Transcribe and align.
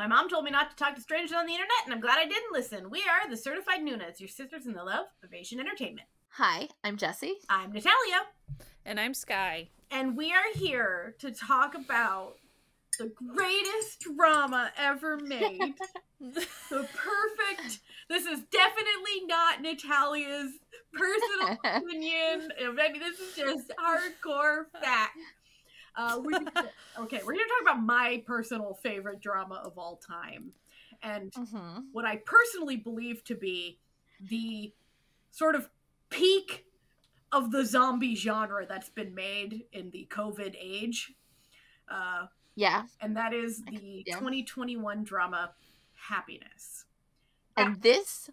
My 0.00 0.06
mom 0.06 0.30
told 0.30 0.46
me 0.46 0.50
not 0.50 0.70
to 0.70 0.76
talk 0.76 0.94
to 0.94 1.00
strangers 1.02 1.36
on 1.36 1.44
the 1.44 1.52
internet, 1.52 1.84
and 1.84 1.92
I'm 1.92 2.00
glad 2.00 2.16
I 2.18 2.24
didn't 2.24 2.54
listen. 2.54 2.88
We 2.88 3.00
are 3.00 3.28
the 3.28 3.36
Certified 3.36 3.82
Noonas, 3.82 4.18
your 4.18 4.30
sisters 4.30 4.64
in 4.64 4.72
the 4.72 4.82
love 4.82 5.04
of 5.22 5.34
Asian 5.34 5.60
entertainment. 5.60 6.08
Hi, 6.30 6.70
I'm 6.82 6.96
Jesse. 6.96 7.34
I'm 7.50 7.70
Natalia, 7.70 8.22
And 8.86 8.98
I'm 8.98 9.12
Sky. 9.12 9.68
and 9.90 10.16
we 10.16 10.32
are 10.32 10.54
here 10.54 11.16
to 11.18 11.30
talk 11.30 11.74
about 11.74 12.36
the 12.98 13.12
greatest 13.34 14.00
drama 14.16 14.72
ever 14.78 15.18
made. 15.18 15.74
the 16.18 16.46
perfect. 16.70 17.80
This 18.08 18.24
is 18.24 18.40
definitely 18.50 19.26
not 19.26 19.60
Natalia's 19.60 20.52
personal 20.94 21.58
opinion. 21.76 22.48
I 22.58 22.72
mean, 22.72 23.00
this 23.00 23.20
is 23.20 23.36
just 23.36 23.70
hardcore 23.78 24.64
fact. 24.82 25.18
Uh, 25.96 26.20
we, 26.24 26.32
okay, 26.98 27.20
we're 27.24 27.32
going 27.34 27.44
to 27.46 27.48
talk 27.48 27.62
about 27.62 27.82
my 27.82 28.22
personal 28.26 28.74
favorite 28.82 29.20
drama 29.20 29.60
of 29.64 29.76
all 29.78 29.96
time, 29.96 30.52
and 31.02 31.32
hmm 31.34 31.78
what 31.92 32.04
I 32.04 32.16
personally 32.24 32.76
believe 32.76 33.24
to 33.24 33.34
be 33.34 33.78
the 34.20 34.72
sort 35.30 35.54
of 35.56 35.68
peak 36.08 36.64
of 37.32 37.50
the 37.52 37.64
zombie 37.64 38.14
genre 38.14 38.66
that's 38.66 38.88
been 38.90 39.14
made 39.14 39.64
in 39.72 39.90
the 39.90 40.06
COVID 40.10 40.54
age. 40.60 41.12
Uh, 41.88 42.26
Yeah, 42.54 42.84
and 43.00 43.16
that 43.16 43.32
is 43.32 43.62
the 43.64 44.04
Yeah. 44.06 44.14
2021 44.18 45.02
drama 45.04 45.54
Happiness. 45.94 46.84
and 47.56 47.80
this 47.82 48.30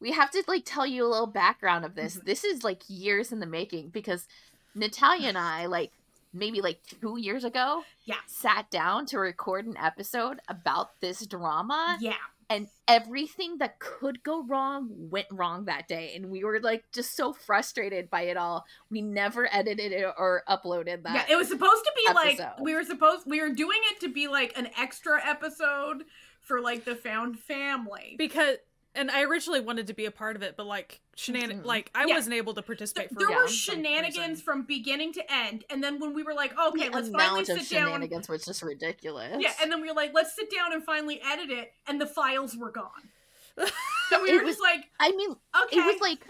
we 0.00 0.12
have 0.12 0.30
to 0.30 0.42
like 0.48 0.62
tell 0.64 0.86
you 0.86 1.04
a 1.04 1.08
little 1.08 1.26
background 1.26 1.84
of 1.84 1.94
this. 1.94 2.16
Mhm. 2.16 2.24
This 2.24 2.44
is 2.44 2.64
like 2.64 2.82
years 2.88 3.32
in 3.32 3.40
the 3.40 3.46
making 3.46 3.90
because 3.90 4.26
Natalia 4.74 5.28
and 5.28 5.38
I 5.38 5.66
like 5.66 5.92
maybe 6.32 6.60
like 6.60 6.80
two 7.00 7.18
years 7.18 7.44
ago 7.44 7.82
Yeah. 8.04 8.16
sat 8.26 8.70
down 8.70 9.06
to 9.06 9.18
record 9.18 9.66
an 9.66 9.76
episode 9.76 10.38
about 10.48 11.00
this 11.00 11.26
drama 11.26 11.98
Yeah. 12.00 12.14
and 12.48 12.68
everything 12.86 13.58
that 13.58 13.78
could 13.78 14.22
go 14.22 14.42
wrong 14.44 14.88
went 15.10 15.26
wrong 15.30 15.64
that 15.66 15.88
day 15.88 16.12
and 16.14 16.30
we 16.30 16.44
were 16.44 16.60
like 16.60 16.84
just 16.92 17.16
so 17.16 17.32
frustrated 17.32 18.10
by 18.10 18.22
it 18.22 18.36
all 18.36 18.64
we 18.90 19.02
never 19.02 19.48
edited 19.52 19.92
it 19.92 20.04
or 20.18 20.42
uploaded 20.48 21.02
that 21.02 21.14
Yeah, 21.28 21.34
it 21.34 21.36
was 21.36 21.48
supposed 21.48 21.84
to 21.84 21.92
be 21.96 22.12
like 22.14 22.40
we 22.60 22.74
were 22.74 22.84
supposed 22.84 23.24
we 23.26 23.40
were 23.40 23.50
doing 23.50 23.80
it 23.92 24.00
to 24.00 24.08
be 24.12 24.28
like 24.28 24.56
an 24.56 24.68
extra 24.78 25.20
episode 25.26 26.04
for 26.40 26.60
like 26.60 26.84
the 26.84 26.96
found 26.96 27.38
family. 27.38 28.14
Because 28.18 28.56
and 28.94 29.08
I 29.10 29.22
originally 29.22 29.60
wanted 29.60 29.86
to 29.88 29.94
be 29.94 30.04
a 30.06 30.10
part 30.10 30.34
of 30.34 30.42
it, 30.42 30.56
but 30.56 30.66
like 30.66 31.00
shenan 31.20 31.50
Mhm. 31.62 31.64
like 31.64 31.90
I 31.94 32.06
Yeah. 32.06 32.14
wasn't 32.14 32.34
able 32.34 32.54
to 32.54 32.62
participate 32.62 33.08
Th- 33.10 33.14
for 33.14 33.18
there 33.20 33.30
Yeah. 33.30 33.42
were 33.42 33.48
some 33.48 33.74
shenanigans 33.76 34.16
reason. 34.16 34.36
from 34.44 34.62
beginning 34.62 35.12
to 35.14 35.32
end, 35.32 35.64
and 35.68 35.82
then 35.84 35.98
when 36.00 36.14
we 36.14 36.22
were 36.22 36.32
like, 36.34 36.56
okay, 36.58 36.88
the 36.88 36.94
let's 36.94 37.08
finally 37.10 37.40
amount 37.42 37.48
of 37.50 37.60
sit 37.60 37.68
down. 37.76 37.86
shenanigans 37.88 38.28
was 38.28 38.44
just 38.44 38.62
ridiculous 38.62 39.36
Yeah, 39.38 39.52
and 39.60 39.70
then 39.70 39.80
we 39.82 39.88
were 39.88 39.94
like, 39.94 40.14
let's 40.14 40.34
sit 40.34 40.50
down 40.50 40.72
and 40.72 40.82
finally 40.84 41.20
edit 41.22 41.50
it, 41.50 41.72
and 41.86 42.00
the 42.00 42.06
files 42.06 42.56
were 42.56 42.70
gone. 42.70 43.10
So 44.10 44.22
we 44.22 44.30
It 44.30 44.36
were 44.38 44.42
was- 44.44 44.56
just 44.56 44.60
like, 44.62 44.90
i 44.98 45.10
mean 45.12 45.36
okay, 45.64 45.76
it 45.78 45.84
was 45.86 46.00
like 46.00 46.26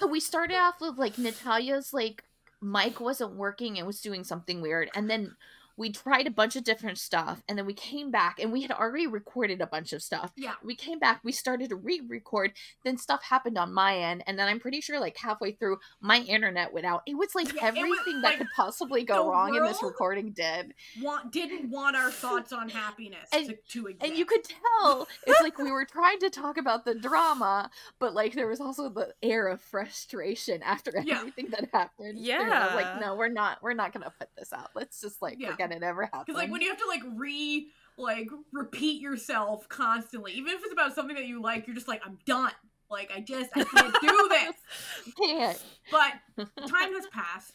so 0.00 0.06
we 0.06 0.20
started 0.20 0.56
off 0.56 0.80
with 0.82 0.98
like 0.98 1.16
natalia's 1.16 1.94
like 1.94 2.24
mic 2.60 3.00
wasn't 3.00 3.32
working 3.36 3.78
and 3.78 3.86
was 3.86 4.00
doing 4.02 4.22
something 4.24 4.60
weird 4.60 4.90
and 4.94 5.08
then 5.08 5.34
we 5.76 5.90
tried 5.90 6.26
a 6.26 6.30
bunch 6.30 6.56
of 6.56 6.64
different 6.64 6.98
stuff 6.98 7.42
and 7.48 7.56
then 7.58 7.66
we 7.66 7.72
came 7.74 8.10
back 8.10 8.38
and 8.40 8.52
we 8.52 8.62
had 8.62 8.70
already 8.70 9.06
recorded 9.06 9.60
a 9.60 9.66
bunch 9.66 9.92
of 9.92 10.02
stuff 10.02 10.32
yeah, 10.36 10.54
we 10.62 10.74
came 10.74 10.98
back 10.98 11.20
we 11.24 11.32
started 11.32 11.68
to 11.70 11.76
re-record 11.76 12.52
then 12.84 12.96
stuff 12.98 13.22
happened 13.22 13.56
on 13.58 13.72
my 13.72 13.96
end 13.96 14.22
and 14.26 14.38
then 14.38 14.48
i'm 14.48 14.60
pretty 14.60 14.80
sure 14.80 15.00
like 15.00 15.16
halfway 15.16 15.52
through 15.52 15.78
my 16.00 16.18
internet 16.20 16.72
went 16.72 16.86
out 16.86 17.02
it 17.06 17.14
was 17.16 17.34
like 17.34 17.52
Yeah, 17.54 17.68
it 17.68 17.74
was, 17.74 17.78
everything 17.78 18.22
like, 18.22 18.32
that 18.32 18.38
could 18.38 18.48
possibly 18.56 19.04
go 19.04 19.30
wrong 19.30 19.54
in 19.54 19.62
this 19.64 19.82
recording 19.82 20.30
did 20.32 20.74
want 21.00 21.32
didn't 21.32 21.70
want 21.70 21.96
our 21.96 22.10
thoughts 22.22 22.52
on 22.52 22.68
happiness 22.68 23.28
And- 23.32 23.48
to, 23.48 23.56
to 23.80 23.86
exist. 23.88 24.06
and 24.06 24.16
you 24.18 24.24
could 24.24 24.44
tell 24.44 25.08
it's 25.26 25.40
like 25.42 25.58
we 25.58 25.70
were 25.72 25.84
trying 25.84 26.18
to 26.20 26.30
talk 26.30 26.56
about 26.58 26.84
the 26.84 26.94
drama 26.94 27.70
but 27.98 28.14
like 28.14 28.34
there 28.34 28.46
was 28.48 28.60
also 28.60 28.88
the 28.88 29.14
air 29.22 29.48
of 29.48 29.60
frustration 29.60 30.62
after 30.62 30.92
Yeah. 31.04 31.18
everything 31.18 31.48
that 31.50 31.68
happened 31.72 32.18
You 32.18 32.38
know, 32.38 32.44
Yeah. 32.46 32.74
like 32.74 33.00
no 33.00 33.14
we're 33.14 33.28
not 33.28 33.62
we're 33.62 33.74
not 33.74 33.92
gonna 33.92 34.12
put 34.18 34.28
this 34.36 34.52
out 34.52 34.70
let's 34.74 35.00
just 35.00 35.20
like 35.22 35.36
Yeah. 35.38 35.50
Forget 35.62 35.76
it 35.76 35.82
ever 35.84 36.04
happened 36.04 36.24
Because 36.26 36.40
like 36.40 36.50
when 36.50 36.60
you 36.60 36.68
have 36.68 36.78
to 36.78 36.86
like 36.86 37.02
re 37.14 37.68
like 37.98 38.28
repeat 38.52 39.00
yourself 39.02 39.68
constantly, 39.68 40.32
even 40.32 40.52
if 40.54 40.60
it's 40.62 40.72
about 40.72 40.94
something 40.94 41.14
that 41.16 41.26
you 41.26 41.42
like, 41.42 41.66
you're 41.66 41.74
just 41.76 41.88
like, 41.88 42.00
I'm 42.04 42.18
done. 42.26 42.52
Like 42.90 43.10
I 43.14 43.20
just 43.20 43.50
I 43.54 43.64
can't 43.64 43.96
do 44.00 44.28
this. 44.30 45.14
can't 45.16 45.64
But 45.90 46.12
time 46.68 46.94
has 46.94 47.06
passed. 47.08 47.52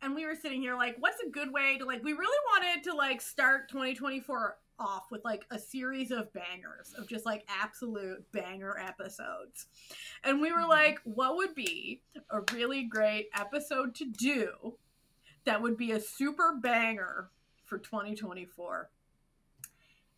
And 0.00 0.14
we 0.14 0.24
were 0.26 0.34
sitting 0.36 0.60
here 0.62 0.76
like, 0.76 0.96
what's 1.00 1.20
a 1.22 1.28
good 1.30 1.52
way 1.52 1.76
to 1.78 1.84
like 1.84 2.02
we 2.04 2.12
really 2.12 2.38
wanted 2.52 2.84
to 2.84 2.94
like 2.94 3.20
start 3.20 3.68
2024 3.70 4.56
off 4.80 5.06
with 5.10 5.24
like 5.24 5.44
a 5.50 5.58
series 5.58 6.12
of 6.12 6.32
bangers 6.32 6.94
of 6.96 7.08
just 7.08 7.26
like 7.26 7.44
absolute 7.48 8.24
banger 8.30 8.78
episodes. 8.78 9.66
And 10.22 10.40
we 10.40 10.52
were 10.52 10.60
Mhm. 10.60 10.68
like, 10.68 11.00
what 11.02 11.34
would 11.36 11.54
be 11.56 12.02
a 12.30 12.40
really 12.54 12.84
great 12.84 13.28
episode 13.34 13.94
to 13.96 14.04
do 14.04 14.78
that 15.48 15.62
would 15.62 15.78
be 15.78 15.92
a 15.92 16.00
super 16.00 16.54
banger 16.60 17.30
for 17.64 17.78
2024? 17.78 18.90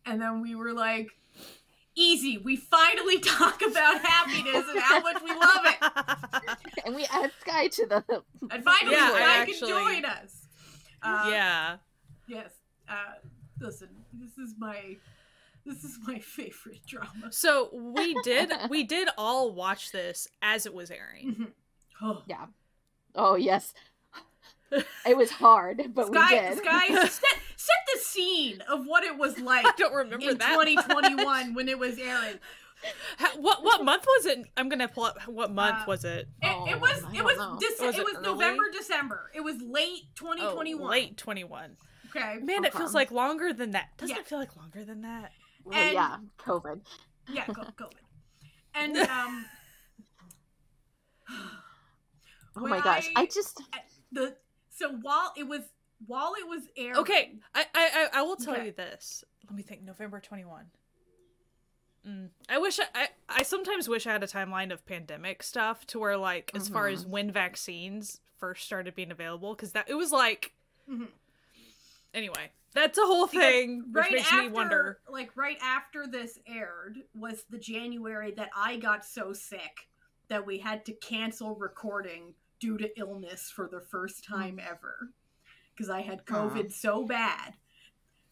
And 0.05 0.21
then 0.21 0.41
we 0.41 0.55
were 0.55 0.73
like, 0.73 1.07
easy, 1.95 2.37
we 2.37 2.57
finally 2.57 3.17
talk 3.21 3.61
about 3.61 4.01
happiness 4.01 4.65
and 4.69 4.79
how 4.79 4.99
much 4.99 5.21
we 5.23 5.29
love 5.29 5.61
it. 5.63 6.57
and 6.85 6.95
we 6.95 7.05
add 7.11 7.31
sky 7.39 7.67
to 7.69 7.85
the 7.87 8.23
And 8.51 8.63
finally, 8.63 8.95
Yeah, 8.95 9.09
Sky 9.09 9.41
I 9.41 9.45
can 9.45 9.59
join 9.69 10.05
us. 10.05 10.47
Uh, 11.01 11.27
yeah. 11.31 11.77
Yes. 12.27 12.51
Uh, 12.89 12.93
listen, 13.61 13.87
this 14.13 14.37
is 14.37 14.55
my 14.57 14.97
this 15.65 15.83
is 15.85 15.97
my 16.05 16.19
favorite 16.37 16.85
drama. 16.85 17.31
So 17.31 17.69
we 17.73 18.15
did 18.23 18.51
we 18.69 18.83
did 18.83 19.07
all 19.17 19.53
watch 19.53 19.93
this 19.93 20.27
as 20.41 20.65
it 20.65 20.73
was 20.73 20.91
airing. 20.91 21.35
Mhm. 21.35 21.47
Oh. 22.03 22.23
yeah 22.25 22.47
oh 23.13 23.35
yes 23.35 23.75
it 25.05 25.17
was 25.17 25.29
hard 25.31 25.81
but 25.93 26.09
we 26.09 26.17
Sky, 26.17 26.29
did 26.49 26.57
Sky, 26.59 26.87
set, 27.07 27.11
set 27.57 27.75
the 27.93 27.99
scene 27.99 28.61
of 28.69 28.85
what 28.85 29.03
it 29.03 29.17
was 29.17 29.37
like 29.39 29.65
I 29.65 29.71
don't 29.77 29.93
remember 29.93 30.29
in 30.29 30.37
that. 30.37 30.49
2021 30.59 31.53
when 31.53 31.67
it 31.69 31.77
was 31.77 31.97
airing. 31.97 32.39
Ha- 33.19 33.33
what 33.37 33.63
what 33.63 33.83
month 33.83 34.05
was 34.07 34.25
it? 34.25 34.39
I'm 34.57 34.67
gonna 34.69 34.87
pull 34.87 35.03
up 35.03 35.17
what 35.27 35.51
month 35.51 35.79
Uh, 35.83 35.85
was 35.87 36.03
it? 36.03 36.27
It, 36.41 36.47
Oh, 36.47 36.65
it 36.67 36.79
was 36.79 37.03
it 37.13 37.23
was 37.23 37.37
know. 37.37 37.57
Dece- 37.61 37.85
Was 37.85 37.95
it 37.95 37.99
it 37.99 38.05
was 38.05 38.15
early? 38.15 38.23
November 38.27 38.63
December. 38.71 39.29
It 39.35 39.41
was 39.41 39.61
late 39.61 40.03
Oh, 40.21 40.33
2021. 40.35 40.89
late 40.89 41.15
21. 41.17 41.77
Okay. 42.09 42.39
Man, 42.41 42.65
it 42.65 42.73
feels 42.73 42.93
like 42.95 43.11
longer 43.11 43.53
than 43.53 43.71
that. 43.71 43.89
Doesn't 43.97 44.15
Yeah. 44.15 44.21
it 44.21 44.27
feel 44.27 44.39
like 44.39 44.55
longer 44.57 44.83
than 44.83 45.01
that? 45.01 45.31
Well, 45.63 45.77
and- 45.77 45.93
yeah 45.93 46.17
covid 46.39 46.81
Yeah, 47.31 47.45
COVID. 47.45 47.93
And 48.73 48.97
um 48.97 49.45
oh 52.57 52.67
my 52.67 52.79
gosh 52.81 53.09
i 53.15 53.25
just 53.25 53.61
the 54.11 54.35
so 54.81 54.91
while 55.01 55.31
it 55.37 55.47
was 55.47 55.61
while 56.07 56.33
it 56.37 56.47
was 56.47 56.63
airing 56.75 56.97
Okay, 56.97 57.33
I 57.53 57.65
I 57.75 58.07
I, 58.13 58.21
will 58.23 58.35
tell 58.35 58.55
Okay. 58.55 58.65
you 58.67 58.71
this. 58.71 59.23
Let 59.47 59.55
me 59.55 59.61
think. 59.63 59.83
November 59.83 60.19
21. 60.19 60.65
Mm. 62.07 62.29
I 62.49 62.57
wish 62.57 62.79
I, 62.79 62.85
I 62.95 63.07
I 63.29 63.43
sometimes 63.43 63.87
wish 63.87 64.07
I 64.07 64.11
had 64.11 64.23
a 64.23 64.27
timeline 64.27 64.71
of 64.73 64.83
pandemic 64.85 65.43
stuff 65.43 65.85
to 65.87 65.99
where 65.99 66.17
like 66.17 66.51
as 66.55 66.67
far 66.67 66.87
as 66.87 67.05
when 67.05 67.31
vaccines 67.31 68.19
first 68.39 68.65
started 68.65 68.95
being 68.95 69.11
available 69.11 69.53
because 69.53 69.73
that 69.73 69.87
it 69.87 69.93
was 69.93 70.11
like 70.11 70.53
Mhm. 70.89 71.09
anyway 72.11 72.49
that's 72.73 72.97
a 72.97 73.01
whole 73.05 73.27
Because 73.27 73.43
thing 73.43 73.83
which 73.91 74.03
right 74.03 74.11
makes 74.13 74.31
after 74.33 74.41
me 74.41 74.49
wonder 74.49 74.99
like 75.07 75.29
right 75.37 75.59
after 75.61 76.07
this 76.07 76.39
aired 76.47 76.97
was 77.13 77.43
the 77.51 77.59
January 77.59 78.31
that 78.31 78.49
I 78.55 78.77
got 78.77 79.05
so 79.05 79.31
sick 79.31 79.87
that 80.27 80.43
we 80.43 80.57
had 80.57 80.83
to 80.85 80.93
cancel 80.93 81.53
recording 81.55 82.33
due 82.61 82.77
to 82.77 82.89
illness 82.97 83.51
for 83.53 83.67
the 83.67 83.81
first 83.81 84.23
time 84.23 84.57
ever 84.59 85.09
because 85.75 85.89
I 85.89 86.01
had. 86.01 86.25
COVID 86.25 86.71
so 86.71 87.03
bad 87.05 87.55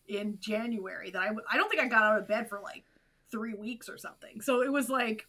in 0.08 0.38
January 0.40 1.10
that 1.12 1.22
I 1.22 1.26
w- 1.28 1.46
I 1.52 1.58
don't 1.58 1.70
think 1.70 1.82
I 1.82 1.88
got 1.88 2.04
out 2.04 2.20
of 2.20 2.28
bed 2.28 2.48
for 2.48 2.62
like 2.62 2.86
three 3.32 3.54
weeks 3.56 3.90
or 3.90 3.98
something. 3.98 4.40
So 4.42 4.62
it 4.62 4.72
was 4.72 4.90
like 4.90 5.28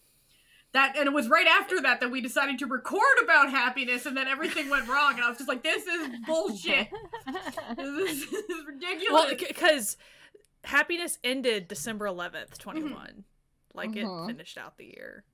that, 0.73 0.97
and 0.97 1.07
it 1.07 1.13
was 1.13 1.29
right 1.29 1.47
after 1.47 1.81
that 1.83 2.01
that 2.01 2.11
we 2.11 2.21
decided 2.21 2.59
to 2.61 2.67
record 2.67 3.03
about 3.23 3.51
happiness, 3.51 4.07
and 4.07 4.17
then 4.17 4.29
everything 4.29 4.69
went 4.71 4.87
wrong, 4.89 5.15
and 5.15 5.25
I 5.25 5.29
was 5.29 5.39
just 5.39 5.49
like, 5.49 5.63
"This 5.65 5.85
is 5.87 6.09
bullshit. 6.27 6.89
this 7.77 8.23
is 8.23 8.67
ridiculous." 8.67 9.11
well 9.11 9.35
because 9.37 9.97
happiness 10.63 11.19
ended 11.25 11.69
december 11.69 12.05
11th 12.05 12.59
21 12.59 13.25
like 13.73 13.97
it 13.97 14.05
Mhm. 14.05 14.27
finished 14.27 14.59
out 14.59 14.77
the 14.77 14.85
year 14.85 15.25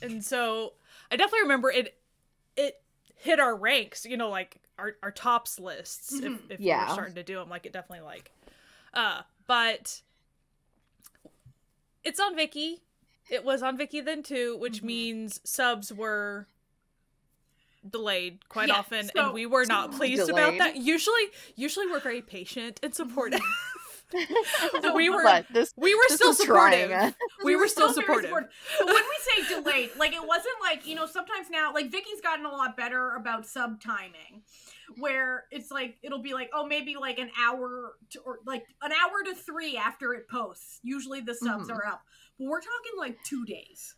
and 0.00 0.24
so 0.24 0.74
i 1.10 1.16
definitely 1.16 1.40
remember 1.42 1.72
it 1.72 1.98
it 2.56 2.80
hit 3.16 3.40
our 3.40 3.54
ranks 3.56 4.04
you 4.04 4.16
know 4.16 4.28
like 4.30 4.60
our, 4.78 4.96
our 5.02 5.10
tops 5.10 5.58
lists 5.60 6.12
if, 6.14 6.24
Mhm. 6.24 6.40
if 6.50 6.60
Yeah. 6.60 6.86
were 6.88 6.92
starting 6.94 7.14
to 7.14 7.22
do 7.22 7.36
them 7.36 7.48
like 7.48 7.64
it 7.66 7.72
definitely 7.72 8.04
like 8.04 8.30
uh 8.92 9.22
but 9.46 10.02
it's 12.02 12.20
on 12.20 12.36
Viki. 12.36 12.80
It 13.30 13.44
was 13.44 13.62
on 13.62 13.78
Viki 13.78 14.04
then 14.04 14.22
too, 14.22 14.56
which 14.58 14.80
Mhm. 14.82 14.84
means 14.84 15.40
subs 15.44 15.90
were 15.92 16.46
delayed 17.88 18.46
quite 18.48 18.68
Yeah, 18.68 18.74
often 18.76 19.06
so- 19.06 19.24
and 19.26 19.32
we 19.34 19.46
were 19.46 19.64
not 19.66 19.92
pleased 19.96 20.28
about 20.28 20.58
that. 20.58 20.76
Usually 20.76 21.30
usually 21.54 21.86
we're 21.86 22.00
very 22.00 22.22
patient 22.22 22.80
and 22.82 22.94
supportive. 22.94 23.40
So 24.82 24.94
we 24.94 25.08
were 25.10 25.22
But 25.22 25.46
this, 25.52 25.72
we 25.76 25.94
were 25.94 26.00
this 26.08 26.16
still 26.16 26.28
was 26.30 26.38
trying. 26.38 26.88
supportive. 26.88 27.14
We 27.44 27.56
were 27.56 27.68
still 27.68 27.92
very 27.92 28.04
supportive. 28.06 28.30
But 28.78 28.86
when 28.86 28.94
we 28.94 29.44
say 29.44 29.54
delayed, 29.60 29.90
like 29.98 30.12
it 30.12 30.26
wasn't 30.26 30.54
like 30.62 30.86
you 30.86 30.94
know 30.94 31.06
sometimes 31.06 31.48
now 31.50 31.72
like 31.72 31.90
Viki's 31.90 32.20
gotten 32.22 32.44
a 32.46 32.50
lot 32.50 32.76
better 32.76 33.14
about 33.16 33.46
sub 33.46 33.80
timing, 33.80 34.42
where 34.98 35.44
it's 35.50 35.70
like 35.70 35.96
it'll 36.02 36.22
be 36.22 36.32
like 36.34 36.50
oh 36.54 36.66
maybe 36.66 36.96
like 36.96 37.18
an 37.18 37.30
hour 37.40 37.94
to, 38.10 38.20
or 38.20 38.38
like 38.46 38.64
an 38.82 38.92
hour 38.92 39.22
to 39.24 39.34
three 39.34 39.76
after 39.76 40.14
it 40.14 40.28
posts. 40.28 40.80
Usually 40.82 41.20
the 41.20 41.34
subs 41.34 41.68
Mhm. 41.68 41.74
are 41.76 41.86
up, 41.86 42.02
but 42.38 42.46
we're 42.48 42.60
talking 42.60 42.92
like 42.98 43.16
two 43.24 43.44
days. 43.44 43.94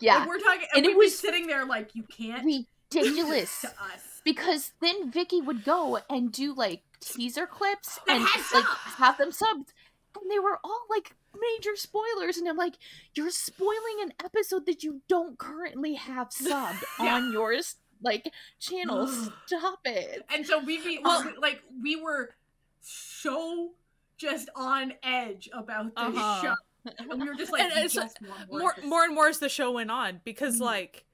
Yeah, 0.00 0.18
Like, 0.18 0.28
we're 0.28 0.40
talking, 0.40 0.66
And 0.74 0.84
and, 0.84 0.92
it 0.92 0.96
was 0.98 1.16
sitting 1.16 1.46
there 1.46 1.64
like 1.64 1.94
you 1.94 2.02
can't 2.02 2.44
ridiculous. 2.44 3.60
to 3.62 3.68
us. 3.68 4.20
because 4.24 4.72
then 4.80 5.10
Viki 5.12 5.44
would 5.44 5.64
go 5.64 6.00
and 6.10 6.32
do 6.32 6.52
like 6.54 6.82
teaser 7.04 7.46
clips 7.46 7.98
and 8.08 8.22
like 8.52 8.64
have 8.98 9.18
them 9.18 9.30
subbed, 9.30 9.72
and 10.20 10.30
they 10.30 10.38
were 10.38 10.58
all 10.64 10.80
like 10.90 11.14
major 11.34 11.76
spoilers. 11.76 12.36
And 12.36 12.48
I'm 12.48 12.56
like, 12.56 12.74
you're 13.14 13.30
spoiling 13.30 13.98
an 14.02 14.12
episode 14.24 14.66
that 14.66 14.82
you 14.82 15.02
don't 15.08 15.38
currently 15.38 15.94
have 15.94 16.28
subbed 16.30 16.82
Yeah. 17.00 17.14
on 17.16 17.32
yours 17.32 17.76
like 18.02 18.30
channel. 18.60 19.06
Stop 19.46 19.80
it. 19.84 20.22
And 20.34 20.46
so 20.46 20.58
we 20.62 20.78
be 20.78 21.00
Well- 21.02 21.32
like 21.40 21.62
we 21.82 21.96
were 21.96 22.34
so 22.80 23.72
just 24.16 24.48
on 24.54 24.94
edge 25.02 25.48
about 25.52 25.86
this 25.86 25.92
Uh-huh. 25.96 26.42
show. 26.42 26.54
And 26.98 27.20
we 27.22 27.28
were 27.28 27.34
just 27.34 27.50
like, 27.50 27.62
And 27.62 27.72
we 27.74 27.82
just 27.88 27.96
want 27.96 28.50
more, 28.50 28.60
more 28.60 28.72
of 28.76 28.84
more 28.84 29.04
and 29.04 29.14
more 29.14 29.28
as 29.28 29.38
the 29.38 29.48
show 29.48 29.70
went 29.72 29.90
on 29.90 30.20
because 30.24 30.56
Mhm. 30.58 30.60
like 30.66 31.04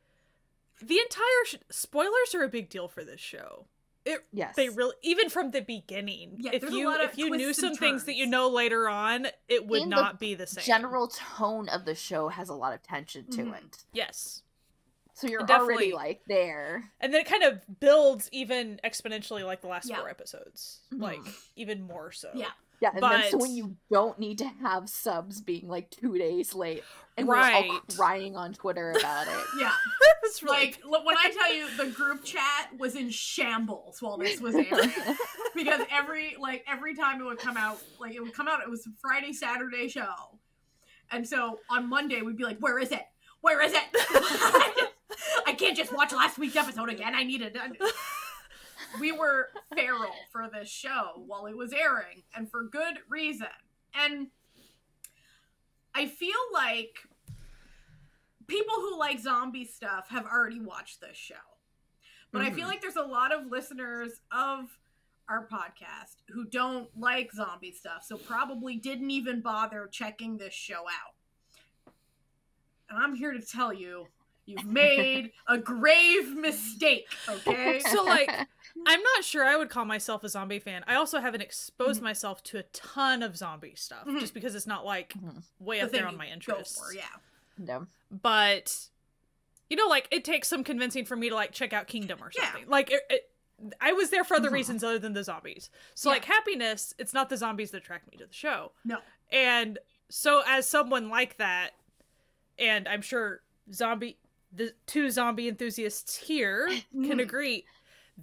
the 0.82 0.98
entire 0.98 1.44
sh- 1.44 1.54
spoilers 1.70 2.34
are 2.34 2.42
a 2.42 2.48
big 2.48 2.68
deal 2.70 2.88
for 2.88 3.04
this 3.04 3.20
show. 3.20 3.66
It 4.06 4.20
Yes, 4.32 4.56
they 4.56 4.68
really 4.70 4.94
even 5.02 5.28
from 5.28 5.50
the 5.50 5.60
beginning. 5.60 6.36
Yeah, 6.38 6.52
if 6.54 6.62
you 6.70 6.90
if 7.00 7.18
you 7.18 7.30
knew 7.36 7.52
some 7.52 7.74
things 7.76 8.04
that 8.04 8.14
you 8.14 8.26
know 8.26 8.48
later 8.48 8.88
on, 8.88 9.26
it 9.48 9.66
would 9.66 9.82
In 9.82 9.90
the 9.90 9.96
not 9.96 10.18
be 10.18 10.34
the 10.34 10.46
same. 10.46 10.64
general 10.64 11.08
tone 11.08 11.68
of 11.68 11.84
the 11.84 11.94
show 11.94 12.28
has 12.28 12.48
a 12.48 12.54
lot 12.54 12.72
of 12.72 12.82
tension 12.82 13.26
to 13.32 13.42
Mhm. 13.44 13.56
it, 13.58 13.84
yes. 13.92 14.42
so 15.12 15.26
you're 15.26 15.40
Definitely. 15.40 15.74
already 15.74 15.92
like 15.92 16.22
there. 16.26 16.92
And 16.98 17.12
then 17.12 17.20
it 17.20 17.26
kind 17.26 17.42
of 17.42 17.60
builds 17.78 18.30
even 18.32 18.80
exponentially 18.82 19.44
like 19.44 19.60
the 19.60 19.66
last 19.66 19.90
Yeah. 19.90 19.96
four 19.98 20.08
episodes. 20.08 20.80
Mhm. 20.92 21.00
Like 21.02 21.20
even 21.56 21.82
more 21.82 22.10
so. 22.10 22.30
Yeah. 22.34 22.52
Yeah, 22.80 22.92
and 22.94 23.02
then 23.02 23.30
so 23.30 23.36
when 23.36 23.54
you 23.54 23.76
don't 23.90 24.18
need 24.18 24.38
to 24.38 24.46
have 24.62 24.88
subs 24.88 25.42
being 25.42 25.68
like 25.68 25.90
two 25.90 26.16
days 26.16 26.54
late, 26.54 26.82
and 27.18 27.28
we're 27.28 27.36
all 27.36 27.80
crying 27.94 28.36
on 28.36 28.54
Twitter 28.54 28.92
about 28.92 29.26
it. 29.26 29.44
Yeah, 29.60 29.72
it's 30.22 30.42
really 30.42 30.58
like 30.58 30.80
look, 30.84 31.04
when 31.04 31.16
I 31.18 31.30
tell 31.30 31.54
you 31.54 31.66
the 31.76 31.90
group 31.90 32.24
chat 32.24 32.70
was 32.78 32.96
in 32.96 33.10
shambles 33.10 34.00
while 34.00 34.16
this 34.16 34.40
was 34.40 34.54
airing 34.54 34.92
because 35.54 35.82
every 35.90 36.36
like 36.40 36.64
every 36.66 36.94
time 36.94 37.20
it 37.20 37.24
would 37.24 37.38
come 37.38 37.58
out, 37.58 37.78
like 38.00 38.14
it 38.14 38.20
would 38.20 38.32
come 38.32 38.48
out, 38.48 38.60
it 38.62 38.70
was 38.70 38.86
a 38.86 38.90
Friday 39.00 39.34
Saturday 39.34 39.88
show, 39.88 40.38
and 41.10 41.28
so 41.28 41.58
on 41.68 41.88
Monday 41.88 42.22
we'd 42.22 42.38
be 42.38 42.44
like, 42.44 42.58
"Where 42.60 42.78
is 42.78 42.92
it? 42.92 43.02
Where 43.42 43.60
is 43.62 43.72
it? 43.74 44.90
I 45.46 45.52
can't 45.52 45.76
just 45.76 45.92
watch 45.92 46.12
last 46.12 46.38
week's 46.38 46.56
episode 46.56 46.88
again. 46.88 47.14
I 47.14 47.24
need 47.24 47.42
it." 47.42 47.54
We 48.98 49.12
were 49.12 49.50
feral 49.74 50.10
for 50.32 50.48
this 50.52 50.68
show 50.68 51.22
while 51.26 51.46
it 51.46 51.56
was 51.56 51.72
airing 51.72 52.22
and 52.34 52.50
for 52.50 52.64
good 52.64 52.98
reason. 53.08 53.46
And 53.94 54.28
i 55.94 56.06
feel 56.06 56.38
like 56.52 56.96
people 58.46 58.74
who 58.76 58.98
like 58.98 59.18
zombie 59.20 59.64
stuff 59.64 60.08
have 60.08 60.24
already 60.24 60.60
watched 60.60 61.00
this 61.00 61.16
show. 61.16 61.34
But 62.32 62.42
i 62.42 62.50
feel 62.50 62.66
Mhm. 62.66 62.70
like 62.70 62.80
there's 62.80 62.96
a 62.96 63.02
lot 63.02 63.32
of 63.32 63.46
listeners 63.46 64.20
of 64.30 64.78
our 65.28 65.46
podcast 65.46 66.16
who 66.28 66.44
don't 66.44 66.88
like 66.98 67.32
zombie 67.32 67.72
stuff 67.72 68.04
so 68.04 68.16
probably 68.16 68.76
didn't 68.76 69.10
even 69.10 69.40
bother 69.40 69.88
checking 69.88 70.36
this 70.38 70.54
show 70.54 70.84
out. 70.88 71.92
And 72.88 72.98
i'm 72.98 73.14
here 73.14 73.32
to 73.32 73.40
tell 73.40 73.72
you 73.72 74.06
you've 74.46 74.64
made 74.82 75.32
a 75.48 75.58
grave 75.58 76.34
mistake 76.36 77.06
okay? 77.28 77.80
So, 77.80 78.02
like, 78.04 78.30
I'm 78.86 79.02
not 79.02 79.24
sure 79.24 79.44
I 79.44 79.56
would 79.56 79.70
call 79.70 79.84
myself 79.84 80.22
a 80.24 80.28
zombie 80.28 80.58
fan. 80.58 80.84
I 80.86 80.94
also 80.94 81.20
haven't 81.20 81.40
exposed 81.40 82.00
Mhm. 82.00 82.04
myself 82.04 82.42
to 82.44 82.58
a 82.58 82.62
ton 82.64 83.22
of 83.22 83.36
zombie 83.36 83.74
stuff 83.74 84.06
Mhm. 84.06 84.20
just 84.20 84.34
because 84.34 84.54
it's 84.54 84.66
not 84.66 84.84
like 84.84 85.12
Mhm. 85.14 85.42
way 85.58 85.78
The 85.80 85.86
up 85.86 85.92
there 85.92 86.06
on 86.06 86.16
my 86.16 86.24
you 86.26 86.30
go 86.30 86.34
interests. 86.34 86.78
for, 86.78 86.92
yeah 86.92 87.08
no. 87.58 87.86
But 88.10 88.88
you 89.68 89.76
know, 89.76 89.86
like 89.86 90.08
it 90.10 90.24
takes 90.24 90.48
some 90.48 90.64
convincing 90.64 91.04
for 91.04 91.14
me 91.16 91.28
to 91.28 91.34
like 91.34 91.52
check 91.52 91.72
out 91.72 91.86
Kingdom 91.86 92.22
or 92.22 92.30
Yeah. 92.36 92.44
something. 92.52 92.68
Like 92.68 92.90
it, 92.90 93.02
it, 93.10 93.30
I 93.80 93.92
was 93.92 94.10
there 94.10 94.24
for 94.24 94.34
other 94.34 94.48
Mhm. 94.50 94.54
reasons 94.54 94.82
other 94.84 94.98
than 94.98 95.12
the 95.12 95.22
zombies. 95.22 95.70
So 95.94 96.08
Yeah. 96.10 96.14
like 96.14 96.24
happiness, 96.24 96.94
it's 96.98 97.12
not 97.14 97.28
the 97.28 97.36
zombies 97.36 97.70
that 97.72 97.78
attract 97.78 98.10
me 98.10 98.16
to 98.18 98.26
the 98.26 98.32
show. 98.32 98.72
No. 98.84 99.00
And 99.30 99.78
so 100.08 100.42
as 100.46 100.68
someone 100.68 101.08
like 101.08 101.36
that, 101.36 101.74
and 102.58 102.88
I'm 102.88 103.02
sure 103.02 103.42
zombie 103.72 104.18
the 104.52 104.74
two 104.86 105.10
zombie 105.10 105.46
enthusiasts 105.46 106.16
here 106.16 106.66
can 106.90 107.04
Mhm. 107.18 107.22
agree, 107.22 107.64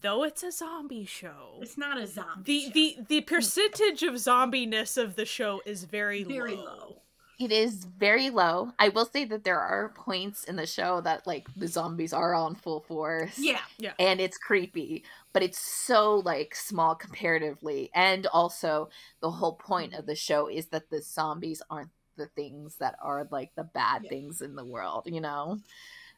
though 0.01 0.23
it's 0.23 0.43
a 0.43 0.51
zombie 0.51 1.05
show. 1.05 1.59
It's 1.61 1.77
not 1.77 1.97
a 1.97 2.07
zombie. 2.07 2.43
The 2.43 2.61
show. 2.61 2.71
the 2.73 3.05
the 3.07 3.21
percentage 3.21 4.03
of 4.03 4.15
zombiness 4.15 4.97
of 4.97 5.15
the 5.15 5.25
show 5.25 5.61
is 5.65 5.83
very, 5.85 6.23
Very 6.23 6.55
low. 6.55 6.63
low. 6.63 7.01
It 7.39 7.51
is 7.51 7.85
very 7.85 8.31
low. 8.31 8.71
I 8.79 8.89
will 8.89 9.05
say 9.05 9.23
that 9.25 9.43
there 9.43 9.59
are 9.59 9.89
points 9.89 10.43
in 10.45 10.55
the 10.55 10.65
show 10.65 11.01
that 11.01 11.27
like 11.27 11.47
the 11.55 11.67
zombies 11.67 12.11
are 12.11 12.33
on 12.33 12.55
full 12.55 12.79
force. 12.81 13.37
yeah, 13.37 13.61
Yeah. 13.77 13.93
And 13.99 14.19
it's 14.19 14.39
creepy, 14.39 15.03
but 15.33 15.43
it's 15.43 15.59
so 15.59 16.15
like 16.25 16.55
small 16.55 16.95
comparatively. 16.95 17.91
And 17.93 18.25
also 18.27 18.89
the 19.21 19.29
whole 19.29 19.53
point 19.53 19.93
of 19.93 20.07
the 20.07 20.15
show 20.15 20.47
is 20.47 20.67
that 20.69 20.89
the 20.89 20.99
zombies 21.01 21.61
aren't 21.69 21.91
the 22.15 22.25
things 22.25 22.77
that 22.77 22.95
are 23.03 23.27
like 23.29 23.53
the 23.53 23.65
bad 23.65 24.05
Yeah. 24.05 24.09
things 24.09 24.41
in 24.41 24.55
the 24.55 24.65
world, 24.65 25.03
you 25.05 25.21
know? 25.21 25.59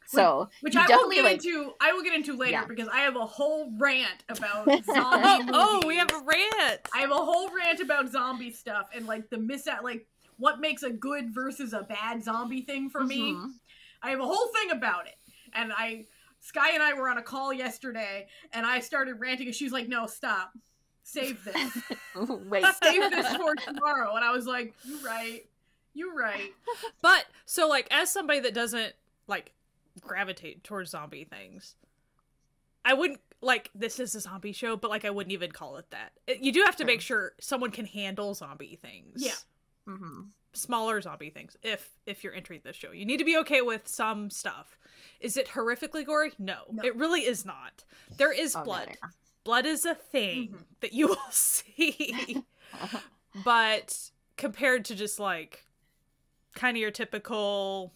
So 0.06 0.48
which 0.60 0.74
you 0.74 0.80
I 0.80 0.86
will 0.88 1.08
get 1.10 1.22
like- 1.24 1.34
into. 1.44 1.72
I 1.80 1.92
will 1.92 2.02
get 2.02 2.14
into 2.14 2.36
later 2.36 2.52
Yeah. 2.52 2.64
because 2.64 2.88
I 2.88 3.00
have 3.00 3.16
a 3.16 3.24
whole 3.26 3.72
rant 3.78 4.24
about 4.28 4.66
Oh, 4.68 4.80
zombie 4.82 5.50
oh, 5.54 5.82
we 5.86 5.96
have 5.96 6.10
a 6.10 6.18
rant. 6.24 6.80
I 6.94 6.98
have 7.00 7.10
a 7.10 7.14
whole 7.14 7.48
rant 7.54 7.80
about 7.80 8.08
zombie 8.10 8.50
stuff 8.52 8.88
and 8.94 9.06
like 9.06 9.30
the 9.30 9.38
miss 9.38 9.66
out, 9.68 9.84
like 9.84 10.06
what 10.38 10.58
makes 10.60 10.82
a 10.82 10.90
good 10.90 11.32
versus 11.34 11.72
a 11.72 11.82
bad 11.82 12.24
zombie 12.24 12.62
thing 12.62 12.90
for 12.90 13.04
me. 13.04 13.34
Mhm. 13.34 13.52
I 14.02 14.10
have 14.10 14.20
a 14.20 14.24
whole 14.26 14.48
thing 14.48 14.70
about 14.72 15.06
it, 15.06 15.16
and 15.54 15.72
I. 15.72 16.06
Sky 16.42 16.70
and 16.72 16.82
I 16.82 16.94
were 16.94 17.10
on 17.10 17.18
a 17.18 17.22
call 17.22 17.52
yesterday, 17.52 18.26
and 18.54 18.64
I 18.64 18.80
started 18.80 19.20
ranting, 19.20 19.46
and 19.48 19.54
she's 19.54 19.72
like, 19.72 19.88
"No, 19.88 20.06
stop, 20.06 20.54
save 21.02 21.44
this." 21.44 21.78
Wait. 22.48 22.64
save 22.82 23.10
this 23.10 23.36
for 23.36 23.54
tomorrow. 23.56 24.14
And 24.16 24.24
I 24.24 24.30
was 24.32 24.46
like, 24.46 24.72
"You're 24.82 25.00
right. 25.00 25.44
You're 25.92 26.14
right. 26.14 26.50
But 27.02 27.26
so 27.44 27.68
like 27.68 27.88
as 27.90 28.10
somebody 28.10 28.40
that 28.40 28.54
doesn't 28.54 28.94
like 29.26 29.52
gravitate 30.00 30.62
towards 30.64 30.90
zombie 30.90 31.24
things, 31.24 31.74
I 32.84 32.94
wouldn't 32.94 33.20
like 33.42 33.70
this 33.74 33.98
is 34.00 34.14
a 34.14 34.20
zombie 34.20 34.52
show, 34.52 34.76
but 34.76 34.90
like 34.90 35.04
I 35.04 35.10
wouldn't 35.10 35.32
even 35.32 35.50
call 35.52 35.76
it 35.76 35.90
that. 35.90 36.12
You 36.40 36.52
do 36.52 36.62
have 36.64 36.76
to 36.76 36.84
make 36.84 37.00
sure 37.00 37.32
someone 37.40 37.70
can 37.70 37.86
handle 37.86 38.34
zombie 38.34 38.76
things. 38.80 39.22
Yeah. 39.24 39.34
Mhm. 39.86 40.30
Smaller 40.52 41.00
zombie 41.00 41.30
things 41.30 41.56
if 41.62 41.90
if 42.06 42.22
you're 42.24 42.34
entering 42.34 42.60
this 42.64 42.76
show. 42.76 42.90
You 42.92 43.04
need 43.06 43.18
to 43.18 43.24
be 43.24 43.36
okay 43.38 43.60
with 43.62 43.86
some 43.88 44.30
stuff. 44.30 44.78
Is 45.20 45.36
it 45.36 45.48
horrifically 45.48 46.04
gory? 46.04 46.32
No. 46.38 46.62
No. 46.70 46.82
It 46.84 46.96
really 46.96 47.20
is 47.24 47.44
not. 47.44 47.84
There 48.16 48.32
is 48.32 48.54
Oh, 48.56 48.64
blood. 48.64 48.96
no. 49.02 49.08
Blood 49.44 49.64
is 49.66 49.84
a 49.84 49.94
thing 49.94 50.48
Mhm. 50.48 50.64
that 50.80 50.92
you 50.92 51.06
will 51.08 51.30
see. 51.30 52.42
but 53.44 54.10
compared 54.36 54.84
to 54.86 54.94
just 54.94 55.18
like 55.20 55.64
kind 56.54 56.76
of 56.76 56.80
your 56.80 56.90
typical 56.90 57.92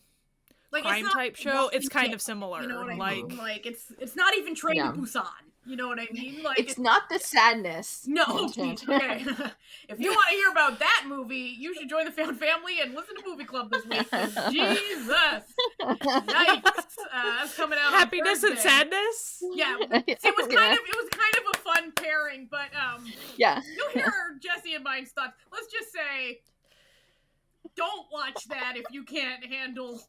Like 0.75 0.83
crime 0.83 1.05
not 1.05 1.13
type 1.13 1.37
show, 1.37 1.55
Walking 1.65 1.79
it's 1.79 1.89
kind 1.89 2.13
of 2.13 2.21
similar. 2.21 2.63
You 2.63 2.69
know 2.69 2.81
what 2.81 2.91
I 2.91 2.97
like 2.97 3.29
mean? 3.29 3.39
Like 3.39 3.65
it's 3.65 3.93
it's 4.01 4.17
not 4.17 4.37
even 4.37 4.57
Train 4.57 4.75
Yeah. 4.77 4.91
to 4.91 4.99
Busan. 4.99 5.23
You 5.67 5.77
know 5.77 5.87
what 5.87 6.01
I 6.01 6.09
mean? 6.13 6.43
Like 6.43 6.59
It's 6.59 6.77
not 6.79 7.09
the 7.09 7.19
sadness. 7.21 8.03
No, 8.09 8.25
content. 8.25 8.85
okay. 8.89 9.25
if 9.89 10.01
you 10.01 10.11
want 10.11 10.29
to 10.31 10.35
hear 10.35 10.51
about 10.51 10.81
that 10.81 11.05
movie, 11.07 11.55
you 11.59 11.75
should 11.75 11.89
join 11.89 12.05
the 12.05 12.11
Found 12.11 12.39
Family 12.39 12.81
and 12.83 12.93
listen 12.93 13.15
to 13.17 13.23
Movie 13.25 13.45
Club 13.45 13.71
this 13.71 13.85
week. 13.87 14.11
Jesus, 14.51 15.45
yikes! 15.81 16.97
Uh, 17.13 17.49
coming 17.57 17.79
out. 17.81 17.93
on 17.93 17.99
happiness 18.01 18.43
and 18.43 18.59
sadness. 18.59 19.43
Yeah, 19.55 19.77
it 19.81 20.35
was 20.37 20.47
kind 20.49 20.73
of 20.73 20.79
it 20.79 20.97
was 20.97 21.09
kind 21.11 21.35
of 21.39 21.55
a 21.55 21.59
fun 21.59 21.93
pairing, 21.93 22.49
but 22.51 22.69
um, 22.75 23.07
yeah. 23.37 23.63
you'll 23.77 23.91
hear 23.91 24.13
Jesse 24.43 24.75
and 24.75 24.85
mine's 24.85 25.11
thoughts. 25.13 25.35
Let's 25.53 25.73
just 25.73 25.93
say, 25.93 26.41
don't 27.77 28.07
watch 28.13 28.47
that 28.49 28.77
if 28.77 28.85
you 28.91 29.05
can't 29.05 29.45
handle. 29.45 30.01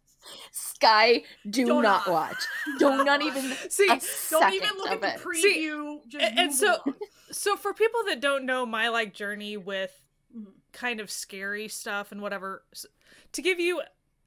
Sky, 0.51 1.23
do 1.49 1.65
Do 1.65 1.81
not 1.81 2.07
not. 2.07 2.07
watch. 2.09 2.43
Do 2.79 3.03
not 3.03 3.21
even 3.21 3.43
See, 3.69 3.87
Don't 4.29 4.53
even 4.53 4.69
look 4.77 4.91
of 4.91 5.03
at 5.03 5.15
it. 5.19 5.23
the 5.23 5.33
See, 5.35 5.67
preview. 5.69 6.07
just 6.07 6.23
and- 6.23 6.39
and 6.39 6.53
so- 6.53 6.77
along. 6.85 6.95
so 7.31 7.55
for 7.55 7.73
people 7.73 8.01
that 8.07 8.19
don't 8.19 8.45
know 8.45 8.65
my 8.65 8.89
like 8.89 9.13
journey 9.13 9.57
with 9.57 10.01
Mhm. 10.35 10.47
kind 10.73 10.99
of 10.99 11.09
scary 11.09 11.67
stuff 11.67 12.11
and 12.11 12.21
whatever, 12.21 12.63
s- 12.73 12.85
to 13.33 13.41
give 13.41 13.59
you 13.59 13.81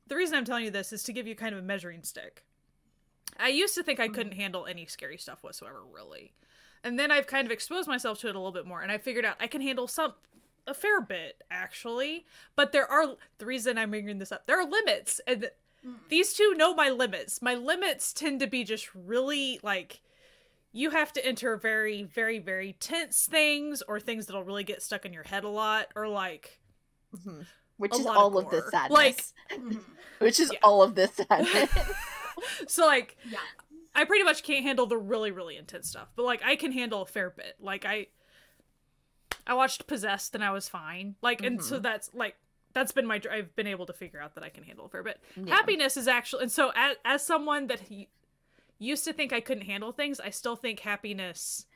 the 0.06 0.16
reason 0.16 0.36
I'm 0.38 0.44
telling 0.44 0.64
you 0.64 0.70
this 0.70 0.92
is 0.92 1.02
to 1.04 1.12
give 1.12 1.26
you 1.26 1.34
kind 1.34 1.52
of 1.54 1.58
a 1.58 1.62
measuring 1.62 2.02
stick. 2.02 2.44
I 3.38 3.48
used 3.48 3.74
to 3.74 3.82
think 3.82 4.00
I 4.00 4.08
couldn't 4.08 4.32
handle 4.32 4.66
any 4.66 4.86
scary 4.86 5.18
stuff 5.18 5.42
whatsoever, 5.42 5.84
really. 5.84 6.32
And 6.82 6.98
then 6.98 7.10
I've 7.10 7.26
kind 7.26 7.46
of 7.46 7.52
exposed 7.52 7.86
myself 7.88 8.18
to 8.20 8.28
it 8.28 8.34
a 8.34 8.38
little 8.38 8.52
bit 8.52 8.66
more, 8.66 8.80
and 8.80 8.90
I 8.90 8.98
figured 8.98 9.24
out 9.24 9.36
I 9.38 9.46
can 9.48 9.60
handle 9.60 9.86
some 9.86 10.14
a 10.66 10.74
fair 10.74 11.00
bit 11.00 11.42
actually, 11.50 12.26
but 12.56 12.72
there 12.72 12.86
are 12.90 13.16
the 13.38 13.46
reason 13.46 13.76
I'm 13.78 13.90
bringing 13.90 14.18
this 14.18 14.32
up. 14.32 14.46
There 14.46 14.58
are 14.60 14.64
limits, 14.68 15.20
and 15.26 15.50
Mm. 15.86 15.94
these 16.08 16.32
two 16.34 16.54
know 16.54 16.74
my 16.74 16.90
limits. 16.90 17.40
My 17.40 17.54
limits 17.54 18.12
tend 18.12 18.40
to 18.40 18.46
be 18.46 18.64
just 18.64 18.88
really 18.94 19.60
like 19.62 20.00
you 20.72 20.90
have 20.90 21.12
to 21.14 21.24
enter 21.24 21.56
very, 21.56 22.02
very, 22.02 22.38
very 22.38 22.74
tense 22.74 23.26
things 23.26 23.82
or 23.88 23.98
things 24.00 24.26
that'll 24.26 24.44
really 24.44 24.64
get 24.64 24.82
stuck 24.82 25.06
in 25.06 25.12
your 25.12 25.22
head 25.22 25.44
a 25.44 25.48
lot, 25.48 25.88
or 25.96 26.08
like 26.08 26.60
Mhm. 27.16 27.46
Which 27.78 27.94
is 27.98 28.04
all 28.06 28.36
of 28.36 28.46
of 28.46 28.50
this 28.50 28.68
sadness. 28.70 29.32
Like- 29.50 29.76
which 30.18 30.40
is 30.40 30.52
all 30.62 30.82
of 30.82 30.94
this 30.96 31.12
sadness. 31.14 31.70
so 32.66 32.84
like 32.86 33.16
Yeah. 33.30 33.38
I 33.94 34.04
pretty 34.04 34.24
much 34.24 34.42
can't 34.42 34.64
handle 34.64 34.86
the 34.86 34.98
really, 34.98 35.30
really 35.30 35.56
intense 35.56 35.88
stuff, 35.88 36.08
but 36.16 36.24
like 36.24 36.42
I 36.44 36.56
can 36.56 36.72
handle 36.72 37.02
a 37.02 37.06
fair 37.06 37.30
bit. 37.30 37.56
Like 37.60 37.84
I 37.84 38.08
I 39.46 39.54
watched 39.54 39.86
Possessed 39.86 40.34
and 40.34 40.44
I 40.44 40.50
was 40.50 40.68
fine. 40.68 41.14
Like 41.22 41.42
and 41.42 41.64
so 41.64 41.78
Mhm. 41.78 41.82
that's 41.82 42.12
like 42.12 42.36
that's 42.72 42.92
been 42.92 43.06
my 43.06 43.20
I've 43.30 43.54
been 43.56 43.66
able 43.66 43.86
to 43.86 43.92
figure 43.92 44.20
out 44.20 44.34
that 44.34 44.44
I 44.44 44.48
can 44.48 44.64
handle 44.64 44.88
for 44.88 45.00
a 45.00 45.04
bit. 45.04 45.20
Yeah. 45.36 45.54
Happiness 45.54 45.96
is 45.96 46.08
actually 46.08 46.42
and 46.42 46.52
so 46.52 46.72
as, 46.74 46.96
as 47.04 47.24
someone 47.24 47.66
that 47.68 47.80
he, 47.80 48.08
used 48.78 49.04
to 49.04 49.12
think 49.12 49.32
I 49.32 49.40
couldn't 49.40 49.64
handle 49.64 49.92
things, 49.92 50.20
I 50.20 50.30
still 50.30 50.56
think 50.56 50.80
happiness 50.80 51.66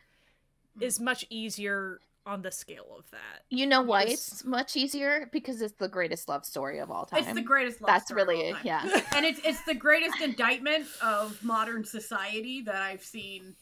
mm. 0.78 0.82
is 0.82 1.00
much 1.00 1.26
easier 1.30 2.00
on 2.24 2.42
the 2.42 2.52
scale 2.52 2.86
of 2.96 3.10
that. 3.10 3.42
You 3.50 3.66
know 3.66 3.82
why 3.82 4.04
it's 4.04 4.44
much 4.44 4.76
easier? 4.76 5.28
Because 5.32 5.60
it's 5.60 5.74
the 5.74 5.88
greatest 5.88 6.28
love 6.28 6.44
story 6.44 6.78
of 6.78 6.90
all 6.90 7.04
time. 7.04 7.24
It's 7.24 7.32
the 7.32 7.42
greatest 7.42 7.80
love 7.80 7.88
That's 7.88 8.12
really 8.12 8.36
all 8.36 8.50
it. 8.50 8.52
time. 8.52 8.62
Yeah. 8.64 9.00
and 9.16 9.26
it's 9.26 9.40
it's 9.44 9.62
the 9.64 9.74
greatest 9.74 10.20
indictment 10.20 10.86
of 11.02 11.42
modern 11.42 11.84
society 11.84 12.62
that 12.62 12.76
I've 12.76 13.02
seen. 13.02 13.54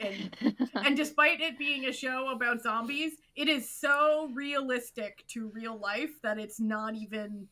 And 0.00 0.36
and 0.74 0.96
despite 0.96 1.40
it 1.40 1.58
being 1.58 1.86
a 1.86 1.92
show 1.92 2.28
about 2.30 2.62
zombies, 2.62 3.12
it 3.34 3.48
is 3.48 3.68
so 3.70 4.30
realistic 4.34 5.24
to 5.28 5.48
real 5.48 5.76
life 5.78 6.20
that 6.22 6.38
it's 6.38 6.60
not 6.60 6.94
even 6.94 7.48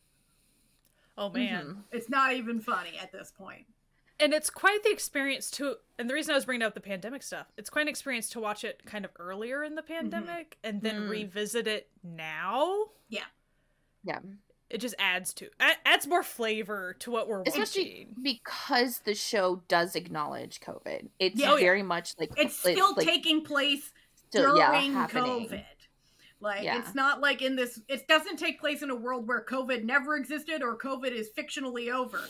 Oh 1.18 1.30
man. 1.30 1.64
Mhm. 1.64 1.82
it's 1.92 2.10
not 2.10 2.34
even 2.34 2.60
funny 2.60 2.98
at 3.00 3.10
this 3.12 3.32
point. 3.36 3.66
and 4.20 4.32
it's 4.32 4.48
quite 4.50 4.82
the 4.82 4.90
experience 4.90 5.50
to 5.50 5.76
and 5.98 6.08
the 6.08 6.14
reason 6.14 6.32
i 6.32 6.34
was 6.36 6.44
bringing 6.46 6.62
up 6.66 6.72
the 6.74 6.80
pandemic 6.80 7.22
stuff 7.22 7.46
it's 7.58 7.68
quite 7.68 7.82
an 7.82 7.88
experience 7.88 8.30
to 8.30 8.40
watch 8.40 8.64
it 8.64 8.82
kind 8.86 9.04
of 9.04 9.10
earlier 9.18 9.62
in 9.62 9.74
the 9.74 9.82
pandemic 9.82 10.56
and 10.64 10.80
then 10.82 11.02
Mm. 11.02 11.10
revisit 11.10 11.66
it 11.66 11.90
now 12.02 12.86
Yeah. 13.10 13.24
Yeah. 14.04 14.20
It 14.70 14.78
just 14.78 14.94
adds 14.98 15.32
to 15.34 15.48
adds 15.84 16.06
more 16.06 16.22
flavor 16.22 16.94
to 17.00 17.10
what 17.10 17.28
we're 17.28 17.42
Especially 17.42 18.08
watching 18.08 18.16
because 18.22 18.98
the 19.00 19.14
show 19.14 19.62
does 19.68 19.94
acknowledge 19.94 20.60
COVID. 20.60 21.08
It's 21.18 21.38
Yeah. 21.40 21.52
Oh, 21.52 21.56
yeah. 21.56 21.64
very 21.64 21.82
much 21.82 22.14
like 22.18 22.32
It's 22.36 22.56
still 22.58 22.94
like, 22.96 23.06
taking 23.06 23.42
place 23.44 23.92
still- 24.28 24.56
during 24.56 24.92
happening. 24.92 25.48
COVID. 25.48 25.64
Like 26.40 26.64
Yeah. 26.64 26.78
it's 26.80 26.94
not 26.94 27.20
like 27.20 27.40
in 27.42 27.56
this 27.56 27.80
it 27.88 28.06
doesn't 28.08 28.38
take 28.38 28.60
place 28.60 28.82
in 28.82 28.90
a 28.90 28.94
world 28.96 29.26
where 29.28 29.42
COVID 29.44 29.84
never 29.84 30.16
existed 30.16 30.62
or 30.62 30.76
COVID 30.76 31.12
is 31.12 31.30
fictionally 31.30 31.90
over. 31.92 32.20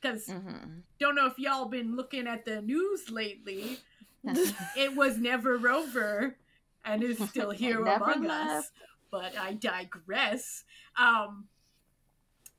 Because 0.00 0.26
Mhm. 0.28 0.82
don't 1.00 1.14
know 1.16 1.26
if 1.26 1.38
y'all 1.38 1.64
been 1.66 1.96
looking 1.96 2.28
at 2.28 2.44
the 2.44 2.60
news 2.62 3.10
lately. 3.10 3.78
It 4.76 4.94
was 4.94 5.16
never 5.18 5.54
over 5.68 6.36
and 6.84 7.02
is 7.02 7.18
still 7.30 7.50
here 7.50 7.80
among 7.84 8.28
us. 8.30 8.70
But 9.10 9.36
I 9.38 9.54
digress. 9.54 10.64
Um 10.96 11.48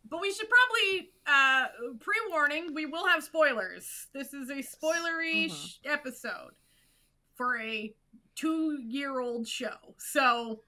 but 0.09 0.21
we 0.21 0.31
should 0.31 0.47
probably 0.49 1.09
uh 1.27 1.65
pre-warning, 1.99 2.73
we 2.73 2.85
will 2.85 3.07
have 3.07 3.23
spoilers. 3.23 4.07
This 4.13 4.33
is 4.33 4.49
a 4.49 4.63
spoilery 4.63 5.51
sh- 5.51 5.77
episode 5.85 6.53
for 7.35 7.59
a 7.59 7.93
2-year-old 8.35 9.47
show. 9.47 9.95
So, 9.97 10.61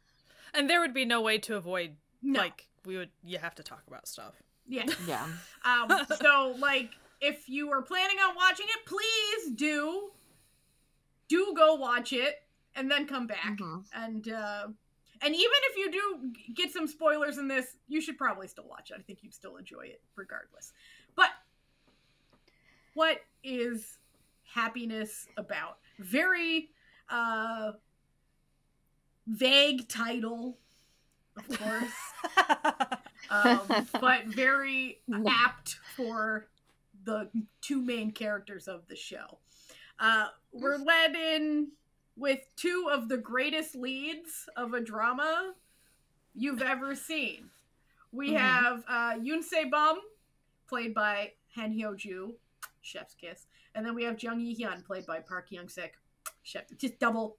and 0.53 0.69
there 0.69 0.79
would 0.79 0.93
be 0.93 1.05
no 1.05 1.21
way 1.21 1.37
to 1.39 1.55
avoid 1.55 1.95
no. 2.21 2.39
like 2.39 2.67
we 2.85 2.97
would 2.97 3.09
you 3.23 3.37
have 3.37 3.55
to 3.55 3.63
talk 3.63 3.83
about 3.87 4.07
stuff 4.07 4.41
yeah. 4.67 4.85
Yeah. 5.07 5.25
Um, 5.65 6.05
so 6.21 6.55
like 6.57 6.91
if 7.19 7.47
you 7.47 7.69
are 7.71 7.81
planning 7.81 8.17
on 8.17 8.35
watching 8.35 8.65
it, 8.69 8.85
please 8.85 9.51
do 9.55 10.09
do 11.27 11.53
go 11.55 11.75
watch 11.75 12.13
it 12.13 12.43
and 12.75 12.89
then 12.89 13.07
come 13.07 13.27
back. 13.27 13.57
Mhm. 13.57 13.83
And 13.93 14.29
uh 14.29 14.67
and 15.21 15.35
even 15.35 15.51
if 15.69 15.77
you 15.77 15.91
do 15.91 16.53
get 16.53 16.71
some 16.71 16.87
spoilers 16.87 17.37
in 17.37 17.47
this, 17.47 17.77
you 17.87 18.01
should 18.01 18.17
probably 18.17 18.47
still 18.47 18.67
watch 18.67 18.91
it. 18.91 18.97
I 18.97 19.01
think 19.01 19.19
you'd 19.21 19.33
still 19.33 19.57
enjoy 19.57 19.81
it 19.81 20.01
regardless. 20.15 20.73
But 21.15 21.29
what 22.93 23.19
is 23.43 23.97
happiness 24.43 25.27
about? 25.37 25.77
Very 25.99 26.69
uh 27.09 27.73
vague 29.27 29.87
title, 29.87 30.57
of 31.37 31.59
course 31.59 31.91
um, 33.29 33.87
but 33.99 34.25
very 34.25 34.99
apt 35.27 35.79
for 35.95 36.47
the 37.05 37.29
two 37.61 37.81
main 37.81 38.11
characters 38.11 38.67
of 38.67 38.87
the 38.87 38.95
show. 38.95 39.39
Uh, 39.99 40.27
we're 40.51 40.77
led 40.77 41.15
in 41.15 41.67
with 42.15 42.39
two 42.55 42.89
of 42.91 43.09
the 43.09 43.17
greatest 43.17 43.75
leads 43.75 44.47
of 44.55 44.73
a 44.73 44.81
drama 44.81 45.53
you've 46.33 46.61
ever 46.61 46.95
seen. 46.95 47.49
We 48.11 48.31
Mhm. 48.31 48.37
have 48.39 48.83
uh, 48.87 49.13
Yoon 49.19 49.43
Sae 49.43 49.65
Bom, 49.65 49.99
played 50.67 50.93
by 50.93 51.33
Han 51.55 51.73
Hyo 51.73 51.95
Ju, 51.95 52.35
Chef's 52.81 53.15
Kiss, 53.15 53.47
and 53.75 53.85
then 53.85 53.95
we 53.95 54.03
have 54.03 54.21
Jung 54.21 54.39
Yi 54.39 54.55
Hyun, 54.57 54.83
played 54.85 55.05
by 55.05 55.19
Park 55.19 55.49
Hyung 55.49 55.69
Sik, 55.71 55.97
Chef, 56.43 56.63
just 56.77 56.99
double, 56.99 57.37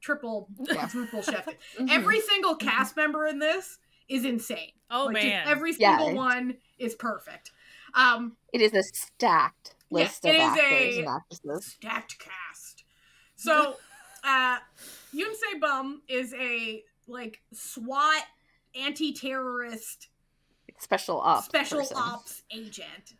triple, 0.00 0.48
Yeah. 0.60 0.74
quadruple 0.88 1.22
Chef. 1.22 1.46
Mhm. 1.78 1.90
Every 1.90 2.20
single 2.20 2.56
cast 2.56 2.96
member 2.96 3.26
in 3.26 3.38
this 3.38 3.78
is 4.08 4.24
insane. 4.24 4.72
oh 4.90 5.06
Like, 5.06 5.14
man 5.14 5.48
every 5.48 5.72
single 5.72 6.08
it's- 6.08 6.14
one 6.16 6.56
is 6.78 6.94
perfect. 6.94 7.50
Um, 7.94 8.36
It 8.52 8.60
is 8.60 8.72
a 8.74 8.82
stacked 8.82 9.74
Yeah, 9.90 9.98
list 9.98 10.24
it 10.24 10.28
of 10.30 10.34
is 10.36 10.40
actors 10.42 10.96
a- 10.96 10.98
and 11.00 11.08
actresses. 11.08 11.66
stacked 11.72 12.18
cast. 12.18 12.84
So, 13.36 13.78
uh, 14.26 14.58
Yoon 15.14 15.60
Bum 15.60 16.02
is 16.08 16.34
a 16.34 16.82
like 17.06 17.40
SWAT 17.52 18.22
anti-terrorist 18.74 20.08
Special 20.78 21.20
ops. 21.20 21.46
special 21.46 21.78
person. 21.80 21.96
ops 21.98 22.42
agent. 22.50 23.14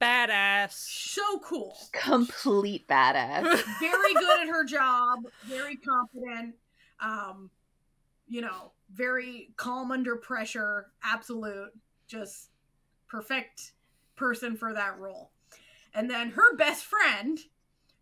badass 0.00 0.72
So 0.72 1.40
cool. 1.40 1.76
Complete 1.92 2.86
badass. 2.86 3.42
Very 3.80 4.14
good 4.14 4.40
at 4.42 4.48
her 4.48 4.64
job. 4.64 5.20
Very 5.46 5.76
confident. 5.76 6.54
Um, 7.00 7.50
you 8.28 8.40
know, 8.40 8.72
very 8.92 9.50
calm 9.56 9.90
under 9.90 10.14
pressure. 10.16 10.92
Absolute. 11.02 11.70
Just 12.06 12.50
perfect 13.08 13.72
person 14.14 14.56
for 14.56 14.72
that 14.72 14.98
role. 14.98 15.30
And 15.94 16.08
then 16.08 16.30
her 16.30 16.54
best 16.56 16.84
friend, 16.84 17.38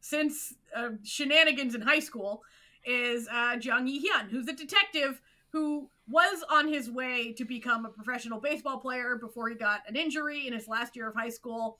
since 0.02 0.54
uh, 0.76 0.90
shenanigans 1.04 1.74
in 1.74 1.80
high 1.80 2.00
school, 2.00 2.42
is 2.84 3.28
uh, 3.32 3.56
Jung 3.60 3.86
Yi 3.86 4.10
Hyun, 4.10 4.28
who's 4.28 4.48
a 4.48 4.52
detective 4.52 5.22
who 5.50 5.88
was 6.08 6.42
on 6.50 6.66
his 6.66 6.90
way 6.90 7.32
to 7.34 7.44
become 7.44 7.86
a 7.86 7.88
professional 7.88 8.40
baseball 8.40 8.78
player 8.78 9.16
before 9.16 9.48
he 9.48 9.54
got 9.54 9.80
an 9.86 9.96
injury 9.96 10.46
in 10.46 10.52
his 10.52 10.66
last 10.66 10.96
year 10.96 11.08
of 11.08 11.14
high 11.14 11.28
school 11.28 11.78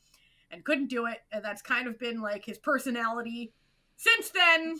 and 0.50 0.64
couldn't 0.64 0.88
do 0.88 1.06
it. 1.06 1.18
And 1.32 1.44
that's 1.44 1.62
kind 1.62 1.88
of 1.88 1.98
been 1.98 2.20
like 2.20 2.44
his 2.44 2.58
personality 2.58 3.52
since 3.96 4.30
then. 4.30 4.76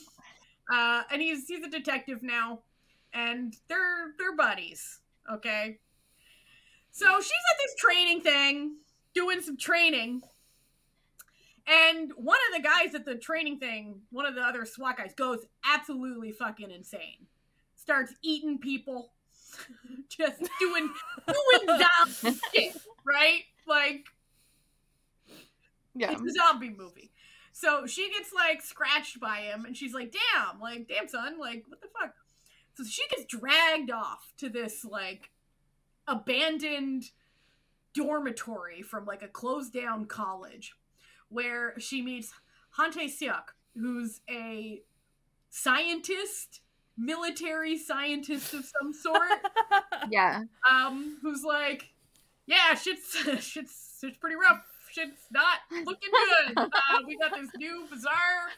Uh, 0.73 1.03
and 1.11 1.21
he's 1.21 1.49
he's 1.49 1.65
a 1.65 1.71
detective 1.71 2.23
now, 2.23 2.61
and 3.13 3.55
they're 3.69 4.13
they're 4.19 4.37
buddies. 4.37 5.01
Okay. 5.31 5.79
So 6.93 7.07
she's 7.21 7.31
at 7.51 7.59
this 7.59 7.75
training 7.77 8.21
thing, 8.21 8.77
doing 9.15 9.41
some 9.41 9.57
training. 9.57 10.23
And 11.67 12.11
one 12.17 12.39
of 12.51 12.57
the 12.63 12.69
guys 12.69 12.95
at 12.95 13.05
the 13.05 13.15
training 13.17 13.59
thing, 13.59 14.01
one 14.11 14.27
of 14.27 14.35
the 14.35 14.41
other 14.43 14.65
SWAT 14.65 14.97
guys, 14.97 15.15
goes 15.15 15.45
absolutely 15.73 16.33
fucking 16.33 16.71
insane. 16.71 17.27
Starts 17.77 18.13
eating 18.23 18.59
people, 18.59 19.13
just 20.09 20.39
doing 20.59 20.91
doing 21.27 21.79
zombie 22.23 22.39
shit, 22.55 22.77
right? 23.05 23.43
Like 23.67 24.07
Yeah. 25.95 26.13
it's 26.13 26.23
a 26.23 26.31
zombie 26.33 26.71
movie. 26.71 27.13
So 27.53 27.87
she 27.87 28.11
gets 28.11 28.33
like 28.33 28.63
scratched 28.63 29.21
by 29.21 29.41
him, 29.41 29.65
and 29.67 29.77
she's 29.77 29.93
like, 29.95 30.13
"Damn, 30.35 30.59
like, 30.61 30.89
damn, 30.89 31.07
son, 31.07 31.39
like, 31.39 31.65
what 31.69 31.81
the 31.83 31.89
fuck?" 31.89 32.15
So 32.75 32.85
she 32.85 33.03
gets 33.09 33.25
dragged 33.27 33.91
off 33.91 34.33
to 34.39 34.49
this 34.49 34.85
like 34.85 35.31
abandoned 36.09 37.05
dormitory 37.95 38.81
from 38.83 39.05
like 39.05 39.23
a 39.23 39.29
closed 39.29 39.73
down 39.75 40.07
college, 40.07 40.73
where 41.33 41.79
she 41.79 42.03
meets 42.03 42.33
Han 42.73 42.93
Tae 42.93 43.07
Seok, 43.07 43.53
who's 43.75 44.21
a 44.31 44.83
scientist, 45.51 46.61
military 46.97 47.77
scientist 47.79 48.55
of 48.55 48.65
some 48.65 48.93
sort 48.93 49.29
Yeah. 50.11 50.43
um, 50.69 51.19
who's 51.23 51.43
like, 51.45 51.91
yeah, 52.47 52.75
shit's 52.75 53.15
shit's 53.45 53.99
shit's 54.01 54.17
pretty 54.19 54.37
rough. 54.37 54.63
Shit's 54.91 55.23
not 55.31 55.59
looking 55.87 56.11
good. 56.11 56.55
Uh, 56.73 56.99
we 57.07 57.17
got 57.17 57.33
this 57.41 57.49
new 57.57 57.87
bizarre 57.91 58.51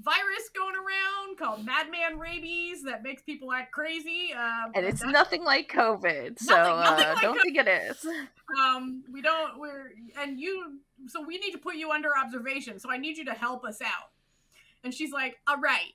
virus 0.00 0.48
going 0.56 0.74
around 0.76 1.38
called 1.38 1.64
Madman 1.64 2.18
Rabies 2.18 2.82
that 2.84 3.02
makes 3.02 3.22
people 3.22 3.52
act 3.52 3.72
crazy. 3.72 4.32
Uh, 4.36 4.70
And 4.74 4.86
it's 4.86 5.02
nothing 5.04 5.44
like 5.44 5.70
COVID, 5.72 6.38
so 6.38 6.54
Nothing- 6.54 6.76
nothing 6.80 7.04
uh, 7.06 7.12
like 7.14 7.22
don't 7.22 7.38
COVID. 7.38 7.42
think 7.42 7.56
it 7.58 7.68
is. 7.68 8.06
um 8.60 9.04
we 9.12 9.20
don't 9.22 9.58
we're 9.58 9.90
and 10.20 10.38
you 10.40 10.78
so 11.08 11.20
we 11.22 11.38
need 11.38 11.50
to 11.52 11.58
put 11.58 11.74
you 11.76 11.90
under 11.90 12.16
observation 12.16 12.78
so 12.80 12.90
i 12.90 12.96
need 12.96 13.18
you 13.18 13.24
to 13.26 13.32
help 13.34 13.62
us 13.62 13.82
out 13.82 14.10
and 14.82 14.94
she's 14.94 15.12
like 15.12 15.36
all 15.46 15.58
right 15.58 15.92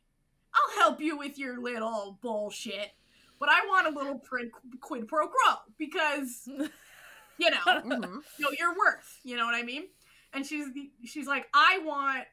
i'll 0.53 0.83
help 0.83 1.01
you 1.01 1.17
with 1.17 1.39
your 1.39 1.59
little 1.59 2.19
bullshit 2.21 2.91
but 3.39 3.49
i 3.49 3.65
want 3.67 3.87
a 3.87 3.89
little 3.89 4.19
prin- 4.19 4.51
quid 4.81 5.07
pro 5.07 5.27
quo 5.27 5.55
because 5.79 6.43
you 7.39 7.49
know 7.49 7.57
Mhm. 7.65 8.21
you 8.37 8.45
know 8.45 8.51
you're 8.59 8.75
worth 8.77 9.19
you 9.23 9.35
know 9.35 9.45
what 9.45 9.55
i 9.55 9.63
mean 9.63 9.85
and 10.33 10.45
she's 10.45 10.67
she's 11.03 11.25
like 11.27 11.47
i 11.55 11.79
want 11.83 12.25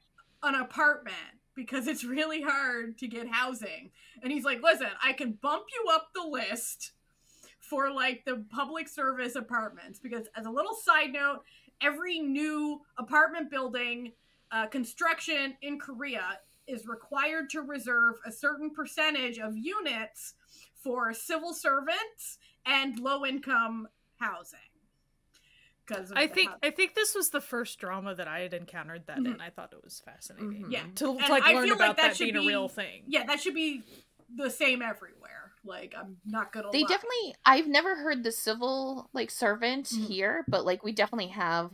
an 0.43 0.55
apartment 0.57 1.17
because 1.55 1.87
it's 1.87 2.05
really 2.05 2.43
hard 2.43 2.99
to 2.99 3.09
get 3.09 3.29
housing. 3.29 3.91
And 4.23 4.33
he's 4.33 4.45
like 4.45 4.63
listen 4.63 4.89
i 5.03 5.13
can 5.13 5.33
bump 5.41 5.65
you 5.73 5.93
up 5.93 6.09
the 6.15 6.27
list 6.27 6.93
for 7.59 7.91
like 7.91 8.25
the 8.25 8.45
public 8.51 8.89
service 8.89 9.37
apartments 9.37 9.99
because 9.99 10.27
as 10.37 10.47
a 10.47 10.51
little 10.51 10.75
side 10.75 11.13
note 11.13 11.41
every 11.81 12.19
new 12.19 12.81
apartment 12.99 13.51
building 13.51 14.13
uh, 14.51 14.67
construction 14.67 15.55
in 15.63 15.79
korea 15.79 16.39
is 16.67 16.87
required 16.87 17.49
to 17.51 17.63
reserve 17.63 18.17
a 18.27 18.33
certain 18.33 18.71
percentage 18.71 19.39
of 19.39 19.57
units 19.57 20.35
for 20.75 21.13
civil 21.13 21.55
servants 21.55 22.39
and 22.67 22.99
low 22.99 23.25
income 23.25 23.89
housing 24.19 24.59
because 25.91 26.13
I 26.13 26.27
think 26.27 26.51
I 26.63 26.71
think 26.71 26.95
this 26.95 27.15
was 27.15 27.31
the 27.31 27.41
first 27.41 27.79
drama 27.79 28.15
that 28.15 28.29
I 28.29 28.41
had 28.41 28.55
encountered 28.55 29.07
that, 29.07 29.19
Mhm. 29.19 29.33
and 29.33 29.43
I 29.43 29.51
thought 29.51 29.73
it 29.73 29.83
was 29.83 30.01
fascinating. 30.01 30.65
Mhm. 30.67 30.73
Yeah. 30.73 30.85
to 30.97 31.11
And 31.11 31.29
like 31.29 31.43
I 31.43 31.53
learn 31.55 31.65
feel 31.67 31.75
about 31.75 31.89
like 31.89 31.97
that 31.99 32.03
that, 32.09 32.17
should 32.17 32.33
being 32.33 32.37
a 32.45 32.49
real 32.49 32.69
thing. 32.69 33.05
yeah 33.07 33.25
that 33.27 33.41
should 33.41 33.55
be 33.55 33.83
the 34.37 34.49
same 34.49 34.81
everywhere 34.81 35.53
like 35.65 35.93
i'm 35.99 36.17
not 36.25 36.53
gonna 36.53 36.71
They 36.71 36.83
lie. 36.83 36.89
definitely. 36.89 37.35
I've 37.45 37.67
never 37.67 37.97
heard 37.97 38.23
the 38.23 38.31
civil 38.33 39.11
like 39.13 39.31
servant 39.31 39.87
Mhm. 39.87 40.07
here, 40.07 40.45
but 40.49 40.65
like 40.65 40.83
we 40.85 40.93
definitely 40.93 41.29
have, 41.33 41.71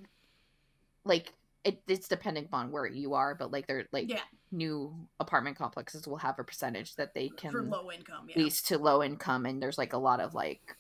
like 1.05 1.33
it, 1.65 1.83
it's 1.87 2.09
depending 2.09 2.45
upon 2.47 2.71
where 2.71 2.87
you 2.87 3.15
are, 3.15 3.35
but 3.35 3.51
like 3.53 3.67
they're 3.67 3.87
like 3.93 4.09
yeah 4.09 4.23
new 4.53 4.95
apartment 5.21 5.57
complexes 5.59 6.07
will 6.07 6.17
have 6.19 6.39
a 6.39 6.45
percentage 6.45 6.95
that 6.97 7.13
they 7.13 7.29
can 7.29 7.51
for 7.51 7.61
can 7.61 7.71
low 7.71 7.91
income 7.93 8.27
yeah 8.29 8.37
lease 8.39 8.63
to 8.63 8.79
low 8.79 9.03
income, 9.03 9.45
and 9.47 9.63
there's 9.63 9.77
like 9.79 9.93
a 9.93 9.99
lot 9.99 10.21
of 10.21 10.33
like 10.35 10.77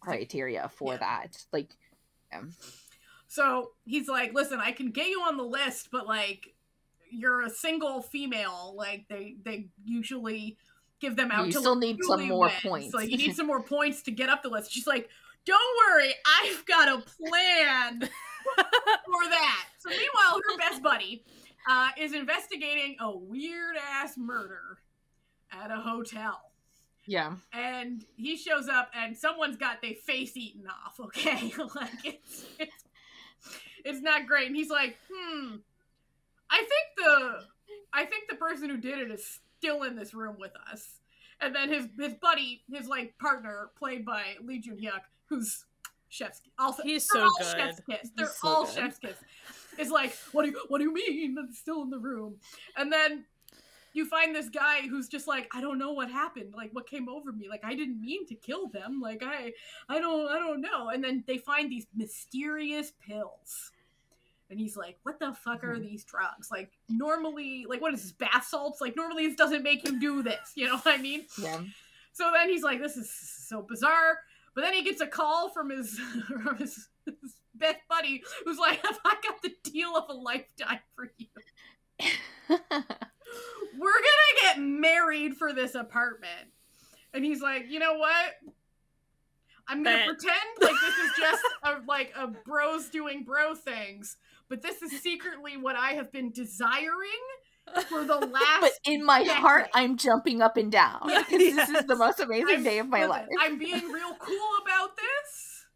criteria 0.00 0.68
for 0.68 0.92
Yeah. 0.94 0.98
that. 0.98 1.46
Like, 1.52 1.76
um, 2.34 2.52
So 3.28 3.72
he's 3.84 4.08
like, 4.08 4.34
listen, 4.34 4.60
I 4.60 4.72
can 4.72 4.90
get 4.90 5.06
you 5.06 5.22
on 5.22 5.36
the 5.36 5.44
list, 5.44 5.88
but 5.90 6.06
like 6.06 6.54
you're 7.10 7.42
a 7.42 7.50
single 7.50 8.02
female. 8.02 8.74
Like 8.76 9.06
they 9.08 9.36
they 9.44 9.68
usually 9.84 10.56
give 11.00 11.16
them 11.16 11.30
out 11.30 11.46
You 11.46 11.52
to 11.52 11.58
still 11.58 11.76
need 11.76 11.98
some 12.02 12.26
more 12.28 12.50
points. 12.62 12.94
Like 12.94 13.10
you 13.10 13.16
need 13.18 13.36
some 13.36 13.46
more 13.52 13.62
points 13.62 14.02
to 14.02 14.10
get 14.10 14.28
up 14.28 14.42
the 14.42 14.48
list. 14.48 14.72
She's 14.72 14.86
like, 14.86 15.08
don't 15.44 15.60
worry, 15.86 16.14
I've 16.44 16.64
got 16.66 16.88
a 16.88 17.02
plan 17.02 18.00
for 18.00 19.28
that. 19.28 19.66
So 19.78 19.90
meanwhile, 19.90 20.40
her 20.48 20.58
best 20.58 20.82
buddy 20.82 21.24
uh, 21.68 21.88
is 21.98 22.14
investigating 22.14 22.96
a 23.00 23.16
weird 23.16 23.76
ass 23.76 24.16
murder 24.16 24.78
at 25.50 25.70
a 25.70 25.76
hotel. 25.76 26.51
Yeah, 27.06 27.34
and 27.52 28.04
he 28.16 28.36
shows 28.36 28.68
up 28.68 28.90
and 28.94 29.16
someone's 29.16 29.56
got 29.56 29.82
their 29.82 29.94
face 29.94 30.36
eaten 30.36 30.64
off 30.68 30.98
okay? 31.00 31.52
Like 31.74 31.90
it's, 32.04 32.44
it's 32.58 32.84
it's 33.84 34.00
not 34.00 34.26
great. 34.26 34.46
And 34.46 34.56
he's 34.56 34.70
like 34.70 34.96
hmm 35.12 35.56
i 36.50 36.58
think 36.58 36.68
the 36.98 37.44
i 37.94 38.04
think 38.04 38.28
the 38.28 38.36
person 38.36 38.68
who 38.68 38.76
did 38.76 38.98
it 38.98 39.10
is 39.10 39.40
still 39.58 39.82
in 39.84 39.96
this 39.96 40.12
room 40.14 40.36
with 40.38 40.52
us. 40.70 41.00
And 41.40 41.54
then 41.54 41.68
his 41.70 41.86
his 41.98 42.14
buddy 42.14 42.62
his 42.72 42.86
like 42.86 43.16
partner 43.18 43.70
played 43.78 44.04
by 44.04 44.22
lee 44.44 44.60
jun 44.60 44.76
hyuk 44.76 45.00
who's 45.26 45.64
chef's 46.08 46.42
also 46.58 46.82
He's 46.82 47.08
they're 47.08 47.22
so 47.22 47.24
all 47.24 47.36
good. 47.38 47.56
chef's 47.56 47.80
kiss. 47.88 48.10
They're 48.16 48.26
so 48.26 48.48
all 48.48 48.64
good. 48.66 48.74
chef's 48.74 48.98
kiss. 48.98 49.16
Is 49.78 49.90
like 49.90 50.14
what 50.32 50.44
do 50.44 50.50
you 50.50 50.60
what 50.68 50.78
do 50.78 50.84
you 50.84 50.92
mean? 50.92 51.36
It's 51.48 51.58
still 51.58 51.82
in 51.82 51.90
the 51.90 51.98
room. 51.98 52.36
And 52.76 52.92
then 52.92 53.24
you 53.94 54.06
find 54.06 54.34
this 54.34 54.48
guy 54.48 54.82
who's 54.88 55.08
just 55.08 55.26
like 55.28 55.48
i 55.54 55.60
don't 55.60 55.78
know 55.78 55.92
what 55.92 56.10
happened 56.10 56.52
like 56.56 56.70
what 56.72 56.86
came 56.88 57.08
over 57.08 57.32
me 57.32 57.48
like 57.48 57.64
i 57.64 57.74
didn't 57.74 58.00
mean 58.00 58.26
to 58.26 58.34
kill 58.34 58.68
them 58.68 59.00
like 59.00 59.22
i 59.24 59.52
i 59.88 59.98
don't 60.00 60.30
i 60.30 60.38
don't 60.38 60.60
know 60.60 60.88
and 60.88 61.02
then 61.04 61.22
they 61.26 61.38
find 61.38 61.70
these 61.70 61.86
mysterious 61.94 62.92
pills 63.06 63.70
and 64.50 64.58
he's 64.60 64.76
like 64.76 64.98
what 65.02 65.18
the 65.18 65.32
fuck 65.32 65.62
are 65.64 65.76
Mhm. 65.76 65.82
these 65.82 66.04
drugs 66.04 66.50
like 66.50 66.70
normally 66.88 67.64
like 67.68 67.80
what 67.80 67.94
is 67.94 68.02
this 68.02 68.12
bath 68.12 68.46
salts 68.46 68.80
like 68.80 68.96
normally 68.96 69.26
this 69.26 69.36
doesn't 69.36 69.62
make 69.62 69.86
you 69.86 69.98
do 70.00 70.22
this 70.22 70.52
you 70.54 70.66
know 70.66 70.76
what 70.76 70.98
i 70.98 71.00
mean 71.00 71.24
yeah. 71.38 71.60
so 72.12 72.30
then 72.34 72.48
he's 72.50 72.62
like, 72.62 72.78
"This 72.80 72.96
is 72.98 73.10
so 73.10 73.62
bizarre." 73.62 74.18
But 74.54 74.60
then 74.60 74.74
he 74.74 74.82
gets 74.82 75.00
a 75.00 75.06
call 75.06 75.48
from 75.48 75.70
his 75.70 75.98
from 76.44 76.58
his, 76.58 76.88
his 77.06 77.40
best 77.54 77.78
buddy, 77.88 78.22
who's 78.44 78.58
like, 78.58 78.84
"Have 78.84 78.98
I 79.02 79.14
got 79.26 79.40
the 79.42 79.54
deal 79.70 79.96
of 79.96 80.10
a 80.10 80.12
lifetime 80.12 80.80
for 80.94 81.10
you? 81.16 81.28
We're 83.78 83.92
gonna 83.92 84.40
get 84.42 84.60
married 84.60 85.36
for 85.36 85.52
this 85.52 85.74
apartment." 85.74 86.48
And 87.14 87.24
he's 87.24 87.40
like, 87.42 87.66
"You 87.68 87.78
know 87.78 87.94
what? 87.98 88.34
I'm 89.68 89.82
gonna 89.82 89.96
Bet. 89.98 90.06
pretend 90.06 90.40
like 90.60 90.74
this 90.80 90.96
is 90.96 91.10
just 91.18 91.42
a, 91.62 91.80
like 91.86 92.12
a 92.16 92.26
bros 92.26 92.88
doing 92.88 93.22
bro 93.24 93.54
things, 93.54 94.16
but 94.48 94.60
this 94.62 94.82
is 94.82 95.00
secretly 95.00 95.56
what 95.56 95.76
I 95.76 95.92
have 95.92 96.10
been 96.10 96.30
desiring 96.32 97.08
for 97.88 98.04
the 98.04 98.16
last 98.26 98.60
but 98.60 98.72
in 98.84 99.04
my 99.04 99.22
heart. 99.22 99.68
I'm 99.72 99.96
jumping 99.96 100.42
up 100.42 100.56
and 100.56 100.70
down 100.72 101.02
Yes, 101.06 101.26
this 101.30 101.68
is 101.68 101.84
the 101.86 101.94
most 101.96 102.18
amazing 102.18 102.48
I'm- 102.48 102.62
day 102.64 102.78
of 102.80 102.88
my 102.88 103.06
life. 103.06 103.28
I'm 103.40 103.56
being 103.58 103.88
real 103.88 104.14
cool 104.18 104.50
about 104.64 104.96
this, 104.96 105.66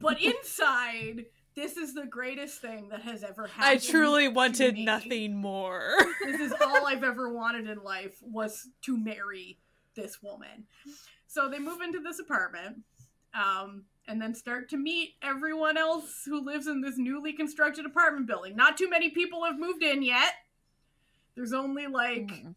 but 0.00 0.22
inside, 0.22 1.26
this 1.54 1.76
is 1.76 1.94
the 1.94 2.06
greatest 2.06 2.60
thing 2.60 2.88
that 2.88 3.02
has 3.02 3.22
ever 3.22 3.46
happened. 3.46 3.64
I 3.64 3.76
truly 3.76 4.28
wanted 4.28 4.74
me. 4.74 4.84
nothing 4.84 5.36
more. 5.36 5.94
This 6.24 6.40
is 6.40 6.52
all 6.62 6.86
I've 6.86 7.04
ever 7.04 7.32
wanted 7.32 7.68
in 7.68 7.82
life 7.82 8.16
was 8.22 8.68
to 8.82 8.96
marry 8.96 9.58
this 9.94 10.22
woman. 10.22 10.64
So 11.26 11.48
they 11.48 11.58
move 11.58 11.80
into 11.82 12.00
this 12.00 12.18
apartment, 12.18 12.78
um, 13.34 13.84
and 14.08 14.20
then 14.20 14.34
start 14.34 14.68
to 14.70 14.76
meet 14.76 15.14
everyone 15.22 15.76
else 15.76 16.22
who 16.24 16.44
lives 16.44 16.66
in 16.66 16.80
this 16.80 16.98
newly 16.98 17.32
constructed 17.32 17.86
apartment 17.86 18.26
building. 18.26 18.56
Not 18.56 18.76
too 18.76 18.90
many 18.90 19.10
people 19.10 19.44
have 19.44 19.58
moved 19.58 19.82
in 19.82 20.02
yet. 20.02 20.32
There's 21.34 21.52
only 21.52 21.86
like 21.86 22.26
Mhm. 22.28 22.54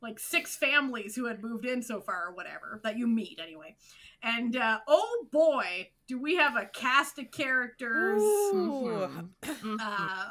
like 0.00 0.18
six 0.18 0.56
families 0.56 1.16
who 1.16 1.26
had 1.26 1.42
moved 1.42 1.64
in 1.66 1.82
so 1.82 2.00
far 2.00 2.28
or 2.28 2.32
whatever 2.32 2.80
that 2.84 2.96
you 2.96 3.06
meet 3.06 3.38
anyway 3.42 3.74
and 4.22 4.56
uh, 4.56 4.78
oh 4.86 5.26
boy 5.32 5.90
do 6.08 6.20
we 6.20 6.36
have 6.36 6.56
a 6.56 6.66
cast 6.66 7.18
of 7.18 7.30
characters 7.30 8.20
Ooh. 8.22 9.08
Mhm. 9.42 9.76
uh, 9.80 10.24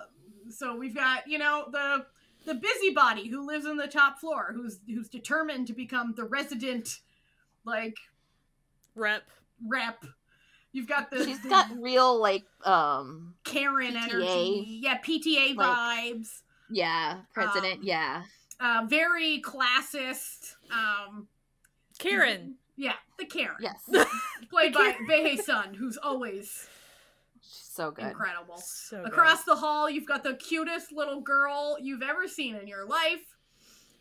so 0.49 0.75
we've 0.75 0.95
got 0.95 1.27
you 1.27 1.37
know 1.37 1.65
the 1.71 2.05
the 2.45 2.53
busybody 2.55 3.27
who 3.27 3.45
lives 3.45 3.65
on 3.65 3.77
the 3.77 3.87
top 3.87 4.19
floor 4.19 4.53
who's 4.55 4.79
who's 4.87 5.09
determined 5.09 5.67
to 5.67 5.73
become 5.73 6.13
the 6.15 6.23
resident 6.23 6.99
like 7.65 7.97
Rep. 8.95 9.23
rep 9.67 10.05
you've 10.71 10.87
got 10.87 11.09
the, 11.11 11.25
She's 11.25 11.41
the 11.41 11.49
got 11.49 11.67
real 11.79 12.19
like 12.19 12.43
um 12.63 13.33
karen 13.43 13.93
PTA. 13.95 14.03
energy 14.03 14.79
yeah 14.83 14.97
pta 14.99 15.55
Like- 15.55 15.67
vibes 16.17 16.41
yeah 16.69 17.21
president 17.33 17.79
Um, 17.79 17.83
yeah 17.83 18.23
uh, 18.59 18.85
very 18.87 19.41
classist 19.43 20.53
um 20.71 21.27
Karen. 21.99 22.55
Yeah 22.77 22.93
the 23.17 23.25
karen 23.25 23.55
yes 23.59 23.81
played 24.49 24.73
by 24.73 24.95
Behe 25.09 25.37
Sun, 25.41 25.73
who's 25.73 25.97
always 25.97 26.67
so 27.41 27.91
good 27.91 28.05
incredible. 28.05 28.57
So 28.57 28.97
good. 29.03 29.07
Across 29.07 29.43
the 29.43 29.55
hall, 29.55 29.89
you've 29.89 30.07
got 30.07 30.23
the 30.23 30.35
cutest 30.35 30.91
little 30.91 31.21
girl 31.21 31.77
you've 31.81 32.01
ever 32.01 32.27
seen 32.27 32.55
in 32.55 32.67
your 32.67 32.85
life, 32.85 33.21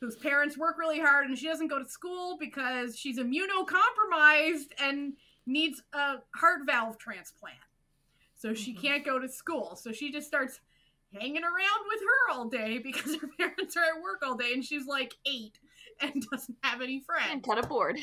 whose 0.00 0.16
parents 0.16 0.56
work 0.56 0.76
really 0.78 1.00
hard 1.00 1.26
and 1.26 1.36
she 1.38 1.46
doesn't 1.46 1.68
go 1.68 1.78
to 1.78 1.88
school 1.88 2.36
because 2.38 2.96
she's 2.96 3.18
immunocompromised 3.18 4.68
and 4.78 5.14
needs 5.46 5.82
a 5.92 6.16
heart 6.34 6.60
valve 6.66 6.98
transplant. 6.98 7.58
So 8.36 8.54
she 8.54 8.74
Mhm. 8.74 8.80
can't 8.80 9.04
go 9.04 9.18
to 9.18 9.28
school. 9.28 9.76
So 9.76 9.92
she 9.92 10.10
just 10.12 10.26
starts 10.26 10.60
hanging 11.12 11.44
around 11.44 11.86
with 11.88 12.00
her 12.00 12.32
all 12.32 12.48
day 12.48 12.78
because 12.82 13.16
her 13.16 13.28
parents 13.38 13.76
are 13.76 13.84
at 13.84 14.02
work 14.02 14.22
all 14.22 14.36
day 14.36 14.52
and 14.52 14.64
she's 14.64 14.86
like 14.86 15.14
eight 15.26 15.58
and 16.00 16.26
doesn't 16.30 16.56
have 16.62 16.80
any 16.82 17.00
friends. 17.00 17.28
and 17.30 17.42
kind 17.42 17.58
of 17.58 17.68
bored 17.68 17.98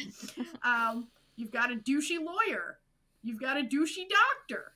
Um, 0.63 1.07
you've 1.35 1.51
got 1.51 1.71
a 1.71 1.75
douchey 1.75 2.17
lawyer. 2.23 2.77
You've 3.23 3.39
got 3.39 3.57
a 3.57 3.61
douchey 3.61 4.05
doctor. 4.09 4.71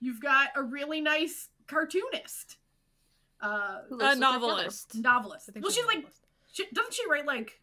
You've 0.00 0.20
got 0.20 0.48
a 0.56 0.62
really 0.62 1.00
nice 1.00 1.48
cartoonist. 1.66 2.56
Uh, 3.42 3.78
A 3.90 3.94
lives 3.94 4.14
her 4.14 4.20
novelist. 4.20 4.94
novelist. 4.96 5.48
I 5.48 5.52
think 5.52 5.64
Well, 5.64 5.72
she's 5.72 5.84
a 5.84 5.86
like, 5.88 6.06
she, 6.52 6.64
doesn't 6.72 6.94
she 6.94 7.02
write 7.10 7.26
like, 7.26 7.60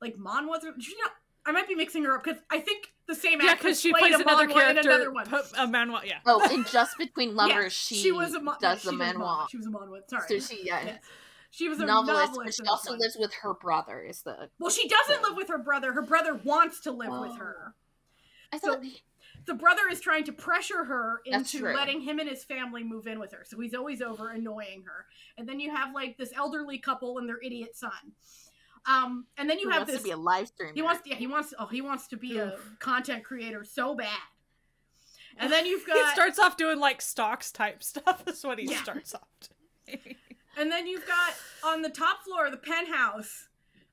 like 0.00 0.16
manhwas? 0.16 0.64
Or, 0.64 0.74
she 0.80 0.94
not, 1.00 1.12
I 1.46 1.52
might 1.52 1.68
be 1.68 1.74
mixing 1.74 2.04
her 2.04 2.16
up 2.16 2.24
because 2.24 2.40
I 2.50 2.58
think 2.60 2.92
the 3.06 3.14
same 3.14 3.40
Yeah, 3.40 3.54
because 3.54 3.80
she 3.80 3.92
plays 3.92 4.14
a 4.14 4.18
another 4.18 4.46
manhwa 4.46 4.50
in 4.50 4.54
character. 4.74 4.90
another 4.90 5.12
one. 5.12 5.26
a 5.28 5.66
manhwa, 5.66 6.04
yeah. 6.04 6.18
oh 6.26 6.46
and 6.50 6.66
just 6.66 6.98
between 6.98 7.34
lovers 7.36 7.88
Yeah, 7.90 7.98
she, 7.98 8.12
was 8.12 8.34
a 8.34 8.40
ma- 8.40 8.56
does 8.60 8.80
she 8.82 8.88
the 8.88 8.94
manhwa. 8.94 9.14
manhwa 9.44 9.50
She 9.50 9.56
was 9.58 9.66
a 9.66 9.70
manhwa. 9.70 10.00
Sorry. 10.08 10.40
so 10.40 10.54
she 10.54 10.66
yeah 10.66 10.80
Yeah. 10.84 10.96
She 11.54 11.68
was 11.68 11.78
a 11.78 11.86
novelist, 11.86 12.32
novelist. 12.32 12.58
but 12.58 12.64
she 12.64 12.68
also 12.68 12.90
one. 12.92 12.98
lives 12.98 13.16
with 13.16 13.32
her 13.42 13.54
brother. 13.54 14.00
Is 14.02 14.22
the 14.22 14.48
Well, 14.58 14.70
she 14.70 14.88
doesn't 14.88 15.22
live 15.22 15.36
with 15.36 15.48
her 15.48 15.58
brother. 15.58 15.92
Her 15.92 16.02
brother 16.02 16.34
wants 16.34 16.80
to 16.80 16.90
live 16.90 17.10
with 17.10 17.30
Oh. 17.32 17.36
her. 17.36 17.74
I 18.52 18.58
So- 18.58 18.74
thought 18.74 18.82
The 19.46 19.54
brother 19.54 19.82
is 19.90 20.00
trying 20.00 20.24
to 20.24 20.32
pressure 20.32 20.84
her 20.84 21.20
into 21.26 21.62
letting 21.62 22.00
him 22.00 22.18
and 22.18 22.26
his 22.28 22.42
family 22.44 22.82
move 22.82 23.06
in 23.06 23.18
with 23.20 23.30
her. 23.32 23.44
So 23.44 23.60
he's 23.60 23.74
always 23.74 24.00
over 24.00 24.30
annoying 24.30 24.84
her. 24.84 25.06
And 25.36 25.46
then 25.48 25.60
you 25.60 25.70
have 25.74 25.94
like 25.94 26.16
this 26.16 26.32
elderly 26.34 26.78
couple 26.78 27.18
and 27.18 27.28
their 27.28 27.38
idiot 27.42 27.76
son. 27.76 28.14
Um, 28.86 29.26
and 29.36 29.48
then 29.50 29.58
you 29.58 29.68
he 29.68 29.72
have 29.72 29.80
wants 29.82 29.92
this 29.92 30.00
to 30.00 30.04
be 30.04 30.10
a 30.12 30.16
live 30.16 30.48
streamer. 30.48 30.72
He 30.74 30.80
wants, 30.82 31.02
yeah, 31.06 31.16
he 31.16 31.26
wants, 31.26 31.52
oh, 31.58 31.66
he 31.66 31.82
wants 31.82 32.06
to 32.08 32.16
be 32.16 32.38
a 32.38 32.58
content 32.78 33.22
creator 33.24 33.64
so 33.64 33.94
bad. 33.94 34.16
And 35.36 35.52
then 35.52 35.66
you've 35.66 35.86
got 35.86 35.96
he 35.96 36.12
starts 36.14 36.38
off 36.38 36.56
doing 36.56 36.78
like 36.80 37.02
stocks 37.02 37.52
type 37.52 37.82
stuff. 37.82 38.22
That's 38.24 38.42
what 38.44 38.58
he 38.58 38.64
Yeah. 38.70 38.82
starts 38.82 39.14
off 39.14 39.28
doing. 39.86 40.16
And 40.58 40.70
then 40.70 40.86
you've 40.86 41.06
got 41.06 41.34
on 41.64 41.82
the 41.82 41.90
top 41.90 42.24
floor 42.24 42.46
of 42.46 42.52
the 42.52 42.58
penthouse, 42.58 43.48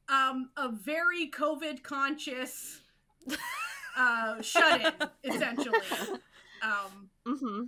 um, 0.10 0.50
a 0.58 0.70
very 0.72 1.30
COVID 1.30 1.84
conscious, 1.84 2.82
uh, 3.98 4.42
shut 4.42 4.82
in 5.24 5.34
essentially, 5.34 5.78
um, 6.62 7.10
hmm 7.26 7.64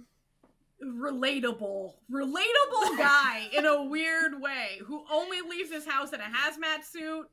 relatable, 0.83 1.93
relatable 2.11 2.97
guy 2.97 3.47
in 3.55 3.65
a 3.65 3.83
weird 3.83 4.41
way 4.41 4.79
who 4.85 5.03
only 5.11 5.41
leaves 5.41 5.71
his 5.71 5.85
house 5.85 6.13
in 6.13 6.19
a 6.19 6.23
hazmat 6.23 6.83
suit. 6.83 7.27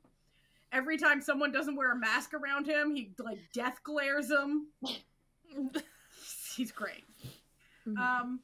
Every 0.71 0.97
time 0.97 1.21
someone 1.21 1.51
doesn't 1.51 1.75
wear 1.75 1.91
a 1.91 1.97
mask 1.97 2.33
around 2.33 2.65
him, 2.65 2.95
he 2.95 3.11
like 3.19 3.39
death 3.53 3.79
glares 3.83 4.29
them. 4.29 4.67
He's 6.55 6.71
great. 6.71 7.03
Mhm. 7.85 7.97
Um, 7.97 8.39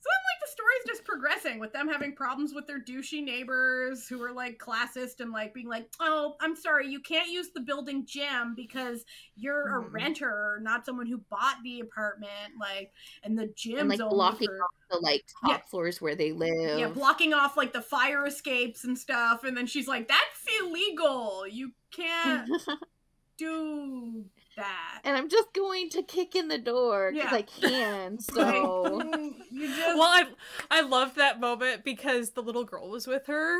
so 0.00 0.10
then, 0.10 0.22
like, 0.28 0.40
the 0.42 0.43
story's 0.54 0.86
just 0.86 1.04
progressing 1.04 1.58
with 1.58 1.72
them 1.72 1.88
having 1.88 2.14
problems 2.14 2.54
with 2.54 2.66
their 2.66 2.80
douchey 2.80 3.22
neighbors 3.22 4.06
who 4.08 4.22
are 4.22 4.32
like 4.32 4.58
classist 4.58 5.20
and 5.20 5.32
like 5.32 5.52
being 5.52 5.68
like, 5.68 5.88
"Oh, 6.00 6.36
I'm 6.40 6.54
sorry, 6.56 6.88
you 6.88 7.00
can't 7.00 7.28
use 7.28 7.50
the 7.54 7.60
building 7.60 8.06
gym 8.06 8.54
because 8.54 9.04
you're 9.36 9.78
a 9.78 9.82
Mhm. 9.82 9.92
renter, 9.92 10.58
not 10.62 10.86
someone 10.86 11.06
who 11.06 11.18
bought 11.18 11.56
the 11.64 11.80
apartment." 11.80 12.54
Like, 12.60 12.92
and 13.22 13.38
the 13.38 13.48
gym's 13.56 13.80
and 13.80 13.88
like 13.88 13.98
blocking 13.98 14.48
for- 14.48 14.62
off 14.62 14.70
the 14.90 14.98
like 14.98 15.24
top 15.42 15.50
Yeah. 15.50 15.58
floors 15.68 16.00
where 16.00 16.14
they 16.14 16.32
live. 16.32 16.78
yeah, 16.78 16.88
blocking 16.88 17.34
off 17.34 17.56
like 17.56 17.72
the 17.72 17.82
fire 17.82 18.24
escapes 18.26 18.84
and 18.84 18.96
stuff. 18.98 19.44
And 19.44 19.56
then 19.56 19.66
she's 19.66 19.88
like, 19.88 20.08
"That's 20.08 20.60
illegal. 20.60 21.46
You 21.46 21.72
can't 21.90 22.48
do 23.36 24.24
that." 24.56 25.00
and 25.04 25.16
I'm 25.16 25.28
just 25.28 25.52
going 25.52 25.90
to 25.90 26.02
kick 26.02 26.34
in 26.34 26.48
the 26.48 26.58
door 26.58 27.12
because 27.12 27.30
Yeah. 27.30 27.36
I 27.36 27.42
can. 27.60 28.12
Like, 28.12 28.20
So 28.20 29.02
you 29.50 29.68
just 29.68 29.98
well, 29.98 30.02
I 30.02 30.24
I 30.70 30.80
loved 30.82 31.16
that 31.16 31.40
moment 31.40 31.84
because 31.84 32.30
the 32.30 32.42
little 32.42 32.64
girl 32.64 32.88
was 32.88 33.06
with 33.06 33.26
her, 33.26 33.58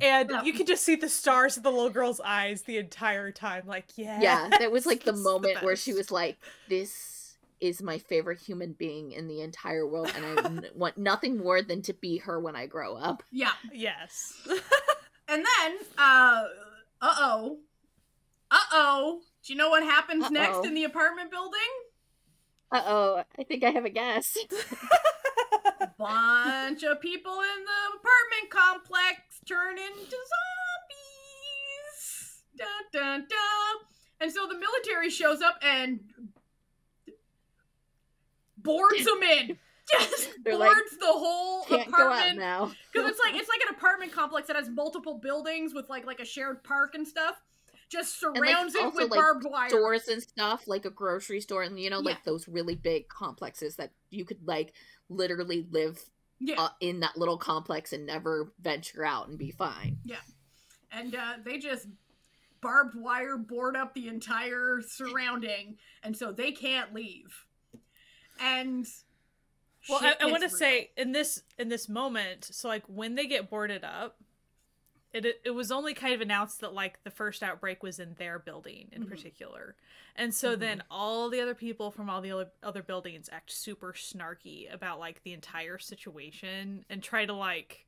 and 0.00 0.30
Yeah. 0.30 0.42
you 0.42 0.52
could 0.52 0.66
just 0.66 0.84
see 0.84 0.96
the 0.96 1.08
stars 1.08 1.56
in 1.56 1.62
the 1.62 1.70
little 1.70 1.90
girl's 1.90 2.20
eyes 2.20 2.62
the 2.62 2.78
entire 2.78 3.30
time. 3.32 3.62
Like, 3.66 3.86
yeah, 3.96 4.20
yeah, 4.20 4.48
that 4.58 4.70
was 4.72 4.86
like 4.86 5.04
the 5.04 5.12
It's 5.12 5.22
moment 5.22 5.62
where 5.62 5.76
she 5.76 5.92
was 5.92 6.10
like, 6.10 6.38
"This 6.68 7.36
is 7.60 7.82
my 7.82 7.98
favorite 7.98 8.40
human 8.40 8.72
being 8.72 9.12
in 9.12 9.28
the 9.28 9.42
entire 9.42 9.86
world, 9.86 10.10
and 10.16 10.24
I 10.24 10.44
n- 10.44 10.66
want 10.74 10.96
nothing 10.96 11.36
more 11.36 11.60
than 11.60 11.82
to 11.82 11.92
be 11.92 12.16
her 12.18 12.40
when 12.40 12.56
I 12.56 12.66
grow 12.66 12.94
up." 12.96 13.22
yeah. 13.30 13.52
Yes. 13.72 14.32
And 15.28 15.44
then, 15.44 15.76
uh, 15.96 16.44
uh 17.00 17.14
oh, 17.18 17.58
uh 18.50 18.58
oh. 18.72 19.20
Do 19.44 19.52
you 19.52 19.58
know 19.58 19.70
what 19.70 19.82
happens 19.82 20.24
Uh-oh. 20.24 20.30
next 20.30 20.66
in 20.66 20.74
the 20.74 20.84
apartment 20.84 21.30
building? 21.30 21.60
Uh 22.72 22.82
oh, 22.86 23.24
I 23.38 23.42
think 23.44 23.64
I 23.64 23.70
have 23.70 23.84
a 23.84 23.90
guess. 23.90 24.36
Bunch 25.98 26.82
of 26.84 27.00
people 27.00 27.32
in 27.32 27.64
the 27.64 27.98
apartment 27.98 28.50
complex 28.50 29.40
turn 29.46 29.76
into 29.76 30.16
zombies. 31.10 32.42
Dun 32.56 32.68
dun 32.92 33.20
dun. 33.28 33.76
And 34.20 34.30
so 34.32 34.46
the 34.46 34.58
military 34.58 35.10
shows 35.10 35.40
up 35.40 35.56
and 35.62 36.00
boards 38.58 39.04
them 39.04 39.22
in. 39.22 39.58
Just 39.98 40.30
They're 40.44 40.56
boards 40.56 40.72
like, 40.92 41.00
the 41.00 41.06
whole 41.06 41.62
apartment 41.62 42.38
now. 42.38 42.70
because 42.92 43.10
it's 43.10 43.18
like 43.18 43.34
it's 43.40 43.48
like 43.48 43.60
an 43.68 43.74
apartment 43.74 44.12
complex 44.12 44.46
that 44.46 44.54
has 44.54 44.68
multiple 44.68 45.18
buildings 45.18 45.74
with 45.74 45.88
like 45.90 46.06
like 46.06 46.20
a 46.20 46.24
shared 46.24 46.62
park 46.62 46.94
and 46.94 47.06
stuff. 47.06 47.42
Just 47.90 48.22
like, 48.22 48.36
surrounds 48.36 48.74
it 48.74 48.84
also, 48.84 48.96
with 49.02 49.10
like, 49.10 49.18
barbed 49.18 49.44
wire. 49.44 49.68
Stores 49.68 50.08
and 50.08 50.22
stuff, 50.22 50.62
like 50.66 50.84
a 50.84 50.90
grocery 50.90 51.40
store, 51.40 51.62
and 51.64 51.78
you 51.78 51.90
know, 51.90 51.98
Yeah. 51.98 52.10
like 52.10 52.24
those 52.24 52.46
really 52.48 52.76
big 52.76 53.08
complexes 53.08 53.76
that 53.76 53.90
you 54.10 54.24
could 54.24 54.38
like 54.46 54.72
literally 55.08 55.66
live 55.70 56.00
Yeah, 56.38 56.60
uh, 56.60 56.68
in 56.80 57.00
that 57.00 57.16
little 57.16 57.36
complex 57.36 57.92
and 57.92 58.06
never 58.06 58.52
venture 58.60 59.04
out 59.04 59.28
and 59.28 59.36
be 59.36 59.50
fine. 59.50 59.98
Yeah, 60.04 60.20
and 60.92 61.14
uh, 61.14 61.34
they 61.44 61.58
just 61.58 61.88
barbed 62.60 62.94
wire 62.94 63.36
board 63.36 63.76
up 63.76 63.94
the 63.94 64.06
entire 64.06 64.80
surrounding, 64.86 65.78
and 66.02 66.16
so 66.16 66.30
they 66.30 66.52
can't 66.52 66.94
leave. 66.94 67.44
And 68.40 68.86
Well, 69.88 69.98
I, 70.02 70.14
I 70.20 70.26
want 70.30 70.42
to 70.44 70.48
say 70.48 70.90
in 70.96 71.12
this 71.12 71.42
in 71.58 71.68
this 71.68 71.88
moment, 71.88 72.44
so 72.44 72.68
like 72.68 72.84
when 72.86 73.16
they 73.16 73.26
get 73.26 73.50
boarded 73.50 73.82
up, 73.82 74.16
it 75.12 75.24
it- 75.44 75.50
was 75.50 75.72
only 75.72 75.92
kind 75.94 76.14
of 76.14 76.20
announced 76.20 76.60
that 76.60 76.72
like 76.72 77.02
the 77.04 77.10
first 77.10 77.42
outbreak 77.42 77.82
was 77.82 77.98
in 77.98 78.14
their 78.14 78.38
building 78.38 78.88
in 78.92 79.04
Mhm. 79.04 79.08
particular, 79.08 79.74
and 80.16 80.34
so 80.34 80.54
then 80.56 80.82
all 80.90 81.28
the 81.30 81.40
other 81.40 81.54
people 81.54 81.90
from 81.90 82.08
all 82.08 82.20
the 82.20 82.30
other 82.32 82.50
other 82.62 82.82
buildings 82.82 83.28
act 83.32 83.50
super 83.50 83.92
snarky 83.92 84.72
about 84.72 84.98
like 84.98 85.22
the 85.22 85.32
entire 85.32 85.78
situation 85.78 86.84
and 86.88 87.02
try 87.02 87.26
to 87.26 87.32
like. 87.32 87.86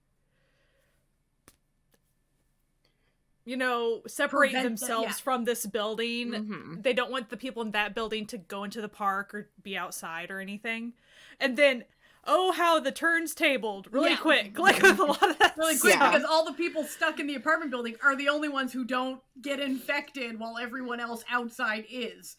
You 3.44 3.56
know, 3.56 4.02
separate 4.06 4.52
Prevent 4.52 4.62
the- 4.62 4.68
themselves 4.68 5.18
yeah. 5.18 5.22
from 5.24 5.44
this 5.44 5.66
building 5.66 6.30
Mhm. 6.30 6.82
they 6.84 6.92
don't 6.92 7.10
want 7.10 7.28
the 7.28 7.36
people 7.36 7.60
in 7.62 7.72
that 7.72 7.92
building 7.92 8.24
to 8.26 8.38
go 8.38 8.62
into 8.62 8.80
the 8.80 8.88
park 8.88 9.34
or 9.34 9.48
be 9.62 9.76
outside 9.76 10.30
or 10.30 10.38
anything. 10.38 10.92
And 11.40 11.56
then, 11.56 11.84
oh, 12.24 12.52
how 12.52 12.78
the 12.80 12.92
turns 12.92 13.34
tabled 13.34 13.88
really 13.92 14.10
Yeah. 14.10 14.16
quick, 14.16 14.58
like 14.58 14.80
with 14.82 14.98
a 14.98 15.04
lot 15.04 15.30
of 15.30 15.38
that 15.38 15.56
really 15.56 15.78
quick 15.78 15.94
Yeah. 15.94 16.10
because 16.10 16.24
all 16.24 16.44
the 16.44 16.52
people 16.52 16.84
stuck 16.84 17.18
in 17.20 17.26
the 17.26 17.34
apartment 17.34 17.70
building 17.70 17.96
are 18.02 18.14
the 18.16 18.28
only 18.28 18.48
ones 18.48 18.72
who 18.72 18.84
don't 18.84 19.20
get 19.40 19.58
infected 19.60 20.38
while 20.38 20.58
everyone 20.58 21.00
else 21.00 21.24
outside 21.30 21.84
is. 21.90 22.36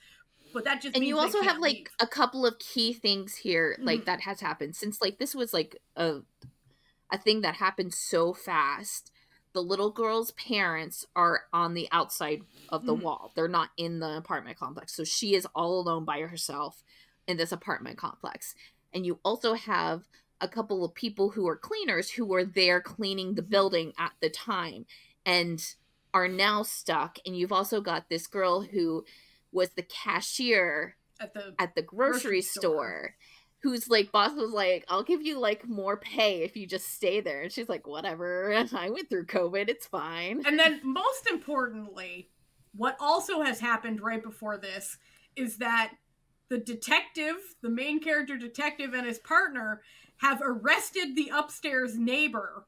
But 0.53 0.65
that 0.65 0.81
just 0.81 0.95
and 0.95 1.01
means 1.01 1.09
you 1.09 1.17
also 1.17 1.39
have 1.39 1.53
can't 1.53 1.61
like 1.61 1.89
a 1.99 2.07
couple 2.07 2.45
of 2.45 2.59
key 2.59 2.93
things 2.93 3.35
here 3.35 3.75
like 3.81 4.01
Mhm. 4.01 4.05
that 4.05 4.21
has 4.21 4.39
happened 4.39 4.75
since 4.75 5.01
like 5.01 5.17
this 5.17 5.33
was 5.33 5.51
like 5.53 5.81
a 5.95 6.21
a 7.11 7.17
thing 7.17 7.41
that 7.41 7.55
happened 7.55 7.93
so 7.93 8.33
fast 8.33 9.11
the 9.53 9.61
little 9.63 9.91
girl's 9.91 10.31
parents 10.31 11.05
are 11.15 11.43
on 11.53 11.73
the 11.75 11.87
outside 11.91 12.41
of 12.69 12.85
the 12.85 12.95
Mhm. 12.95 13.01
wall 13.01 13.31
they're 13.35 13.47
not 13.47 13.69
in 13.77 13.99
the 13.99 14.15
apartment 14.15 14.57
complex 14.57 14.95
so 14.95 15.03
she 15.03 15.33
is 15.33 15.47
all 15.55 15.79
alone 15.79 16.05
by 16.05 16.19
herself 16.21 16.83
in 17.27 17.37
this 17.37 17.51
apartment 17.51 17.97
complex 17.97 18.53
and 18.93 19.05
you 19.05 19.19
also 19.23 19.53
have 19.53 20.03
a 20.41 20.47
couple 20.47 20.83
of 20.83 20.93
people 20.93 21.29
who 21.31 21.47
are 21.47 21.55
cleaners 21.55 22.11
who 22.11 22.25
were 22.25 22.43
there 22.45 22.81
cleaning 22.81 23.35
the 23.35 23.41
Mhm. 23.41 23.49
building 23.49 23.93
at 23.97 24.11
the 24.21 24.29
time 24.29 24.85
and 25.25 25.75
are 26.13 26.27
now 26.27 26.61
stuck 26.63 27.17
and 27.25 27.37
you've 27.37 27.51
also 27.51 27.81
got 27.81 28.09
this 28.09 28.27
girl 28.27 28.61
who 28.61 29.03
was 29.51 29.69
the 29.71 29.83
cashier 29.83 30.95
at 31.19 31.33
the 31.33 31.55
at 31.59 31.75
the 31.75 31.81
grocery, 31.81 32.11
Grocery 32.21 32.41
store. 32.41 32.61
store. 32.61 33.15
whose 33.63 33.87
like 33.89 34.11
boss 34.11 34.33
was 34.33 34.51
like 34.51 34.83
i'll 34.89 35.03
give 35.03 35.21
you 35.21 35.39
like 35.39 35.65
more 35.67 35.95
pay 35.95 36.43
if 36.43 36.57
you 36.57 36.67
just 36.67 36.89
stay 36.93 37.21
there 37.21 37.43
and 37.43 37.51
she's 37.51 37.69
like 37.69 37.87
whatever 37.87 38.53
i 38.73 38.89
went 38.89 39.09
through 39.09 39.25
covid 39.25 39.69
it's 39.69 39.87
fine 39.87 40.45
And 40.45 40.59
then, 40.59 40.81
most 40.83 41.27
importantly, 41.29 42.29
what 42.75 42.97
also 42.99 43.41
has 43.41 43.59
happened 43.59 44.01
right 44.01 44.21
before 44.21 44.57
this 44.57 44.97
is 45.37 45.57
that 45.57 45.93
the 46.53 46.59
detective, 46.59 47.55
the 47.61 47.69
main 47.69 47.99
character 47.99 48.37
detective, 48.37 48.93
and 48.93 49.07
his 49.07 49.17
partner 49.17 49.81
have 50.17 50.39
arrested 50.43 51.15
the 51.15 51.31
upstairs 51.33 51.97
neighbor 51.97 52.67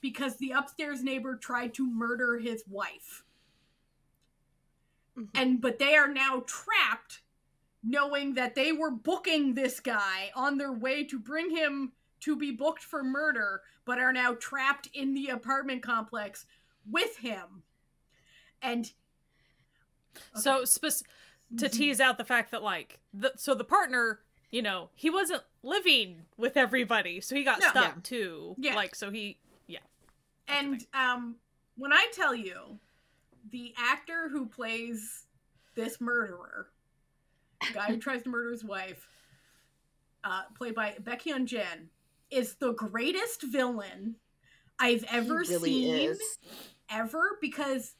because 0.00 0.38
the 0.38 0.52
upstairs 0.52 1.02
neighbor 1.02 1.36
tried 1.36 1.74
to 1.74 1.86
murder 1.86 2.38
his 2.38 2.64
wife. 2.66 3.22
Mhm. 5.18 5.28
And 5.34 5.60
but 5.60 5.78
they 5.78 5.96
are 5.96 6.08
now 6.08 6.44
trapped 6.46 7.20
knowing 7.82 8.32
that 8.32 8.54
they 8.54 8.72
were 8.72 8.90
booking 8.90 9.52
this 9.52 9.80
guy 9.80 10.32
on 10.34 10.56
their 10.56 10.72
way 10.72 11.04
to 11.04 11.18
bring 11.18 11.50
him 11.50 11.92
to 12.20 12.36
be 12.36 12.50
booked 12.50 12.82
for 12.82 13.04
murder, 13.04 13.62
but 13.84 13.98
are 13.98 14.14
now 14.14 14.32
trapped 14.32 14.86
in 14.94 15.12
the 15.12 15.28
apartment 15.28 15.82
complex 15.82 16.46
with 16.86 17.18
him. 17.18 17.64
And 18.62 18.90
So, 20.34 20.64
spec- 20.64 21.06
to 21.58 21.66
Mhm. 21.66 21.72
tease 21.72 22.00
out 22.00 22.16
the 22.18 22.24
fact 22.24 22.50
that 22.52 22.62
like, 22.62 23.00
the, 23.12 23.32
so 23.36 23.54
the 23.54 23.64
partner, 23.64 24.20
you 24.50 24.62
know, 24.62 24.90
he 24.94 25.10
wasn't 25.10 25.42
living 25.62 26.26
with 26.36 26.56
everybody, 26.56 27.20
so 27.20 27.34
he 27.34 27.42
got 27.44 27.60
No. 27.60 27.70
stuck 27.70 27.94
Yeah. 27.96 28.00
too. 28.02 28.54
Yeah. 28.58 28.74
Like, 28.74 28.94
so 28.94 29.10
he, 29.10 29.38
yeah. 29.66 29.80
and 30.48 30.84
um 30.94 31.36
when 31.76 31.92
I 31.92 32.06
tell 32.12 32.34
you 32.34 32.78
the 33.50 33.74
actor 33.78 34.28
who 34.28 34.46
plays 34.46 35.24
this 35.74 36.00
murderer, 36.00 36.70
the 37.66 37.72
guy 37.72 37.86
who 37.86 37.96
tries 38.00 38.22
to 38.24 38.28
murder 38.28 38.50
his 38.50 38.64
wife, 38.64 39.06
uh, 40.24 40.42
played 40.54 40.74
by 40.74 40.94
Baek 41.02 41.22
Hyun-jin 41.22 41.88
is 42.30 42.54
the 42.56 42.72
greatest 42.74 43.42
villain 43.42 44.16
I've 44.78 45.04
ever 45.04 45.38
really 45.38 45.70
seen 45.70 45.94
is. 46.10 46.38
ever 46.90 47.38
because 47.40 47.94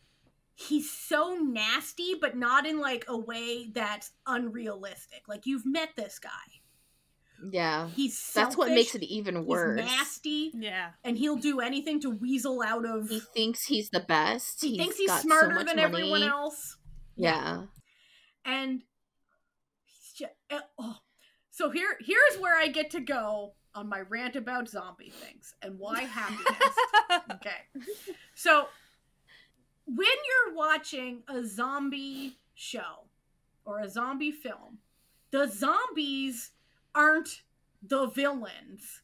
he's 0.55 0.91
so 0.91 1.37
nasty, 1.41 2.15
but 2.21 2.37
not 2.37 2.67
in 2.67 2.79
like 2.81 3.05
a 3.09 3.17
way 3.17 3.71
that's 3.73 4.13
unrealistic. 4.27 5.23
Like 5.29 5.47
you've 5.47 5.67
met 5.67 5.91
this 5.97 6.19
guy. 6.19 6.29
Yeah. 7.51 7.89
He's 7.89 8.33
That's 8.35 8.57
what 8.57 8.69
makes 8.71 8.89
it 8.95 9.01
selfish, 9.01 9.09
even 9.11 9.37
he's 9.37 9.47
worse. 9.47 9.79
nasty, 9.81 10.51
Yeah. 10.55 10.91
and 11.03 11.17
he'll 11.17 11.37
do 11.37 11.61
anything 11.61 11.99
to 12.01 12.11
weasel 12.11 12.61
out 12.63 12.85
of. 12.85 13.09
He 13.09 13.21
thinks 13.21 13.65
he's 13.65 13.89
the 13.91 14.01
best. 14.01 14.63
he 14.63 14.77
thinks 14.77 14.97
he's 14.99 15.09
got 15.09 15.23
so 15.23 15.27
smarter 15.29 15.55
much 15.55 15.67
than 15.67 15.79
everyone 15.79 16.23
else. 16.23 16.77
Yeah. 17.17 17.63
and 18.45 18.83
he's 19.85 20.13
just 20.19 20.33
eh, 20.51 20.61
oh. 20.79 20.97
so 21.51 21.71
here 21.71 21.97
here's 22.01 22.41
where 22.41 22.57
i 22.59 22.67
get 22.69 22.91
to 22.91 23.01
go 23.01 23.53
on 23.75 23.89
my 23.89 24.01
rant 24.01 24.37
about 24.37 24.69
zombie 24.69 25.11
things 25.11 25.55
and 25.63 25.79
why 25.79 26.01
happiness 26.03 26.75
okay 27.33 27.83
so 28.35 28.67
when 29.97 30.07
you're 30.29 30.55
watching 30.55 31.23
a 31.29 31.45
zombie 31.45 32.39
show 32.55 33.05
or 33.65 33.81
a 33.81 33.89
zombie 33.89 34.33
film 34.33 34.79
the 35.31 35.47
zombies 35.47 36.51
aren't 36.95 37.43
the 37.83 38.07
villains 38.07 39.03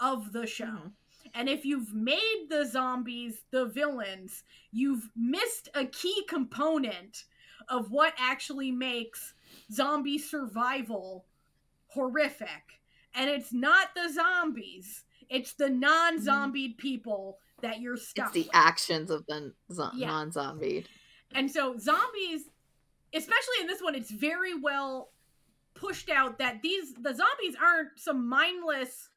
of 0.00 0.32
the 0.32 0.46
show 0.46 0.64
Mhm. 0.64 0.92
and 1.34 1.48
if 1.48 1.64
you've 1.64 1.92
made 1.94 2.46
the 2.48 2.64
zombies 2.64 3.42
the 3.50 3.66
villains 3.66 4.44
you've 4.70 5.10
missed 5.16 5.68
a 5.74 5.86
key 5.86 6.24
component 6.28 7.24
of 7.68 7.90
what 7.90 8.14
actually 8.18 8.70
makes 8.70 9.34
zombie 9.72 10.18
survival 10.18 11.26
horrific. 11.88 12.80
And 13.14 13.28
it's 13.30 13.52
not 13.52 13.94
the 13.94 14.12
zombies, 14.12 15.04
it's 15.28 15.52
the 15.54 15.68
non 15.70 16.20
zombied 16.20 16.78
people 16.78 17.38
that 17.62 17.80
you're 17.80 17.96
stuck 17.96 18.26
It's 18.26 18.34
the 18.34 18.40
with. 18.42 18.50
actions 18.54 19.10
of 19.10 19.24
the 19.26 19.54
zo- 19.72 19.90
Yeah. 19.94 20.08
non-zombie. 20.08 20.86
And 21.32 21.50
so 21.50 21.76
zombies, 21.78 22.48
especially 23.12 23.60
in 23.60 23.66
this 23.66 23.82
one, 23.82 23.94
it's 23.94 24.10
very 24.10 24.54
well 24.54 25.12
pushed 25.74 26.08
out 26.10 26.38
that 26.38 26.62
these 26.62 26.94
the 26.94 27.14
zombies 27.14 27.54
aren't 27.60 27.98
some 27.98 28.28
mindless 28.28 29.10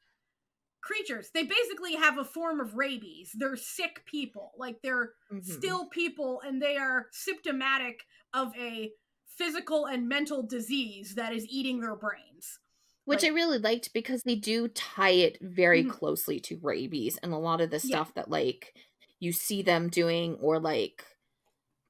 creatures. 0.82 1.30
They 1.34 1.44
basically 1.44 1.96
have 1.96 2.18
a 2.18 2.26
form 2.26 2.60
of 2.60 2.76
rabies. 2.76 3.32
They're 3.38 3.56
sick 3.56 4.04
people. 4.06 4.52
Like 4.58 4.82
they're 4.82 5.14
Mhm. 5.32 5.46
still 5.46 5.86
people 5.88 6.42
and 6.42 6.62
they 6.62 6.78
are 6.78 7.08
symptomatic 7.12 8.06
of 8.34 8.56
a 8.58 8.92
physical 9.28 9.86
and 9.86 10.08
mental 10.08 10.44
disease 10.44 11.16
that 11.16 11.34
is 11.34 11.46
eating 11.48 11.80
their 11.82 11.96
brains. 11.96 12.28
Which 13.06 13.24
like- 13.24 13.32
I 13.32 13.36
really 13.36 13.58
liked 13.58 13.94
because 13.94 14.22
they 14.24 14.36
do 14.36 14.68
tie 14.68 15.10
it 15.12 15.38
very 15.42 15.84
Mhm. 15.84 15.90
closely 15.92 16.40
to 16.42 16.60
rabies 16.62 17.18
and 17.18 17.34
a 17.34 17.38
lot 17.38 17.62
of 17.62 17.70
the 17.72 17.78
Yeah. 17.84 17.96
stuff 17.96 18.14
that 18.14 18.30
like 18.30 18.76
you 19.20 19.32
see 19.32 19.62
them 19.62 19.90
doing 19.90 20.36
or 20.36 20.60
like 20.60 21.06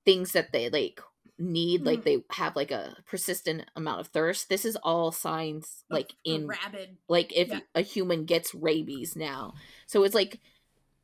things 0.06 0.32
that 0.34 0.52
they 0.52 0.69
like 0.69 1.00
need 1.38 1.84
like 1.86 2.02
Mhm. 2.02 2.04
they 2.04 2.24
have 2.32 2.56
like 2.56 2.71
a 2.71 2.97
persistent 3.06 3.65
amount 3.76 4.00
of 4.00 4.08
thirst 4.08 4.47
this 4.50 4.63
is 4.63 4.76
all 4.78 5.12
signs 5.12 5.84
like 5.89 6.13
in 6.24 6.45
rabid. 6.47 6.97
like 7.08 7.36
if 7.36 7.47
Yeah. 7.50 7.62
a 7.74 7.82
human 7.82 8.26
gets 8.26 8.54
rabies 8.54 9.15
now 9.15 9.54
so 9.88 10.04
it's 10.04 10.13
like 10.13 10.39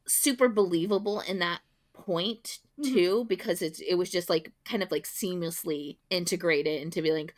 super 0.07 0.47
believable 0.47 1.21
in 1.21 1.39
that 1.39 1.61
point 1.93 2.59
Mhm. 2.79 2.93
too 2.93 3.25
because 3.25 3.61
it's 3.63 3.79
it 3.79 3.95
was 3.95 4.09
just 4.11 4.29
like 4.29 4.51
kind 4.63 4.83
of 4.83 4.91
like 4.91 5.05
seamlessly 5.05 5.97
integrated 6.11 6.81
into 6.81 7.01
be 7.01 7.11
like 7.11 7.33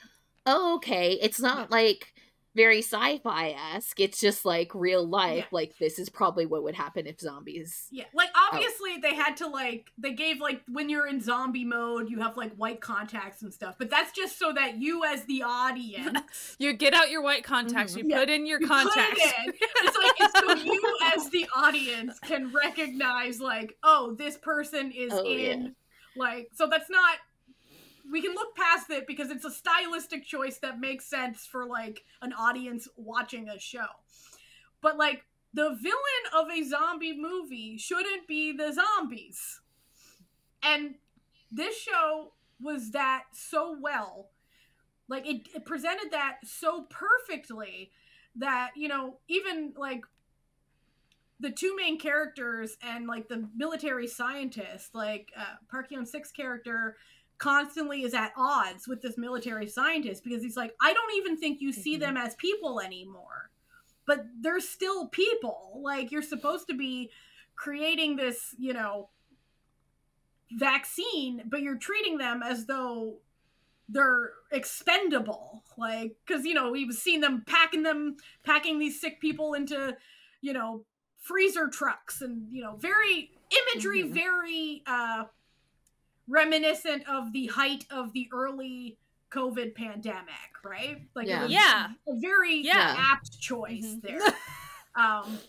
oh 0.46 0.76
okay 0.76 1.14
it's 1.22 1.40
not 1.40 1.72
like 1.72 2.14
very 2.60 2.82
sci-fi-esque 2.82 4.00
it's 4.02 4.20
just 4.20 4.44
like 4.44 4.74
real 4.76 5.08
life 5.08 5.38
Yeah. 5.38 5.46
like 5.60 5.78
this 5.78 5.98
is 5.98 6.10
probably 6.10 6.46
what 6.46 6.64
would 6.64 6.76
happen 6.76 7.08
if 7.08 7.20
zombies 7.22 7.88
Yeah, 7.90 8.04
like 8.14 8.30
obviously 8.52 8.98
they 9.02 9.16
had 9.16 9.38
to 9.38 9.48
like 9.48 9.92
they 9.98 10.12
gave 10.14 10.42
like 10.42 10.62
when 10.68 10.90
you're 10.90 11.08
in 11.08 11.22
zombie 11.22 11.64
mode, 11.64 12.10
you 12.10 12.20
have 12.20 12.36
like 12.36 12.54
white 12.56 12.82
contacts 12.82 13.42
and 13.44 13.54
stuff. 13.54 13.76
But 13.80 13.90
that's 13.90 14.12
just 14.12 14.38
so 14.38 14.52
that 14.54 14.82
you 14.82 15.06
as 15.06 15.24
the 15.26 15.44
audience 15.44 16.56
You 16.60 16.74
get 16.74 16.94
out 16.94 17.10
your 17.10 17.22
white 17.22 17.44
contacts, 17.46 17.94
Mhm. 17.94 17.98
you 18.00 18.04
Yeah. 18.10 18.20
put 18.20 18.30
in 18.30 18.46
your 18.46 18.60
you 18.60 18.68
put 18.68 18.82
it 18.82 18.90
contacts. 18.90 19.22
in. 19.46 19.54
It's 19.84 19.98
like 19.98 20.16
it's 20.20 20.40
so 20.40 20.72
you 20.74 20.98
as 21.16 21.30
the 21.30 21.48
audience 21.56 22.20
can 22.20 22.52
recognize 22.52 23.40
like, 23.40 23.78
oh, 23.84 24.16
this 24.18 24.38
person 24.38 24.92
is 24.92 25.14
Oh, 25.14 25.24
in 25.26 25.64
yeah. 25.64 25.70
like 26.18 26.50
so 26.56 26.68
that's 26.68 26.90
not 26.90 27.16
we 28.10 28.22
can 28.22 28.34
look 28.34 28.56
past 28.56 28.90
it 28.90 29.06
because 29.08 29.30
it's 29.30 29.46
a 29.46 29.52
stylistic 29.52 30.26
choice 30.26 30.58
that 30.60 30.80
makes 30.80 31.06
sense 31.06 31.46
for 31.46 31.66
like 31.66 32.04
an 32.22 32.34
audience 32.34 32.88
watching 32.96 33.50
a 33.50 33.60
show. 33.60 33.88
But 34.82 34.98
like 34.98 35.26
the 35.54 35.78
villain 35.82 36.26
of 36.36 36.50
a 36.50 36.64
zombie 36.64 37.18
movie 37.18 37.78
shouldn't 37.78 38.28
be 38.28 38.52
the 38.52 38.74
zombies. 38.74 39.62
And 40.64 40.96
this 41.52 41.80
show 41.80 42.34
was 42.62 42.92
that 42.92 43.24
so 43.34 43.78
well. 43.80 44.30
Like 45.08 45.28
it, 45.28 45.48
it 45.56 45.66
presented 45.66 46.12
that 46.12 46.38
so 46.44 46.88
perfectly 46.90 47.92
that, 48.36 48.72
you 48.76 48.88
know, 48.88 49.18
even 49.28 49.74
like 49.76 50.04
the 51.40 51.50
two 51.50 51.76
main 51.76 51.98
characters 51.98 52.78
and 52.82 53.08
like 53.08 53.28
the 53.28 53.48
military 53.56 54.08
scientist, 54.08 54.94
like 54.94 55.32
uh, 55.38 55.56
Park 55.70 55.90
Hyung 55.90 56.08
Sik's 56.08 56.32
character, 56.32 56.98
constantly 57.40 58.04
is 58.04 58.14
at 58.14 58.32
odds 58.38 58.88
with 58.88 59.02
this 59.02 59.18
military 59.18 59.68
scientist 59.68 60.24
because 60.24 60.44
he's 60.44 60.58
like, 60.58 60.76
I 60.82 60.94
don't 60.94 61.16
even 61.16 61.38
think 61.38 61.60
you 61.62 61.72
see 61.74 61.96
Mhm. 61.98 62.02
them 62.02 62.18
as 62.18 62.36
people 62.36 62.80
anymore, 62.82 63.50
but 64.06 64.26
they're 64.42 64.60
still 64.60 65.08
people. 65.08 65.80
Like 65.84 66.12
you're 66.12 66.22
supposed 66.22 66.68
to 66.68 66.76
be 66.76 67.10
creating 67.56 68.16
this, 68.18 68.54
you 68.60 68.74
know, 68.74 69.10
vaccine, 70.52 71.44
but 71.46 71.62
you're 71.62 71.78
treating 71.78 72.18
them 72.18 72.42
as 72.44 72.66
though 72.66 73.20
they're 73.92 74.34
expendable 74.52 75.64
like 75.76 76.16
because 76.24 76.46
you 76.46 76.54
know 76.54 76.70
we've 76.70 76.94
seen 76.94 77.22
them 77.22 77.44
packing 77.48 77.82
them 77.82 78.16
packing 78.44 78.78
these 78.78 79.02
sick 79.02 79.20
people 79.20 79.56
into 79.56 79.98
you 80.42 80.54
know 80.54 80.86
freezer 81.18 81.68
trucks 81.68 82.22
and 82.22 82.52
you 82.52 82.62
know 82.62 82.76
very 82.76 83.32
imagery 83.74 84.04
Mhm. 84.04 84.14
very 84.14 84.84
uh 84.86 85.24
reminiscent 86.30 87.08
of 87.10 87.34
the 87.34 87.48
height 87.48 87.86
of 87.90 88.14
the 88.14 88.30
early 88.32 88.98
covid 89.32 89.76
pandemic 89.76 90.64
right 90.64 91.02
like 91.16 91.28
Yeah. 91.28 91.46
Yeah. 91.48 91.88
a 92.08 92.20
very 92.20 92.62
Yeah. 92.62 92.96
apt 92.98 93.40
choice 93.40 93.86
Mhm. 93.86 94.02
there 94.02 94.22
um 94.96 95.40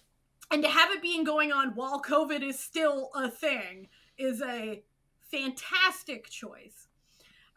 and 0.50 0.62
to 0.62 0.68
have 0.68 0.90
it 0.90 1.00
being 1.02 1.24
going 1.24 1.52
on 1.52 1.74
while 1.74 2.02
covid 2.02 2.42
is 2.42 2.58
still 2.58 3.10
a 3.14 3.30
thing 3.30 3.88
is 4.18 4.42
a 4.42 4.82
fantastic 5.30 6.28
choice 6.28 6.88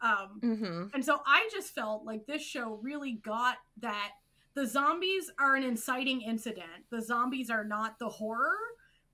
um 0.00 0.40
mm-hmm. 0.42 0.84
and 0.94 1.04
so 1.04 1.20
I 1.26 1.48
just 1.52 1.74
felt 1.74 2.04
like 2.04 2.26
this 2.26 2.42
show 2.42 2.78
really 2.82 3.12
got 3.12 3.56
that 3.80 4.12
the 4.54 4.66
zombies 4.66 5.30
are 5.38 5.56
an 5.56 5.64
inciting 5.64 6.20
incident. 6.20 6.86
The 6.90 7.02
zombies 7.02 7.50
are 7.50 7.64
not 7.64 7.98
the 7.98 8.08
horror 8.08 8.56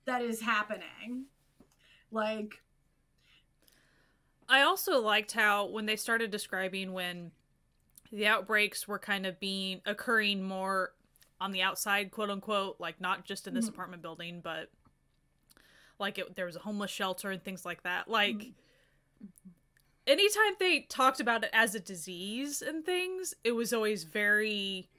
that 0.05 0.21
is 0.21 0.43
happening. 0.43 1.25
Like, 2.11 2.61
I 4.51 4.63
also 4.63 5.01
liked 5.01 5.33
how 5.33 5.67
when 5.67 5.87
they 5.87 5.95
started 5.97 6.31
describing 6.33 6.93
when 6.93 7.31
the 8.11 8.27
outbreaks 8.27 8.89
were 8.89 8.99
kind 8.99 9.25
of 9.25 9.39
being 9.39 9.81
occurring 9.87 10.43
more 10.43 10.93
on 11.41 11.53
the 11.53 11.63
outside, 11.63 12.11
quote 12.11 12.29
unquote, 12.31 12.77
like 12.81 13.01
not 13.01 13.25
just 13.25 13.47
in 13.47 13.55
this 13.55 13.67
Mhm. 13.67 13.71
apartment 13.71 14.03
building, 14.03 14.41
but 14.41 14.69
like 16.01 16.19
it, 16.19 16.35
there 16.35 16.47
was 16.47 16.57
a 16.57 16.61
homeless 16.61 16.91
shelter 16.91 17.31
and 17.31 17.43
things 17.43 17.65
like 17.65 17.83
that. 17.85 18.09
Like 18.09 18.35
Mhm. 18.37 18.55
anytime 20.07 20.55
they 20.59 20.81
talked 20.81 21.21
about 21.21 21.45
it 21.45 21.51
as 21.53 21.75
a 21.77 21.81
disease 21.81 22.61
and 22.61 22.85
things, 22.85 23.35
it 23.45 23.53
was 23.53 23.73
always 23.73 24.03
very 24.05 24.91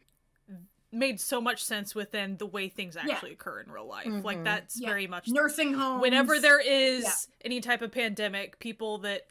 made 0.93 1.21
so 1.21 1.39
much 1.39 1.63
sense 1.63 1.95
within 1.95 2.35
the 2.37 2.45
way 2.45 2.67
things 2.67 2.97
actually 2.97 3.31
occur 3.31 3.61
in 3.61 3.71
real 3.71 3.85
life. 3.85 4.07
Like 4.25 4.39
Mhm. 4.39 4.43
that's 4.43 4.79
Yeah. 4.79 4.89
very 4.89 5.07
much 5.07 5.27
nursing 5.29 5.73
home. 5.73 6.01
whenever 6.01 6.39
there 6.39 6.59
is 6.59 7.03
Yeah. 7.03 7.35
any 7.45 7.61
type 7.61 7.81
of 7.81 7.91
pandemic, 7.91 8.59
people 8.59 8.97
that 8.99 9.27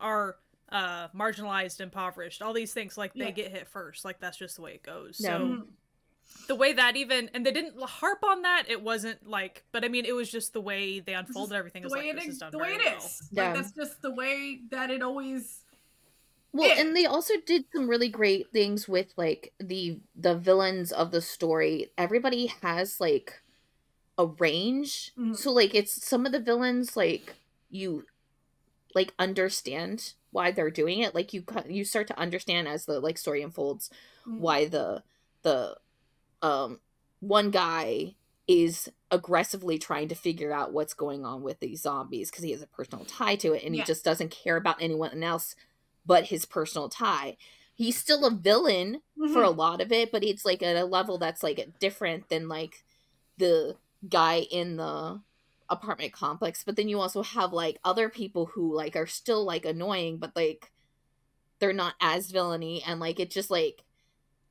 are 0.00 0.36
uh 0.70 1.08
marginalized, 1.08 1.80
impoverished, 1.80 2.42
all 2.42 2.52
these 2.52 2.72
things 2.72 2.96
like 2.96 3.12
they 3.14 3.26
Yeah. 3.26 3.30
get 3.32 3.50
hit 3.50 3.68
first. 3.68 4.04
Like 4.04 4.20
that's 4.20 4.36
just 4.36 4.56
the 4.56 4.62
way 4.62 4.74
it 4.74 4.82
goes. 4.82 5.18
Yeah. 5.20 5.38
So 5.38 5.44
Mhm. 5.44 5.66
the 6.46 6.54
way 6.54 6.72
that 6.72 6.96
even 6.96 7.28
and 7.34 7.44
they 7.44 7.50
didn't 7.50 7.80
harp 7.82 8.22
on 8.22 8.42
that, 8.42 8.64
it 8.68 8.80
wasn't 8.82 9.28
like 9.28 9.64
but 9.72 9.84
I 9.84 9.88
mean 9.88 10.04
it 10.04 10.14
was 10.14 10.30
just 10.30 10.52
the 10.52 10.60
way 10.60 11.00
they 11.00 11.14
unfolded 11.14 11.56
everything 11.56 11.82
the 11.82 11.88
way 11.88 12.00
like 12.02 12.10
it 12.10 12.14
this 12.16 12.24
is 12.26 12.34
is, 12.34 12.38
done 12.38 12.52
the 12.52 12.58
way 12.58 12.76
very 12.76 12.84
it 12.86 12.94
well. 12.96 13.04
is. 13.04 13.28
Yeah. 13.32 13.44
Like 13.46 13.54
that's 13.56 13.72
just 13.72 14.00
the 14.02 14.12
way 14.14 14.60
that 14.70 14.90
it 14.90 15.02
always. 15.02 15.64
Well, 16.52 16.68
Yeah. 16.68 16.80
and 16.80 16.96
they 16.96 17.06
also 17.06 17.34
did 17.46 17.64
some 17.74 17.88
really 17.88 18.08
great 18.08 18.50
things 18.52 18.88
with 18.88 19.12
like 19.16 19.52
the 19.58 20.00
the 20.16 20.36
villains 20.36 20.92
of 20.92 21.10
the 21.10 21.20
story. 21.20 21.90
Everybody 21.98 22.46
has 22.62 23.00
like 23.00 23.42
a 24.18 24.26
range. 24.26 25.12
Mhm. 25.16 25.36
So 25.36 25.52
like 25.52 25.74
it's 25.74 26.04
some 26.06 26.26
of 26.26 26.32
the 26.32 26.40
villains 26.40 26.96
like 26.96 27.34
you 27.70 28.04
like 28.94 29.12
understand 29.18 30.14
why 30.32 30.50
they're 30.50 30.70
doing 30.70 31.00
it. 31.00 31.14
Like 31.14 31.32
you 31.32 31.44
you 31.68 31.84
start 31.84 32.06
to 32.08 32.18
understand 32.18 32.68
as 32.68 32.84
the 32.86 33.00
like 33.00 33.18
story 33.18 33.42
unfolds 33.42 33.90
Mhm. 34.26 34.38
why 34.38 34.66
the 34.66 35.02
the 35.42 35.76
um 36.42 36.80
one 37.20 37.50
guy 37.50 38.14
is 38.48 38.88
aggressively 39.10 39.78
trying 39.78 40.08
to 40.08 40.14
figure 40.14 40.52
out 40.52 40.72
what's 40.72 40.94
going 40.94 41.24
on 41.24 41.42
with 41.42 41.60
these 41.60 41.82
zombies 41.82 42.30
because 42.30 42.42
he 42.44 42.50
has 42.50 42.62
a 42.62 42.66
personal 42.66 43.04
tie 43.04 43.36
to 43.36 43.52
it 43.52 43.62
and 43.62 43.74
Yeah. 43.76 43.82
he 43.82 43.86
just 43.86 44.04
doesn't 44.04 44.30
care 44.30 44.56
about 44.56 44.80
anyone 44.82 45.22
else 45.22 45.54
but 46.06 46.24
his 46.26 46.44
personal 46.46 46.88
tie. 46.88 47.36
He's 47.74 47.96
still 47.96 48.24
a 48.26 48.30
villain 48.30 49.02
for 49.32 49.42
a 49.42 49.50
lot 49.50 49.80
of 49.80 49.92
it, 49.92 50.10
but 50.10 50.24
it's 50.24 50.44
like 50.44 50.62
at 50.62 50.76
a 50.76 50.84
level 50.84 51.18
that's 51.18 51.42
like 51.42 51.78
different 51.78 52.28
than 52.28 52.48
like 52.48 52.84
the 53.38 53.76
guy 54.08 54.40
in 54.50 54.76
the 54.76 55.20
apartment 55.70 56.12
complex. 56.12 56.64
But 56.64 56.76
then 56.76 56.88
you 56.88 57.00
also 57.00 57.22
have 57.22 57.52
like 57.52 57.78
other 57.84 58.08
people 58.08 58.46
who 58.46 58.74
like 58.74 58.96
are 58.96 59.06
still 59.06 59.44
like 59.44 59.64
annoying, 59.64 60.18
but 60.18 60.34
like 60.36 60.70
they're 61.60 61.72
not 61.72 61.94
as 62.00 62.30
villainy 62.30 62.82
and 62.86 63.00
like 63.00 63.20
it 63.20 63.30
just 63.30 63.50
like 63.50 63.84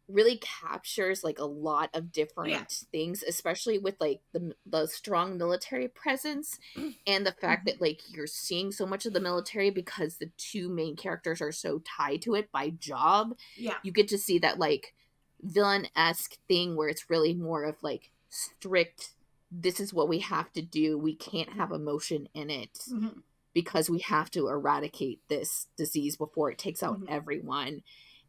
really 0.08 0.38
captures 0.38 1.23
like 1.23 1.38
a 1.38 1.45
lot 1.45 1.89
of 1.93 2.12
different 2.12 2.71
things 2.91 3.23
especially 3.27 3.77
with 3.77 3.95
like 3.99 4.21
the 4.32 4.53
the 4.65 4.88
strong 4.88 5.38
military 5.38 5.88
presence 5.88 6.58
and 7.08 7.25
the 7.25 7.32
fact 7.32 7.65
that 7.65 7.75
mm-hmm. 7.75 7.84
like 7.86 8.01
you're 8.10 8.25
seeing 8.25 8.71
so 8.71 8.86
much 8.88 9.05
of 9.05 9.13
the 9.13 9.19
military 9.19 9.69
because 9.69 10.15
the 10.15 10.32
two 10.38 10.67
main 10.67 10.95
characters 10.95 11.41
are 11.41 11.51
so 11.51 11.79
tied 11.86 12.21
to 12.21 12.34
it 12.34 12.51
by 12.51 12.69
job 12.71 13.36
yeah. 13.55 13.75
you 13.84 13.91
get 13.91 14.08
to 14.08 14.17
see 14.17 14.39
that 14.39 14.58
like 14.58 14.93
villain-esque 15.41 16.38
thing 16.47 16.75
where 16.75 16.89
it's 16.89 17.10
really 17.10 17.34
more 17.34 17.63
of 17.63 17.75
like 17.84 18.10
strict 18.29 19.12
this 19.51 19.79
is 19.79 19.93
what 19.93 20.07
we 20.07 20.19
have 20.19 20.51
to 20.53 20.62
do 20.62 20.97
we 20.97 21.15
can't 21.15 21.53
have 21.53 21.71
emotion 21.71 22.27
in 22.33 22.49
it 22.49 22.79
Mhm. 22.91 23.23
because 23.53 23.89
we 23.89 23.99
have 23.99 24.29
to 24.31 24.47
eradicate 24.47 25.21
this 25.27 25.67
disease 25.75 26.15
before 26.17 26.51
it 26.51 26.57
takes 26.59 26.83
out 26.83 26.99
Mhm. 26.99 27.05
everyone 27.09 27.83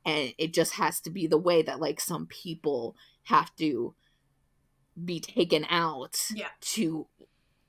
and 0.05 0.33
it 0.39 0.55
just 0.55 0.73
has 0.75 1.01
to 1.03 1.11
be 1.11 1.27
the 1.27 1.37
way 1.39 1.61
that 1.63 1.79
like 1.81 2.01
some 2.01 2.27
people 2.27 2.97
have 3.25 3.55
to 3.57 3.95
be 5.05 5.21
taken 5.21 5.65
out 5.69 6.19
Yeah. 6.35 6.49
to 6.61 7.07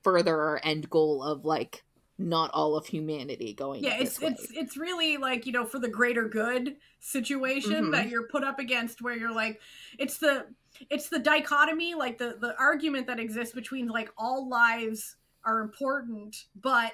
further 0.02 0.40
our 0.40 0.60
end 0.64 0.88
goal 0.90 1.22
of 1.22 1.44
like 1.44 1.84
not 2.18 2.50
all 2.52 2.76
of 2.76 2.86
humanity 2.86 3.52
going 3.52 3.82
yeah 3.82 3.96
it's 3.98 4.20
way. 4.20 4.28
it's 4.28 4.50
it's 4.52 4.76
really 4.76 5.16
like 5.16 5.44
you 5.46 5.52
know 5.52 5.64
for 5.64 5.78
the 5.78 5.88
greater 5.88 6.28
good 6.28 6.76
situation 7.00 7.86
Mhm. 7.86 7.92
that 7.92 8.08
you're 8.08 8.28
put 8.28 8.44
up 8.44 8.58
against 8.58 9.02
where 9.02 9.16
you're 9.16 9.32
like 9.32 9.60
it's 9.98 10.18
the 10.18 10.46
it's 10.90 11.08
the 11.08 11.18
dichotomy 11.18 11.94
like 11.94 12.18
the 12.18 12.36
the 12.40 12.54
argument 12.58 13.06
that 13.06 13.20
exists 13.20 13.54
between 13.54 13.88
like 13.88 14.10
all 14.16 14.48
lives 14.48 15.16
are 15.44 15.60
important 15.60 16.46
but 16.60 16.92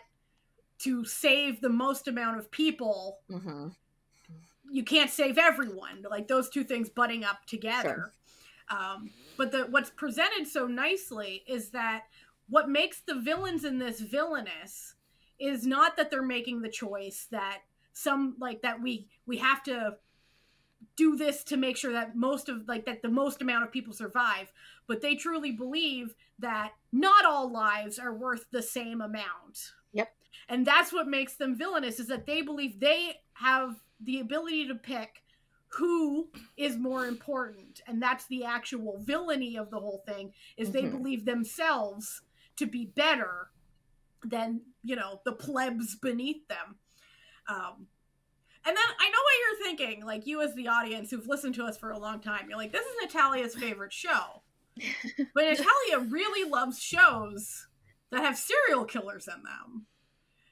to 0.78 1.04
save 1.04 1.60
the 1.60 1.68
most 1.68 2.06
amount 2.08 2.38
of 2.38 2.50
people 2.50 3.18
Mhm. 3.30 3.74
you 4.70 4.84
can't 4.84 5.10
save 5.10 5.38
everyone. 5.38 6.04
Like 6.10 6.28
those 6.28 6.50
two 6.50 6.62
things 6.62 6.90
butting 6.90 7.24
up 7.24 7.46
together. 7.46 8.12
Um, 8.68 9.10
but 9.38 9.50
the 9.50 9.60
what's 9.70 9.88
presented 9.90 10.46
so 10.46 10.66
nicely 10.66 11.42
is 11.46 11.70
that 11.70 12.02
what 12.50 12.68
makes 12.68 13.00
the 13.00 13.14
villains 13.14 13.64
in 13.64 13.78
this 13.78 14.00
villainous 14.00 14.94
is 15.38 15.66
not 15.66 15.96
that 15.96 16.10
they're 16.10 16.22
making 16.22 16.60
the 16.60 16.68
choice 16.68 17.26
that 17.30 17.60
some 17.94 18.36
like 18.38 18.60
that 18.62 18.80
we 18.82 19.08
we 19.26 19.38
have 19.38 19.62
to 19.62 19.96
do 20.96 21.16
this 21.16 21.44
to 21.44 21.56
make 21.56 21.76
sure 21.76 21.92
that 21.92 22.16
most 22.16 22.48
of 22.48 22.66
like 22.68 22.84
that 22.86 23.02
the 23.02 23.08
most 23.08 23.42
amount 23.42 23.64
of 23.64 23.72
people 23.72 23.92
survive 23.92 24.52
but 24.86 25.00
they 25.00 25.14
truly 25.14 25.52
believe 25.52 26.14
that 26.38 26.72
not 26.92 27.24
all 27.24 27.50
lives 27.50 27.98
are 27.98 28.14
worth 28.14 28.46
the 28.50 28.62
same 28.62 29.00
amount 29.00 29.72
Yep. 29.92 30.12
and 30.48 30.66
that's 30.66 30.92
what 30.92 31.08
makes 31.08 31.34
them 31.36 31.56
villainous 31.56 31.98
is 31.98 32.06
that 32.08 32.26
they 32.26 32.42
believe 32.42 32.78
they 32.78 33.14
have 33.34 33.76
the 34.00 34.20
ability 34.20 34.68
to 34.68 34.74
pick 34.74 35.22
who 35.68 36.28
is 36.56 36.76
more 36.76 37.06
important 37.06 37.80
and 37.86 38.00
that's 38.00 38.26
the 38.26 38.44
actual 38.44 38.98
villainy 39.00 39.56
of 39.56 39.70
the 39.70 39.78
whole 39.80 40.02
thing 40.06 40.32
is 40.56 40.70
they 40.70 40.84
Mhm. 40.84 40.92
believe 40.92 41.24
themselves 41.24 42.22
to 42.56 42.66
be 42.66 42.86
better 42.86 43.50
than 44.24 44.60
you 44.82 44.96
know 44.96 45.20
the 45.24 45.32
plebs 45.32 45.96
beneath 45.96 46.46
them 46.48 46.76
um 47.48 47.86
and 48.68 48.76
then 48.76 48.84
i 49.00 49.08
know 49.08 49.18
what 49.24 49.34
you're 49.40 49.66
thinking 49.66 50.04
like 50.04 50.26
you 50.26 50.40
as 50.42 50.54
the 50.54 50.68
audience 50.68 51.10
who've 51.10 51.26
listened 51.26 51.54
to 51.54 51.64
us 51.64 51.76
for 51.78 51.90
a 51.90 51.98
long 51.98 52.20
time 52.20 52.46
you're 52.48 52.58
like 52.58 52.70
this 52.72 52.84
is 52.86 52.94
natalia's 53.02 53.54
favorite 53.54 53.92
show. 53.92 54.42
But 55.34 55.44
natalia 55.44 56.08
really 56.08 56.48
loves 56.48 56.80
shows 56.80 57.66
that 58.12 58.22
have 58.22 58.38
serial 58.38 58.84
killers 58.84 59.26
in 59.26 59.42
them. 59.42 59.86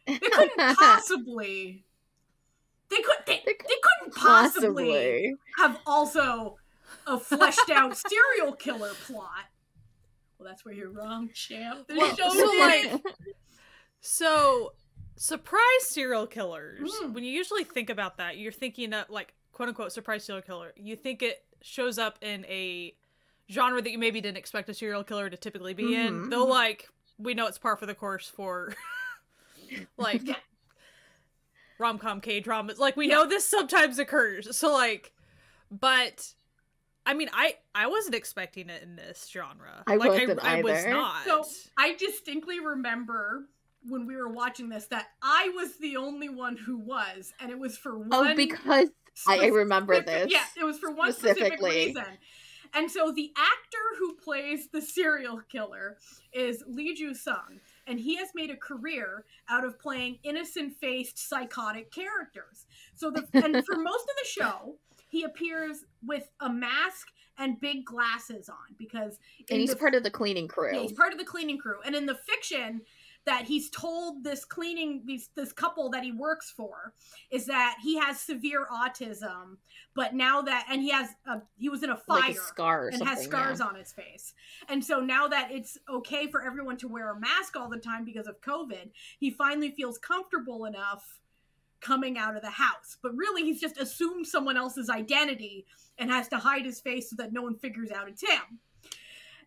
They 0.07 0.29
couldn't 0.29 0.77
possibly 0.79 1.85
they 2.89 2.97
could 2.97 3.17
they, 3.27 3.43
They 3.45 3.53
they 3.53 3.75
couldn't 3.83 4.15
possibly, 4.17 4.85
Possibly. 4.87 5.35
have 5.59 5.79
also 5.87 6.57
a 7.07 7.19
fleshed 7.19 7.71
out 7.71 7.97
serial 8.09 8.53
killer 8.55 8.93
plot. 9.07 9.47
Well 10.39 10.49
that's 10.49 10.65
where 10.65 10.75
you're 10.75 10.91
wrong 10.91 11.31
champ. 11.33 11.87
The 11.89 11.95
Well, 11.97 12.17
show 12.17 12.29
so, 12.31 12.45
like, 12.59 13.03
So, 14.01 14.73
surprise 15.17 15.63
serial 15.81 16.27
killers. 16.27 16.91
Mm. 17.03 17.13
When 17.15 17.25
you 17.25 17.31
usually 17.33 17.65
think 17.65 17.91
about 17.91 18.19
that, 18.19 18.39
you're 18.39 18.53
thinking 18.53 18.93
of 18.93 19.09
like 19.11 19.35
quote 19.53 19.69
unquote 19.69 19.93
surprise 19.93 20.25
serial 20.25 20.43
killer. 20.43 20.73
You 20.77 20.97
think 20.97 21.23
it 21.23 21.45
shows 21.63 21.99
up 21.99 22.19
in 22.23 22.45
a 22.47 22.95
genre 23.51 23.81
that 23.83 23.91
you 23.91 23.99
maybe 23.99 24.21
didn't 24.21 24.37
expect 24.39 24.69
a 24.69 24.75
serial 24.75 25.05
killer 25.05 25.31
to 25.31 25.37
typically 25.37 25.75
be 25.75 25.95
in. 25.95 26.15
Mhm. 26.27 26.31
Though, 26.31 26.45
like, 26.47 26.89
we 27.19 27.35
know 27.35 27.47
it's 27.47 27.59
par 27.59 27.77
for 27.77 27.87
the 27.87 27.95
course 27.95 28.29
for 28.29 28.75
like 29.97 30.23
rom 31.79 31.99
com 31.99 32.21
K 32.21 32.41
dramas. 32.41 32.79
Like, 32.79 32.97
we 32.97 33.09
Yeah. 33.09 33.15
know 33.17 33.27
this 33.27 33.45
sometimes 33.49 33.99
occurs. 33.99 34.57
So, 34.57 34.73
like, 34.73 35.13
but. 35.71 36.33
I 37.09 37.15
mean, 37.15 37.31
I 37.33 37.55
I 37.73 37.87
wasn't 37.87 38.17
expecting 38.17 38.69
it 38.69 38.83
in 38.83 38.97
this 38.97 39.29
genre. 39.33 39.85
I 39.87 39.95
like, 39.95 40.09
wasn't 40.11 40.43
I, 40.45 40.59
I 40.59 40.63
was 40.63 40.73
either. 40.73 40.91
not. 40.91 41.25
So 41.25 41.45
I 41.79 41.95
distinctly 41.95 42.59
remember 42.59 43.45
when 43.89 44.07
we 44.07 44.17
were 44.17 44.29
watching 44.29 44.69
this 44.69 44.87
that 44.87 45.09
I 45.23 45.51
was 45.55 45.77
the 45.79 45.97
only 45.97 46.29
one 46.29 46.57
who 46.57 46.79
was, 46.79 47.33
and 47.41 47.51
it 47.51 47.59
was 47.59 47.77
for 47.77 47.95
oh, 47.95 47.99
one. 47.99 48.09
oh 48.13 48.35
because 48.35 48.89
I, 49.27 49.39
I 49.39 49.47
remember 49.47 49.95
specific- 49.95 50.31
this 50.31 50.33
Yeah, 50.33 50.63
it 50.63 50.65
was 50.65 50.79
for 50.79 50.91
one 50.91 51.13
specific 51.13 51.61
reason. 51.61 52.05
And 52.75 52.91
so 52.91 53.11
the 53.11 53.33
actor 53.37 53.79
who 53.99 54.15
plays 54.17 54.69
the 54.69 54.83
serial 54.83 55.41
killer 55.49 55.97
is 56.33 56.63
Lee 56.67 56.95
Ju 56.95 57.15
Sung, 57.15 57.61
and 57.87 57.99
he 57.99 58.17
has 58.17 58.29
made 58.35 58.51
a 58.51 58.57
career 58.57 59.25
out 59.49 59.65
of 59.65 59.79
playing 59.79 60.19
innocent-faced 60.25 61.19
psychotic 61.19 61.91
characters. 61.93 62.67
So 62.95 63.11
the 63.11 63.27
and 63.33 63.65
for 63.65 63.77
most 63.79 64.03
of 64.03 64.17
the 64.23 64.29
show, 64.29 64.77
he 65.09 65.23
appears 65.23 65.85
with 66.05 66.29
a 66.41 66.51
mask 66.51 67.09
and 67.39 67.61
big 67.61 67.85
glasses 67.85 68.49
on 68.49 68.75
because 68.79 69.19
and 69.51 69.61
he's 69.61 69.71
the 69.71 69.77
part 69.77 69.95
of 69.95 70.03
the 70.03 70.11
cleaning 70.11 70.49
crew 70.49 70.71
yeah, 70.73 70.81
he's 70.81 70.93
part 70.93 71.13
of 71.13 71.19
the 71.19 71.25
cleaning 71.25 71.59
crew. 71.59 71.77
And 71.85 71.95
in 71.95 72.07
the 72.07 72.15
fiction 72.15 72.81
that 73.27 73.45
he's 73.45 73.69
told 73.71 74.23
this 74.23 74.45
cleaning 74.45 75.03
these 75.05 75.31
this 75.35 75.53
couple 75.53 75.91
that 75.91 76.03
he 76.03 76.13
works 76.13 76.51
for 76.51 76.95
is 77.31 77.45
that 77.47 77.77
he 77.83 77.99
has 77.99 78.21
severe 78.21 78.67
autism, 78.73 79.57
but 79.95 80.15
now 80.15 80.41
that 80.41 80.67
and 80.71 80.81
he 80.81 80.91
has 80.91 81.11
a 81.27 81.43
he 81.59 81.69
was 81.69 81.83
in 81.83 81.91
a 81.91 81.97
fire 81.97 82.21
like 82.21 82.37
a 82.37 82.41
scar 82.41 82.89
and 82.89 83.03
has 83.03 83.23
scars 83.23 83.59
yeah. 83.59 83.67
on 83.67 83.75
his 83.75 83.93
face. 83.93 84.33
And 84.69 84.83
so 84.83 85.01
now 85.01 85.27
that 85.29 85.51
it's 85.51 85.77
okay 85.91 86.29
for 86.29 86.43
everyone 86.43 86.77
to 86.79 86.89
wear 86.89 87.11
a 87.11 87.21
mask 87.21 87.57
all 87.57 87.69
the 87.69 87.79
time 87.79 88.05
because 88.05 88.29
of 88.29 88.41
COVID, 88.41 88.91
he 89.19 89.31
finally 89.31 89.73
feels 89.73 89.99
comfortable 89.99 90.65
enough 90.65 91.21
coming 91.81 92.17
out 92.17 92.37
of 92.37 92.43
the 92.43 92.51
house. 92.51 92.97
But 93.03 93.15
really 93.17 93.43
he's 93.43 93.61
just 93.61 93.79
assumed 93.79 94.27
someone 94.27 94.57
else's 94.57 94.89
identity 94.89 95.67
and 95.99 96.11
has 96.11 96.29
to 96.29 96.39
hide 96.39 96.65
his 96.65 96.81
face 96.81 97.11
so 97.11 97.17
that 97.17 97.33
no 97.33 97.43
one 97.43 97.57
figures 97.57 97.91
out 97.91 98.09
it's 98.09 98.23
him. 98.23 98.61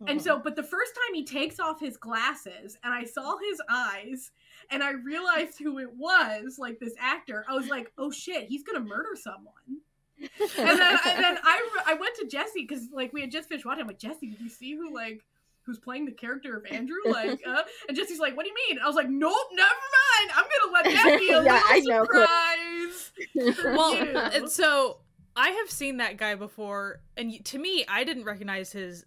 And 0.08 0.20
Mhm. 0.20 0.24
so, 0.24 0.40
but 0.40 0.56
the 0.56 0.64
first 0.64 0.94
time 0.96 1.14
he 1.14 1.26
takes 1.26 1.60
off 1.60 1.80
his 1.80 1.98
glasses 1.98 2.78
and 2.84 2.94
I 2.94 3.04
saw 3.04 3.38
his 3.38 3.62
eyes 3.70 4.32
and 4.70 4.82
I 4.82 4.92
realized 4.92 5.60
who 5.60 5.78
it 5.80 5.92
was, 5.94 6.58
like 6.58 6.80
this 6.80 6.94
actor, 7.00 7.44
I 7.50 7.54
was 7.54 7.68
like, 7.68 7.92
oh 7.98 8.10
shit, 8.10 8.48
he's 8.48 8.64
gonna 8.64 8.80
murder 8.80 9.16
someone. 9.16 9.82
And 10.20 10.80
then, 10.80 10.98
and 11.06 11.24
then 11.24 11.38
I, 11.44 11.70
I 11.86 11.94
went 11.96 12.16
to 12.16 12.28
Jesse 12.28 12.66
because 12.68 12.88
like 12.94 13.12
we 13.14 13.22
had 13.22 13.32
just 13.32 13.50
finished 13.50 13.66
watching. 13.66 13.82
I'm 13.82 13.88
like, 13.88 14.00
Jesse, 14.00 14.28
did 14.28 14.40
you 14.42 14.50
see 14.50 14.76
who 14.76 14.94
like 14.94 15.26
who's 15.64 15.80
playing 15.80 16.06
the 16.06 16.12
character 16.12 16.56
of 16.58 16.66
Andrew? 16.66 16.98
Like, 17.06 17.40
uh, 17.48 17.64
and 17.88 17.96
Jesse's 17.98 18.20
like, 18.20 18.36
what 18.38 18.44
do 18.46 18.50
you 18.50 18.56
mean? 18.70 18.80
I 18.84 18.88
was 18.88 18.96
like, 18.96 19.10
nope, 19.10 19.36
never 19.54 19.70
mind. 19.70 20.32
I'm 20.36 20.46
gonna 20.46 20.74
let 20.74 20.86
that 20.86 21.18
be 21.20 21.30
a 21.32 21.42
Yeah, 21.44 21.62
I 21.68 21.76
little 21.80 21.90
know. 21.90 22.06
surprise. 22.06 23.12
well 23.66 23.96
you. 24.06 24.18
and 24.18 24.50
so 24.50 25.00
i 25.36 25.50
have 25.50 25.70
seen 25.70 25.98
that 25.98 26.18
guy 26.18 26.36
before 26.36 27.02
and 27.18 27.44
to 27.46 27.58
me 27.60 27.86
i 27.88 28.04
didn't 28.04 28.24
recognize 28.24 28.72
his 28.72 29.06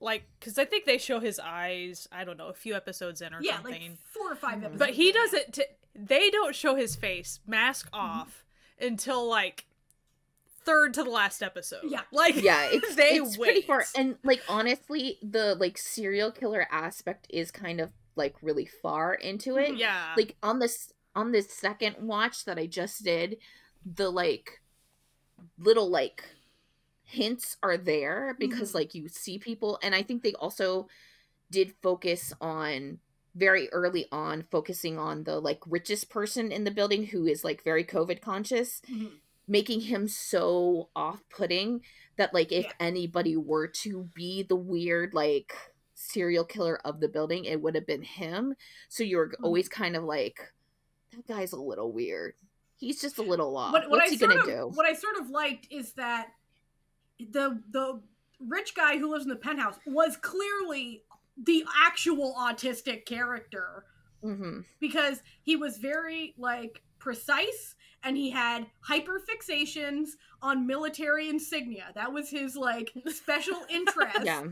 like 0.00 0.24
because 0.38 0.58
i 0.58 0.64
think 0.64 0.84
they 0.84 0.98
show 0.98 1.20
his 1.20 1.38
eyes 1.38 2.06
i 2.12 2.24
don't 2.24 2.36
know 2.36 2.48
a 2.48 2.52
few 2.54 2.74
episodes 2.74 3.22
in 3.22 3.32
or 3.34 3.40
yeah, 3.42 3.54
something 3.56 3.72
like 3.72 3.98
four 4.12 4.32
or 4.32 4.34
five 4.36 4.58
episodes. 4.62 4.78
but 4.78 4.90
he 4.90 5.10
doesn't 5.12 5.52
t- 5.54 5.64
they 5.94 6.28
don't 6.30 6.54
show 6.54 6.74
his 6.74 6.94
face 6.96 7.40
mask 7.46 7.86
Mm-hmm. 7.92 8.04
off 8.20 8.44
until 8.80 9.26
like 9.28 9.64
third 10.64 10.92
to 10.94 11.04
the 11.04 11.10
last 11.10 11.42
episode 11.42 11.80
Yeah. 11.84 12.00
like 12.12 12.42
yeah 12.42 12.68
it's, 12.70 12.94
they 12.96 13.10
it's 13.12 13.36
pretty 13.36 13.62
far 13.62 13.84
and 13.96 14.16
like 14.24 14.42
honestly 14.48 15.18
the 15.22 15.54
like 15.54 15.78
serial 15.78 16.30
killer 16.32 16.66
aspect 16.70 17.26
is 17.30 17.50
kind 17.50 17.80
of 17.80 17.92
like 18.16 18.34
really 18.42 18.66
far 18.66 19.14
into 19.14 19.56
it 19.56 19.70
Mhm. 19.74 19.78
yeah 19.78 20.12
like 20.16 20.36
on 20.42 20.58
this 20.58 20.92
on 21.14 21.32
this 21.32 21.48
second 21.50 21.96
watch 22.00 22.44
that 22.44 22.58
i 22.58 22.66
just 22.66 23.02
did 23.04 23.36
the 23.84 24.10
like 24.10 24.60
little 25.58 25.88
like 25.88 26.24
hints 27.06 27.56
are 27.62 27.76
there 27.78 28.34
because 28.38 28.72
Mhm. 28.72 28.74
like 28.74 28.94
you 28.94 29.08
see 29.08 29.38
people 29.38 29.78
and 29.80 29.94
i 29.94 30.02
think 30.02 30.22
they 30.22 30.34
also 30.34 30.88
did 31.52 31.72
focus 31.80 32.32
on 32.40 32.98
very 33.34 33.68
early 33.70 34.06
on 34.10 34.42
focusing 34.50 34.98
on 34.98 35.22
the 35.22 35.38
like 35.38 35.60
richest 35.66 36.10
person 36.10 36.50
in 36.50 36.64
the 36.64 36.70
building 36.72 37.06
who 37.06 37.24
is 37.26 37.44
like 37.44 37.62
very 37.62 37.84
covid 37.84 38.20
conscious 38.20 38.82
Mhm. 38.90 39.12
making 39.46 39.82
him 39.82 40.08
so 40.08 40.88
off-putting 40.96 41.80
that 42.16 42.34
like 42.34 42.50
if 42.50 42.64
Yeah. 42.64 42.72
anybody 42.80 43.36
were 43.36 43.68
to 43.68 44.02
be 44.12 44.42
the 44.42 44.56
weird 44.56 45.14
like 45.14 45.54
serial 45.94 46.44
killer 46.44 46.76
of 46.84 46.98
the 46.98 47.08
building 47.08 47.44
it 47.44 47.60
would 47.62 47.76
have 47.76 47.86
been 47.86 48.02
him 48.02 48.56
so 48.88 49.04
you're 49.04 49.28
Mhm. 49.28 49.44
always 49.44 49.68
kind 49.68 49.94
of 49.94 50.02
like 50.02 50.52
that 51.12 51.24
guy's 51.28 51.52
a 51.52 51.60
little 51.60 51.92
weird 51.92 52.34
he's 52.74 53.00
just 53.00 53.18
a 53.18 53.22
little 53.22 53.56
off 53.56 53.72
what, 53.72 53.82
what 53.88 54.00
what's 54.00 54.10
I 54.10 54.14
he 54.14 54.16
gonna 54.16 54.40
of, 54.40 54.44
do 54.46 54.66
What 54.74 54.86
I 54.86 54.92
sort 54.94 55.16
of 55.18 55.30
liked 55.30 55.68
is 55.70 55.92
that 55.92 56.32
the 57.18 57.60
the 57.70 58.00
rich 58.40 58.74
guy 58.74 58.98
who 58.98 59.10
lives 59.10 59.24
in 59.24 59.30
the 59.30 59.36
penthouse 59.36 59.78
was 59.86 60.16
clearly 60.16 61.02
the 61.42 61.64
actual 61.84 62.34
autistic 62.38 63.04
character 63.06 63.84
hmm 64.22 64.60
because 64.80 65.22
he 65.42 65.56
was 65.56 65.78
very 65.78 66.34
like 66.38 66.82
precise 66.98 67.74
and 68.02 68.16
he 68.16 68.30
had 68.30 68.66
hyperfixations 68.88 70.10
on 70.40 70.66
military 70.66 71.28
insignia. 71.28 71.86
That 71.94 72.12
was 72.12 72.30
his 72.30 72.56
like 72.56 72.92
special 73.08 73.60
interest. 73.68 74.24
yeah 74.24 74.44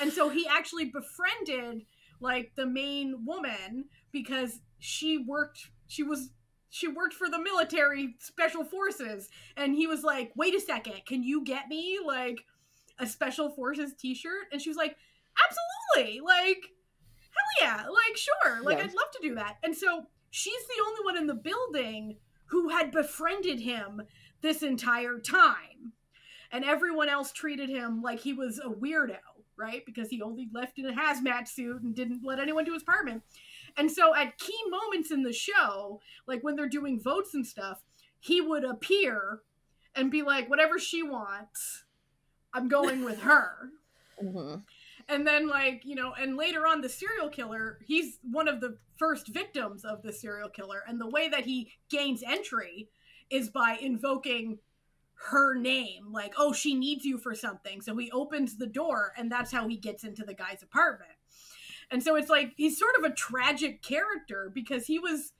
And 0.00 0.12
so 0.12 0.28
he 0.30 0.46
actually 0.46 0.86
befriended 0.86 1.84
like 2.20 2.52
the 2.56 2.66
main 2.66 3.24
woman 3.26 3.86
because 4.12 4.60
she 4.78 5.18
worked 5.18 5.70
she 5.86 6.02
was 6.02 6.30
she 6.74 6.88
worked 6.88 7.14
for 7.14 7.30
the 7.30 7.38
military 7.38 8.16
special 8.18 8.64
forces 8.64 9.28
and 9.56 9.76
he 9.76 9.86
was 9.86 10.02
like, 10.02 10.32
"Wait 10.34 10.56
a 10.56 10.60
second, 10.60 11.06
can 11.06 11.22
you 11.22 11.44
get 11.44 11.68
me 11.68 12.00
like 12.04 12.44
a 12.98 13.06
special 13.06 13.48
forces 13.48 13.94
t-shirt?" 13.96 14.46
And 14.50 14.60
she 14.60 14.70
was 14.70 14.76
like, 14.76 14.96
"Absolutely." 15.94 16.20
Like 16.20 16.72
hell 17.30 17.60
yeah. 17.60 17.86
Like 17.86 18.16
sure. 18.16 18.62
Like 18.64 18.78
Yeah. 18.78 18.84
I'd 18.86 18.94
love 18.94 19.10
to 19.12 19.22
do 19.22 19.36
that. 19.36 19.58
And 19.62 19.76
so 19.76 20.06
she's 20.30 20.66
the 20.66 20.82
only 20.84 21.04
one 21.04 21.16
in 21.16 21.28
the 21.28 21.34
building 21.34 22.16
who 22.46 22.70
had 22.70 22.90
befriended 22.90 23.60
him 23.60 24.02
this 24.42 24.64
entire 24.64 25.20
time. 25.20 25.92
And 26.50 26.64
everyone 26.64 27.08
else 27.08 27.30
treated 27.30 27.68
him 27.68 28.02
like 28.02 28.18
he 28.18 28.32
was 28.32 28.58
a 28.58 28.68
weirdo, 28.68 29.18
right? 29.56 29.86
Because 29.86 30.08
he 30.08 30.20
only 30.22 30.48
left 30.52 30.76
in 30.80 30.86
a 30.86 30.92
hazmat 30.92 31.46
suit 31.46 31.82
and 31.82 31.94
didn't 31.94 32.22
let 32.24 32.40
anyone 32.40 32.64
to 32.64 32.72
his 32.72 32.82
apartment. 32.82 33.22
And 33.76 33.90
so 33.90 34.14
at 34.14 34.38
key 34.38 34.58
moments 34.68 35.10
in 35.10 35.22
the 35.22 35.32
show, 35.32 36.00
like 36.26 36.42
when 36.42 36.56
they're 36.56 36.68
doing 36.68 37.00
votes 37.00 37.34
and 37.34 37.46
stuff, 37.46 37.82
he 38.20 38.40
would 38.40 38.64
appear 38.64 39.40
and 39.94 40.10
be 40.10 40.22
like, 40.22 40.48
whatever 40.48 40.78
she 40.78 41.02
wants, 41.02 41.84
I'm 42.52 42.68
going 42.68 43.04
with 43.04 43.20
her. 43.22 43.70
hmm 44.20 44.56
And 45.08 45.26
then, 45.26 45.48
like, 45.48 45.82
you 45.84 45.94
know, 45.94 46.12
and 46.18 46.36
later 46.36 46.66
on, 46.66 46.80
the 46.80 46.88
serial 46.88 47.28
killer, 47.28 47.78
he's 47.86 48.18
one 48.22 48.48
of 48.48 48.60
the 48.60 48.78
first 48.96 49.28
victims 49.28 49.84
of 49.84 50.02
the 50.02 50.12
serial 50.12 50.48
killer. 50.48 50.82
And 50.86 51.00
the 51.00 51.10
way 51.10 51.28
that 51.28 51.44
he 51.44 51.72
gains 51.90 52.22
entry 52.26 52.88
is 53.30 53.50
by 53.50 53.76
invoking 53.80 54.58
her 55.30 55.54
name. 55.54 56.12
Like, 56.12 56.34
oh, 56.36 56.52
she 56.52 56.74
needs 56.74 57.04
you 57.04 57.18
for 57.18 57.34
something. 57.34 57.80
So 57.80 57.96
he 57.96 58.10
opens 58.12 58.56
the 58.56 58.66
door, 58.66 59.12
and 59.16 59.30
that's 59.30 59.52
how 59.52 59.68
he 59.68 59.76
gets 59.76 60.04
into 60.04 60.24
the 60.24 60.34
guy's 60.34 60.62
apartment. 60.62 61.13
And 61.90 62.02
so 62.02 62.16
it's 62.16 62.28
like 62.30 62.52
he's 62.56 62.78
sort 62.78 62.94
of 62.98 63.04
a 63.04 63.14
tragic 63.14 63.82
character 63.82 64.50
because 64.54 64.86
he 64.86 64.98
was 64.98 65.32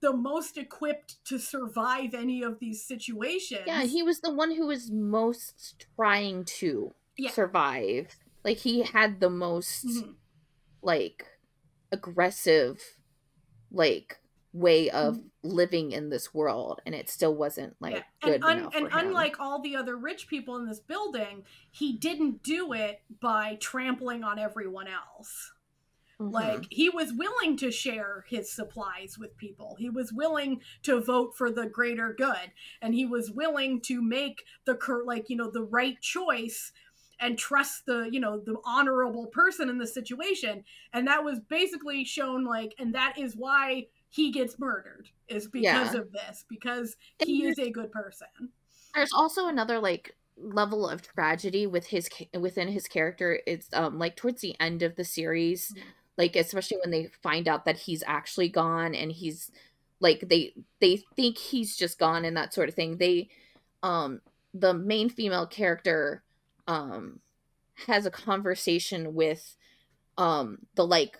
the 0.00 0.12
most 0.12 0.58
equipped 0.58 1.24
to 1.24 1.38
survive 1.38 2.12
any 2.14 2.42
of 2.42 2.58
these 2.58 2.82
situations. 2.84 3.62
yeah 3.66 3.82
he 3.84 4.02
was 4.02 4.20
the 4.20 4.32
one 4.32 4.54
who 4.54 4.66
was 4.66 4.90
most 4.90 5.86
trying 5.96 6.44
to 6.44 6.94
Yeah. 7.16 7.30
survive 7.30 8.14
like 8.44 8.58
he 8.58 8.82
had 8.82 9.20
the 9.20 9.30
most 9.30 9.86
Mhm. 9.86 10.14
like 10.82 11.26
aggressive 11.90 12.98
like 13.70 14.20
way 14.52 14.88
of 14.90 15.20
living 15.42 15.92
in 15.92 16.08
this 16.10 16.32
world 16.32 16.80
and 16.86 16.94
it 16.94 17.08
still 17.10 17.34
wasn't 17.34 17.74
like 17.80 17.94
Yeah. 17.94 18.02
good 18.22 18.34
and, 18.36 18.44
un- 18.44 18.58
enough 18.58 18.74
and 18.74 18.90
for 18.90 18.98
him. 18.98 19.06
unlike 19.08 19.40
all 19.40 19.60
the 19.60 19.76
other 19.76 19.96
rich 19.96 20.28
people 20.28 20.56
in 20.56 20.66
this 20.66 20.80
building 20.80 21.44
he 21.70 21.92
didn't 21.94 22.42
do 22.42 22.72
it 22.72 23.00
by 23.20 23.56
trampling 23.56 24.24
on 24.24 24.38
everyone 24.38 24.88
else 24.88 25.52
Mhm. 26.20 26.32
like 26.32 26.66
he 26.70 26.88
was 26.88 27.12
willing 27.12 27.56
to 27.58 27.70
share 27.70 28.24
his 28.28 28.50
supplies 28.50 29.18
with 29.18 29.36
people 29.36 29.76
he 29.78 29.90
was 29.90 30.12
willing 30.12 30.62
to 30.82 31.00
vote 31.00 31.36
for 31.36 31.50
the 31.50 31.66
greater 31.66 32.14
good 32.14 32.52
and 32.80 32.94
he 32.94 33.04
was 33.04 33.30
willing 33.30 33.80
to 33.82 34.00
make 34.02 34.44
the 34.64 34.74
cur- 34.74 35.04
like 35.04 35.28
you 35.28 35.36
know 35.36 35.50
the 35.50 35.62
right 35.62 36.00
choice 36.00 36.72
and 37.20 37.38
trust 37.38 37.84
the 37.86 38.08
you 38.10 38.20
know 38.20 38.38
the 38.38 38.56
honorable 38.64 39.26
person 39.26 39.68
in 39.68 39.78
the 39.78 39.86
situation 39.86 40.64
and 40.92 41.06
that 41.06 41.22
was 41.24 41.40
basically 41.40 42.04
shown 42.04 42.44
like 42.44 42.74
and 42.78 42.94
that 42.94 43.18
is 43.18 43.36
why 43.36 43.86
he 44.08 44.30
gets 44.32 44.58
murdered 44.58 45.10
is 45.28 45.48
because 45.48 45.94
Yeah. 45.94 46.00
of 46.00 46.12
this 46.12 46.44
because 46.48 46.96
And 47.20 47.28
he 47.28 47.46
is 47.46 47.58
a 47.58 47.70
good 47.70 47.90
person 47.92 48.28
there's 48.94 49.12
also 49.12 49.46
another 49.48 49.78
like 49.78 50.16
level 50.36 50.88
of 50.88 51.02
tragedy 51.02 51.66
with 51.66 51.86
his 51.86 52.08
within 52.38 52.68
his 52.68 52.86
character 52.88 53.40
it's 53.46 53.68
um 53.72 53.98
like 53.98 54.16
towards 54.16 54.42
the 54.42 54.58
end 54.60 54.82
of 54.82 54.96
the 54.96 55.04
series 55.04 55.72
Mhm. 55.72 55.82
Like 56.18 56.36
especially 56.36 56.78
when 56.82 56.90
they 56.90 57.08
find 57.22 57.46
out 57.48 57.64
that 57.64 57.76
he's 57.78 58.02
actually 58.06 58.48
gone 58.48 58.94
and 58.94 59.12
he's 59.12 59.50
like 60.00 60.20
they 60.28 60.54
they 60.80 61.02
think 61.14 61.38
he's 61.38 61.76
just 61.76 61.98
gone 61.98 62.24
and 62.24 62.36
that 62.36 62.52
sort 62.54 62.68
of 62.68 62.74
thing 62.74 62.96
they 62.98 63.28
um 63.82 64.20
the 64.54 64.72
main 64.74 65.08
female 65.08 65.46
character 65.46 66.22
um 66.66 67.20
has 67.86 68.06
a 68.06 68.10
conversation 68.10 69.14
with 69.14 69.56
um 70.18 70.58
the 70.74 70.86
like 70.86 71.18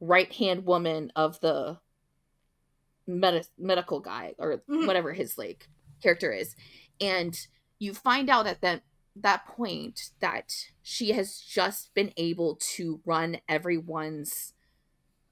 right 0.00 0.32
hand 0.32 0.64
woman 0.64 1.10
of 1.16 1.40
the 1.40 1.78
med- 3.06 3.48
medical 3.58 4.00
guy 4.00 4.34
or 4.38 4.62
Mhm. 4.68 4.86
whatever 4.86 5.12
his 5.12 5.38
like 5.38 5.68
character 6.02 6.32
is 6.32 6.54
and 7.00 7.46
you 7.78 7.94
find 7.94 8.28
out 8.28 8.46
at 8.46 8.60
that 8.60 8.82
that 9.22 9.46
point 9.46 10.10
that 10.20 10.52
she 10.82 11.12
has 11.12 11.38
just 11.40 11.92
been 11.94 12.12
able 12.16 12.56
to 12.56 13.00
run 13.04 13.38
everyone's 13.48 14.52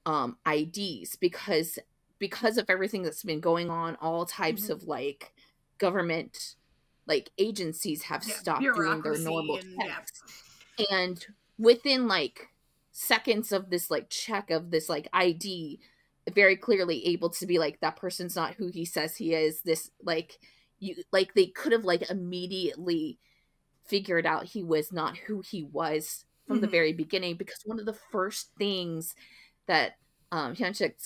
um 0.05 0.37
IDs 0.51 1.15
because 1.15 1.79
because 2.19 2.57
of 2.57 2.65
everything 2.69 3.03
that's 3.03 3.23
been 3.23 3.39
going 3.39 3.69
on 3.69 3.95
all 4.01 4.25
types 4.25 4.67
Mhm. 4.67 4.69
of 4.71 4.83
like 4.83 5.33
government 5.77 6.55
like 7.07 7.29
agencies 7.37 8.03
have 8.03 8.23
Yeah, 8.27 8.35
stopped 8.35 8.61
doing 8.63 9.01
their 9.01 9.17
normal 9.17 9.57
and- 9.57 9.75
yeah. 9.79 9.95
checks 9.95 10.23
and 10.89 11.25
within 11.57 12.07
like 12.07 12.49
seconds 12.91 13.51
of 13.51 13.69
this 13.69 13.91
like 13.91 14.09
check 14.09 14.49
of 14.49 14.71
this 14.71 14.87
like 14.89 15.07
id 15.13 15.79
very 16.33 16.55
clearly 16.55 17.05
able 17.07 17.29
to 17.29 17.45
be 17.45 17.59
like 17.59 17.79
that 17.81 17.97
person's 17.97 18.35
not 18.35 18.55
who 18.55 18.67
he 18.67 18.85
says 18.85 19.17
he 19.17 19.33
is 19.35 19.61
this 19.61 19.91
like 20.01 20.39
you 20.79 20.95
like 21.11 21.33
they 21.33 21.45
could 21.47 21.71
have 21.71 21.83
like 21.85 22.09
immediately 22.09 23.19
figured 23.85 24.25
out 24.25 24.45
he 24.45 24.63
was 24.63 24.91
not 24.91 25.17
who 25.17 25.41
he 25.41 25.63
was 25.63 26.25
from 26.47 26.61
the 26.61 26.67
Mhm. 26.67 26.71
very 26.71 26.93
beginning 26.93 27.35
because 27.37 27.59
one 27.65 27.79
of 27.79 27.85
the 27.85 27.93
first 27.93 28.51
things 28.57 29.15
that 29.67 29.93
um 30.31 30.55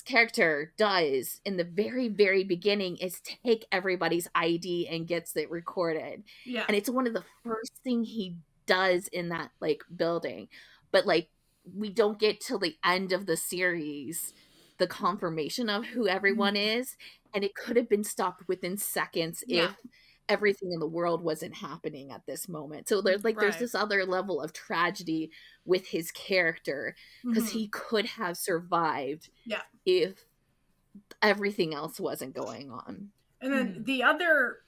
character 0.06 0.72
does 0.78 1.40
in 1.44 1.56
the 1.56 1.64
very 1.64 2.08
very 2.08 2.42
beginning 2.44 2.96
is 2.96 3.20
take 3.20 3.66
everybody's 3.70 4.28
ID 4.34 4.88
and 4.88 5.06
gets 5.06 5.36
it 5.36 5.50
recorded 5.50 6.24
yeah 6.44 6.64
and 6.68 6.76
it's 6.76 6.88
one 6.90 7.06
of 7.06 7.12
the 7.14 7.24
first 7.44 7.72
thing 7.84 8.02
he 8.02 8.36
does 8.66 9.08
in 9.08 9.28
that 9.28 9.50
like 9.60 9.82
building 9.94 10.48
but 10.92 11.06
like 11.06 11.28
we 11.74 11.90
don't 11.90 12.18
get 12.18 12.40
till 12.40 12.58
the 12.58 12.76
end 12.84 13.12
of 13.12 13.26
the 13.26 13.36
series 13.36 14.32
the 14.78 14.86
confirmation 14.86 15.68
of 15.68 15.84
who 15.84 16.08
everyone 16.08 16.56
is 16.56 16.96
and 17.34 17.44
it 17.44 17.54
could 17.54 17.76
have 17.76 17.88
been 17.88 18.04
stopped 18.04 18.42
within 18.48 18.76
seconds 18.76 19.44
Yeah. 19.46 19.66
if 19.66 19.76
everything 20.30 20.72
in 20.72 20.80
the 20.80 20.86
world 20.86 21.22
wasn't 21.22 21.54
happening 21.54 22.10
at 22.12 22.24
this 22.26 22.48
moment 22.48 22.88
so 22.88 23.02
there's 23.02 23.24
like 23.24 23.38
there's 23.38 23.58
this 23.58 23.74
other 23.74 24.04
level 24.06 24.40
of 24.40 24.52
tragedy 24.52 25.30
with 25.64 25.86
his 25.88 26.10
character 26.12 26.94
because 27.24 27.48
Mhm. 27.48 27.52
he 27.52 27.68
could 27.68 28.06
have 28.06 28.36
survived 28.36 29.30
Yeah. 29.44 29.62
if 29.84 30.24
everything 31.22 31.74
else 31.74 31.98
wasn't 32.00 32.34
going 32.34 32.70
on 32.70 33.10
And 33.42 33.52
then 33.52 33.74
Mhm. 33.74 33.84
the 33.86 34.02
other 34.02 34.64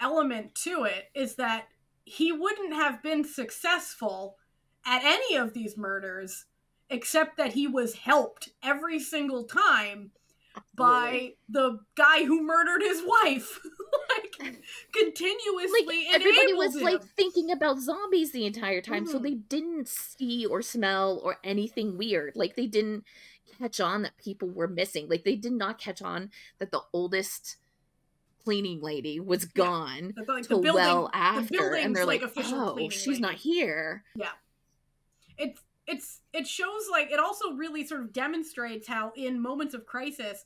element 0.00 0.54
to 0.54 0.84
it 0.84 1.10
is 1.14 1.36
that 1.36 1.68
he 2.04 2.32
wouldn't 2.32 2.72
have 2.74 3.02
been 3.02 3.22
successful 3.24 4.36
at 4.84 5.02
any 5.04 5.36
of 5.36 5.52
these 5.52 5.76
murders 5.76 6.46
except 6.88 7.36
that 7.36 7.52
he 7.52 7.66
was 7.66 7.94
helped 7.94 8.48
every 8.62 8.98
single 8.98 9.44
time 9.44 10.10
by 10.74 11.36
the 11.48 11.78
guy 11.94 12.24
who 12.24 12.42
murdered 12.42 12.82
his 12.82 13.02
wife. 13.04 13.60
like 14.42 14.62
continuously 14.92 15.86
like 15.86 16.06
everybody 16.14 16.52
was 16.54 16.74
like 16.76 17.02
thinking 17.16 17.50
about 17.50 17.78
zombies 17.78 18.32
the 18.32 18.46
entire 18.46 18.80
time 18.80 19.06
so 19.06 19.18
Mhm. 19.18 19.22
they 19.22 19.34
didn't 19.34 19.88
see 19.88 20.46
or 20.46 20.62
smell 20.62 21.20
or 21.22 21.38
anything 21.44 21.96
weird 21.98 22.34
like 22.36 22.56
they 22.56 22.66
didn't 22.66 23.04
catch 23.58 23.80
on 23.80 24.02
that 24.02 24.16
people 24.16 24.48
were 24.48 24.68
missing 24.68 25.08
like 25.08 25.24
they 25.24 25.36
did 25.36 25.52
not 25.52 25.78
catch 25.78 26.00
on 26.02 26.30
that 26.58 26.70
the 26.70 26.80
oldest 26.92 27.56
cleaning 28.44 28.80
lady 28.80 29.20
was 29.20 29.44
gone 29.44 30.14
The- 30.16 30.24
like, 30.32 30.48
building- 30.48 30.72
well 30.74 31.08
the 31.12 31.16
after 31.16 31.74
and 31.74 31.94
they're 31.94 32.06
like, 32.06 32.22
like, 32.22 32.30
official 32.30 32.58
oh 32.80 32.88
she's 32.88 33.06
lady." 33.08 33.20
not 33.20 33.34
here 33.34 34.04
Yeah. 34.14 34.32
it's 35.36 35.60
it's 35.86 36.20
it 36.32 36.46
shows 36.46 36.88
like 36.90 37.10
it 37.10 37.18
also 37.18 37.52
really 37.52 37.84
sort 37.86 38.00
of 38.02 38.12
demonstrates 38.12 38.86
how 38.88 39.12
in 39.16 39.40
moments 39.40 39.74
of 39.74 39.84
crisis 39.86 40.44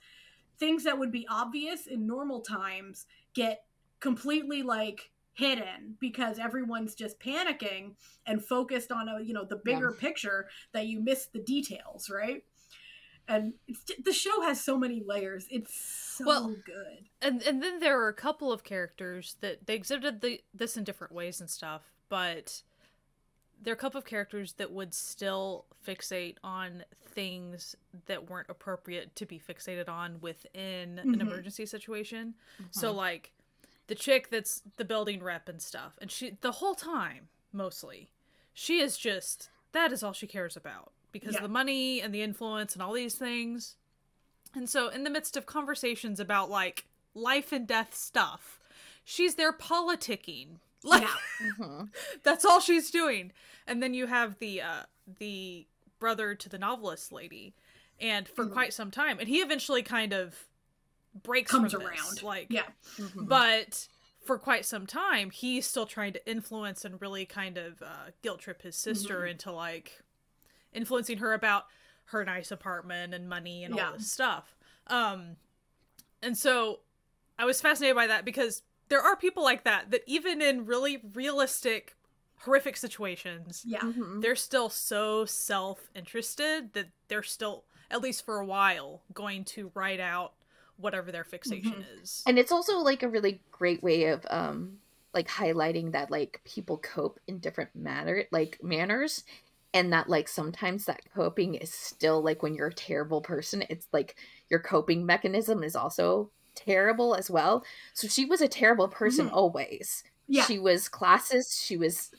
things 0.58 0.84
that 0.84 0.98
would 0.98 1.12
be 1.12 1.26
obvious 1.28 1.86
in 1.86 2.06
normal 2.06 2.40
times 2.40 3.06
get 3.34 3.64
completely 4.00 4.62
like 4.62 5.10
hidden 5.32 5.96
because 6.00 6.38
everyone's 6.38 6.94
just 6.94 7.18
panicking 7.18 7.94
and 8.26 8.44
focused 8.44 8.92
on 8.92 9.08
a 9.08 9.20
you 9.20 9.34
know 9.34 9.44
the 9.44 9.60
bigger 9.64 9.92
yeah. 9.94 10.00
picture 10.00 10.48
that 10.72 10.86
you 10.86 11.00
miss 11.00 11.26
the 11.26 11.40
details 11.40 12.10
right? 12.10 12.44
And 13.26 13.54
the 14.04 14.12
show 14.12 14.42
has 14.42 14.60
so 14.60 14.76
many 14.76 15.02
layers. 15.02 15.46
It's 15.50 15.74
so 15.74 16.26
well, 16.26 16.56
good. 16.66 17.08
and 17.22 17.42
and 17.42 17.62
then 17.62 17.80
there 17.80 18.00
are 18.00 18.08
a 18.08 18.14
couple 18.14 18.52
of 18.52 18.64
characters 18.64 19.36
that 19.40 19.66
they 19.66 19.74
exhibited 19.74 20.20
the, 20.20 20.42
this 20.52 20.76
in 20.76 20.84
different 20.84 21.12
ways 21.12 21.40
and 21.40 21.48
stuff 21.48 21.94
but 22.08 22.62
there 23.64 23.72
are 23.72 23.74
a 23.74 23.78
couple 23.78 23.98
of 23.98 24.04
characters 24.04 24.52
that 24.54 24.70
would 24.70 24.94
still 24.94 25.64
fixate 25.86 26.36
on 26.44 26.84
things 27.08 27.74
that 28.06 28.28
weren't 28.28 28.48
appropriate 28.48 29.14
to 29.16 29.26
be 29.26 29.38
fixated 29.40 29.88
on 29.88 30.18
within 30.20 30.96
mm-hmm. 30.96 31.14
an 31.14 31.20
emergency 31.20 31.66
situation 31.66 32.34
so 32.70 32.92
like 32.92 33.32
the 33.86 33.94
chick 33.94 34.30
that's 34.30 34.62
the 34.76 34.84
building 34.84 35.22
rep 35.22 35.48
and 35.48 35.60
stuff 35.62 35.96
and 36.00 36.10
she 36.10 36.36
the 36.40 36.52
whole 36.52 36.74
time 36.74 37.28
mostly 37.52 38.10
she 38.52 38.80
is 38.80 38.96
just 38.96 39.48
that 39.72 39.92
is 39.92 40.02
all 40.02 40.12
she 40.12 40.26
cares 40.26 40.56
about 40.56 40.92
because 41.12 41.34
yeah. 41.34 41.38
of 41.38 41.42
the 41.42 41.48
money 41.48 42.00
and 42.00 42.12
the 42.12 42.22
influence 42.22 42.74
and 42.74 42.82
all 42.82 42.92
these 42.92 43.14
things 43.14 43.76
and 44.54 44.68
so 44.68 44.88
in 44.88 45.04
the 45.04 45.10
midst 45.10 45.36
of 45.36 45.46
conversations 45.46 46.18
about 46.18 46.50
like 46.50 46.86
life 47.14 47.52
and 47.52 47.68
death 47.68 47.94
stuff 47.94 48.58
she's 49.04 49.36
there 49.36 49.52
politicking 49.52 50.56
like 50.84 51.02
yeah. 51.02 51.08
mm-hmm. 51.58 51.84
that's 52.22 52.44
all 52.44 52.60
she's 52.60 52.90
doing 52.90 53.32
and 53.66 53.82
then 53.82 53.94
you 53.94 54.06
have 54.06 54.38
the 54.38 54.60
uh 54.60 54.82
the 55.18 55.66
brother 55.98 56.34
to 56.34 56.48
the 56.48 56.58
novelist 56.58 57.10
lady 57.10 57.54
and 58.00 58.28
for 58.28 58.44
mm-hmm. 58.44 58.52
quite 58.52 58.72
some 58.72 58.90
time 58.90 59.18
and 59.18 59.28
he 59.28 59.38
eventually 59.38 59.82
kind 59.82 60.12
of 60.12 60.46
breaks 61.22 61.50
comes 61.50 61.74
around 61.74 61.96
this, 62.10 62.22
like 62.22 62.46
yeah 62.50 62.62
mm-hmm. 62.98 63.24
but 63.24 63.88
for 64.24 64.38
quite 64.38 64.64
some 64.64 64.86
time 64.86 65.30
he's 65.30 65.66
still 65.66 65.86
trying 65.86 66.12
to 66.12 66.30
influence 66.30 66.84
and 66.84 67.00
really 67.00 67.24
kind 67.24 67.56
of 67.56 67.82
uh, 67.82 68.10
guilt 68.22 68.40
trip 68.40 68.62
his 68.62 68.76
sister 68.76 69.20
mm-hmm. 69.20 69.28
into 69.28 69.52
like 69.52 70.02
influencing 70.72 71.18
her 71.18 71.32
about 71.32 71.64
her 72.06 72.24
nice 72.24 72.50
apartment 72.50 73.14
and 73.14 73.28
money 73.28 73.64
and 73.64 73.74
yeah. 73.74 73.86
all 73.86 73.92
this 73.92 74.10
stuff 74.10 74.54
um 74.88 75.36
and 76.22 76.36
so 76.36 76.80
i 77.38 77.44
was 77.44 77.60
fascinated 77.60 77.96
by 77.96 78.06
that 78.06 78.24
because 78.24 78.62
there 78.94 79.02
are 79.02 79.16
people 79.16 79.42
like 79.42 79.64
that 79.64 79.90
that 79.90 80.02
even 80.06 80.40
in 80.40 80.66
really 80.66 81.00
realistic 81.14 81.96
horrific 82.38 82.76
situations 82.76 83.64
yeah 83.66 83.80
mm-hmm. 83.80 84.20
they're 84.20 84.36
still 84.36 84.68
so 84.68 85.24
self-interested 85.24 86.72
that 86.74 86.86
they're 87.08 87.22
still 87.22 87.64
at 87.90 88.00
least 88.00 88.24
for 88.24 88.38
a 88.38 88.46
while 88.46 89.02
going 89.12 89.44
to 89.44 89.70
write 89.74 89.98
out 89.98 90.34
whatever 90.76 91.12
their 91.12 91.24
fixation 91.24 91.72
mm-hmm. 91.72 92.02
is. 92.02 92.22
And 92.26 92.38
it's 92.38 92.52
also 92.52 92.78
like 92.78 93.02
a 93.02 93.08
really 93.08 93.40
great 93.50 93.82
way 93.82 94.06
of 94.06 94.26
um 94.30 94.78
like 95.12 95.28
highlighting 95.28 95.92
that 95.92 96.10
like 96.10 96.40
people 96.44 96.78
cope 96.78 97.20
in 97.28 97.38
different 97.38 97.74
manner 97.74 98.24
like 98.32 98.58
manners 98.62 99.24
and 99.72 99.92
that 99.92 100.08
like 100.08 100.28
sometimes 100.28 100.84
that 100.84 101.02
coping 101.14 101.54
is 101.54 101.72
still 101.72 102.22
like 102.22 102.42
when 102.42 102.54
you're 102.54 102.68
a 102.68 102.74
terrible 102.74 103.20
person 103.20 103.64
it's 103.70 103.86
like 103.92 104.16
your 104.48 104.60
coping 104.60 105.06
mechanism 105.06 105.62
is 105.62 105.76
also 105.76 106.30
terrible 106.54 107.14
as 107.14 107.30
well 107.30 107.64
so 107.92 108.06
she 108.08 108.24
was 108.24 108.40
a 108.40 108.48
terrible 108.48 108.88
person 108.88 109.26
mm-hmm. 109.26 109.34
always 109.34 110.04
yeah 110.28 110.44
she 110.44 110.58
was 110.58 110.88
classist 110.88 111.64
she 111.64 111.76
was 111.76 112.10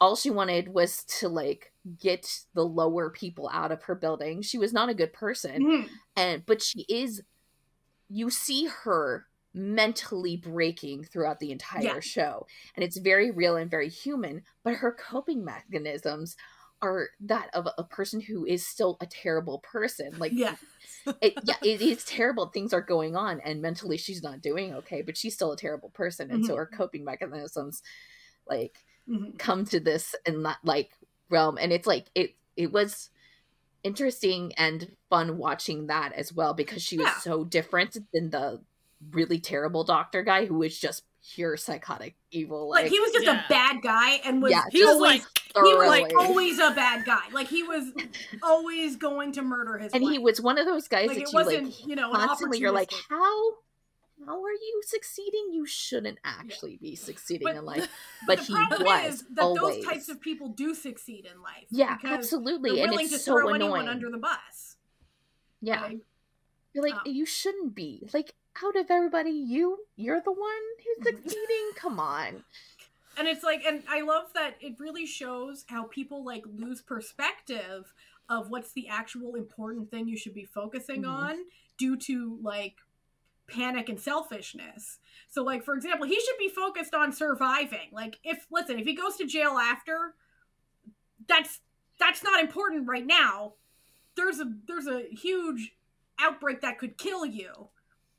all 0.00 0.16
she 0.16 0.30
wanted 0.30 0.68
was 0.68 1.04
to 1.04 1.28
like 1.28 1.72
get 2.00 2.40
the 2.54 2.64
lower 2.64 3.10
people 3.10 3.50
out 3.52 3.72
of 3.72 3.82
her 3.84 3.94
building 3.94 4.42
she 4.42 4.58
was 4.58 4.72
not 4.72 4.88
a 4.88 4.94
good 4.94 5.12
person 5.12 5.62
mm-hmm. 5.62 5.86
and 6.16 6.44
but 6.46 6.62
she 6.62 6.84
is 6.88 7.22
you 8.08 8.30
see 8.30 8.66
her 8.84 9.26
mentally 9.54 10.36
breaking 10.36 11.04
throughout 11.04 11.38
the 11.38 11.50
entire 11.50 11.82
yeah. 11.82 12.00
show 12.00 12.46
and 12.74 12.84
it's 12.84 12.96
very 12.96 13.30
real 13.30 13.56
and 13.56 13.70
very 13.70 13.88
human 13.88 14.42
but 14.62 14.76
her 14.76 14.92
coping 14.92 15.44
mechanisms 15.44 16.36
are 16.82 17.08
that 17.20 17.48
of 17.54 17.68
a 17.78 17.84
person 17.84 18.20
who 18.20 18.44
is 18.44 18.66
still 18.66 18.96
a 19.00 19.06
terrible 19.06 19.60
person 19.60 20.12
like 20.18 20.32
yeah 20.34 20.56
it, 21.20 21.34
yeah 21.44 21.54
it 21.62 21.80
is 21.80 22.04
terrible 22.04 22.46
things 22.46 22.72
are 22.72 22.82
going 22.82 23.16
on 23.16 23.40
and 23.40 23.62
mentally 23.62 23.96
she's 23.96 24.22
not 24.22 24.42
doing 24.42 24.74
okay 24.74 25.00
but 25.00 25.16
she's 25.16 25.34
still 25.34 25.52
a 25.52 25.56
terrible 25.56 25.90
person 25.90 26.30
and 26.30 26.40
mm-hmm. 26.40 26.48
so 26.48 26.56
her 26.56 26.66
coping 26.66 27.04
mechanisms 27.04 27.82
like 28.48 28.84
mm-hmm. 29.08 29.36
come 29.38 29.64
to 29.64 29.80
this 29.80 30.14
in 30.26 30.42
that 30.42 30.58
like 30.64 30.90
realm 31.30 31.56
and 31.58 31.72
it's 31.72 31.86
like 31.86 32.06
it 32.14 32.34
it 32.56 32.72
was 32.72 33.10
interesting 33.82 34.52
and 34.56 34.92
fun 35.08 35.38
watching 35.38 35.86
that 35.86 36.12
as 36.12 36.32
well 36.32 36.54
because 36.54 36.82
she 36.82 36.98
was 36.98 37.06
yeah. 37.06 37.18
so 37.18 37.44
different 37.44 37.96
than 38.12 38.30
the 38.30 38.60
really 39.10 39.40
terrible 39.40 39.84
doctor 39.84 40.22
guy 40.22 40.46
who 40.46 40.58
was 40.58 40.78
just 40.78 41.02
pure 41.34 41.56
psychotic 41.56 42.16
evil. 42.30 42.68
Like, 42.68 42.84
like 42.84 42.92
he 42.92 43.00
was 43.00 43.12
just 43.12 43.26
yeah. 43.26 43.44
a 43.44 43.48
bad 43.48 43.82
guy 43.82 44.20
and 44.24 44.42
was 44.42 44.52
yeah, 44.52 44.64
he 44.70 44.84
was 44.84 44.98
like 45.00 45.22
he 45.54 45.74
was 45.74 45.88
like 45.88 46.12
always 46.16 46.58
a 46.58 46.70
bad 46.70 47.04
guy. 47.04 47.22
Like 47.32 47.48
he 47.48 47.62
was 47.62 47.92
always 48.42 48.96
going 48.96 49.32
to 49.32 49.42
murder 49.42 49.78
his. 49.78 49.92
And 49.92 50.02
wife. 50.02 50.12
he 50.12 50.18
was 50.18 50.40
one 50.40 50.58
of 50.58 50.66
those 50.66 50.88
guys 50.88 51.08
like, 51.08 51.18
that 51.18 51.32
you 51.32 51.44
like 51.44 51.86
you 51.86 51.96
know 51.96 52.12
constantly 52.12 52.58
you're 52.58 52.72
like 52.72 52.92
how 53.08 53.52
how 54.26 54.42
are 54.42 54.52
you 54.52 54.82
succeeding? 54.86 55.50
You 55.52 55.66
shouldn't 55.66 56.18
actually 56.24 56.78
be 56.80 56.94
succeeding 56.94 57.46
but, 57.46 57.56
in 57.56 57.64
life. 57.64 57.88
But 58.26 58.40
he 58.40 58.54
was 58.54 59.24
that 59.34 59.42
always. 59.42 59.76
those 59.76 59.84
types 59.84 60.08
of 60.08 60.20
people 60.20 60.48
do 60.50 60.74
succeed 60.74 61.26
in 61.26 61.42
life. 61.42 61.66
Yeah, 61.70 61.98
absolutely, 62.04 62.80
and 62.82 62.92
it's 62.94 63.24
so 63.24 63.52
annoying. 63.52 63.88
under 63.88 64.10
the 64.10 64.18
bus. 64.18 64.76
Yeah, 65.60 65.82
like, 65.82 65.98
you're 66.72 66.84
like 66.84 66.94
um, 66.94 67.00
you 67.06 67.26
shouldn't 67.26 67.74
be 67.74 68.08
like 68.12 68.34
out 68.64 68.76
of 68.76 68.90
everybody. 68.90 69.30
You 69.30 69.78
you're 69.96 70.20
the 70.20 70.32
one 70.32 70.50
who's 70.84 71.06
succeeding. 71.22 71.70
Come 71.76 71.98
on. 72.00 72.44
And 73.18 73.28
it's 73.28 73.44
like, 73.44 73.62
and 73.66 73.82
I 73.88 74.00
love 74.00 74.28
that 74.34 74.54
it 74.60 74.76
really 74.78 75.06
shows 75.06 75.64
how 75.68 75.84
people 75.84 76.24
like 76.24 76.44
lose 76.56 76.80
perspective 76.80 77.92
of 78.28 78.48
what's 78.48 78.72
the 78.72 78.88
actual 78.88 79.34
important 79.34 79.90
thing 79.90 80.08
you 80.08 80.16
should 80.16 80.34
be 80.34 80.44
focusing 80.44 81.02
mm-hmm. 81.02 81.10
on 81.10 81.36
due 81.76 81.96
to 81.96 82.38
like 82.42 82.76
panic 83.48 83.88
and 83.88 84.00
selfishness. 84.00 84.98
So 85.28 85.42
like 85.42 85.64
for 85.64 85.74
example, 85.74 86.06
he 86.06 86.14
should 86.14 86.38
be 86.38 86.48
focused 86.48 86.94
on 86.94 87.12
surviving. 87.12 87.90
Like 87.92 88.18
if 88.24 88.46
listen, 88.50 88.78
if 88.78 88.86
he 88.86 88.94
goes 88.94 89.16
to 89.16 89.26
jail 89.26 89.58
after, 89.58 90.14
that's 91.28 91.60
that's 91.98 92.24
not 92.24 92.40
important 92.40 92.88
right 92.88 93.06
now. 93.06 93.54
There's 94.16 94.40
a 94.40 94.50
there's 94.66 94.86
a 94.86 95.04
huge 95.10 95.72
outbreak 96.18 96.62
that 96.62 96.78
could 96.78 96.96
kill 96.96 97.26
you. 97.26 97.68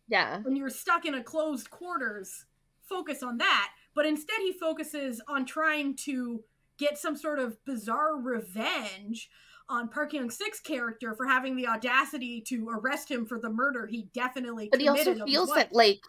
Yeah. 0.08 0.40
When 0.40 0.56
you're 0.56 0.70
stuck 0.70 1.06
in 1.06 1.14
a 1.14 1.24
closed 1.24 1.70
quarters, 1.70 2.46
focus 2.82 3.24
on 3.24 3.38
that. 3.38 3.70
But 3.96 4.06
instead 4.06 4.40
he 4.42 4.54
focuses 4.54 5.22
on 5.28 5.46
trying 5.46 5.96
to 6.06 6.44
get 6.78 6.98
some 6.98 7.16
sort 7.16 7.40
of 7.40 7.64
bizarre 7.66 8.18
revenge 8.18 9.30
on 9.70 9.88
Park 9.88 10.12
Hyung 10.12 10.32
Sik's 10.32 10.60
character 10.60 11.14
for 11.16 11.26
having 11.26 11.56
the 11.56 11.68
audacity 11.68 12.42
to 12.48 12.70
arrest 12.70 13.10
him 13.10 13.26
for 13.26 13.40
the 13.40 13.50
murder 13.50 13.88
he 13.88 14.08
definitely 14.14 14.68
but 14.70 14.82
he 14.82 14.88
also 14.88 15.26
feels 15.26 15.50
that 15.54 15.74
like 15.74 16.02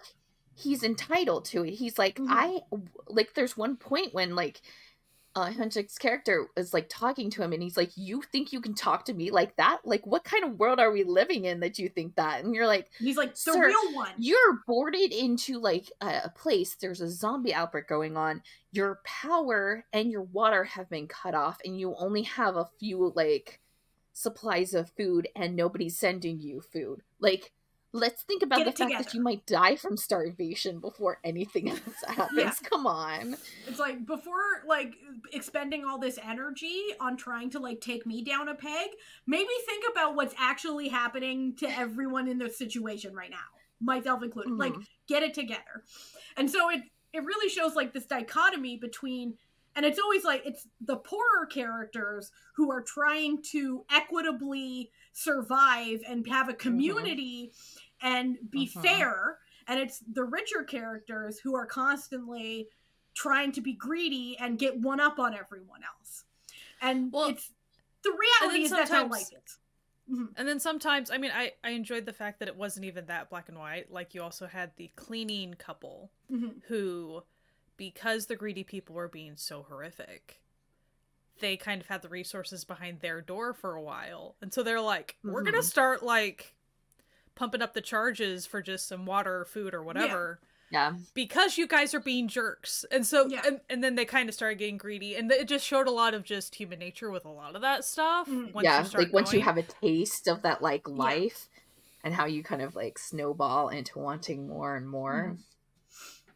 he's 0.57 0.83
entitled 0.83 1.45
to 1.45 1.65
it 1.65 1.71
he's 1.71 1.99
like 1.99 2.17
mm-hmm. 2.17 2.33
i 2.33 2.59
like 3.09 3.35
there's 3.35 3.57
one 3.57 3.77
point 3.77 4.13
when 4.13 4.35
like 4.35 4.61
uh 5.37 5.53
character 5.99 6.49
is 6.57 6.73
like 6.73 6.87
talking 6.89 7.31
to 7.31 7.43
him 7.43 7.53
and 7.53 7.63
he's 7.63 7.77
like 7.77 7.91
you 7.97 8.23
think 8.23 8.53
you 8.53 8.61
can 8.61 8.75
talk 8.75 9.05
to 9.07 9.15
me 9.15 9.31
like 9.31 9.57
that? 9.57 9.79
Like 9.85 10.07
what 10.07 10.25
kind 10.25 10.45
of 10.45 10.59
world 10.59 10.79
are 10.79 10.93
we 10.93 11.05
living 11.05 11.45
in 11.45 11.61
that 11.61 11.79
you 11.79 11.89
think 11.89 12.17
that? 12.17 12.45
And 12.45 12.55
you're 12.55 12.67
like 12.67 12.91
he's 12.99 13.17
like 13.17 13.35
the 13.35 13.59
real 13.59 13.95
one. 13.95 14.13
you're 14.17 14.63
boarded 14.67 15.13
into 15.13 15.59
like 15.59 15.91
a, 16.01 16.23
a 16.25 16.33
place. 16.37 16.77
There's 16.77 17.01
a 17.01 17.11
zombie 17.11 17.55
outbreak 17.55 17.89
going 17.89 18.17
on. 18.17 18.43
Your 18.73 19.01
power 19.05 19.85
and 19.93 20.11
your 20.11 20.23
water 20.23 20.65
have 20.65 20.89
been 20.89 21.09
cut 21.09 21.35
off 21.35 21.59
and 21.65 21.79
you 21.79 21.95
only 21.99 22.23
have 22.23 22.57
a 22.57 22.69
few 22.79 23.13
like 23.17 23.61
supplies 24.13 24.75
of 24.75 24.91
food 24.97 25.29
and 25.35 25.57
nobody's 25.57 25.99
sending 25.99 26.41
you 26.41 26.61
food. 26.61 27.03
Like 27.21 27.53
let's 27.95 28.25
think 28.25 28.43
about 28.43 28.59
Get 28.59 28.65
the 28.65 28.73
fact 28.73 28.91
together. 28.91 29.05
that 29.05 29.15
you 29.15 29.23
might 29.23 29.47
die 29.47 29.77
from 29.77 29.97
starvation 29.97 30.81
before 30.81 31.21
anything 31.23 31.71
else 31.71 31.81
happens. 32.07 32.39
Yeah. 32.39 32.53
Come 32.69 32.87
on. 32.87 33.37
It's 33.69 33.79
like 33.79 34.05
before 34.05 34.35
like 34.67 34.97
expending 35.33 35.85
all 35.85 35.99
this 35.99 36.19
energy 36.23 36.83
on 37.01 37.17
trying 37.17 37.51
to 37.51 37.61
like 37.61 37.81
take 37.81 38.05
me 38.05 38.23
down 38.23 38.49
a 38.49 38.55
peg, 38.55 38.91
maybe 39.27 39.49
think 39.65 39.85
about 39.91 40.17
what's 40.17 40.35
actually 40.37 40.89
happening 40.89 41.55
to 41.57 41.71
everyone 41.71 42.27
in 42.27 42.39
this 42.39 42.59
situation 42.59 43.15
right 43.15 43.31
now, 43.31 43.37
myself 43.81 44.23
included. 44.25 44.51
Mm-hmm. 44.51 44.61
Like 44.61 44.75
get 45.07 45.23
it 45.23 45.33
together. 45.33 45.85
And 46.37 46.51
so 46.51 46.71
it 46.71 46.83
it 47.13 47.25
really 47.25 47.49
shows 47.49 47.77
like 47.77 47.95
this 47.95 48.07
dichotomy 48.07 48.77
between 48.77 49.35
and 49.77 49.87
it's 49.87 50.01
always 50.01 50.25
like 50.25 50.43
it's 50.45 50.67
the 50.81 50.97
poorer 50.97 51.47
characters 51.49 52.33
who 52.57 52.73
are 52.73 52.83
trying 52.83 53.41
to 53.51 53.85
equitably 53.89 54.91
survive 55.13 56.01
and 56.09 56.27
have 56.27 56.49
a 56.49 56.53
mm-hmm. 56.53 56.59
community 56.59 57.53
mm-hmm 57.53 57.84
and 58.05 58.39
be 58.51 58.71
uh-huh. 58.77 58.83
fair 58.83 59.39
and 59.67 59.81
it's 59.81 59.99
the 60.13 60.23
richer 60.23 60.63
characters 60.63 61.41
who 61.41 61.57
are 61.57 61.67
constantly 61.67 62.69
trying 63.15 63.51
to 63.51 63.61
be 63.61 63.73
greedy 63.73 64.37
and 64.39 64.59
get 64.59 64.79
one 64.81 65.01
up 65.01 65.19
on 65.19 65.35
everyone 65.35 65.81
else 65.83 66.25
and 66.83 67.11
well, 67.13 67.31
it's 67.31 67.51
the 68.03 68.11
reality 68.11 68.65
is 68.65 68.71
that's 68.71 68.91
how 68.91 69.01
sometimes- 69.09 69.33
life 69.33 69.43
is. 69.45 69.59
Mhm. 70.11 70.29
And 70.37 70.47
then 70.47 70.61
sometimes, 70.61 71.11
I 71.11 71.17
mean, 71.17 71.31
I 71.35 71.55
I 71.65 71.71
enjoyed 71.71 72.05
the 72.05 72.13
fact 72.13 72.41
that 72.41 72.49
it 72.49 72.57
wasn't 72.57 72.85
even 72.85 73.07
that 73.07 73.31
black 73.31 73.49
and 73.49 73.59
white. 73.59 73.91
Like 73.91 74.15
you 74.15 74.23
also 74.23 74.47
had 74.47 74.73
the 74.77 74.89
cleaning 74.97 75.55
couple 75.55 76.11
Mhm. 76.31 76.63
who, 76.67 77.23
because 77.79 78.27
the 78.27 78.37
greedy 78.37 78.65
people 78.65 78.95
were 78.95 79.09
being 79.09 79.39
so 79.39 79.63
horrific, 79.63 80.43
they 81.41 81.57
kind 81.57 81.81
of 81.81 81.87
had 81.87 82.03
the 82.03 82.11
resources 82.11 82.67
behind 82.67 83.01
their 83.01 83.23
door 83.23 83.55
for 83.55 83.75
a 83.77 83.81
while, 83.83 84.37
and 84.43 84.53
so 84.53 84.63
they're 84.63 84.79
like, 84.79 85.17
we're 85.25 85.43
gonna 85.43 85.59
Mhm. 85.61 85.65
start 85.65 86.03
like 86.03 86.55
pumping 87.35 87.63
up 87.63 87.75
the 87.75 87.81
charges 87.81 88.47
for 88.47 88.63
just 88.63 88.87
some 88.89 89.07
water 89.07 89.41
or 89.41 89.45
food 89.45 89.75
or 89.75 89.83
whatever 89.83 90.39
Yeah. 90.71 90.95
because 91.15 91.59
you 91.59 91.67
guys 91.67 91.95
are 91.95 92.01
being 92.01 92.29
jerks 92.29 92.85
and 92.91 93.07
so 93.07 93.27
Yeah. 93.27 93.43
and, 93.47 93.61
and 93.69 93.83
then 93.85 93.95
they 93.97 94.05
kind 94.05 94.29
of 94.29 94.35
started 94.35 94.59
getting 94.59 94.77
greedy 94.79 95.15
and 95.17 95.31
it 95.31 95.49
just 95.49 95.65
showed 95.67 95.87
a 95.89 95.91
lot 95.93 96.15
of 96.15 96.25
just 96.25 96.55
human 96.55 96.79
nature 96.79 97.11
with 97.11 97.25
a 97.25 97.31
lot 97.31 97.55
of 97.57 97.63
that 97.63 97.85
stuff 97.85 98.29
Mhm. 98.29 98.53
once 98.53 98.65
yeah. 98.65 98.81
you 98.81 98.87
start 98.87 99.05
Like 99.05 99.13
once 99.13 99.33
you 99.33 99.41
have 99.43 99.57
a 99.59 99.63
taste 99.63 100.29
of 100.29 100.43
that 100.43 100.63
like 100.63 100.89
life 100.89 101.49
and 102.03 102.15
how 102.15 102.27
you 102.27 102.43
kind 102.43 102.63
of 102.63 102.75
like 102.77 102.99
snowball 102.99 103.69
into 103.69 103.99
wanting 103.99 104.47
more 104.47 104.77
and 104.77 104.89
more. 104.89 105.37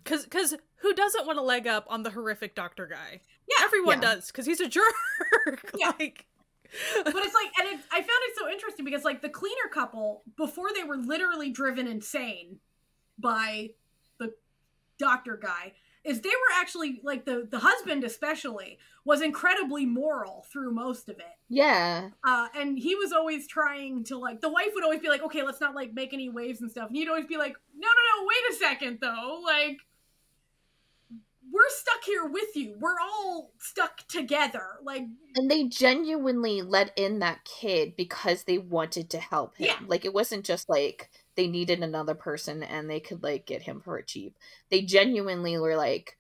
Because 0.03 0.25
because 0.25 0.55
who 0.77 0.95
doesn't 0.95 1.27
want 1.27 1.37
to 1.39 1.43
leg 1.43 1.67
up 1.67 1.85
on 1.89 2.03
the 2.03 2.11
horrific 2.11 2.55
doctor 2.55 2.87
guy? 2.87 3.21
Yeah. 3.49 3.65
everyone 3.65 4.01
Yeah. 4.03 4.15
does 4.15 4.29
because 4.29 4.47
he's 4.47 4.61
a 4.61 4.69
jerk. 4.69 4.95
Yeah. 5.77 5.93
like, 5.99 6.27
but 7.05 7.15
it's 7.17 7.35
like 7.35 7.51
and 7.59 7.69
it, 7.69 7.85
i 7.91 7.97
found 7.97 8.09
it 8.09 8.37
so 8.39 8.49
interesting 8.49 8.85
because 8.85 9.05
like 9.05 9.23
the 9.23 9.29
cleaner 9.29 9.69
couple 9.73 10.23
before 10.37 10.69
they 10.75 10.83
were 10.85 10.97
literally 10.97 11.51
driven 11.51 11.87
insane 11.87 12.59
by 13.19 13.71
the 14.19 14.33
doctor 14.99 15.37
guy 15.37 15.73
is 16.05 16.21
they 16.21 16.29
were 16.29 16.61
actually 16.61 17.01
like 17.03 17.25
the 17.25 17.47
the 17.51 17.59
husband 17.59 18.05
especially 18.05 18.79
was 19.05 19.21
incredibly 19.23 19.85
moral 19.87 20.47
through 20.53 20.73
most 20.73 21.09
of 21.09 21.19
it 21.19 21.25
Yeah. 21.49 22.11
uh 22.25 22.49
and 22.55 22.79
he 22.79 22.95
was 22.95 23.13
always 23.13 23.47
trying 23.49 24.05
to 24.05 24.19
like 24.19 24.41
the 24.41 24.51
wife 24.51 24.69
would 24.75 24.85
always 24.85 25.01
be 25.01 25.09
like 25.09 25.23
okay 25.23 25.43
let's 25.43 25.61
not 25.61 25.75
like 25.75 25.93
make 25.95 26.13
any 26.13 26.29
waves 26.29 26.61
and 26.61 26.71
stuff 26.71 26.89
and 26.89 26.97
he'd 26.97 27.09
always 27.09 27.27
be 27.27 27.37
like 27.37 27.57
no 27.77 27.89
no 27.89 28.23
no 28.23 28.27
wait 28.29 28.55
a 28.55 28.59
second 28.59 28.99
though 29.01 29.41
like 29.45 29.79
we're 31.53 31.69
stuck 31.69 32.05
here 32.05 32.27
with 32.27 32.55
you 32.55 32.75
we're 32.81 33.01
all 33.01 33.53
stuck 33.59 34.07
together 34.09 34.79
like 34.83 35.03
And 35.37 35.51
they 35.51 35.65
genuinely 35.65 36.63
let 36.63 36.97
in 36.97 37.21
that 37.21 37.45
kid 37.45 37.95
because 37.97 38.45
they 38.45 38.59
wanted 38.59 39.11
to 39.11 39.19
help 39.19 39.57
him. 39.57 39.67
Yeah. 39.67 39.79
Like 39.87 40.05
it 40.05 40.15
wasn't 40.15 40.45
just 40.45 40.69
like 40.69 41.11
they 41.37 41.47
needed 41.47 41.83
another 41.83 42.15
person 42.15 42.63
and 42.63 42.89
they 42.91 43.01
could 43.01 43.23
like 43.23 43.47
get 43.47 43.63
him 43.63 43.81
for 43.81 44.01
cheap. 44.03 44.37
They 44.71 44.83
genuinely 44.83 45.57
were 45.59 45.77
like, 45.77 46.19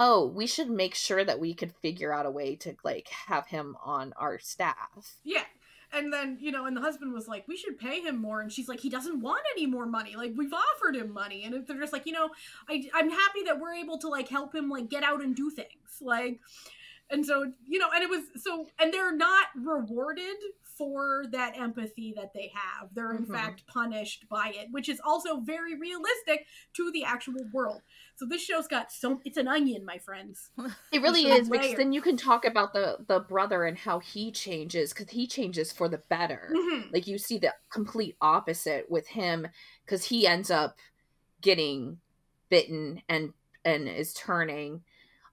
"Oh, 0.00 0.26
we 0.26 0.46
should 0.46 0.70
make 0.70 0.94
sure 0.94 1.24
that 1.24 1.40
we 1.40 1.54
could 1.54 1.74
figure 1.82 2.12
out 2.12 2.26
a 2.26 2.30
way 2.30 2.56
to 2.56 2.76
like 2.82 3.08
have 3.08 3.48
him 3.48 3.76
on 3.84 4.14
our 4.16 4.38
staff." 4.38 5.16
Yeah. 5.22 5.44
And 5.94 6.12
then, 6.12 6.38
you 6.40 6.50
know, 6.50 6.66
and 6.66 6.76
the 6.76 6.80
husband 6.80 7.12
was 7.12 7.28
like, 7.28 7.46
we 7.46 7.56
should 7.56 7.78
pay 7.78 8.00
him 8.00 8.20
more. 8.20 8.40
And 8.40 8.50
she's 8.50 8.68
like, 8.68 8.80
he 8.80 8.90
doesn't 8.90 9.20
want 9.20 9.42
any 9.56 9.66
more 9.66 9.86
money. 9.86 10.16
Like, 10.16 10.32
we've 10.36 10.52
offered 10.52 10.96
him 10.96 11.12
money. 11.12 11.44
And 11.44 11.66
they're 11.66 11.80
just 11.80 11.92
like, 11.92 12.06
you 12.06 12.12
know, 12.12 12.30
I, 12.68 12.88
I'm 12.94 13.10
happy 13.10 13.44
that 13.46 13.60
we're 13.60 13.74
able 13.74 13.98
to, 13.98 14.08
like, 14.08 14.28
help 14.28 14.54
him, 14.54 14.68
like, 14.68 14.88
get 14.88 15.04
out 15.04 15.22
and 15.22 15.36
do 15.36 15.50
things. 15.50 15.68
Like, 16.00 16.40
and 17.14 17.24
so, 17.24 17.50
you 17.66 17.78
know, 17.78 17.88
and 17.94 18.02
it 18.02 18.10
was 18.10 18.24
so, 18.42 18.66
and 18.78 18.92
they're 18.92 19.16
not 19.16 19.46
rewarded 19.56 20.36
for 20.62 21.24
that 21.30 21.56
empathy 21.56 22.12
that 22.16 22.32
they 22.34 22.50
have. 22.52 22.92
They're, 22.94 23.12
in 23.12 23.24
Mhm. 23.24 23.30
fact, 23.32 23.64
punished 23.68 24.28
by 24.28 24.52
it, 24.56 24.68
which 24.72 24.88
is 24.88 25.00
also 25.04 25.38
very 25.38 25.76
realistic 25.78 26.46
to 26.74 26.90
the 26.90 27.04
actual 27.04 27.44
world. 27.52 27.80
So 28.16 28.26
this 28.26 28.42
show's 28.42 28.66
got 28.66 28.90
so, 28.90 29.20
it's 29.24 29.36
an 29.36 29.46
onion, 29.46 29.84
my 29.84 29.98
friends. 29.98 30.50
It 30.90 31.00
really 31.00 31.22
some 31.22 31.32
is 31.32 31.48
because 31.48 31.74
then 31.76 31.92
you 31.92 32.02
can 32.02 32.16
talk 32.16 32.44
about 32.44 32.72
the 32.72 33.04
the 33.06 33.20
brother 33.20 33.64
and 33.64 33.78
how 33.78 34.00
he 34.00 34.32
changes 34.32 34.92
cuz 34.92 35.10
he 35.10 35.26
changes 35.28 35.72
for 35.72 35.88
the 35.88 35.98
better. 35.98 36.50
Mhm. 36.52 36.92
like 36.92 37.06
you 37.06 37.18
see 37.18 37.38
the 37.38 37.54
complete 37.70 38.16
opposite 38.20 38.90
with 38.90 39.06
him 39.06 39.46
because 39.84 40.04
he 40.06 40.26
ends 40.26 40.50
up 40.50 40.76
getting 41.40 42.00
bitten 42.48 43.02
and 43.08 43.32
and 43.64 43.88
is 43.88 44.12
turning 44.14 44.82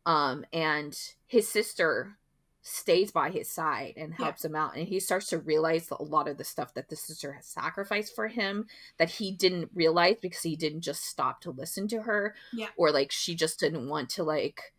um 0.05 0.45
and 0.53 0.97
his 1.27 1.47
sister 1.47 2.17
stays 2.63 3.11
by 3.11 3.29
his 3.31 3.49
side 3.49 3.93
and 3.97 4.13
Yeah. 4.17 4.25
helps 4.25 4.45
him 4.45 4.55
out 4.55 4.75
and 4.75 4.87
he 4.87 4.99
starts 4.99 5.27
to 5.29 5.39
realize 5.39 5.89
a 5.91 6.03
lot 6.03 6.27
of 6.27 6.37
the 6.37 6.43
stuff 6.43 6.73
that 6.75 6.89
the 6.89 6.95
sister 6.95 7.33
has 7.33 7.47
sacrificed 7.47 8.13
for 8.13 8.27
him 8.27 8.67
that 8.97 9.09
he 9.09 9.31
didn't 9.31 9.71
realize 9.73 10.17
because 10.21 10.43
he 10.43 10.55
didn't 10.55 10.81
just 10.81 11.03
stop 11.05 11.41
to 11.41 11.51
listen 11.51 11.87
to 11.87 12.03
her 12.03 12.35
Yeah. 12.53 12.67
or 12.77 12.91
like 12.91 13.11
she 13.11 13.33
just 13.35 13.59
didn't 13.59 13.87
want 13.89 14.09
to 14.11 14.23
like 14.23 14.73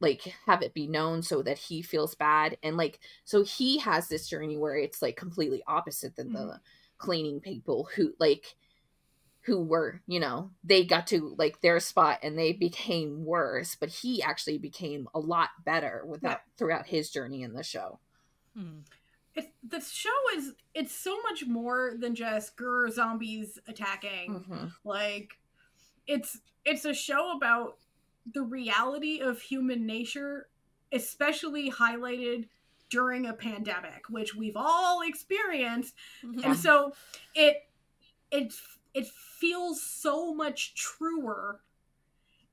like 0.00 0.22
have 0.46 0.62
it 0.62 0.74
be 0.74 0.86
known 0.86 1.22
so 1.22 1.42
that 1.42 1.58
he 1.58 1.80
feels 1.82 2.14
bad 2.14 2.58
and 2.62 2.76
like 2.76 3.00
so 3.24 3.42
he 3.42 3.78
has 3.78 4.08
this 4.08 4.28
journey 4.28 4.56
where 4.56 4.76
it's 4.76 5.00
like 5.02 5.16
completely 5.16 5.62
opposite 5.66 6.14
than 6.16 6.32
the 6.32 6.38
Mhm. 6.40 6.60
cleaning 6.98 7.40
people 7.40 7.88
who 7.96 8.12
like 8.18 8.54
who 9.44 9.62
were 9.62 10.00
you 10.06 10.18
know 10.18 10.50
they 10.62 10.84
got 10.84 11.06
to 11.06 11.34
like 11.38 11.60
their 11.60 11.78
spot 11.80 12.18
and 12.22 12.38
they 12.38 12.52
became 12.52 13.24
worse 13.24 13.74
but 13.74 13.88
he 13.88 14.22
actually 14.22 14.58
became 14.58 15.08
a 15.14 15.18
lot 15.18 15.50
better 15.64 16.02
with 16.06 16.22
Yeah. 16.22 16.38
throughout 16.56 16.86
his 16.86 17.10
journey 17.10 17.42
in 17.42 17.52
the 17.52 17.62
show 17.62 17.98
hmm. 18.56 18.80
It's, 19.36 19.48
the 19.68 19.80
show 19.80 20.10
is 20.36 20.52
it's 20.74 20.94
so 20.94 21.20
much 21.22 21.44
more 21.46 21.94
than 21.98 22.14
just 22.14 22.56
grr 22.56 22.90
zombies 22.90 23.58
attacking 23.68 24.44
Mhm. 24.48 24.72
like 24.84 25.38
it's 26.06 26.40
it's 26.64 26.84
a 26.84 26.94
show 26.94 27.36
about 27.36 27.78
the 28.32 28.42
reality 28.42 29.20
of 29.20 29.40
human 29.42 29.84
nature 29.86 30.48
especially 30.92 31.70
highlighted 31.70 32.48
during 32.88 33.26
a 33.26 33.32
pandemic 33.34 34.04
which 34.08 34.34
we've 34.34 34.56
all 34.56 35.02
experienced 35.02 35.94
and 36.44 36.56
so 36.56 36.92
it 37.34 37.68
it 38.30 38.52
it 38.94 39.06
feels 39.08 39.82
so 39.82 40.32
much 40.32 40.74
truer 40.74 41.60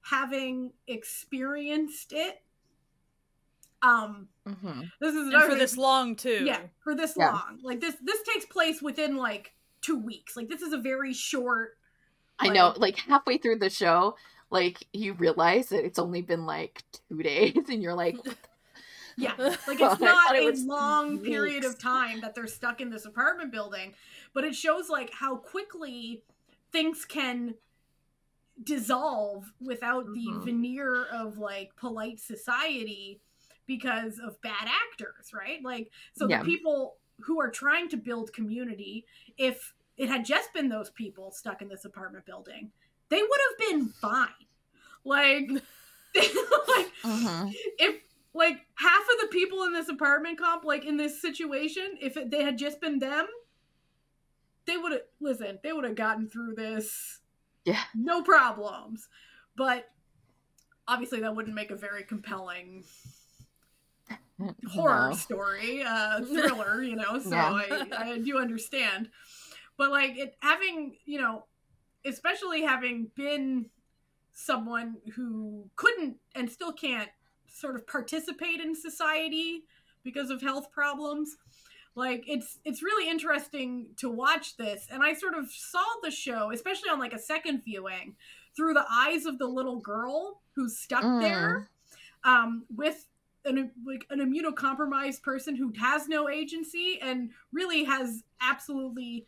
having 0.02 0.74
experienced 0.88 2.12
it 2.12 2.42
um 3.84 4.28
Mhm. 4.48 4.92
this 5.00 5.16
is 5.16 5.32
for 5.34 5.48
thing- 5.50 5.58
this 5.58 5.78
long 5.78 6.16
too. 6.16 6.44
yeah 6.46 6.62
for 6.84 6.94
this 6.96 7.16
Yeah. 7.18 7.32
long 7.32 7.60
like 7.64 7.80
this 7.80 7.96
this 8.02 8.22
takes 8.24 8.46
place 8.46 8.82
within 8.82 9.16
like 9.16 9.54
two 9.82 9.98
weeks 9.98 10.36
like 10.36 10.50
this 10.50 10.62
is 10.62 10.74
a 10.74 10.78
very 10.78 11.14
short 11.14 11.78
i 12.40 12.48
know 12.50 12.70
Like- 12.70 12.78
like 12.80 12.98
halfway 12.98 13.38
through 13.40 13.58
the 13.60 13.70
show 13.70 14.16
like 14.52 14.88
you 14.94 15.14
realize 15.14 15.70
that 15.70 15.84
it's 15.86 15.98
only 16.00 16.22
been 16.22 16.46
like 16.46 16.84
two 17.10 17.22
days 17.24 17.70
and 17.70 17.82
you're 17.82 17.96
like 17.96 18.18
yeah 19.18 19.34
like 19.38 19.58
it's 19.68 19.80
not 19.80 20.00
thought 20.00 20.36
it 20.36 20.44
a 20.44 20.46
was 20.52 20.64
long 20.64 21.20
period 21.20 21.64
of 21.66 21.80
time 21.80 22.22
that 22.22 22.36
they're 22.36 22.48
stuck 22.48 22.82
in 22.82 22.90
this 22.92 23.06
apartment 23.06 23.52
building 23.52 23.94
but 24.34 24.44
it 24.44 24.54
shows 24.56 24.90
like 24.90 25.12
how 25.12 25.36
quickly 25.36 26.24
things 26.72 27.06
can 27.06 27.56
dissolve 28.64 29.52
without 29.60 30.06
the 30.14 30.28
Mhm. 30.28 30.44
veneer 30.46 31.06
of 31.06 31.38
like 31.38 31.76
polite 31.76 32.20
society 32.20 33.20
because 33.66 34.20
of 34.20 34.40
bad 34.42 34.68
actors 34.68 35.34
right 35.34 35.64
like 35.64 35.92
so 36.14 36.28
Yeah. 36.28 36.40
the 36.40 36.46
people 36.46 36.98
who 37.22 37.40
are 37.40 37.50
trying 37.50 37.88
to 37.90 37.98
build 37.98 38.34
community 38.34 39.06
if 39.38 39.74
it 39.98 40.10
had 40.10 40.26
just 40.26 40.54
been 40.54 40.70
those 40.70 40.90
people 40.92 41.32
stuck 41.32 41.62
in 41.62 41.70
this 41.70 41.86
apartment 41.86 42.26
building 42.26 42.72
they 43.10 43.22
would 43.22 43.40
have 43.50 43.70
been 43.70 43.90
fine 43.90 44.28
like 45.06 45.50
like 46.16 46.94
Mhm. 47.04 47.56
if 47.80 48.02
like 48.34 48.66
half 48.76 49.02
of 49.02 49.22
the 49.22 49.28
people 49.32 49.64
in 49.64 49.74
this 49.74 49.90
apartment 49.90 50.38
comp 50.38 50.66
like 50.66 50.86
in 50.86 50.98
this 50.98 51.20
situation 51.22 51.98
if 52.00 52.18
it, 52.18 52.30
they 52.30 52.44
had 52.44 52.58
just 52.58 52.80
been 52.82 53.00
them 53.00 53.28
they 54.66 54.78
would 54.78 54.92
have 54.92 55.02
listen 55.20 55.60
they 55.64 55.74
would 55.74 55.84
have 55.86 55.96
gotten 55.96 56.30
through 56.30 56.54
this 56.56 57.20
Yeah. 57.66 57.82
no 57.96 58.22
problems 58.24 59.08
but 59.56 59.90
obviously 60.88 61.22
that 61.22 61.36
wouldn't 61.36 61.56
make 61.56 61.72
a 61.72 61.76
very 61.76 62.04
compelling 62.04 62.84
horror 64.70 65.10
No. 65.10 65.16
story 65.16 65.84
uh 65.86 66.22
thriller 66.26 66.82
you 66.82 66.96
know 66.96 67.20
so. 67.20 67.36
I, 67.36 67.88
I 67.96 68.18
do 68.20 68.40
understand 68.40 69.10
but 69.78 69.92
like 69.92 70.18
it 70.18 70.36
having 70.42 70.96
you 71.06 71.22
know 71.22 71.46
especially 72.06 72.64
having 72.64 73.12
been 73.16 73.70
someone 74.34 74.96
who 75.16 75.70
couldn't 75.76 76.18
and 76.36 76.50
still 76.50 76.72
can't 76.74 77.10
sort 77.48 77.76
of 77.76 77.86
participate 77.86 78.60
in 78.60 78.74
society 78.74 79.64
because 80.04 80.32
of 80.32 80.42
health 80.42 80.72
problems 80.72 81.36
like 81.96 82.24
it's 82.28 82.60
it's 82.64 82.82
really 82.82 83.10
interesting 83.10 83.88
to 83.98 84.10
watch 84.10 84.58
this 84.58 84.88
and 84.92 85.04
i 85.04 85.14
sort 85.14 85.34
of 85.36 85.52
saw 85.52 85.84
the 86.04 86.12
show 86.12 86.52
especially 86.52 86.90
on 86.90 87.00
like 87.00 87.14
a 87.14 87.20
second 87.20 87.64
viewing 87.64 88.16
through 88.56 88.74
the 88.74 88.86
eyes 88.90 89.26
of 89.26 89.38
the 89.40 89.48
little 89.48 89.80
girl 89.80 90.42
who's 90.56 90.78
stuck 90.80 91.04
Mm. 91.04 91.20
there 91.20 91.70
um 92.24 92.66
with 92.74 93.08
an 93.46 93.72
like 93.86 94.06
an 94.12 94.20
immunocompromised 94.20 95.24
person 95.24 95.56
who 95.56 95.74
has 95.80 96.08
no 96.08 96.30
agency 96.30 97.00
and 97.02 97.32
really 97.52 97.84
has 97.86 98.24
absolutely 98.42 99.28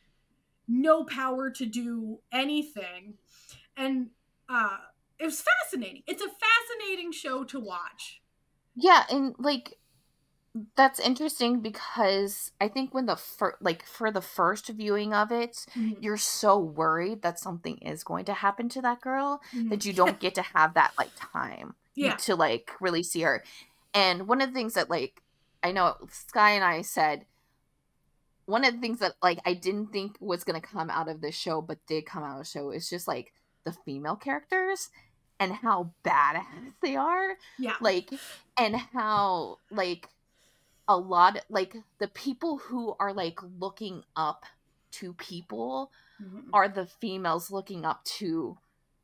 no 0.68 1.04
power 1.04 1.50
to 1.52 1.66
do 1.66 2.20
anything. 2.32 3.18
And 3.78 4.12
uh 4.50 4.78
it 5.20 5.26
was 5.26 5.42
fascinating. 5.42 6.04
It's 6.08 6.22
a 6.24 6.30
fascinating 6.30 7.12
show 7.12 7.44
to 7.46 7.60
watch. 7.60 8.22
Yeah, 8.76 9.06
and 9.10 9.36
like 9.38 9.80
that's 10.76 11.00
interesting 11.00 11.62
because 11.62 12.52
I 12.62 12.68
think 12.68 12.94
when 12.94 13.08
the 13.08 13.16
fir- 13.16 13.58
like 13.60 13.86
for 13.86 14.12
the 14.12 14.22
first 14.22 14.68
viewing 14.70 15.14
of 15.14 15.32
it, 15.32 15.66
Mhm. 15.76 15.98
you're 16.00 16.18
so 16.18 16.60
worried 16.60 17.22
that 17.24 17.40
something 17.40 17.78
is 17.80 18.04
going 18.04 18.26
to 18.26 18.34
happen 18.34 18.70
to 18.70 18.82
that 18.84 19.02
girl 19.02 19.42
Mhm. 19.52 19.70
that 19.72 19.86
you 19.86 19.94
don't 19.94 20.20
get 20.20 20.36
to 20.36 20.44
have 20.44 20.76
that 20.76 20.94
like 20.98 21.12
time 21.16 21.76
Yeah. 21.96 22.16
to 22.18 22.36
like 22.36 22.72
really 22.80 23.02
see 23.02 23.22
her. 23.22 23.44
And 23.96 24.28
one 24.28 24.42
of 24.42 24.50
the 24.50 24.54
things 24.54 24.76
that 24.76 24.90
like 24.92 25.22
I 25.64 25.72
know 25.72 25.96
Sky 26.12 26.52
and 26.52 26.64
I 26.64 26.82
said 26.84 27.26
one 28.46 28.66
of 28.66 28.74
the 28.74 28.80
things 28.80 29.00
that 29.00 29.16
like 29.24 29.40
I 29.46 29.54
didn't 29.54 29.88
think 29.88 30.18
was 30.20 30.44
going 30.44 30.60
to 30.60 30.68
come 30.68 30.90
out 30.90 31.08
of 31.08 31.22
this 31.22 31.36
show 31.36 31.62
but 31.62 31.84
did 31.88 32.06
come 32.06 32.24
out 32.24 32.34
of 32.40 32.46
the 32.46 32.50
show 32.50 32.70
is 32.72 32.90
just 32.90 33.08
like 33.08 33.34
the 33.64 33.72
female 33.72 34.18
characters 34.18 34.90
and 35.40 35.52
how 35.54 35.94
badass 36.04 36.74
they 36.82 36.96
are 36.96 37.38
Yeah. 37.58 37.76
like 37.82 38.12
and 38.58 38.76
how 38.76 39.58
like 39.72 40.10
a 40.88 40.98
lot 40.98 41.44
like 41.50 41.76
the 42.00 42.08
people 42.10 42.58
who 42.58 42.96
are 43.00 43.14
like 43.14 43.40
looking 43.60 44.04
up 44.16 44.46
to 44.92 45.14
people 45.14 45.92
Mhm. 46.22 46.50
are 46.54 46.68
the 46.70 46.86
females 46.86 47.50
looking 47.52 47.86
up 47.86 48.04
to 48.04 48.58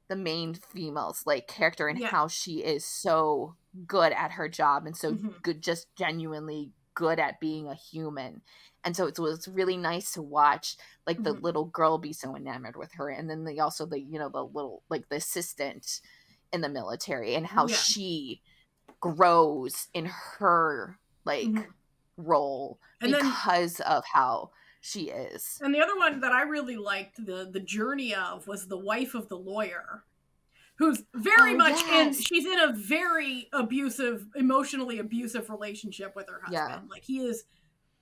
the 0.07 0.15
main 0.15 0.53
females 0.53 1.25
like 1.25 1.47
character 1.47 1.87
and 1.87 1.99
Yeah. 1.99 2.07
how 2.09 2.27
she 2.27 2.63
is 2.63 2.83
so 2.85 3.55
good 3.87 4.11
at 4.11 4.31
her 4.31 4.49
job 4.49 4.85
and 4.85 4.97
so 4.97 5.13
Mhm. 5.13 5.41
good 5.41 5.61
just 5.61 5.93
genuinely 5.95 6.71
good 6.95 7.19
at 7.19 7.39
being 7.39 7.67
a 7.67 7.75
human 7.75 8.41
and 8.83 8.95
so 8.95 9.05
it 9.07 9.17
was 9.19 9.47
really 9.47 9.77
nice 9.77 10.11
to 10.13 10.21
watch 10.21 10.75
like 11.07 11.23
the 11.23 11.33
Mhm. 11.33 11.41
little 11.43 11.65
girl 11.65 11.97
be 11.97 12.11
so 12.11 12.35
enamored 12.35 12.75
with 12.75 12.91
her 12.93 13.09
and 13.09 13.29
then 13.29 13.45
the 13.45 13.59
also 13.59 13.85
the 13.85 13.99
you 13.99 14.19
know 14.19 14.29
the 14.29 14.43
little 14.43 14.83
like 14.89 15.07
the 15.09 15.15
assistant 15.17 16.01
in 16.51 16.61
the 16.61 16.69
military 16.69 17.35
and 17.35 17.47
how 17.47 17.67
Yeah. 17.67 17.75
she 17.75 18.41
grows 18.99 19.87
in 19.93 20.05
her 20.05 20.99
like 21.29 21.47
Mhm. 21.47 21.67
role 22.17 22.79
And 23.01 23.13
then 23.13 23.21
because 23.21 23.79
of 23.81 24.03
how 24.05 24.51
she 24.81 25.09
is 25.09 25.59
And 25.61 25.73
the 25.73 25.81
other 25.81 25.95
one 25.97 26.19
that 26.21 26.31
I 26.31 26.41
really 26.43 26.77
liked 26.77 27.25
the 27.25 27.49
the 27.49 27.59
journey 27.59 28.13
of 28.15 28.47
was 28.47 28.67
the 28.67 28.77
wife 28.77 29.13
of 29.13 29.27
the 29.29 29.37
lawyer, 29.37 30.03
who's 30.77 31.03
very 31.13 31.53
Oh, 31.53 31.57
much 31.57 31.81
in. 31.83 32.13
She's 32.13 32.45
in 32.45 32.59
a 32.59 32.71
very 32.73 33.49
abusive, 33.53 34.27
emotionally 34.35 34.99
abusive 34.99 35.49
relationship 35.49 36.15
with 36.15 36.27
her 36.29 36.39
husband. 36.41 36.83
Yeah. 36.83 36.89
Like 36.89 37.03
he 37.03 37.19
is 37.19 37.43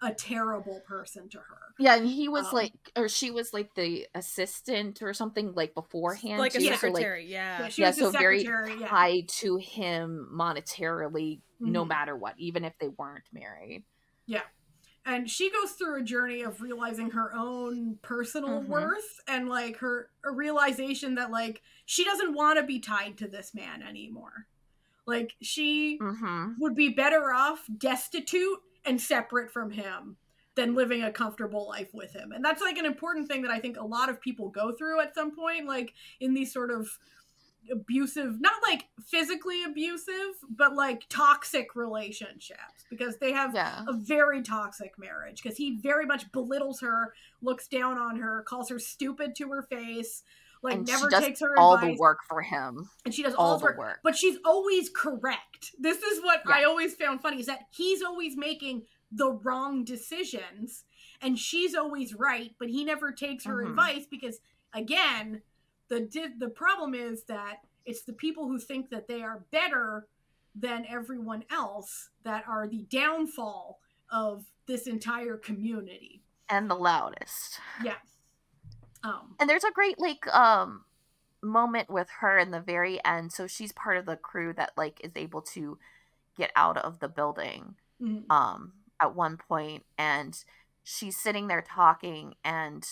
a 0.02 0.14
terrible 0.14 0.80
person 0.88 1.28
to 1.30 1.38
her. 1.40 1.74
Yeah, 1.80 1.96
and 1.96 2.08
he 2.08 2.28
was 2.28 2.48
Um, 2.48 2.54
like, 2.54 2.74
or 2.96 3.10
she 3.10 3.32
was 3.32 3.54
like 3.54 3.74
the 3.76 4.08
assistant 4.14 5.02
or 5.02 5.14
something 5.14 5.54
like 5.54 5.74
beforehand. 5.74 6.38
like 6.40 6.54
a 6.56 6.60
too, 6.60 6.66
so, 6.66 6.72
secretary, 6.76 7.26
yeah. 7.26 7.62
Yeah, 7.64 7.68
she 7.70 7.82
yeah, 7.82 7.88
was 7.90 7.98
his 7.98 8.12
so 8.12 8.12
very 8.12 8.40
secretary. 8.44 8.80
Yeah. 8.80 8.88
tied 8.88 9.30
to 9.30 9.58
him 9.58 10.30
monetarily, 10.34 11.42
no 11.60 11.84
Mhm. 11.84 11.88
matter 11.90 12.16
what, 12.16 12.36
even 12.38 12.64
if 12.64 12.78
they 12.80 12.90
weren't 12.90 13.26
married. 13.32 13.86
Yeah, 14.28 14.44
and 15.06 15.30
she 15.30 15.50
goes 15.52 15.72
through 15.72 15.96
a 16.02 16.04
journey 16.04 16.42
of 16.42 16.62
realizing 16.62 17.12
her 17.12 17.34
own 17.34 17.98
personal 18.04 18.62
Mhm. 18.62 18.68
worth 18.68 19.20
and 19.28 19.50
like 19.50 19.78
her 19.78 20.12
a 20.24 20.32
realization 20.32 21.16
that 21.16 21.32
like 21.32 21.62
she 21.86 22.04
doesn't 22.04 22.34
want 22.34 22.58
to 22.60 22.64
be 22.64 22.80
tied 22.80 23.18
to 23.20 23.28
this 23.28 23.54
man 23.56 23.82
anymore. 23.82 24.48
Like 25.06 25.36
she 25.42 25.98
Mm-hmm. 26.00 26.54
would 26.60 26.76
be 26.76 26.90
better 26.90 27.32
off 27.32 27.66
destitute 27.78 28.60
and 28.88 29.00
separate 29.00 29.52
from 29.52 29.70
him 29.70 30.18
than 30.56 30.74
living 30.74 31.04
a 31.04 31.12
comfortable 31.12 31.68
life 31.68 31.94
with 31.94 32.12
him. 32.14 32.32
And 32.32 32.44
that's 32.44 32.62
like 32.62 32.78
an 32.78 32.86
important 32.86 33.28
thing 33.28 33.44
that 33.44 33.52
I 33.52 33.60
think 33.60 33.78
a 33.78 33.86
lot 33.86 34.10
of 34.10 34.20
people 34.20 34.50
go 34.50 34.72
through 34.72 35.02
at 35.02 35.14
some 35.14 35.36
point, 35.36 35.68
like 35.68 35.94
in 36.20 36.34
these 36.34 36.52
sort 36.52 36.72
of 36.72 36.90
abusive, 37.72 38.40
not 38.40 38.54
like 38.68 38.86
physically 39.06 39.64
abusive, 39.66 40.36
but 40.50 40.74
like 40.74 41.04
toxic 41.10 41.76
relationships 41.76 42.86
because 42.90 43.18
they 43.18 43.34
have 43.34 43.54
Yeah. 43.54 43.84
a 43.88 43.94
very 43.94 44.42
toxic 44.42 44.98
marriage 44.98 45.44
because 45.44 45.58
he 45.58 45.78
very 45.78 46.06
much 46.06 46.32
belittles 46.32 46.80
her, 46.80 47.14
looks 47.42 47.68
down 47.68 47.98
on 47.98 48.18
her, 48.18 48.44
calls 48.44 48.70
her 48.70 48.80
stupid 48.80 49.36
to 49.36 49.50
her 49.50 49.64
face, 49.64 50.24
like 50.64 50.76
and 50.76 50.88
never 50.88 51.06
she 51.06 51.10
does 51.10 51.24
takes 51.24 51.40
her 51.42 51.58
all 51.58 51.76
advice 51.76 51.96
the 51.96 52.02
work 52.02 52.20
for 52.28 52.42
him. 52.42 52.90
and 53.06 53.14
she 53.14 53.24
does 53.24 53.34
all 53.36 53.52
all, 53.52 53.58
the 53.58 53.64
work, 53.66 53.78
work. 53.78 54.00
but 54.04 54.16
she's 54.16 54.38
always 54.46 54.90
correct. 54.90 55.76
This 55.80 56.02
is 56.02 56.22
what 56.24 56.42
Yeah. 56.48 56.56
I 56.56 56.64
always 56.64 56.96
found 56.96 57.22
funny 57.22 57.40
is 57.40 57.46
that 57.48 57.68
he's 57.72 58.02
always 58.02 58.36
making 58.36 58.84
the 59.12 59.32
wrong 59.32 59.84
decisions 59.86 60.84
and 61.22 61.38
she's 61.40 61.74
always 61.76 62.14
right, 62.14 62.54
but 62.60 62.70
he 62.70 62.84
never 62.84 63.12
takes 63.12 63.46
her 63.46 63.64
Mhm. 63.64 63.70
advice 63.70 64.06
because 64.06 64.40
again, 64.74 65.42
the 65.88 66.02
di- 66.02 66.34
the 66.38 66.50
problem 66.50 66.94
is 66.94 67.24
that 67.24 67.62
it's 67.86 68.04
the 68.04 68.14
people 68.14 68.48
who 68.48 68.60
think 68.60 68.90
that 68.90 69.08
they 69.08 69.22
are 69.24 69.46
better 69.52 70.08
than 70.54 70.86
everyone 70.88 71.46
else 71.50 72.10
that 72.24 72.46
are 72.48 72.68
the 72.68 72.84
downfall 72.90 73.80
of 74.10 74.46
this 74.66 74.88
entire 74.88 75.38
community. 75.38 76.24
And 76.50 76.70
the 76.70 76.76
loudest. 76.76 77.60
Um 79.08 79.36
And 79.40 79.50
there's 79.50 79.64
a 79.64 79.72
great 79.72 80.00
like 80.00 80.28
um 80.36 80.86
moment 81.42 81.90
with 81.90 82.10
her 82.22 82.38
in 82.38 82.52
the 82.52 82.60
very 82.62 83.04
end. 83.06 83.32
So 83.32 83.48
she's 83.48 83.72
part 83.72 83.98
of 83.98 84.06
the 84.06 84.18
crew 84.18 84.54
that 84.54 84.72
like 84.78 85.00
is 85.04 85.14
able 85.16 85.42
to 85.54 85.78
get 86.38 86.52
out 86.56 86.78
of 86.78 87.00
the 87.00 87.08
building. 87.10 87.76
mm, 88.02 88.24
um 88.30 88.74
at 89.00 89.16
one 89.16 89.38
point 89.38 89.86
and 89.98 90.44
she's 90.84 91.18
sitting 91.18 91.48
there 91.48 91.62
talking 91.62 92.36
and 92.44 92.88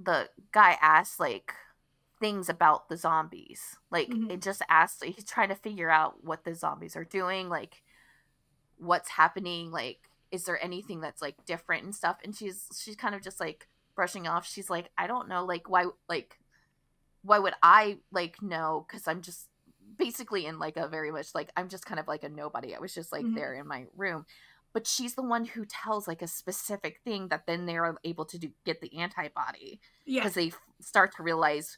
the 0.00 0.28
guy 0.52 0.76
asks 0.80 1.18
like 1.18 1.52
things 2.20 2.48
about 2.48 2.88
the 2.88 2.96
zombies 2.96 3.76
like 3.90 4.08
Mhm. 4.10 4.30
it 4.30 4.42
just 4.42 4.62
asks 4.68 5.02
he's 5.02 5.24
trying 5.24 5.48
to 5.48 5.54
figure 5.54 5.90
out 5.90 6.24
what 6.24 6.44
the 6.44 6.54
zombies 6.54 6.96
are 6.96 7.04
doing 7.04 7.48
like 7.48 7.82
what's 8.78 9.10
happening 9.10 9.70
like 9.70 10.10
is 10.30 10.44
there 10.44 10.62
anything 10.62 11.00
that's 11.00 11.22
like 11.22 11.44
different 11.46 11.84
and 11.84 11.94
stuff 11.94 12.18
and 12.24 12.36
she's 12.36 12.66
she's 12.78 12.96
kind 12.96 13.14
of 13.14 13.22
just 13.22 13.40
like 13.40 13.68
brushing 13.98 14.28
off 14.28 14.46
she's 14.48 14.70
like 14.70 14.88
i 14.96 15.08
don't 15.08 15.28
know 15.28 15.44
like 15.44 15.68
why 15.68 15.84
like 16.08 16.38
why 17.22 17.38
would 17.40 17.54
i 17.64 17.98
like 18.12 18.40
know? 18.40 18.86
Because 18.86 19.08
i'm 19.08 19.22
just 19.22 19.48
basically 19.98 20.46
in 20.46 20.60
like 20.60 20.76
a 20.76 20.86
very 20.86 21.10
much 21.10 21.34
like 21.34 21.50
i'm 21.56 21.68
just 21.68 21.84
kind 21.84 21.98
of 21.98 22.06
like 22.06 22.22
a 22.22 22.28
nobody. 22.28 22.76
I 22.76 22.78
was 22.78 22.94
just 22.94 23.10
like 23.10 23.24
Mhm. 23.24 23.34
there 23.34 23.54
in 23.54 23.66
my 23.66 23.86
room. 23.96 24.24
But 24.72 24.86
she's 24.86 25.14
the 25.16 25.22
one 25.34 25.44
who 25.46 25.64
tells 25.66 26.06
like 26.06 26.22
a 26.22 26.28
specific 26.28 27.00
thing 27.04 27.26
that 27.28 27.46
then 27.46 27.66
they're 27.66 27.96
able 28.04 28.24
to 28.26 28.38
do 28.38 28.48
get 28.64 28.80
the 28.80 28.96
antibody. 28.96 29.80
Yeah. 30.06 30.20
because 30.22 30.34
they 30.34 30.48
f- 30.48 30.60
start 30.80 31.16
to 31.16 31.22
realize 31.24 31.76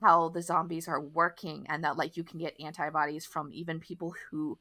how 0.00 0.28
the 0.28 0.42
zombies 0.42 0.86
are 0.86 1.00
working 1.00 1.66
and 1.68 1.82
that 1.82 1.96
like 1.96 2.16
you 2.16 2.22
can 2.22 2.38
get 2.38 2.54
antibodies 2.60 3.26
from 3.26 3.50
even 3.52 3.80
people 3.80 4.14
who 4.30 4.58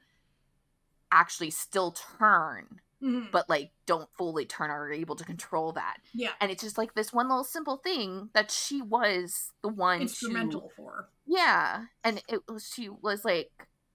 actually 1.11 1.51
still 1.51 1.91
turn 1.91 2.81
mhm, 3.01 3.31
but 3.31 3.49
like 3.49 3.71
don't 3.85 4.09
fully 4.17 4.45
turn 4.45 4.69
or 4.69 4.85
are 4.87 4.91
able 4.91 5.15
to 5.15 5.23
control 5.23 5.71
that 5.73 5.97
yeah. 6.13 6.31
and 6.41 6.51
it's 6.51 6.63
just 6.63 6.77
like 6.77 6.93
this 6.95 7.13
one 7.13 7.27
little 7.29 7.43
simple 7.43 7.77
thing 7.77 8.29
that 8.33 8.49
she 8.51 8.81
was 8.81 9.51
the 9.61 9.69
one 9.69 10.01
Instrumental 10.01 10.69
to 10.69 10.75
for. 10.75 11.09
yeah 11.25 11.85
and 12.03 12.21
it 12.27 12.41
was 12.47 12.71
she 12.73 12.89
was 12.89 13.23
like 13.25 13.51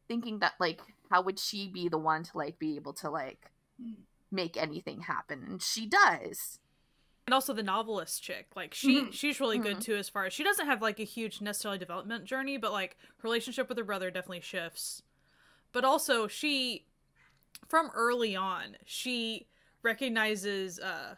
thinking 0.08 0.38
that 0.40 0.52
like 0.60 0.80
how 1.10 1.22
would 1.22 1.38
she 1.38 1.68
be 1.68 1.88
the 1.88 1.98
one 1.98 2.22
to 2.22 2.36
like 2.38 2.58
be 2.58 2.76
able 2.76 2.92
to 2.94 3.10
like 3.10 3.50
Mm. 3.80 4.02
make 4.30 4.56
anything 4.58 5.00
happen 5.00 5.42
and 5.48 5.62
she 5.62 5.86
does 5.86 6.58
and 7.26 7.32
also 7.32 7.52
the 7.54 7.62
novelist 7.62 8.22
chick 8.22 8.48
like 8.54 8.74
she 8.74 9.00
Mhm. 9.00 9.12
she's 9.12 9.40
really 9.40 9.58
good 9.58 9.78
Mhm. 9.78 9.82
too 9.82 9.96
as 9.96 10.08
far 10.10 10.26
as 10.26 10.32
she 10.34 10.44
doesn't 10.44 10.66
have 10.66 10.82
like 10.82 11.00
a 11.00 11.04
huge 11.04 11.40
necessarily 11.40 11.78
development 11.78 12.24
journey 12.26 12.58
but 12.58 12.70
like 12.70 12.96
her 13.18 13.22
relationship 13.28 13.68
with 13.68 13.78
her 13.78 13.84
brother 13.84 14.10
definitely 14.10 14.40
shifts 14.42 15.02
but 15.72 15.84
also 15.84 16.26
she 16.28 16.84
from 17.68 17.90
early 17.94 18.34
on 18.36 18.76
she 18.84 19.46
recognizes 19.82 20.78
uh 20.78 21.14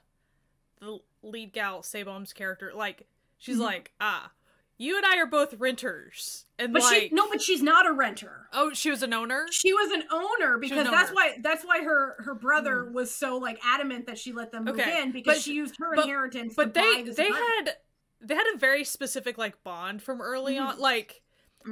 the 0.80 0.98
lead 1.22 1.52
gal 1.52 1.82
Sae 1.82 2.02
Bom's 2.02 2.32
character 2.32 2.72
like 2.74 3.06
she's 3.38 3.56
Mhm. 3.56 3.60
like 3.60 3.92
ah 4.00 4.30
you 4.76 4.96
and 4.96 5.06
I 5.06 5.18
are 5.18 5.26
both 5.26 5.54
renters 5.54 6.46
and 6.58 6.72
But 6.72 6.82
like 6.82 7.02
she 7.02 7.08
no, 7.12 7.28
but 7.30 7.40
she's 7.40 7.62
not 7.62 7.86
a 7.86 7.92
renter. 7.92 8.48
oh 8.52 8.72
she 8.72 8.90
was 8.90 9.02
an 9.02 9.14
owner 9.14 9.46
She 9.50 9.72
was 9.72 9.92
an 9.92 10.02
owner 10.10 10.58
because 10.58 10.78
an 10.86 10.90
that's 10.92 11.10
owner. 11.10 11.14
why 11.14 11.36
that's 11.40 11.64
why 11.64 11.82
her 11.84 12.16
her 12.24 12.34
brother 12.34 12.90
was 12.90 13.14
so 13.14 13.36
like 13.38 13.58
adamant 13.64 14.06
that 14.06 14.18
she 14.18 14.32
let 14.32 14.50
them 14.52 14.64
move 14.64 14.78
Okay, 14.78 15.02
in 15.02 15.12
because 15.12 15.36
but- 15.36 15.42
she 15.42 15.54
used 15.54 15.76
her 15.78 15.94
but- 15.94 16.04
inheritance. 16.04 16.54
but 16.56 16.74
to 16.74 16.80
buy 16.80 17.02
they 17.04 17.10
they 17.12 17.28
apartment. 17.28 17.68
had 17.68 17.76
they 18.20 18.34
had 18.34 18.46
a 18.54 18.58
very 18.58 18.84
specific 18.84 19.38
like 19.38 19.62
bond 19.62 20.02
from 20.02 20.20
early 20.20 20.58
on 20.58 20.76
Mhm. 20.76 20.80
like 20.80 21.22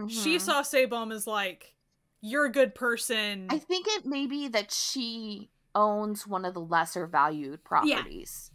she 0.08 0.36
Mhm. 0.36 0.40
saw 0.40 0.62
Sabom 0.62 1.12
as 1.12 1.26
like 1.26 1.74
you're 2.22 2.46
a 2.46 2.50
good 2.52 2.74
person 2.74 3.46
i 3.50 3.58
think 3.58 3.86
it 3.90 4.06
may 4.06 4.26
be 4.26 4.48
that 4.48 4.70
she 4.72 5.50
owns 5.74 6.26
one 6.26 6.44
of 6.46 6.54
the 6.54 6.60
lesser 6.60 7.06
valued 7.06 7.62
properties 7.64 8.50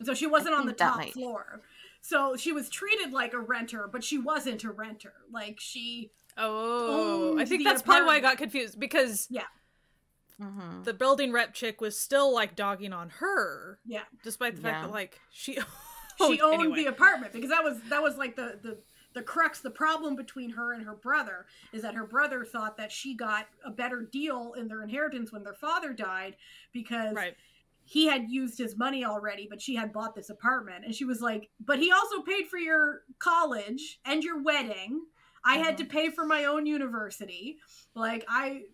Yeah. 0.00 0.06
so 0.06 0.14
she 0.14 0.26
wasn't 0.26 0.54
I 0.54 0.58
on 0.58 0.66
the 0.66 0.72
top 0.72 0.96
might- 0.96 1.12
floor. 1.12 1.60
So 2.04 2.34
she 2.36 2.50
was 2.50 2.68
treated 2.68 3.12
like 3.12 3.32
a 3.32 3.38
renter, 3.38 3.86
but 3.86 4.02
she 4.02 4.18
wasn't 4.18 4.64
a 4.64 4.72
renter. 4.72 5.12
Like 5.30 5.60
she 5.60 6.10
oh 6.36 7.38
i 7.38 7.44
think 7.44 7.60
the 7.60 7.64
that's 7.64 7.82
probably 7.82 8.06
why 8.06 8.16
i 8.16 8.20
got 8.20 8.38
confused 8.38 8.80
because 8.80 9.28
Mhm. 10.40 10.82
the 10.84 10.94
building 10.94 11.30
rep 11.30 11.52
chick 11.54 11.80
was 11.80 11.96
still 11.98 12.32
like 12.34 12.56
dogging 12.56 12.92
on 12.92 13.10
her 13.20 13.78
yeah 13.84 14.02
despite 14.24 14.56
the 14.56 14.62
fact 14.62 14.76
Yeah. 14.78 14.86
that 14.86 14.92
like 14.92 15.20
she 15.30 15.58
she 16.18 16.40
owned 16.40 16.60
anyway. 16.62 16.76
the 16.84 16.86
apartment 16.86 17.32
because 17.34 17.50
that 17.50 17.62
was 17.62 17.78
that 17.90 18.02
was 18.02 18.16
like 18.16 18.34
the 18.34 18.58
the 18.62 18.78
the 19.14 19.22
crux, 19.22 19.60
the 19.60 19.70
problem 19.70 20.16
between 20.16 20.50
her 20.50 20.72
and 20.72 20.84
her 20.84 20.94
brother 20.94 21.46
is 21.72 21.82
that 21.82 21.94
her 21.94 22.06
brother 22.06 22.44
thought 22.44 22.76
that 22.76 22.92
she 22.92 23.14
got 23.14 23.46
a 23.64 23.70
better 23.70 24.02
deal 24.02 24.54
in 24.54 24.68
their 24.68 24.82
inheritance 24.82 25.32
when 25.32 25.42
their 25.44 25.54
father 25.54 25.92
died 25.92 26.36
because 26.72 27.14
Right. 27.14 27.36
he 27.84 28.06
had 28.06 28.30
used 28.30 28.58
his 28.58 28.76
money 28.76 29.04
already, 29.04 29.46
but 29.48 29.60
she 29.60 29.74
had 29.74 29.92
bought 29.92 30.14
this 30.14 30.30
apartment. 30.30 30.84
And 30.84 30.94
she 30.94 31.04
was 31.04 31.20
like, 31.20 31.50
But 31.60 31.78
he 31.78 31.92
also 31.92 32.22
paid 32.22 32.48
for 32.48 32.58
your 32.58 33.02
college 33.18 34.00
and 34.04 34.22
your 34.24 34.42
wedding. 34.42 35.02
I 35.44 35.56
had 35.56 35.76
to 35.78 35.84
mhm. 35.84 35.90
pay 35.90 36.10
for 36.10 36.24
my 36.24 36.44
own 36.44 36.66
university. 36.66 37.58
Like 37.94 38.24
I 38.28 38.64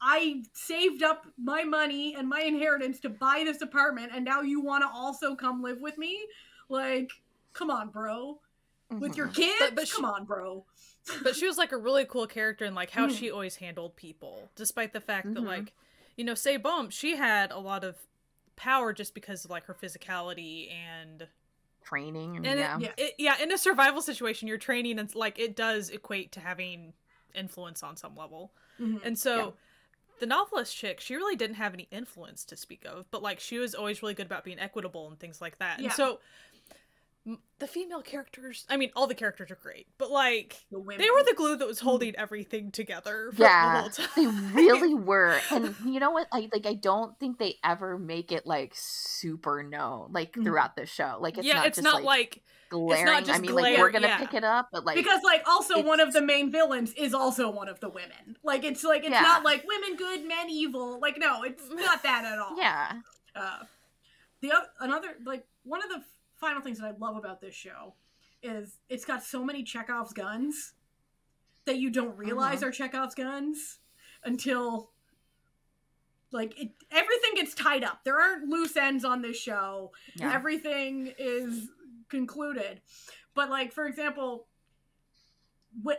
I 0.00 0.42
saved 0.52 1.02
up 1.02 1.26
my 1.36 1.64
money 1.64 2.14
and 2.14 2.28
my 2.28 2.42
inheritance 2.42 3.00
to 3.00 3.08
buy 3.08 3.42
this 3.44 3.62
apartment 3.62 4.12
and 4.14 4.24
now 4.24 4.42
you 4.42 4.60
want 4.60 4.82
to 4.84 4.88
also 4.88 5.34
come 5.34 5.62
live 5.62 5.80
with 5.80 5.98
me? 5.98 6.24
Like, 6.68 7.10
come 7.52 7.70
on, 7.70 7.88
bro. 7.90 8.40
With 8.90 9.16
your 9.16 9.28
kids? 9.28 9.56
But- 9.58 9.74
but 9.74 9.90
come 9.90 10.02
she- 10.02 10.06
on, 10.06 10.24
bro. 10.24 10.64
but 11.22 11.36
she 11.36 11.46
was 11.46 11.56
like 11.58 11.72
a 11.72 11.76
really 11.76 12.04
cool 12.04 12.26
character 12.26 12.64
and 12.66 12.74
like 12.74 12.90
how 12.90 13.06
Mm. 13.06 13.18
she 13.18 13.30
always 13.30 13.56
handled 13.56 13.96
people 13.96 14.50
despite 14.56 14.92
the 14.92 15.00
fact 15.00 15.32
that 15.32 15.42
Mhm. 15.42 15.46
like 15.46 15.72
you 16.16 16.24
know 16.24 16.34
Sae 16.34 16.58
Bom 16.58 16.90
she 16.90 17.16
had 17.16 17.50
a 17.50 17.58
lot 17.58 17.82
of 17.82 17.96
power 18.56 18.92
just 18.92 19.14
because 19.14 19.44
of 19.46 19.50
like 19.50 19.64
her 19.64 19.74
physicality 19.74 20.70
and 20.70 21.26
training 21.82 22.36
and, 22.36 22.46
and 22.46 22.58
yeah. 22.60 22.78
it, 22.78 22.94
it, 22.98 23.14
yeah 23.16 23.40
in 23.42 23.50
a 23.52 23.56
survival 23.56 24.02
situation 24.02 24.48
your 24.48 24.58
training 24.58 24.98
and 24.98 25.14
like 25.14 25.38
it 25.38 25.56
does 25.56 25.88
equate 25.88 26.30
to 26.32 26.40
having 26.40 26.92
influence 27.34 27.82
on 27.82 27.96
some 27.96 28.14
level 28.14 28.52
Mhm. 28.78 29.02
and 29.02 29.18
so 29.18 29.36
Yeah. 29.38 29.50
the 30.18 30.26
novelist 30.26 30.76
chick 30.76 31.00
she 31.00 31.14
really 31.16 31.36
didn't 31.36 31.56
have 31.56 31.72
any 31.72 31.88
influence 31.90 32.44
to 32.46 32.56
speak 32.56 32.84
of 32.84 33.10
but 33.10 33.22
like 33.22 33.40
she 33.40 33.56
was 33.58 33.74
always 33.74 34.02
really 34.02 34.14
good 34.14 34.26
about 34.26 34.44
being 34.44 34.58
equitable 34.58 35.08
and 35.08 35.18
things 35.18 35.40
like 35.40 35.56
that 35.58 35.78
Yeah. 35.78 35.84
and 35.86 35.92
so 35.94 36.10
m- 36.14 36.18
the 37.58 37.66
female 37.66 38.00
characters 38.02 38.64
i 38.70 38.76
mean 38.76 38.90
all 38.94 39.06
the 39.06 39.14
characters 39.14 39.50
are 39.50 39.58
great 39.60 39.86
but 39.98 40.10
like 40.10 40.56
The 40.70 40.78
women. 40.78 40.98
they 40.98 41.10
were 41.10 41.22
the 41.24 41.34
glue 41.34 41.56
that 41.56 41.66
was 41.66 41.80
holding 41.80 42.14
everything 42.16 42.70
together 42.70 43.30
for 43.32 43.36
the 43.38 43.42
Yeah, 43.44 43.80
whole 43.80 43.90
time. 43.90 44.06
they 44.16 44.26
really 44.54 44.94
were. 44.94 45.40
And 45.50 45.74
you 45.84 45.98
know 46.00 46.10
what? 46.12 46.28
I 46.32 46.48
like 46.52 46.66
I 46.66 46.74
don't 46.74 47.18
think 47.18 47.38
they 47.38 47.56
ever 47.64 47.98
make 47.98 48.30
it 48.32 48.46
like 48.46 48.72
super 48.74 49.62
known 49.62 50.12
like 50.12 50.32
Mhm. 50.32 50.44
throughout 50.44 50.76
the 50.76 50.86
show. 50.86 51.18
Like 51.20 51.36
it's 51.38 51.46
yeah, 51.46 51.56
not 51.56 51.66
it's 51.66 51.76
just 51.76 51.84
not 51.84 52.02
like, 52.04 52.04
like 52.04 52.42
glaring. 52.70 53.08
I 53.08 53.20
just 53.22 53.40
mean, 53.40 53.54
like 53.54 53.76
we're 53.78 53.90
gonna 53.90 54.06
yeah. 54.08 54.18
pick 54.18 54.34
it 54.34 54.44
up, 54.44 54.68
but 54.72 54.84
like 54.84 54.96
because 54.96 55.20
like 55.24 55.42
also 55.46 55.82
one 55.82 56.00
of 56.00 56.12
the 56.12 56.22
main 56.22 56.50
villains 56.52 56.92
is 56.94 57.12
also 57.14 57.50
one 57.50 57.68
of 57.68 57.80
the 57.80 57.88
women 57.88 58.36
like 58.44 58.62
it's 58.64 58.84
like 58.84 59.02
it's 59.02 59.10
Yeah. 59.10 59.22
not 59.22 59.42
like 59.44 59.66
women 59.66 59.96
good 59.96 60.26
men 60.26 60.48
evil 60.48 61.00
like 61.00 61.18
no 61.18 61.42
it's 61.42 61.68
not 61.70 62.02
that 62.04 62.24
at 62.24 62.38
all 62.38 62.56
yeah, 62.56 62.92
uh 63.34 63.58
the 64.40 64.52
other 64.52 64.66
another 64.80 65.08
like 65.24 65.44
one 65.64 65.82
of 65.82 65.88
the 65.88 66.02
final 66.38 66.60
things 66.62 66.78
that 66.80 66.86
i 66.86 66.92
love 66.98 67.16
about 67.16 67.40
this 67.40 67.54
show 67.54 67.94
is 68.42 68.78
it's 68.88 69.04
got 69.04 69.22
so 69.22 69.44
many 69.44 69.62
chekhov's 69.62 70.12
guns 70.12 70.72
that 71.66 71.76
you 71.78 71.90
don't 71.90 72.16
realize 72.16 72.58
Uh-huh. 72.58 72.68
are 72.68 72.72
chekhov's 72.72 73.14
guns 73.14 73.78
until 74.24 74.90
like 76.30 76.58
it 76.60 76.70
everything 76.90 77.30
gets 77.34 77.54
tied 77.54 77.82
up 77.84 78.00
there 78.04 78.20
aren't 78.20 78.48
loose 78.48 78.76
ends 78.76 79.04
on 79.04 79.22
this 79.22 79.36
show 79.38 79.90
yeah. 80.16 80.32
everything 80.34 81.12
is 81.18 81.68
concluded. 82.08 82.80
But 83.34 83.50
like 83.50 83.72
for 83.72 83.86
example, 83.86 84.46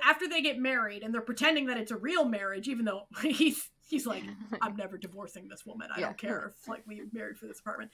after 0.03 0.27
they 0.27 0.41
get 0.41 0.57
married 0.59 1.03
and 1.03 1.13
they're 1.13 1.21
pretending 1.21 1.67
that 1.67 1.77
it's 1.77 1.91
a 1.91 1.97
real 1.97 2.25
marriage, 2.25 2.67
even 2.67 2.85
though 2.85 3.03
he's 3.21 3.69
he's 3.89 4.05
like, 4.05 4.23
I'm 4.61 4.75
never 4.75 4.97
divorcing 4.97 5.47
this 5.47 5.65
woman. 5.65 5.89
I 5.93 5.99
Yeah. 5.99 6.05
don't 6.07 6.17
care 6.17 6.53
if 6.55 6.67
like 6.67 6.83
we 6.87 7.01
married 7.11 7.37
for 7.37 7.47
this 7.47 7.59
apartment. 7.59 7.91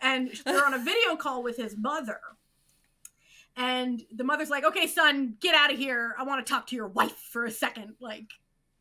And 0.00 0.30
they're 0.44 0.64
on 0.64 0.74
a 0.74 0.78
video 0.78 1.16
call 1.18 1.42
with 1.42 1.56
his 1.56 1.76
mother. 1.76 2.20
And 3.56 4.02
the 4.14 4.22
mother's 4.24 4.50
like, 4.50 4.64
okay, 4.64 4.86
son, 4.86 5.34
get 5.40 5.54
out 5.54 5.72
of 5.72 5.78
here. 5.78 6.14
I 6.18 6.22
want 6.22 6.44
to 6.46 6.50
talk 6.52 6.68
to 6.68 6.76
your 6.76 6.86
wife 6.86 7.16
for 7.16 7.44
a 7.44 7.50
second. 7.50 7.94
Like, 7.98 8.30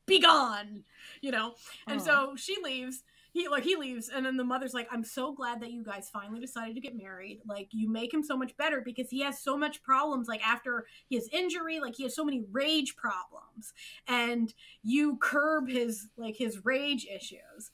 be 0.06 0.20
gone, 0.20 0.84
you 1.22 1.32
know? 1.32 1.56
And 1.88 2.00
Aw. 2.00 2.04
so 2.04 2.36
she 2.36 2.58
leaves. 2.64 3.04
He 3.38 3.48
like 3.48 3.64
he 3.64 3.76
leaves, 3.76 4.10
and 4.10 4.26
then 4.26 4.36
the 4.36 4.44
mother's 4.44 4.74
like, 4.74 4.88
"I'm 4.92 5.04
so 5.04 5.32
glad 5.32 5.62
that 5.62 5.72
you 5.72 5.84
guys 5.84 6.10
finally 6.12 6.40
decided 6.40 6.74
to 6.74 6.82
get 6.82 6.98
married. 6.98 7.42
Like, 7.46 7.68
you 7.70 7.88
make 7.88 8.12
him 8.12 8.24
so 8.24 8.36
much 8.36 8.58
better 8.58 8.82
because 8.82 9.12
he 9.12 9.22
has 9.22 9.40
so 9.40 9.56
much 9.56 9.84
problems. 9.84 10.28
Like 10.28 10.44
after 10.44 10.88
his 11.08 11.30
injury, 11.32 11.80
like 11.80 11.96
he 11.96 12.04
has 12.04 12.16
so 12.16 12.26
many 12.26 12.46
rage 12.52 12.96
problems, 12.96 13.76
and 14.08 14.52
you 14.82 15.18
curb 15.18 15.70
his 15.70 16.08
like 16.18 16.38
his 16.38 16.66
rage 16.66 17.06
issues. 17.06 17.70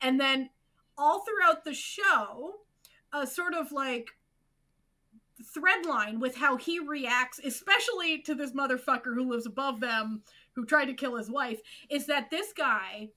And 0.00 0.20
then 0.20 0.50
all 0.96 1.24
throughout 1.24 1.64
the 1.64 1.74
show, 1.74 2.60
a 3.12 3.26
sort 3.26 3.54
of 3.54 3.72
like 3.72 4.10
thread 5.52 5.84
line 5.84 6.20
with 6.20 6.36
how 6.36 6.56
he 6.56 6.78
reacts, 6.78 7.40
especially 7.44 8.22
to 8.22 8.36
this 8.36 8.52
motherfucker 8.52 9.14
who 9.14 9.28
lives 9.28 9.46
above 9.46 9.80
them, 9.80 10.22
who 10.52 10.64
tried 10.64 10.86
to 10.86 10.94
kill 10.94 11.16
his 11.16 11.28
wife, 11.28 11.58
is 11.90 12.06
that 12.06 12.30
this 12.30 12.52
guy 12.52 13.08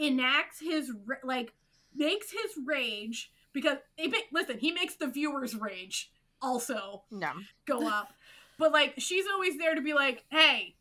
enacts 0.00 0.60
his 0.60 0.90
like 1.22 1.52
makes 1.94 2.30
his 2.30 2.52
rage 2.66 3.30
because 3.52 3.78
ma- 3.98 4.16
listen 4.32 4.58
he 4.58 4.72
makes 4.72 4.94
the 4.96 5.06
viewers 5.06 5.54
rage 5.54 6.10
also 6.40 7.02
no. 7.10 7.30
go 7.66 7.86
up 7.98 8.12
but 8.58 8.72
like 8.72 8.94
she's 8.98 9.26
always 9.32 9.58
there 9.58 9.74
to 9.74 9.80
be 9.82 9.92
like 9.94 10.24
hey 10.30 10.74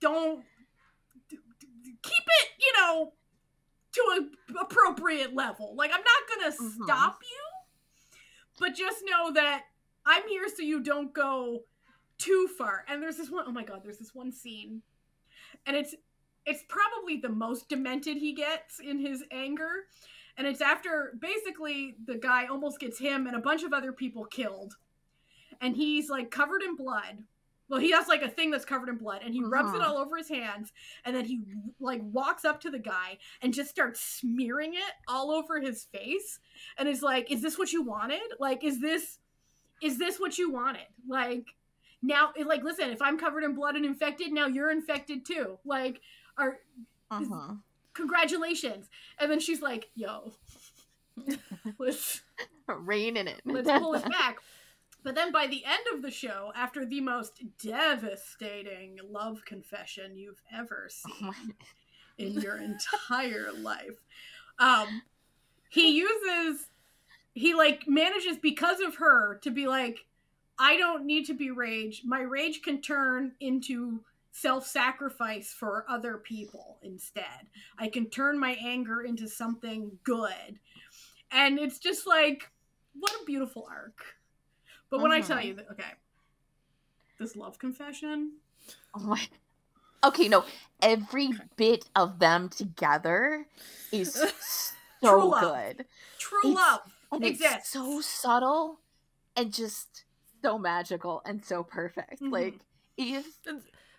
don't 0.00 0.44
d- 1.28 1.38
d- 1.82 1.94
keep 2.02 2.24
it 2.42 2.48
you 2.60 2.72
know 2.80 3.12
to 3.92 4.02
an 4.16 4.30
appropriate 4.60 5.34
level 5.34 5.74
like 5.76 5.90
i'm 5.92 6.00
not 6.00 6.38
gonna 6.38 6.54
Mhm. 6.54 6.84
stop 6.84 7.18
you 7.22 7.42
but 8.58 8.74
just 8.74 9.02
know 9.08 9.32
that 9.32 9.64
i'm 10.04 10.26
here 10.28 10.44
so 10.54 10.62
you 10.62 10.80
don't 10.82 11.12
go 11.14 11.64
too 12.18 12.48
far 12.58 12.84
and 12.88 13.02
there's 13.02 13.16
this 13.16 13.30
one 13.30 13.44
oh 13.46 13.52
my 13.52 13.64
god 13.64 13.80
there's 13.82 13.98
this 13.98 14.14
one 14.14 14.32
scene 14.32 14.82
and 15.66 15.76
it's 15.76 15.94
it's 16.46 16.64
probably 16.68 17.16
the 17.18 17.28
most 17.28 17.68
demented 17.68 18.16
he 18.16 18.32
gets 18.32 18.78
in 18.80 18.98
his 18.98 19.24
anger. 19.30 19.86
And 20.38 20.46
it's 20.46 20.60
after 20.60 21.14
basically 21.20 21.96
the 22.06 22.16
guy 22.16 22.46
almost 22.46 22.78
gets 22.78 22.98
him 22.98 23.26
and 23.26 23.34
a 23.36 23.40
bunch 23.40 23.62
of 23.62 23.72
other 23.72 23.92
people 23.92 24.24
killed. 24.26 24.76
And 25.60 25.74
he's 25.76 26.08
like 26.10 26.30
covered 26.30 26.62
in 26.62 26.76
blood. 26.76 27.24
Well 27.68 27.80
he 27.80 27.90
has 27.90 28.06
like 28.06 28.22
a 28.22 28.28
thing 28.28 28.50
that's 28.52 28.64
covered 28.64 28.88
in 28.90 28.96
blood 28.96 29.22
and 29.24 29.34
he 29.34 29.42
rubs 29.42 29.74
it 29.74 29.80
Uh-huh. 29.80 29.90
all 29.94 29.98
over 29.98 30.16
his 30.16 30.28
hands 30.28 30.72
and 31.04 31.16
then 31.16 31.24
he 31.24 31.40
like 31.80 32.00
walks 32.12 32.44
up 32.44 32.60
to 32.60 32.70
the 32.70 32.78
guy 32.78 33.18
and 33.42 33.52
just 33.52 33.70
starts 33.70 33.98
smearing 34.00 34.74
it 34.74 34.92
all 35.08 35.32
over 35.32 35.58
his 35.60 35.84
face 35.84 36.38
and 36.78 36.88
is 36.88 37.02
like 37.02 37.32
is 37.32 37.42
this 37.42 37.58
what 37.58 37.72
you 37.72 37.82
wanted? 37.82 38.20
Like 38.38 38.62
is 38.62 38.80
this 38.80 39.18
is 39.82 39.98
this 39.98 40.20
what 40.20 40.38
you 40.38 40.52
wanted? 40.52 40.86
Like 41.08 41.46
now 42.02 42.30
like 42.44 42.62
listen 42.62 42.90
if 42.90 43.00
i'm 43.00 43.18
covered 43.18 43.42
in 43.42 43.54
blood 43.54 43.74
and 43.74 43.84
infected 43.86 44.30
now 44.30 44.46
you're 44.46 44.70
infected 44.70 45.24
too. 45.26 45.58
Like 45.64 46.00
are 46.38 46.58
Uh-huh. 47.10 47.54
congratulations 47.94 48.88
and 49.18 49.30
then 49.30 49.40
she's 49.40 49.62
like 49.62 49.88
yo 49.94 50.32
let's 51.78 52.22
Rain 52.68 53.16
in 53.16 53.28
it. 53.28 53.40
let's 53.44 53.70
pull 53.70 53.94
it 53.94 54.04
back 54.08 54.38
but 55.04 55.14
then 55.14 55.30
by 55.30 55.46
the 55.46 55.64
end 55.64 55.82
of 55.94 56.02
the 56.02 56.10
show 56.10 56.52
after 56.56 56.84
the 56.84 57.00
most 57.00 57.40
devastating 57.62 58.98
love 59.08 59.44
confession 59.44 60.16
you've 60.16 60.42
ever 60.54 60.88
Oh 61.06 61.32
seen 61.32 61.54
in 62.18 62.32
your 62.42 62.58
entire 62.58 63.50
life 63.52 63.96
um 64.58 65.02
he 65.68 65.96
uses 65.96 66.66
he 67.34 67.54
like 67.54 67.84
manages 67.86 68.36
because 68.38 68.80
of 68.80 68.96
her 68.96 69.38
to 69.42 69.50
be 69.50 69.66
like 69.66 69.98
i 70.58 70.76
don't 70.76 71.04
need 71.06 71.26
to 71.26 71.34
be 71.34 71.50
rage 71.50 72.02
my 72.04 72.20
rage 72.20 72.62
can 72.62 72.80
turn 72.80 73.32
into 73.40 74.00
self-sacrifice 74.40 75.52
for 75.52 75.84
other 75.88 76.18
people 76.18 76.78
instead 76.82 77.46
i 77.78 77.88
can 77.88 78.04
turn 78.10 78.38
my 78.38 78.52
anger 78.62 79.02
into 79.02 79.26
something 79.28 79.90
good 80.04 80.58
and 81.30 81.58
it's 81.58 81.78
just 81.78 82.06
like 82.06 82.50
what 82.98 83.12
a 83.12 83.24
beautiful 83.24 83.66
arc 83.70 83.98
but 84.90 85.00
when 85.00 85.10
i 85.12 85.20
tell 85.20 85.40
you 85.42 85.54
that 85.54 85.66
okay 85.70 85.92
this 87.18 87.34
love 87.36 87.58
confession 87.58 88.32
Oh 88.96 89.00
my. 89.00 89.20
Okay, 90.02 90.26
no. 90.28 90.44
Every 90.82 91.30
bit 91.56 91.84
of 91.94 92.18
them 92.18 92.48
together 92.48 93.46
is 93.92 94.14
True 95.02 95.10
so 95.10 95.26
love. 95.28 95.40
good. 95.42 95.84
true 96.18 96.50
It's- 96.50 96.54
love 96.56 96.80
And 97.12 97.24
exists 97.24 97.54
it's 97.58 97.68
so 97.70 98.00
subtle 98.00 98.80
and 99.36 99.52
just 99.52 100.04
so 100.42 100.58
magical 100.58 101.22
and 101.24 101.44
so 101.44 101.62
perfect. 101.62 102.20
Mhm. 102.22 102.32
Like 102.32 102.54
if 102.96 103.26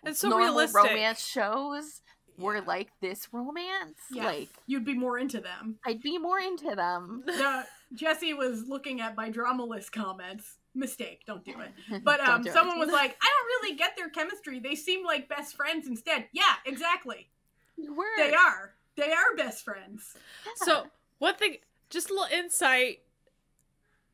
And, 0.08 0.14
and 0.14 0.16
so 0.16 0.28
normal 0.28 0.48
realistic. 0.48 0.82
romance 0.82 1.24
shows 1.26 2.02
were 2.38 2.56
Yeah. 2.56 2.62
like 2.66 2.88
this 3.00 3.28
romance, 3.32 3.98
Yeah. 4.10 4.24
like 4.26 4.48
you'd 4.66 4.84
be 4.84 4.94
more 4.94 5.18
into 5.18 5.40
them 5.40 5.78
I'd 5.84 6.00
be 6.02 6.18
more 6.18 6.38
into 6.38 6.74
them. 6.74 7.22
the, 7.26 7.66
Jesse 7.94 8.34
was 8.34 8.68
looking 8.68 9.00
at 9.00 9.16
my 9.16 9.30
drama 9.30 9.64
list 9.64 9.92
comments. 9.92 10.56
Mistake, 10.74 11.22
don't 11.26 11.44
do 11.44 11.54
it. 11.60 12.02
But 12.04 12.20
um, 12.20 12.42
do 12.42 12.50
it. 12.50 12.52
someone 12.52 12.78
was 12.78 12.90
like, 12.90 13.16
"I 13.20 13.26
don't 13.26 13.46
really 13.70 13.76
get 13.76 13.96
their 13.96 14.10
chemistry. 14.10 14.60
They 14.60 14.74
seem 14.76 15.04
like 15.04 15.28
best 15.28 15.56
friends 15.56 15.88
instead." 15.88 16.26
Yeah, 16.32 16.54
exactly. 16.66 17.30
You 17.76 17.94
were. 17.94 18.04
They 18.18 18.34
are. 18.34 18.74
They 18.96 19.10
are 19.10 19.34
best 19.36 19.64
friends. 19.64 20.14
Yeah. 20.46 20.52
So 20.56 20.86
one 21.18 21.34
thing, 21.36 21.56
just 21.90 22.10
a 22.10 22.12
little 22.12 22.28
insight. 22.38 23.00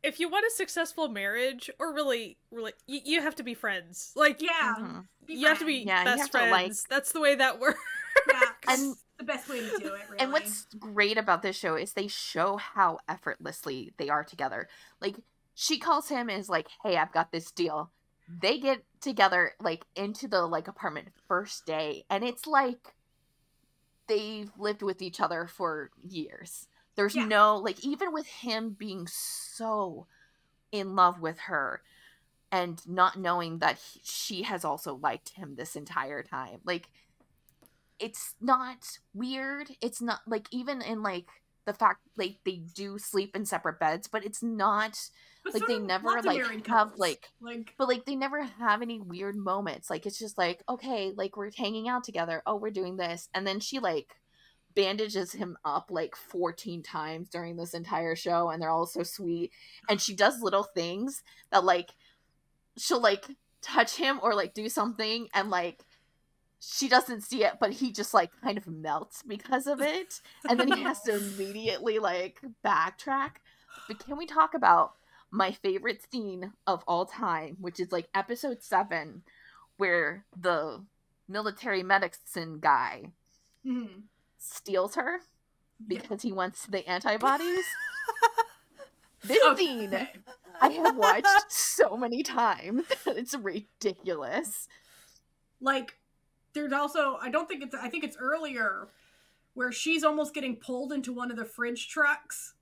if 0.02 0.20
you 0.20 0.28
want 0.28 0.44
a 0.46 0.50
successful 0.54 1.08
marriage, 1.08 1.70
or 1.78 1.92
really, 1.94 2.36
really, 2.50 2.72
you, 2.86 3.00
you 3.04 3.20
have 3.22 3.34
to 3.36 3.42
be 3.42 3.54
friends. 3.54 4.12
Like, 4.14 4.40
Yeah. 4.42 4.74
Mhm. 4.78 5.06
Be 5.26 5.34
you 5.34 5.46
have 5.48 5.58
to 5.58 5.64
be. 5.66 5.84
Yeah, 5.86 6.04
best 6.04 6.30
friends. 6.30 6.50
like- 6.52 6.88
That's 6.88 7.12
the 7.12 7.20
way 7.20 7.34
that 7.36 7.58
works. 7.60 7.78
Yeah, 8.30 8.40
And- 8.68 8.80
and 8.80 8.96
the 9.18 9.24
best 9.24 9.48
way 9.48 9.60
to 9.60 9.78
do 9.78 9.94
it. 9.94 10.02
Really. 10.08 10.18
And 10.18 10.32
what's 10.32 10.66
great 10.78 11.18
about 11.18 11.42
this 11.42 11.56
show 11.56 11.74
is 11.76 11.92
they 11.92 12.08
show 12.08 12.56
how 12.56 12.98
effortlessly 13.08 13.92
they 13.96 14.08
are 14.08 14.24
together. 14.24 14.68
Like 15.00 15.16
she 15.54 15.78
calls 15.78 16.08
him 16.08 16.28
and 16.28 16.38
is 16.40 16.48
like, 16.48 16.66
"Hey, 16.82 16.96
I've 16.96 17.12
got 17.12 17.30
this 17.30 17.50
deal." 17.52 17.90
They 18.28 18.58
get 18.58 18.82
together 19.00 19.52
like 19.60 19.84
into 19.94 20.26
the 20.28 20.46
like 20.46 20.66
apartment 20.66 21.08
first 21.28 21.64
day, 21.66 22.04
and 22.10 22.24
it's 22.24 22.46
like 22.46 22.94
they've 24.08 24.50
lived 24.58 24.82
with 24.82 25.00
each 25.02 25.20
other 25.20 25.46
for 25.46 25.90
years. 26.02 26.66
There's 26.96 27.14
Yeah. 27.16 27.26
no 27.26 27.56
like 27.56 27.84
even 27.84 28.12
with 28.12 28.26
him 28.26 28.70
being 28.70 29.06
so 29.06 30.06
in 30.72 30.94
love 30.96 31.20
with 31.20 31.38
her 31.40 31.82
and 32.54 32.80
not 32.86 33.18
knowing 33.18 33.58
that 33.58 33.78
he, 33.78 34.00
she 34.04 34.42
has 34.42 34.64
also 34.64 34.94
liked 35.02 35.30
him 35.30 35.56
this 35.56 35.74
entire 35.74 36.22
time. 36.22 36.60
Like 36.64 36.88
it's 37.98 38.34
not 38.40 38.98
weird. 39.12 39.70
It's 39.80 40.00
not 40.00 40.20
like 40.24 40.46
even 40.52 40.80
in 40.80 41.02
like 41.02 41.26
the 41.66 41.72
fact 41.72 42.00
like 42.16 42.36
they 42.44 42.62
do 42.74 42.96
sleep 42.96 43.34
in 43.34 43.44
separate 43.44 43.80
beds, 43.80 44.06
but 44.06 44.24
it's 44.24 44.40
not 44.40 44.96
But 45.44 45.54
like, 45.54 45.66
they 45.66 45.80
never, 45.80 46.22
like, 46.22 46.46
have, 46.46 46.62
couples. 46.62 47.00
like- 47.00 47.28
like 47.40 47.74
but 47.76 47.88
like 47.88 48.04
they 48.04 48.14
never 48.14 48.42
have 48.44 48.82
any 48.82 49.00
weird 49.00 49.34
moments. 49.34 49.90
Like 49.90 50.06
it's 50.06 50.18
just 50.18 50.38
like, 50.38 50.62
okay, 50.68 51.12
like 51.16 51.36
we're 51.36 51.50
hanging 51.56 51.88
out 51.88 52.04
together. 52.04 52.40
Oh, 52.46 52.54
we're 52.54 52.70
doing 52.70 52.96
this. 52.96 53.28
And 53.34 53.44
then 53.44 53.58
she 53.58 53.80
like 53.80 54.14
bandages 54.76 55.32
him 55.32 55.56
up 55.64 55.86
like 55.90 56.14
14 56.14 56.82
times 56.84 57.28
during 57.30 57.56
this 57.56 57.74
entire 57.74 58.14
show 58.14 58.50
and 58.50 58.62
they're 58.62 58.70
all 58.70 58.86
so 58.86 59.02
sweet. 59.02 59.50
And 59.88 60.00
she 60.00 60.14
does 60.14 60.40
little 60.40 60.64
things 60.64 61.24
that 61.50 61.64
like 61.64 61.90
she'll 62.76 63.00
like 63.00 63.26
touch 63.62 63.96
him 63.96 64.20
or 64.22 64.34
like 64.34 64.54
do 64.54 64.68
something 64.68 65.28
and 65.34 65.50
like 65.50 65.84
she 66.60 66.88
doesn't 66.88 67.22
see 67.22 67.44
it, 67.44 67.54
but 67.60 67.72
he 67.72 67.92
just 67.92 68.14
like 68.14 68.30
kind 68.42 68.56
of 68.56 68.66
melts 68.66 69.22
because 69.22 69.66
of 69.66 69.80
it. 69.82 70.20
And 70.48 70.58
then 70.58 70.72
he 70.72 70.82
has 70.82 71.02
to 71.02 71.16
immediately 71.36 71.98
like 71.98 72.40
backtrack. 72.64 73.32
But 73.86 73.98
can 73.98 74.16
we 74.16 74.26
talk 74.26 74.54
about 74.54 74.94
my 75.30 75.52
favorite 75.52 76.00
scene 76.10 76.52
of 76.66 76.82
all 76.86 77.04
time, 77.06 77.56
which 77.60 77.80
is 77.80 77.92
like 77.92 78.08
episode 78.14 78.62
seven, 78.62 79.22
where 79.76 80.24
the 80.38 80.84
military 81.28 81.82
medicine 81.82 82.58
guy 82.60 83.10
mhm. 83.66 84.02
steals 84.38 84.94
her 84.94 85.20
Yeah. 85.86 86.00
because 86.00 86.22
he 86.22 86.32
wants 86.32 86.66
the 86.66 86.86
antibodies. 86.88 87.64
this 89.24 89.42
Okay. 89.44 89.56
scene 89.66 90.08
I 90.60 90.68
have 90.70 90.96
watched 90.96 91.50
so 91.52 91.96
many 91.96 92.22
times. 92.22 92.84
it's 93.06 93.34
ridiculous. 93.34 94.68
like 95.60 95.98
there's 96.52 96.72
also 96.72 97.18
I 97.20 97.30
don't 97.30 97.48
think 97.48 97.62
it's 97.62 97.74
I 97.74 97.88
think 97.88 98.04
it's 98.04 98.16
earlier 98.18 98.88
where 99.54 99.72
she's 99.72 100.04
almost 100.04 100.34
getting 100.34 100.56
pulled 100.56 100.92
into 100.92 101.12
one 101.12 101.30
of 101.30 101.36
the 101.36 101.44
fridge 101.44 101.88
trucks 101.88 102.54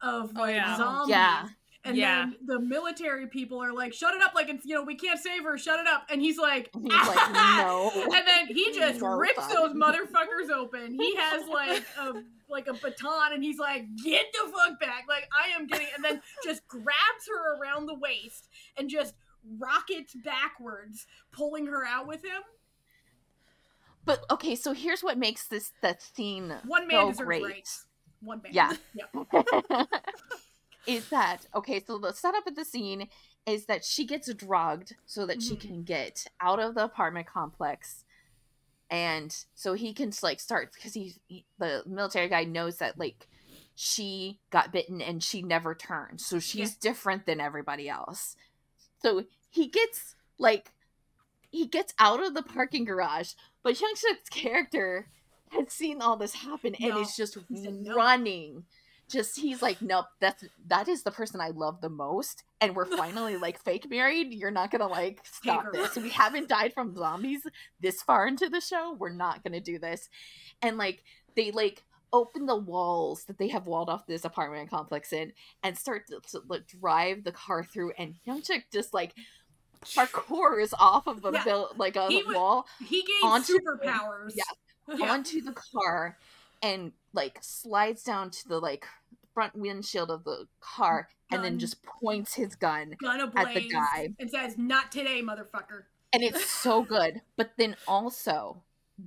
of 0.00 0.32
Oh, 0.36 0.40
like 0.40 0.54
yeah. 0.56 0.76
zombies. 0.76 1.10
Yeah. 1.10 1.48
And 1.86 1.96
Yeah. 1.96 2.26
then 2.26 2.36
the 2.44 2.60
military 2.60 3.26
people 3.28 3.62
are 3.62 3.72
like, 3.72 3.92
"Shut 3.94 4.14
it 4.14 4.22
up! 4.22 4.34
Like 4.34 4.48
it's 4.48 4.66
you 4.66 4.74
know 4.74 4.82
we 4.82 4.96
can't 4.96 5.18
save 5.20 5.44
her. 5.44 5.56
Shut 5.56 5.80
it 5.80 5.86
up!" 5.86 6.04
And 6.10 6.20
he's 6.20 6.36
like, 6.38 6.70
And 6.74 6.84
he's 6.90 7.08
like, 7.08 7.32
no. 7.32 7.90
And 7.94 8.26
then 8.26 8.46
he 8.48 8.72
just 8.72 9.00
No 9.00 9.16
rips 9.16 9.36
fuck. 9.36 9.52
those 9.52 9.72
motherfuckers 9.74 10.50
open. 10.54 10.94
He 10.98 11.14
has 11.18 11.46
like 11.48 11.84
a 11.98 12.12
like 12.48 12.66
a 12.68 12.74
baton, 12.74 13.32
and 13.32 13.42
he's 13.42 13.58
like, 13.58 13.84
"Get 14.04 14.26
the 14.32 14.50
fuck 14.52 14.78
back!" 14.80 15.04
Like 15.08 15.28
I 15.32 15.54
am 15.56 15.66
getting, 15.66 15.86
and 15.94 16.04
then 16.04 16.20
just 16.44 16.66
grabs 16.68 17.26
her 17.28 17.56
around 17.60 17.86
the 17.86 17.94
waist 17.94 18.48
and 18.76 18.88
just 18.90 19.14
rockets 19.58 20.14
backwards, 20.24 21.06
pulling 21.32 21.66
her 21.66 21.84
out 21.84 22.06
with 22.08 22.24
him. 22.24 22.42
But 24.04 24.24
okay, 24.30 24.54
so 24.54 24.72
here's 24.72 25.02
what 25.02 25.18
makes 25.18 25.46
this 25.48 25.72
that 25.82 26.00
scene 26.02 26.52
One 26.66 26.86
man 26.86 27.00
so 27.00 27.08
deserves 27.10 27.26
great. 27.26 27.42
rights. 27.42 27.86
One 28.20 28.40
man. 28.42 28.52
Yeah. 28.52 28.72
yeah. 28.94 29.84
is 30.86 31.08
that 31.10 31.46
okay? 31.54 31.82
So 31.84 31.98
the 31.98 32.12
setup 32.12 32.46
of 32.46 32.54
the 32.56 32.64
scene 32.64 33.08
is 33.46 33.66
that 33.66 33.84
she 33.84 34.04
gets 34.06 34.32
drugged 34.34 34.94
so 35.06 35.26
that 35.26 35.42
she 35.42 35.54
Mhm. 35.54 35.60
can 35.60 35.82
get 35.84 36.26
out 36.40 36.58
of 36.58 36.74
the 36.74 36.84
apartment 36.84 37.26
complex, 37.26 38.04
and 38.90 39.34
so 39.54 39.74
he 39.74 39.92
can 39.92 40.12
like 40.22 40.40
start 40.40 40.72
because 40.72 40.94
he, 40.94 41.14
he 41.26 41.44
the 41.58 41.82
military 41.86 42.28
guy 42.28 42.44
knows 42.44 42.78
that 42.78 42.98
like 42.98 43.28
she 43.74 44.40
got 44.50 44.72
bitten 44.72 45.02
and 45.02 45.22
she 45.22 45.42
never 45.42 45.74
turned, 45.74 46.20
so 46.20 46.38
she's 46.38 46.74
different 46.76 47.26
than 47.26 47.40
everybody 47.40 47.88
else. 47.88 48.36
So 49.02 49.24
he 49.50 49.66
gets 49.68 50.14
like 50.38 50.72
he 51.50 51.66
gets 51.66 51.94
out 51.98 52.22
of 52.22 52.34
the 52.34 52.42
parking 52.42 52.84
garage, 52.84 53.32
but 53.62 53.76
Suk's 53.76 54.28
character 54.30 55.08
has 55.50 55.72
seen 55.72 56.02
all 56.02 56.16
this 56.16 56.34
happen 56.34 56.74
and 56.74 56.98
is 56.98 57.16
just 57.16 57.34
said 57.34 57.74
no. 57.82 57.94
Just 59.08 59.38
he's 59.38 59.62
like, 59.62 59.80
nope, 59.80 60.06
that's 60.20 60.44
that 60.66 60.88
is 60.88 61.02
the 61.04 61.12
person 61.12 61.40
I 61.40 61.50
love 61.50 61.80
the 61.80 61.88
most, 61.88 62.42
and 62.60 62.74
we're 62.74 62.86
finally 62.86 63.36
like 63.46 63.62
fake 63.62 63.88
married. 63.88 64.32
You're 64.32 64.50
not 64.50 64.70
gonna 64.72 64.88
like 64.88 65.20
stop 65.24 65.72
this. 65.72 65.94
We 65.96 66.10
haven't 66.10 66.48
died 66.48 66.72
from 66.74 66.96
zombies 66.96 67.42
this 67.80 68.02
far 68.02 68.26
into 68.26 68.48
the 68.48 68.60
show. 68.60 68.96
We're 68.98 69.10
not 69.12 69.44
gonna 69.44 69.60
do 69.60 69.78
this, 69.78 70.08
and 70.60 70.76
like 70.76 71.04
they 71.36 71.52
like 71.52 71.84
open 72.12 72.46
the 72.46 72.56
walls 72.56 73.24
that 73.24 73.38
they 73.38 73.48
have 73.48 73.66
walled 73.66 73.88
off 73.90 74.06
this 74.06 74.24
apartment 74.24 74.70
complex 74.70 75.12
in 75.12 75.32
and 75.62 75.76
start 75.76 76.06
to, 76.08 76.20
to 76.30 76.40
like, 76.48 76.66
drive 76.66 77.24
the 77.24 77.32
car 77.32 77.62
through 77.64 77.92
and 77.98 78.14
Youngchuk 78.26 78.62
just 78.72 78.94
like 78.94 79.12
parkours 79.84 80.72
off 80.78 81.06
of 81.06 81.24
a 81.24 81.32
Yeah. 81.32 81.44
bill 81.44 81.70
like 81.76 81.96
a 81.96 82.08
He 82.08 82.22
wa- 82.24 82.32
wall 82.32 82.66
He 82.78 83.02
gains 83.02 83.24
Onto- 83.24 83.58
superpowers. 83.58 84.32
Yeah. 84.34 84.42
Yeah. 84.96 85.12
onto 85.12 85.40
the 85.42 85.52
car 85.52 86.16
and 86.62 86.92
like 87.16 87.38
slides 87.40 88.02
down 88.02 88.30
to 88.30 88.48
the 88.48 88.60
like 88.60 88.86
front 89.34 89.56
windshield 89.56 90.10
of 90.10 90.24
the 90.24 90.46
car 90.60 91.08
and 91.30 91.42
then 91.42 91.58
just 91.58 91.82
points 91.82 92.34
his 92.34 92.54
gun 92.54 92.94
Gun 93.00 93.20
at 93.20 93.54
the 93.54 93.68
guy. 93.68 94.14
and 94.18 94.30
says, 94.30 94.56
"Not 94.56 94.92
today, 94.92 95.22
motherfucker." 95.22 95.84
and 96.12 96.22
it's 96.22 96.48
so 96.48 96.82
good. 96.96 97.22
But 97.36 97.52
then 97.56 97.76
also 97.88 98.62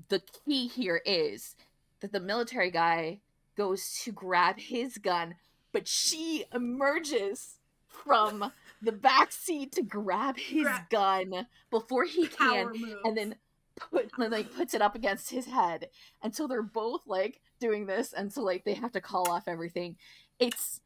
the 0.10 0.22
key 0.46 0.68
here 0.68 1.02
is 1.06 1.56
that 2.02 2.12
the 2.12 2.20
military 2.20 2.72
guy 2.72 3.20
goes 3.56 4.00
to 4.04 4.12
grab 4.12 4.60
his 4.60 4.98
gun 4.98 5.36
but 5.72 5.88
she 5.88 6.46
emerges 6.54 7.58
from 7.88 8.52
the 8.82 8.92
back 8.92 9.32
seat 9.32 9.72
to 9.74 9.84
grab 9.84 10.38
his 10.38 10.68
gun 10.90 11.48
before 11.70 12.06
he 12.06 12.28
can 12.28 12.74
and 13.04 13.18
then 13.18 13.36
put 13.76 14.18
like 14.18 14.54
puts 14.56 14.74
it 14.74 14.82
up 14.82 14.96
against 14.96 15.32
his 15.32 15.46
head. 15.46 15.90
And 16.22 16.36
so 16.36 16.48
they're 16.48 16.62
both 16.62 17.08
like 17.08 17.42
doing 17.60 17.86
this 17.86 18.14
and 18.14 18.32
so 18.32 18.42
like 18.42 18.64
they 18.64 18.74
have 18.74 18.92
to 18.92 19.02
call 19.02 19.30
off 19.30 19.48
everything 19.48 19.96
it's 20.40 20.82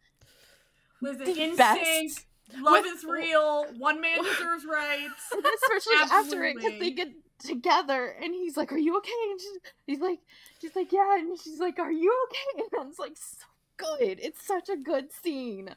listen, 1.01 1.23
the 1.25 1.31
instinct. 1.31 1.57
best 1.57 2.25
Love 2.59 2.83
With- 2.83 2.93
is 2.97 3.03
real. 3.05 3.65
One 3.77 4.01
man 4.01 4.21
deserves 4.23 4.65
rights. 4.69 5.23
And 5.31 5.45
especially 5.63 5.95
after 6.11 6.43
it 6.43 6.55
because 6.57 6.79
they 6.79 6.91
get 6.91 7.09
together 7.39 8.15
and 8.21 8.33
he's 8.33 8.55
like 8.57 8.71
are 8.71 8.77
you 8.77 8.97
okay 8.97 9.11
and 9.31 9.39
she's, 9.39 9.57
he's 9.87 9.99
like 9.99 10.19
she's 10.61 10.75
like 10.75 10.91
yeah 10.91 11.17
and 11.17 11.37
she's 11.39 11.59
like 11.59 11.79
are 11.79 11.91
you 11.91 12.13
okay 12.27 12.63
and 12.79 12.89
it's 12.89 12.99
like 12.99 13.15
so 13.17 13.45
good 13.77 14.19
it's 14.21 14.45
such 14.45 14.69
a 14.69 14.77
good 14.77 15.11
scene 15.11 15.69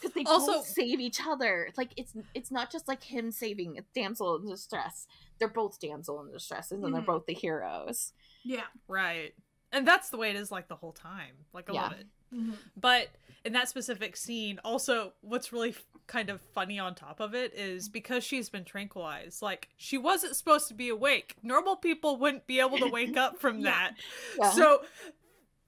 because 0.00 0.14
they 0.14 0.24
Also- 0.24 0.52
both 0.52 0.66
save 0.66 1.00
each 1.00 1.20
other 1.26 1.68
like 1.76 1.90
it's 1.96 2.14
it's 2.34 2.50
not 2.50 2.70
just 2.70 2.88
like 2.88 3.02
him 3.02 3.30
saving 3.30 3.78
a 3.78 3.82
damsel 3.94 4.36
in 4.36 4.48
distress 4.48 5.06
they're 5.38 5.48
both 5.48 5.80
damsel 5.80 6.20
in 6.22 6.30
distress 6.30 6.70
and 6.72 6.82
they're 6.84 6.90
Mhm. 7.02 7.06
both 7.06 7.26
the 7.26 7.34
heroes 7.34 8.12
Yeah. 8.44 8.64
Right. 8.88 9.34
And 9.72 9.86
that's 9.88 10.10
the 10.10 10.16
way 10.18 10.30
it 10.30 10.36
is 10.36 10.50
like 10.52 10.68
the 10.68 10.76
whole 10.76 10.92
time. 10.92 11.34
Like 11.52 11.70
I 11.70 11.74
Yeah. 11.74 11.82
love 11.82 11.92
it. 11.92 12.06
Mhm. 12.34 12.54
But 12.76 13.08
in 13.44 13.52
that 13.54 13.68
specific 13.68 14.16
scene, 14.16 14.60
also 14.64 15.12
what's 15.22 15.52
really 15.52 15.70
f- 15.70 15.82
kind 16.06 16.28
of 16.30 16.40
funny 16.54 16.78
on 16.78 16.94
top 16.94 17.20
of 17.20 17.34
it 17.34 17.54
is 17.54 17.88
because 17.88 18.22
she's 18.24 18.48
been 18.48 18.64
tranquilized. 18.64 19.40
Like 19.42 19.68
she 19.76 19.96
wasn't 19.98 20.36
supposed 20.36 20.68
to 20.68 20.74
be 20.74 20.88
awake. 20.88 21.36
Normal 21.42 21.76
people 21.76 22.16
wouldn't 22.18 22.46
be 22.46 22.60
able 22.60 22.78
to 22.78 22.86
wake 22.88 23.16
up 23.16 23.38
from 23.40 23.58
Yeah. 23.60 23.70
that. 23.70 23.94
Yeah. 24.38 24.50
So 24.50 24.84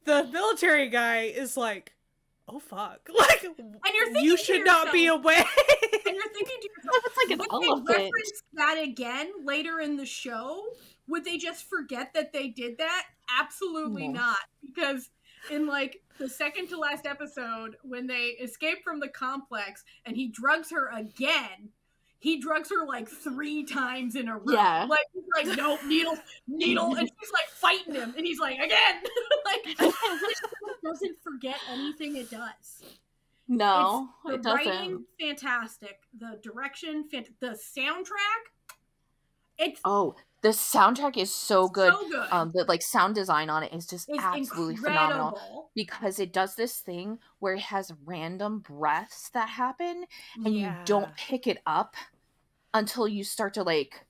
the 0.04 0.24
military 0.24 0.88
guy 0.90 1.22
is 1.22 1.56
like, 1.56 1.94
"Oh 2.46 2.58
fuck!" 2.58 3.08
Like 3.18 3.44
And 3.44 3.56
you're 3.94 4.06
thinking 4.06 4.24
you 4.24 4.36
to 4.36 4.42
should 4.42 4.64
not 4.64 4.92
be 4.92 5.06
awake. 5.06 5.46
And 6.06 6.14
you're 6.14 6.28
thinking 6.32 6.58
to 6.60 6.68
yourself, 6.76 6.96
it's 7.06 7.16
like 7.16 7.30
an 7.30 7.38
would 7.38 7.62
they 7.62 7.66
elephant 7.68 7.88
reference 7.88 8.42
that 8.52 8.78
again 8.82 9.32
later 9.44 9.80
in 9.80 9.96
the 9.96 10.04
show? 10.06 10.62
Would 11.08 11.24
they 11.24 11.36
just 11.38 11.68
forget 11.68 12.12
that 12.14 12.32
they 12.32 12.48
did 12.48 12.78
that? 12.78 13.06
Absolutely 13.40 14.08
No. 14.08 14.20
not. 14.20 14.38
Because 14.64 15.10
in 15.50 15.66
like 15.66 16.02
the 16.18 16.28
second 16.28 16.68
to 16.68 16.78
last 16.78 17.06
episode, 17.06 17.76
when 17.82 18.06
they 18.06 18.28
escape 18.40 18.82
from 18.82 19.00
the 19.00 19.08
complex 19.08 19.84
and 20.06 20.16
he 20.16 20.28
drugs 20.28 20.70
her 20.70 20.88
again, 20.96 21.70
he 22.18 22.38
drugs 22.40 22.70
her 22.70 22.86
like 22.86 23.08
three 23.08 23.64
times 23.64 24.16
in 24.16 24.28
a 24.28 24.36
row. 24.38 24.54
Yeah. 24.54 24.86
Like 24.88 25.04
he's 25.12 25.24
like, 25.48 25.58
nope, 25.58 25.80
needle, 25.86 26.16
needle, 26.48 26.94
and 26.94 27.06
she's 27.20 27.32
like 27.32 27.48
fighting 27.50 27.94
him, 27.94 28.14
and 28.16 28.26
he's 28.26 28.38
like, 28.40 28.58
again. 28.58 29.02
like 29.44 29.92
doesn't 30.84 31.16
forget 31.22 31.56
anything 31.70 32.16
it 32.16 32.30
does. 32.30 32.82
No, 33.46 34.08
the 34.24 34.34
it 34.34 34.42
doesn't. 34.42 34.66
writing 34.66 35.04
fantastic, 35.20 35.98
the 36.18 36.40
direction, 36.42 37.04
fant- 37.12 37.28
the 37.40 37.58
soundtrack. 37.76 38.44
It's 39.58 39.80
Oh, 39.84 40.14
the 40.44 40.50
soundtrack 40.50 41.16
is 41.16 41.34
so 41.34 41.68
good. 41.68 41.94
so 41.94 42.08
good. 42.10 42.28
Um, 42.30 42.52
the 42.54 42.64
like 42.68 42.82
sound 42.82 43.14
design 43.14 43.48
on 43.48 43.62
it 43.62 43.72
is 43.72 43.86
just 43.86 44.10
it's 44.10 44.22
absolutely 44.22 44.74
incredible. 44.74 45.08
phenomenal 45.08 45.70
because 45.74 46.18
it 46.18 46.34
does 46.34 46.54
this 46.54 46.80
thing 46.80 47.18
where 47.38 47.54
it 47.54 47.62
has 47.62 47.90
random 48.04 48.58
breaths 48.58 49.30
that 49.30 49.48
happen 49.48 50.04
and 50.44 50.54
you 50.54 50.70
don't 50.84 51.16
pick 51.16 51.46
it 51.46 51.58
up 51.66 51.96
until 52.74 53.08
you 53.08 53.24
start 53.24 53.54
to 53.54 53.62
like 53.62 54.04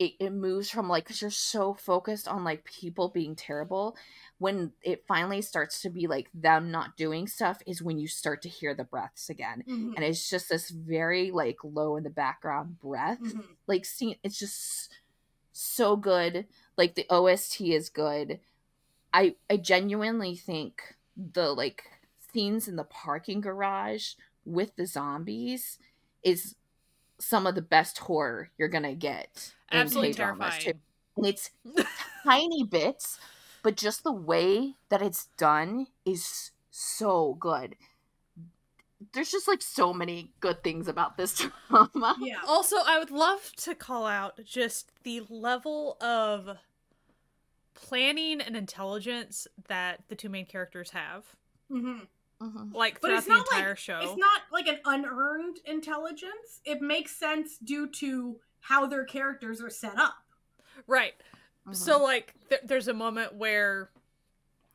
it, 0.00 0.12
it 0.20 0.30
moves 0.30 0.68
from 0.68 0.88
like 0.88 1.04
because 1.04 1.22
you're 1.22 1.30
so 1.30 1.74
focused 1.74 2.26
on 2.26 2.42
like 2.42 2.64
people 2.64 3.08
being 3.08 3.36
terrible 3.36 3.96
when 4.38 4.72
it 4.82 5.04
finally 5.06 5.42
starts 5.42 5.80
to 5.82 5.90
be 5.90 6.06
like 6.08 6.28
them 6.34 6.70
not 6.72 6.96
doing 6.96 7.28
stuff 7.28 7.60
is 7.66 7.82
when 7.82 7.98
you 7.98 8.08
start 8.08 8.42
to 8.42 8.48
hear 8.48 8.74
the 8.74 8.84
breaths 8.84 9.30
again 9.30 9.62
Mhm, 9.68 9.94
and 9.94 10.04
it's 10.04 10.28
just 10.28 10.48
this 10.48 10.70
very 10.70 11.30
like 11.30 11.58
low 11.62 11.96
in 11.96 12.02
the 12.02 12.10
background 12.10 12.78
breath 12.80 13.20
mhm. 13.20 13.44
like 13.68 13.84
scene 13.84 14.16
it's 14.24 14.38
just 14.38 14.90
so 15.58 15.96
good. 15.96 16.46
Like 16.76 16.94
the 16.94 17.06
ost 17.10 17.60
is 17.60 17.88
good. 17.88 18.40
I 19.12 19.36
i 19.50 19.56
genuinely 19.56 20.36
think 20.36 20.96
the 21.16 21.52
like 21.52 21.84
scenes 22.32 22.68
in 22.68 22.76
the 22.76 22.84
parking 22.84 23.40
garage 23.40 24.12
with 24.44 24.76
the 24.76 24.86
zombies 24.86 25.78
is 26.22 26.54
some 27.18 27.46
of 27.46 27.54
the 27.54 27.62
best 27.62 27.98
horror 27.98 28.50
you're 28.58 28.68
gonna 28.68 28.94
get 28.94 29.52
Absolutely 29.72 30.12
K-dramas, 30.12 30.58
too. 30.58 30.72
and 31.16 31.26
it's 31.26 31.50
tiny 32.24 32.64
bits 32.64 33.18
but 33.62 33.76
just 33.76 34.04
the 34.04 34.12
way 34.12 34.74
that 34.88 35.02
it's 35.02 35.28
done 35.36 35.86
is 36.04 36.52
so 36.70 37.34
good 37.40 37.74
there's 39.12 39.30
just 39.30 39.46
like 39.48 39.62
so 39.62 39.92
many 39.92 40.32
good 40.40 40.62
things 40.64 40.88
about 40.88 41.16
this 41.16 41.34
drama 41.68 42.16
Yeah. 42.20 42.40
Also, 42.46 42.76
I 42.84 42.98
would 42.98 43.10
love 43.10 43.52
to 43.58 43.74
call 43.74 44.06
out 44.06 44.40
just 44.44 44.90
the 45.04 45.22
level 45.28 45.96
of 46.00 46.56
planning 47.74 48.40
and 48.40 48.56
intelligence 48.56 49.46
that 49.68 50.00
the 50.08 50.14
two 50.16 50.28
main 50.28 50.46
characters 50.46 50.90
have. 50.90 51.24
hmm 51.70 51.98
Mhm. 52.40 52.72
Like 52.72 53.00
But 53.00 53.08
throughout 53.08 53.18
it's 53.18 53.26
the 53.26 53.32
not 53.34 53.46
entire 53.52 53.68
like 53.70 53.78
show. 53.78 53.98
it's 54.00 54.16
not 54.16 54.42
like 54.52 54.68
an 54.68 54.78
unearned 54.84 55.56
intelligence. 55.64 56.60
It 56.64 56.80
makes 56.80 57.16
sense 57.16 57.58
due 57.58 57.88
to 57.94 58.38
how 58.60 58.86
their 58.86 59.04
characters 59.04 59.60
are 59.60 59.70
set 59.70 59.98
up. 59.98 60.14
Right. 60.86 61.14
Mhm. 61.66 61.74
So 61.74 62.00
like 62.00 62.34
th- 62.48 62.60
there's 62.64 62.86
a 62.86 62.94
moment 62.94 63.34
where 63.34 63.90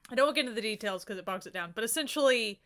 I 0.10 0.16
don't 0.16 0.26
want 0.28 0.36
to 0.36 0.42
get 0.42 0.50
into 0.50 0.56
the 0.62 0.68
details 0.68 1.06
because 1.06 1.18
it 1.18 1.24
bogs 1.24 1.48
it 1.48 1.54
down, 1.54 1.72
but 1.74 1.86
essentially 1.86 2.60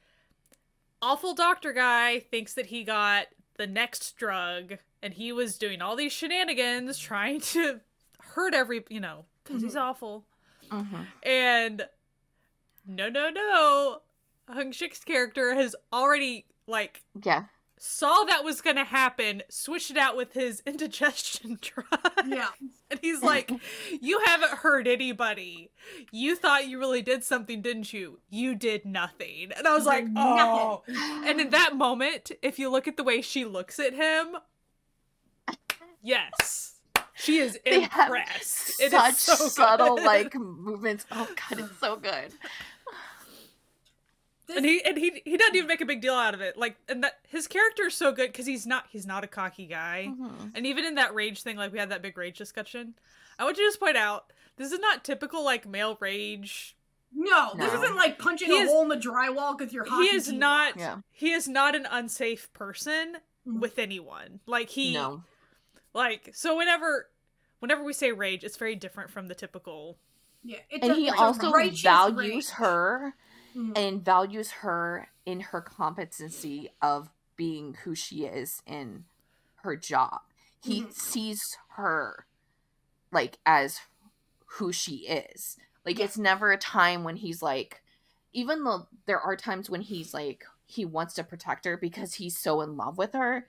awful 1.01 1.33
doctor 1.33 1.73
guy 1.73 2.19
thinks 2.19 2.53
that 2.55 2.67
he 2.67 2.83
got 2.83 3.27
the 3.57 3.67
next 3.67 4.15
drug 4.17 4.75
and 5.01 5.13
he 5.13 5.31
was 5.31 5.57
doing 5.57 5.81
all 5.81 5.95
these 5.95 6.11
shenanigans 6.11 6.97
trying 6.97 7.39
to 7.39 7.79
hurt 8.19 8.53
every, 8.53 8.83
you 8.89 8.99
know, 8.99 9.25
because 9.43 9.61
he's 9.61 9.75
Mhm. 9.75 9.81
awful. 9.81 10.25
Mhm. 10.69 11.05
And 11.23 11.87
no, 12.85 13.09
no, 13.09 13.29
no. 13.29 14.01
Hyung 14.49 14.73
Sik's 14.73 15.03
character 15.03 15.53
has 15.55 15.75
already 15.91 16.45
like 16.67 17.03
yeah 17.23 17.45
saw 17.77 18.23
that 18.25 18.43
was 18.43 18.61
gonna 18.61 18.83
happen, 18.83 19.43
switched 19.49 19.91
it 19.91 19.97
out 19.97 20.17
with 20.17 20.33
his 20.33 20.61
indigestion 20.65 21.59
drug. 21.61 21.85
Yeah. 22.25 22.49
And 22.89 22.99
he's 23.01 23.21
like, 23.21 23.51
You 24.01 24.21
haven't 24.25 24.51
hurt 24.51 24.87
anybody. 24.87 25.71
You 26.11 26.35
thought 26.35 26.67
you 26.67 26.79
really 26.79 27.01
did 27.01 27.23
something, 27.23 27.61
didn't 27.61 27.93
you? 27.93 28.19
You 28.29 28.55
did 28.55 28.85
nothing. 28.85 29.51
And 29.55 29.67
I 29.67 29.73
was 29.73 29.85
like, 29.85 30.05
Oh. 30.15 30.83
And 31.25 31.39
in 31.39 31.49
that 31.51 31.75
moment, 31.75 32.31
if 32.41 32.59
you 32.59 32.69
look 32.69 32.87
at 32.87 32.97
the 32.97 33.03
way 33.03 33.21
she 33.21 33.45
looks 33.45 33.79
at 33.79 33.93
him, 33.93 34.37
yes. 36.01 36.75
She 37.15 37.37
is 37.37 37.57
impressed. 37.65 38.79
It 38.79 38.85
is 38.85 38.91
such 38.91 39.15
so 39.15 39.47
subtle 39.47 39.95
good. 39.95 40.05
like 40.05 40.35
movements 40.35 41.05
oh 41.11 41.27
god 41.49 41.59
it's 41.59 41.79
so 41.79 41.95
good 41.95 42.31
This, 44.47 44.57
and 44.57 44.65
he 44.65 44.81
and 44.83 44.97
he 44.97 45.21
he 45.25 45.35
doesn't 45.37 45.55
even 45.55 45.67
make 45.67 45.81
a 45.81 45.85
big 45.85 46.01
deal 46.01 46.13
out 46.13 46.33
of 46.33 46.39
it. 46.41 46.57
Like 46.57 46.77
and 46.87 47.03
that 47.03 47.19
his 47.27 47.47
character 47.47 47.87
is 47.87 47.95
so 47.95 48.11
good 48.13 48.27
because 48.31 48.45
he's 48.45 48.65
not 48.65 48.85
he's 48.89 49.05
not 49.05 49.23
a 49.23 49.27
cocky 49.27 49.65
guy. 49.67 50.07
Mhm. 50.09 50.51
And 50.55 50.65
even 50.65 50.85
in 50.85 50.95
that 50.95 51.13
rage 51.13 51.41
thing, 51.43 51.57
like 51.57 51.71
we 51.73 51.79
had 51.79 51.89
that 51.89 52.01
big 52.01 52.17
rage 52.17 52.37
discussion. 52.37 52.95
I 53.37 53.43
want 53.43 53.57
you 53.57 53.63
to 53.65 53.67
just 53.67 53.79
point 53.79 53.97
out 53.97 54.31
this 54.55 54.71
is 54.71 54.79
not 54.79 55.03
typical 55.03 55.43
like 55.43 55.67
male 55.67 55.97
rage. 55.99 56.75
no, 57.13 57.51
this 57.55 57.71
No. 57.73 57.83
isn't 57.83 57.95
like 57.95 58.19
punching 58.19 58.47
He 58.49 58.57
a 58.57 58.61
is- 58.63 58.69
hole 58.69 58.81
in 58.83 58.89
the 58.89 58.95
drywall 58.97 59.57
because 59.57 59.73
you're 59.73 59.85
He 59.85 60.15
is 60.15 60.27
team 60.27 60.39
not 60.39 60.77
Yeah. 60.77 60.97
he 61.11 61.31
is 61.31 61.47
not 61.47 61.75
an 61.75 61.85
unsafe 61.89 62.51
person 62.53 63.17
Mhm. 63.47 63.59
with 63.59 63.77
anyone. 63.79 64.39
Like 64.45 64.69
he 64.69 64.93
no 64.93 65.23
like 65.93 66.29
so 66.33 66.55
whenever 66.55 67.09
whenever 67.59 67.83
we 67.83 67.91
say 67.93 68.11
rage, 68.11 68.43
it's 68.43 68.55
very 68.57 68.75
different 68.75 69.09
from 69.11 69.27
the 69.27 69.35
typical 69.35 69.97
Yeah, 70.43 70.59
it's 70.69 70.83
and 70.83 70.91
a- 70.93 70.95
he 70.95 71.07
it's 71.07 71.17
a 71.17 71.21
also 71.21 71.51
righteous 71.51 71.81
values 71.81 72.17
rage. 72.33 72.49
her 72.51 73.15
Mhm. 73.57 73.77
and 73.77 74.05
values 74.05 74.51
her 74.51 75.09
in 75.25 75.39
her 75.39 75.61
competency 75.61 76.69
of 76.81 77.09
being 77.35 77.73
who 77.83 77.95
she 77.95 78.25
is 78.25 78.61
in 78.65 79.05
her 79.57 79.75
job. 79.75 80.21
He 80.61 80.83
Mhm. 80.83 80.93
sees 80.93 81.57
her 81.69 82.27
like 83.11 83.39
as 83.45 83.79
who 84.45 84.71
she 84.71 85.07
is. 85.07 85.57
Like 85.85 85.97
Yeah. 85.99 86.05
it's 86.05 86.17
never 86.17 86.51
a 86.51 86.57
time 86.57 87.03
when 87.03 87.15
he's 87.15 87.41
like 87.41 87.83
even 88.33 88.63
though 88.63 88.87
there 89.05 89.19
are 89.19 89.35
times 89.35 89.69
when 89.69 89.81
he's 89.81 90.13
like 90.13 90.45
he 90.65 90.85
wants 90.85 91.13
to 91.15 91.23
protect 91.23 91.65
her 91.65 91.77
because 91.77 92.15
he's 92.15 92.37
so 92.37 92.61
in 92.61 92.75
love 92.75 92.97
with 92.97 93.13
her, 93.13 93.47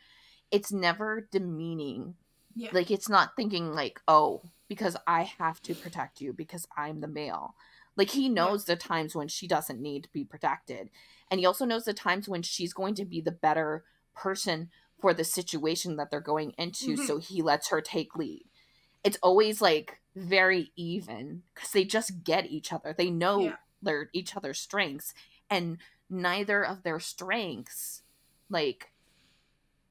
it's 0.51 0.73
never 0.73 1.21
demeaning. 1.33 2.17
Yeah. 2.55 2.71
Like 2.73 2.91
it's 2.91 3.09
not 3.09 3.35
thinking 3.37 3.73
like, 3.73 4.01
"Oh, 4.09 4.43
because 4.69 4.97
I 5.07 5.25
have 5.25 5.61
to 5.63 5.75
protect 5.75 6.21
you 6.21 6.33
because 6.33 6.67
I'm 6.77 7.01
the 7.01 7.09
male." 7.09 7.55
Like 7.99 8.11
he 8.11 8.29
knows 8.29 8.65
the 8.65 8.77
times 8.77 9.15
when 9.17 9.27
she 9.29 9.49
doesn't 9.49 9.81
need 9.83 10.05
to 10.05 10.13
be 10.13 10.25
protected. 10.25 10.89
And 11.31 11.41
he 11.41 11.45
also 11.45 11.67
knows 11.67 11.85
the 11.85 11.93
times 11.93 12.29
when 12.29 12.43
she's 12.43 12.73
going 12.73 12.95
to 12.95 13.05
be 13.05 13.21
the 13.21 13.33
better 13.33 13.85
person 14.15 14.71
for 15.01 15.13
the 15.13 15.25
situation 15.25 15.97
that 15.97 16.11
they're 16.11 16.21
going 16.21 16.53
into, 16.57 16.93
Mhm. 16.95 17.07
so 17.07 17.19
he 17.19 17.43
lets 17.43 17.69
her 17.69 17.81
take 17.81 18.17
lead. 18.17 18.49
It's 19.05 19.19
always 19.23 19.61
like 19.61 20.01
very 20.15 20.73
even 20.77 21.43
because 21.55 21.73
they 21.73 21.85
just 21.85 22.23
get 22.25 22.47
each 22.47 22.73
other. 22.73 22.93
They 22.97 23.11
know 23.11 23.41
Yeah. 23.43 23.57
their 23.83 24.11
each 24.13 24.37
other's 24.37 24.59
strengths, 24.61 25.13
and 25.51 25.79
neither 26.09 26.65
of 26.65 26.83
their 26.85 26.99
strengths, 27.01 28.03
like, 28.49 28.93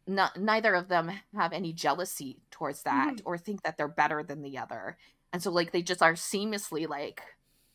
not 0.06 0.38
neither 0.40 0.74
of 0.76 0.88
them 0.88 1.12
have 1.34 1.54
any 1.54 1.74
jealousy 1.74 2.42
towards 2.52 2.84
that 2.84 3.18
Mhm. 3.18 3.22
or 3.26 3.38
think 3.38 3.64
that 3.64 3.78
they're 3.78 3.88
better 3.88 4.24
than 4.24 4.42
the 4.42 4.58
other, 4.58 4.98
and 5.34 5.44
so 5.44 5.52
like 5.52 5.72
they 5.72 5.82
just 5.82 6.02
are 6.02 6.14
seamlessly 6.14 6.88
like 6.88 7.22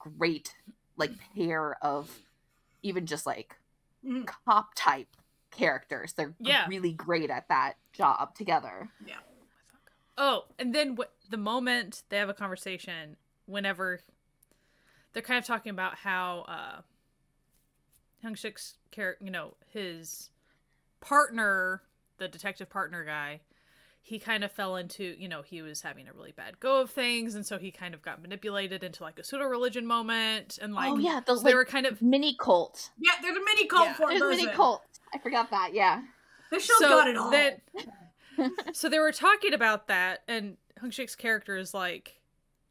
great 0.02 0.54
like 0.96 1.12
pair 1.34 1.76
of 1.84 2.10
even 2.82 3.06
just 3.06 3.26
like 3.26 3.56
Mhm. 4.04 4.26
cop 4.26 4.72
type 4.74 5.08
characters. 5.50 6.12
They're 6.12 6.34
Yeah. 6.38 6.66
really 6.66 6.92
great 6.92 7.30
at 7.30 7.48
that 7.48 7.74
job 7.92 8.34
together. 8.34 8.88
Yeah. 9.04 9.20
Oh, 10.18 10.46
and 10.58 10.74
then 10.74 10.90
w- 10.96 11.10
the 11.30 11.36
moment 11.36 12.02
they 12.08 12.18
have 12.18 12.28
a 12.28 12.34
conversation, 12.34 13.16
whenever 13.46 14.00
they're 15.12 15.22
kind 15.22 15.38
of 15.38 15.44
talking 15.44 15.70
about 15.70 15.96
how 15.96 16.40
uh, 16.42 16.82
Hyung 18.22 18.38
Sik's 18.38 18.76
character, 18.90 19.24
you 19.24 19.30
know, 19.30 19.54
his 19.68 20.30
partner, 21.00 21.82
the 22.18 22.28
detective 22.28 22.68
partner 22.68 23.04
guy, 23.04 23.40
he 24.04 24.18
kind 24.18 24.42
of 24.42 24.50
fell 24.50 24.74
into, 24.76 25.14
you 25.16 25.28
know, 25.28 25.42
he 25.42 25.62
was 25.62 25.80
having 25.82 26.08
a 26.08 26.12
really 26.12 26.32
bad 26.32 26.58
go 26.58 26.80
of 26.80 26.90
things, 26.90 27.34
and 27.36 27.46
so 27.46 27.56
he 27.58 27.70
kind 27.70 27.94
of 27.94 28.02
got 28.02 28.20
manipulated 28.20 28.82
into 28.82 29.02
like 29.04 29.18
a 29.18 29.24
pseudo 29.24 29.44
religion 29.44 29.86
moment, 29.86 30.58
and 30.60 30.74
like, 30.74 30.90
oh 30.90 30.98
yeah, 30.98 31.20
the 31.24 31.34
they 31.36 31.40
like, 31.44 31.54
were 31.54 31.64
kind 31.64 31.86
of 31.86 32.02
mini 32.02 32.34
cult. 32.38 32.90
Yeah, 32.98 33.12
there's 33.22 33.36
a 33.36 33.44
mini 33.44 33.66
cult 33.66 33.86
Yeah. 33.86 33.94
for. 33.94 34.08
There's 34.08 34.20
a 34.22 34.28
mini 34.28 34.46
cult. 34.48 34.82
I 35.14 35.18
forgot 35.18 35.50
that. 35.50 35.70
Yeah. 35.72 36.02
This 36.50 36.64
show's 36.66 36.80
got 36.80 37.06
it 37.08 37.16
all. 37.16 37.30
Then, 37.30 37.60
so 38.72 38.88
they 38.88 38.98
were 38.98 39.12
talking 39.12 39.54
about 39.54 39.88
that, 39.88 40.22
and 40.28 40.56
Hyung 40.82 40.92
Sik's 40.92 41.14
character 41.14 41.56
is 41.56 41.72
like, 41.72 42.20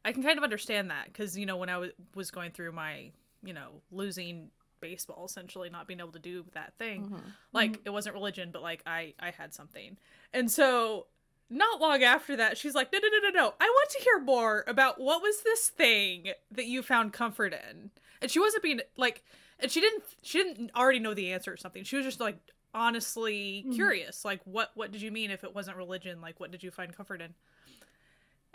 I 0.04 0.12
can 0.12 0.22
kind 0.22 0.36
of 0.36 0.44
understand 0.44 0.90
that 0.90 1.06
because 1.06 1.36
you 1.38 1.46
know 1.46 1.56
when 1.56 1.68
I 1.68 1.74
w- 1.74 1.92
was 2.14 2.30
going 2.30 2.50
through 2.50 2.72
my, 2.72 3.10
you 3.42 3.54
know, 3.54 3.80
losing 3.90 4.50
baseball, 4.80 5.24
essentially 5.24 5.70
not 5.70 5.86
being 5.86 6.00
able 6.00 6.12
to 6.12 6.18
do 6.18 6.44
that 6.54 6.74
thing, 6.78 7.08
Mhm. 7.08 7.22
like 7.52 7.80
it 7.84 7.90
wasn't 7.90 8.14
religion, 8.14 8.50
but 8.52 8.62
like 8.62 8.82
I 8.86 9.14
I 9.18 9.30
had 9.30 9.54
something, 9.54 9.96
and 10.34 10.50
so 10.50 11.06
not 11.50 11.80
long 11.80 12.02
after 12.02 12.36
that, 12.36 12.56
she's 12.58 12.74
like, 12.74 12.92
no 12.92 12.98
no 12.98 13.08
no 13.08 13.28
no 13.28 13.30
no, 13.30 13.54
I 13.60 13.64
want 13.64 13.90
to 13.90 14.02
hear 14.02 14.18
more 14.20 14.64
about 14.66 15.00
what 15.00 15.22
was 15.22 15.42
this 15.42 15.68
thing 15.68 16.32
that 16.50 16.66
you 16.66 16.82
found 16.82 17.12
comfort 17.12 17.52
in, 17.52 17.90
and 18.20 18.30
she 18.30 18.38
wasn't 18.40 18.62
being 18.62 18.80
like, 18.96 19.22
and 19.60 19.70
she 19.70 19.80
didn't 19.80 20.04
she 20.22 20.38
didn't 20.42 20.70
already 20.74 20.98
know 20.98 21.14
the 21.14 21.32
answer 21.32 21.52
or 21.52 21.56
something. 21.56 21.84
She 21.84 21.96
was 21.96 22.04
just 22.06 22.20
like 22.20 22.36
honestly 22.74 23.64
Mhm. 23.68 23.74
curious 23.74 24.24
like 24.24 24.40
what 24.44 24.70
what 24.74 24.90
did 24.92 25.02
you 25.02 25.10
mean 25.12 25.30
if 25.30 25.44
it 25.44 25.54
wasn't 25.54 25.76
religion 25.76 26.22
like 26.22 26.40
what 26.40 26.50
did 26.50 26.62
you 26.62 26.70
find 26.70 26.96
comfort 26.96 27.20
in 27.20 27.34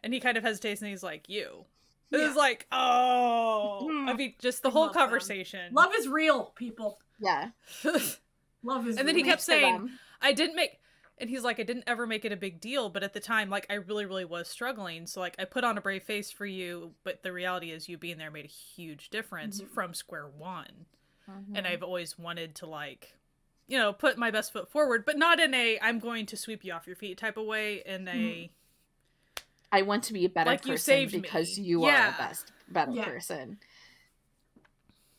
and 0.03 0.11
he 0.11 0.19
kind 0.19 0.37
of 0.37 0.43
hesitates 0.43 0.81
and 0.81 0.89
he's 0.89 1.03
like 1.03 1.29
you 1.29 1.65
it 2.11 2.17
Yeah. 2.17 2.27
was 2.27 2.35
like 2.35 2.65
oh 2.71 3.87
Hmm. 3.87 4.09
i 4.09 4.13
mean 4.13 4.33
just 4.39 4.63
the 4.63 4.69
I 4.69 4.71
whole 4.71 4.85
love 4.85 4.93
them. 4.93 5.01
conversation 5.03 5.71
Love 5.71 5.91
is 5.95 6.07
real, 6.07 6.45
people. 6.55 6.99
Yeah. 7.19 7.49
Love 8.63 8.87
is 8.87 8.97
And 8.97 9.07
then 9.07 9.15
he 9.15 9.21
kept 9.21 9.41
For 9.41 9.51
saying. 9.51 9.91
I 10.19 10.33
didn't 10.33 10.55
make 10.55 10.79
and 11.19 11.29
he's 11.29 11.43
like, 11.43 11.59
I 11.59 11.63
didn't 11.63 11.85
ever 11.87 12.05
make 12.07 12.25
it 12.25 12.31
a 12.31 12.37
big 12.37 12.59
deal, 12.61 12.89
but 12.89 13.03
at 13.03 13.13
the 13.13 13.19
time, 13.19 13.49
like 13.49 13.65
I 13.69 13.75
really, 13.75 14.05
really 14.05 14.25
was 14.25 14.47
struggling. 14.47 15.07
So 15.07 15.19
like 15.19 15.35
I 15.39 15.45
put 15.45 15.63
on 15.63 15.77
a 15.77 15.81
brave 15.81 16.03
face 16.03 16.31
for 16.31 16.45
you, 16.45 16.93
but 17.03 17.23
the 17.23 17.31
reality 17.33 17.71
is 17.71 17.89
you 17.89 17.97
being 17.97 18.17
there 18.17 18.31
made 18.31 18.45
a 18.45 18.47
huge 18.47 19.09
difference 19.09 19.61
Mhm. 19.61 19.69
from 19.69 19.93
square 19.93 20.27
one. 20.27 20.85
Mhm. 21.29 21.57
And 21.57 21.67
I've 21.67 21.83
always 21.83 22.17
wanted 22.17 22.55
to 22.55 22.65
like 22.65 23.13
you 23.69 23.77
know, 23.77 23.91
put 23.91 24.17
my 24.17 24.31
best 24.31 24.53
foot 24.53 24.71
forward, 24.71 25.03
but 25.05 25.17
not 25.17 25.41
in 25.41 25.53
a 25.53 25.77
I'm 25.81 25.99
going 25.99 26.25
to 26.27 26.37
sweep 26.37 26.63
you 26.63 26.71
off 26.71 26.87
your 26.87 26.95
feet 26.95 27.17
type 27.17 27.35
of 27.35 27.45
way, 27.45 27.83
in 27.85 28.07
a 28.07 28.11
Mhm. 28.11 28.49
I 29.73 29.81
want 29.81 30.05
to 30.05 30.13
be 30.13 30.23
a 30.23 30.29
better 30.29 30.49
Like, 30.51 30.65
you 30.65 30.71
person 30.73 30.83
saved 30.83 31.13
me. 31.13 31.19
because 31.19 31.59
you 31.59 31.83
are 31.83 32.11
the 32.11 32.17
best 32.17 32.53
better 32.69 32.91
Yeah. 32.91 33.03
person. 33.03 33.59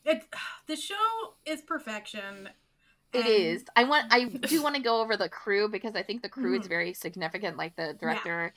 It 0.04 0.26
the 0.66 0.76
show 0.76 1.34
is 1.44 1.60
perfection. 1.60 2.48
It 3.12 3.20
and- 3.20 3.28
is. 3.28 3.64
I 3.76 3.85
want. 3.85 4.06
I 4.12 4.24
do 4.48 4.62
want 4.62 4.76
to 4.76 4.82
go 4.82 5.01
over 5.01 5.16
the 5.16 5.28
crew 5.28 5.68
because 5.68 5.94
I 5.97 6.02
think 6.02 6.22
the 6.22 6.28
crew 6.28 6.59
is 6.59 6.66
Mhm. 6.66 6.68
very 6.68 6.93
significant, 6.94 7.56
like 7.56 7.76
the 7.76 7.94
director 7.98 8.52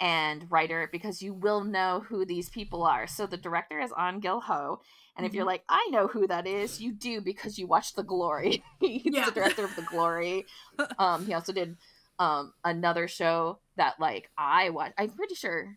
and 0.00 0.50
writer, 0.50 0.88
because 0.92 1.22
you 1.22 1.32
will 1.32 1.64
know 1.64 2.04
who 2.08 2.24
these 2.26 2.48
people 2.50 2.82
are. 2.84 3.06
So 3.06 3.26
the 3.26 3.36
director 3.38 3.80
is 3.80 3.90
Ahn 3.96 4.20
Gil 4.20 4.40
Ho, 4.42 4.80
and 5.16 5.24
if 5.26 5.32
you're 5.32 5.44
Mhm. 5.44 5.48
like, 5.48 5.64
I 5.68 5.88
know 5.90 6.06
who 6.06 6.26
that 6.26 6.46
is, 6.46 6.80
you 6.82 6.92
do 6.92 7.20
because 7.22 7.58
you 7.58 7.66
watched 7.66 7.96
The 7.96 8.02
Glory. 8.02 8.62
He's 8.80 9.02
Yeah. 9.06 9.24
the 9.24 9.32
director 9.32 9.64
of 9.64 9.74
The 9.74 9.82
Glory. 9.82 10.44
Um, 10.98 11.24
he 11.26 11.32
also 11.34 11.52
did 11.52 11.76
um 12.18 12.52
another 12.64 13.08
show 13.08 13.58
that 13.76 13.98
like 14.00 14.30
I 14.38 14.70
watched. 14.70 14.94
I'm 14.98 15.10
pretty 15.10 15.34
sure 15.34 15.76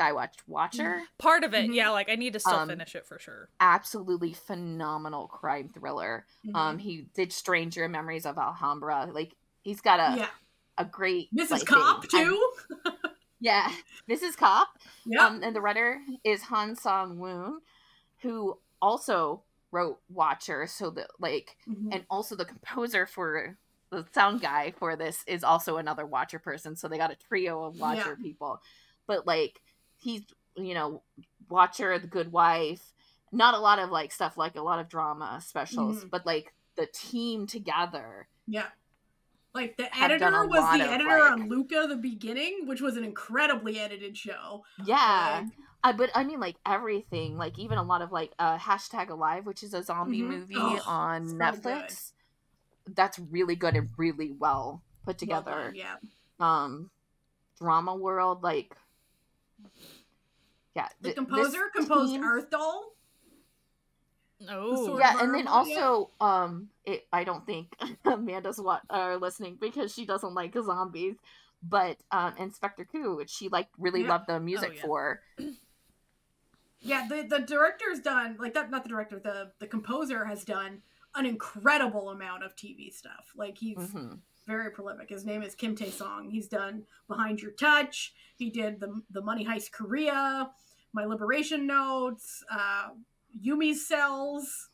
Sky 0.00 0.12
watched 0.12 0.42
Watcher. 0.48 1.02
part 1.18 1.44
of 1.44 1.52
it. 1.52 1.68
Mhm. 1.68 1.74
Yeah, 1.74 1.90
like 1.90 2.08
I 2.08 2.14
need 2.14 2.32
to 2.32 2.40
still 2.40 2.54
Um, 2.54 2.68
finish 2.68 2.94
it 2.94 3.06
for 3.06 3.18
sure. 3.18 3.50
Absolutely 3.60 4.32
phenomenal 4.32 5.28
crime 5.28 5.68
thriller. 5.68 6.24
Mhm. 6.46 6.56
Um, 6.56 6.78
he 6.78 7.02
did 7.14 7.32
Stranger 7.34 7.86
Memories 7.88 8.24
of 8.24 8.38
Alhambra. 8.38 9.10
Like 9.12 9.34
he's 9.62 9.82
got 9.82 10.00
a 10.00 10.16
yeah, 10.16 10.28
a 10.78 10.84
great 10.86 11.28
Mrs. 11.34 11.50
like, 11.50 11.66
Cop 11.66 12.06
thing. 12.06 12.24
Too. 12.24 12.52
yeah, 13.40 13.70
Mrs. 14.08 14.36
Cop. 14.38 14.68
Yeah, 15.04 15.26
Um, 15.26 15.42
and 15.42 15.54
the 15.54 15.60
writer 15.60 16.00
is 16.24 16.42
Han 16.44 16.76
Song 16.76 17.18
Woon, 17.18 17.60
who 18.22 18.58
also 18.80 19.42
wrote 19.70 20.00
Watcher. 20.08 20.66
So 20.66 20.88
that 20.90 21.10
like, 21.18 21.58
Mhm. 21.68 21.94
and 21.94 22.06
also 22.08 22.34
the 22.36 22.46
composer 22.46 23.04
for 23.04 23.58
the 23.90 24.06
sound 24.14 24.40
guy 24.40 24.70
for 24.78 24.96
this 24.96 25.24
is 25.26 25.44
also 25.44 25.76
another 25.76 26.06
Watcher 26.06 26.38
person. 26.38 26.74
So 26.74 26.88
they 26.88 26.96
got 26.96 27.10
a 27.10 27.16
trio 27.16 27.64
of 27.64 27.78
Watcher 27.78 28.16
people. 28.16 28.62
But 29.06 29.26
like, 29.26 29.60
he's 30.00 30.22
you 30.56 30.74
know 30.74 31.02
Watcher, 31.48 31.98
The 31.98 32.06
Good 32.08 32.32
Wife. 32.32 32.92
Not 33.32 33.54
a 33.54 33.58
lot 33.58 33.78
of 33.78 33.90
like 33.90 34.10
stuff 34.12 34.36
like 34.36 34.56
a 34.56 34.62
lot 34.62 34.80
of 34.80 34.88
drama 34.88 35.40
specials, 35.44 36.04
Mhm. 36.04 36.10
but 36.10 36.26
like 36.26 36.52
the 36.76 36.86
team 36.86 37.46
together. 37.46 38.26
yeah. 38.46 38.66
Like 39.52 39.76
the 39.76 39.86
editor 39.98 40.46
was 40.46 40.62
the 40.78 40.84
of, 40.84 40.90
editor 40.92 41.18
like- 41.18 41.32
on 41.32 41.48
Luca 41.48 41.86
the 41.88 41.96
beginning, 41.96 42.66
which 42.68 42.80
was 42.80 42.96
an 42.96 43.02
incredibly 43.02 43.80
edited 43.80 44.16
show. 44.16 44.64
Yeah. 44.84 45.42
Like, 45.44 45.52
Uh, 45.82 45.92
but 45.92 46.10
I 46.14 46.22
mean, 46.24 46.38
like 46.40 46.56
everything, 46.66 47.36
like 47.36 47.58
even 47.58 47.76
a 47.78 47.82
lot 47.82 48.00
of 48.02 48.12
like 48.12 48.32
uh, 48.38 48.58
hashtag 48.58 49.08
Alive, 49.10 49.46
which 49.46 49.62
is 49.64 49.74
a 49.74 49.82
zombie 49.82 50.20
Mhm. 50.22 50.28
movie 50.28 50.54
Oh, 50.56 50.80
on 50.86 51.26
so 51.28 51.34
Netflix. 51.34 52.12
That's 52.86 53.18
really 53.18 53.56
good 53.56 53.74
and 53.76 53.88
really 53.96 54.30
well 54.30 54.82
put 55.04 55.06
well 55.06 55.14
together. 55.14 55.64
done, 55.64 55.74
yeah. 55.74 55.96
Um, 56.38 56.90
drama 57.58 57.94
world, 57.96 58.42
like 58.44 58.76
yeah, 60.74 60.88
The 61.00 61.08
th- 61.08 61.16
composer 61.16 61.70
composed 61.74 62.12
team- 62.12 62.24
Earth 62.24 62.50
Doll. 62.50 62.92
Oh, 64.48 64.98
Yeah, 64.98 65.20
and 65.22 65.34
then 65.34 65.46
also, 65.46 66.10
um, 66.20 66.70
it, 66.86 67.06
I 67.12 67.24
don't 67.24 67.44
think 67.44 67.74
Amanda's 68.04 68.58
what 68.60 68.80
are 68.88 69.16
listening 69.18 69.58
because 69.60 69.92
she 69.92 70.06
doesn't 70.06 70.32
like 70.32 70.54
zombies, 70.54 71.16
but 71.62 71.98
um, 72.10 72.34
Inspector 72.38 72.84
Koo, 72.86 73.16
which 73.16 73.28
she 73.30 73.48
like 73.48 73.68
really 73.78 74.02
Yeah. 74.02 74.08
loved 74.08 74.28
the 74.28 74.40
music 74.40 74.72
yeah. 74.76 74.82
for. 74.82 75.20
Yeah, 76.82 77.06
the 77.06 77.22
the 77.28 77.40
director's 77.40 78.00
done 78.00 78.38
like 78.40 78.54
that. 78.54 78.70
Not 78.70 78.84
the 78.84 78.88
director. 78.88 79.18
The 79.18 79.52
the 79.58 79.66
composer 79.66 80.24
has 80.24 80.44
done 80.46 80.80
an 81.14 81.26
incredible 81.26 82.08
amount 82.08 82.42
of 82.42 82.56
TV 82.56 82.90
stuff. 82.90 83.32
Like 83.36 83.58
he's 83.58 83.76
hmm 83.76 84.14
very 84.50 84.70
prolific. 84.70 85.08
His 85.08 85.24
name 85.24 85.42
is 85.42 85.54
Kim 85.54 85.76
Tae 85.76 85.90
Song. 85.90 86.28
He's 86.30 86.48
done 86.48 86.82
Behind 87.08 87.40
Your 87.40 87.52
Touch. 87.52 88.12
He 88.36 88.50
did 88.50 88.80
the 88.80 89.00
the 89.10 89.22
Money 89.22 89.44
Heist 89.46 89.70
Korea, 89.70 90.50
My 90.92 91.04
Liberation 91.04 91.66
Notes, 91.66 92.42
uh, 92.50 92.88
Yumi's 93.40 93.86
Cells, 93.86 94.68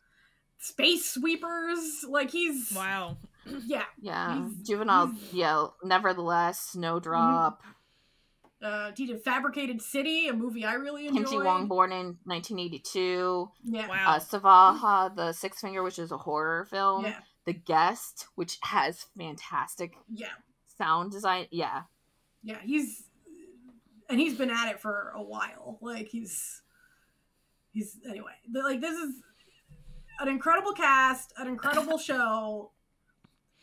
Space 0.59 1.11
Sweepers. 1.11 2.05
Like 2.09 2.31
he's 2.31 2.73
wow. 2.75 3.19
yeah. 3.67 3.85
Yeah, 4.01 4.39
He's- 4.49 4.67
juvenile. 4.67 5.09
he's- 5.09 5.33
Yeah, 5.35 5.67
nevertheless, 5.85 6.59
Snowdrop. 6.61 7.63
Uh, 8.63 8.91
he 8.97 9.05
did 9.07 9.23
Fabricated 9.23 9.83
City, 9.83 10.29
a 10.29 10.33
movie 10.33 10.65
I 10.65 10.75
really 10.75 11.07
enjoyed. 11.07 11.27
Kim 11.29 11.39
Chi 11.41 11.45
Wong, 11.45 11.69
born 11.69 11.93
in 11.93 12.17
1982. 12.25 13.51
Yeah. 13.65 13.87
Wow. 13.87 14.05
Uh, 14.09 14.19
Svaha, 14.19 15.15
The 15.15 15.33
Six 15.35 15.61
Finger, 15.61 15.83
which 15.83 15.99
is 15.99 16.11
a 16.11 16.17
horror 16.17 16.65
film. 16.65 17.05
Yeah. 17.05 17.19
The 17.47 17.53
Guest, 17.55 18.27
which 18.35 18.59
has 18.63 19.07
fantastic 19.17 19.95
Yeah. 20.13 20.33
sound 20.79 21.13
design. 21.13 21.47
Yeah, 21.51 21.85
Yeah. 22.43 22.59
He's 22.61 23.05
and 24.09 24.21
he's 24.21 24.37
been 24.37 24.51
at 24.51 24.71
it 24.71 24.81
for 24.81 25.13
a 25.17 25.23
while. 25.23 25.79
Like 25.81 26.09
he's 26.09 26.63
he's 27.73 27.99
anyway. 28.09 28.33
the- 28.51 28.63
Like 28.63 28.81
this 28.81 28.95
is 28.97 29.23
an 30.21 30.29
incredible 30.29 30.73
cast, 30.73 31.33
an 31.39 31.47
incredible 31.49 31.99
show. 32.11 32.73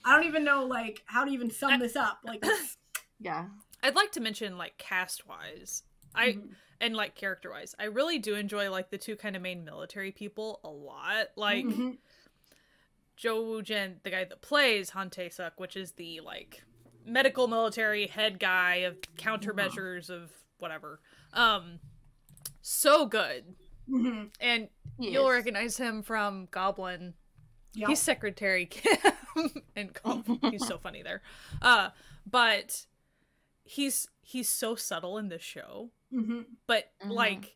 I 0.06 0.16
don't 0.16 0.26
even 0.26 0.44
know 0.44 0.66
like 0.66 1.02
how 1.06 1.26
to 1.26 1.32
even 1.32 1.50
sum 1.52 1.80
this 1.80 1.96
up. 1.96 2.20
Like 2.24 2.44
yeah. 3.20 3.48
I'd 3.82 3.96
like 3.96 4.12
to 4.14 4.22
mention 4.22 4.58
like 4.58 4.78
cast 4.78 5.28
wise. 5.28 5.84
I 6.16 6.34
Mhm. 6.34 6.56
and 6.80 6.96
like 6.96 7.16
character 7.16 7.52
wise. 7.52 7.76
I 7.80 7.86
really 7.86 8.20
do 8.20 8.36
enjoy 8.36 8.70
like 8.72 8.92
the 8.92 8.98
two 8.98 9.16
kind 9.18 9.36
of 9.36 9.42
main 9.42 9.66
military 9.66 10.12
people 10.12 10.60
a 10.64 10.70
lot. 10.70 11.28
Like 11.36 11.66
Mhm. 11.66 11.98
Jo 13.24 13.42
Woo 13.42 13.62
Jin, 13.62 14.02
the 14.04 14.10
guy 14.10 14.26
that 14.26 14.42
plays 14.42 14.90
Han 14.90 15.10
Tae 15.10 15.30
Suk, 15.30 15.58
which 15.58 15.78
is 15.78 15.94
the 15.94 16.20
like 16.20 16.62
medical 17.06 17.48
military 17.48 18.08
head 18.08 18.38
guy 18.38 18.76
of 18.78 18.98
countermeasures 19.18 20.10
of 20.10 20.30
whatever. 20.60 21.00
Um 21.32 21.80
so 22.62 23.06
good. 23.06 23.56
Mhm. 23.90 24.30
And 24.42 24.68
you'll 25.00 25.30
recognize 25.30 25.78
him 25.78 26.04
from 26.04 26.50
Goblin. 26.52 27.14
Yeah. 27.74 27.88
He's 27.88 28.00
Secretary 28.00 28.66
Kim 28.66 28.98
in 29.78 29.92
Goblin. 30.04 30.40
he's 30.52 30.68
so 30.68 30.78
funny 30.78 31.02
there. 31.02 31.22
Uh 31.62 31.92
but 32.30 32.86
he's 33.64 34.06
he's 34.22 34.50
so 34.50 34.76
subtle 34.76 35.18
in 35.18 35.30
this 35.30 35.42
show. 35.42 35.92
Mhm. 36.14 36.44
But 36.68 36.92
Mhm. 37.02 37.12
like 37.12 37.56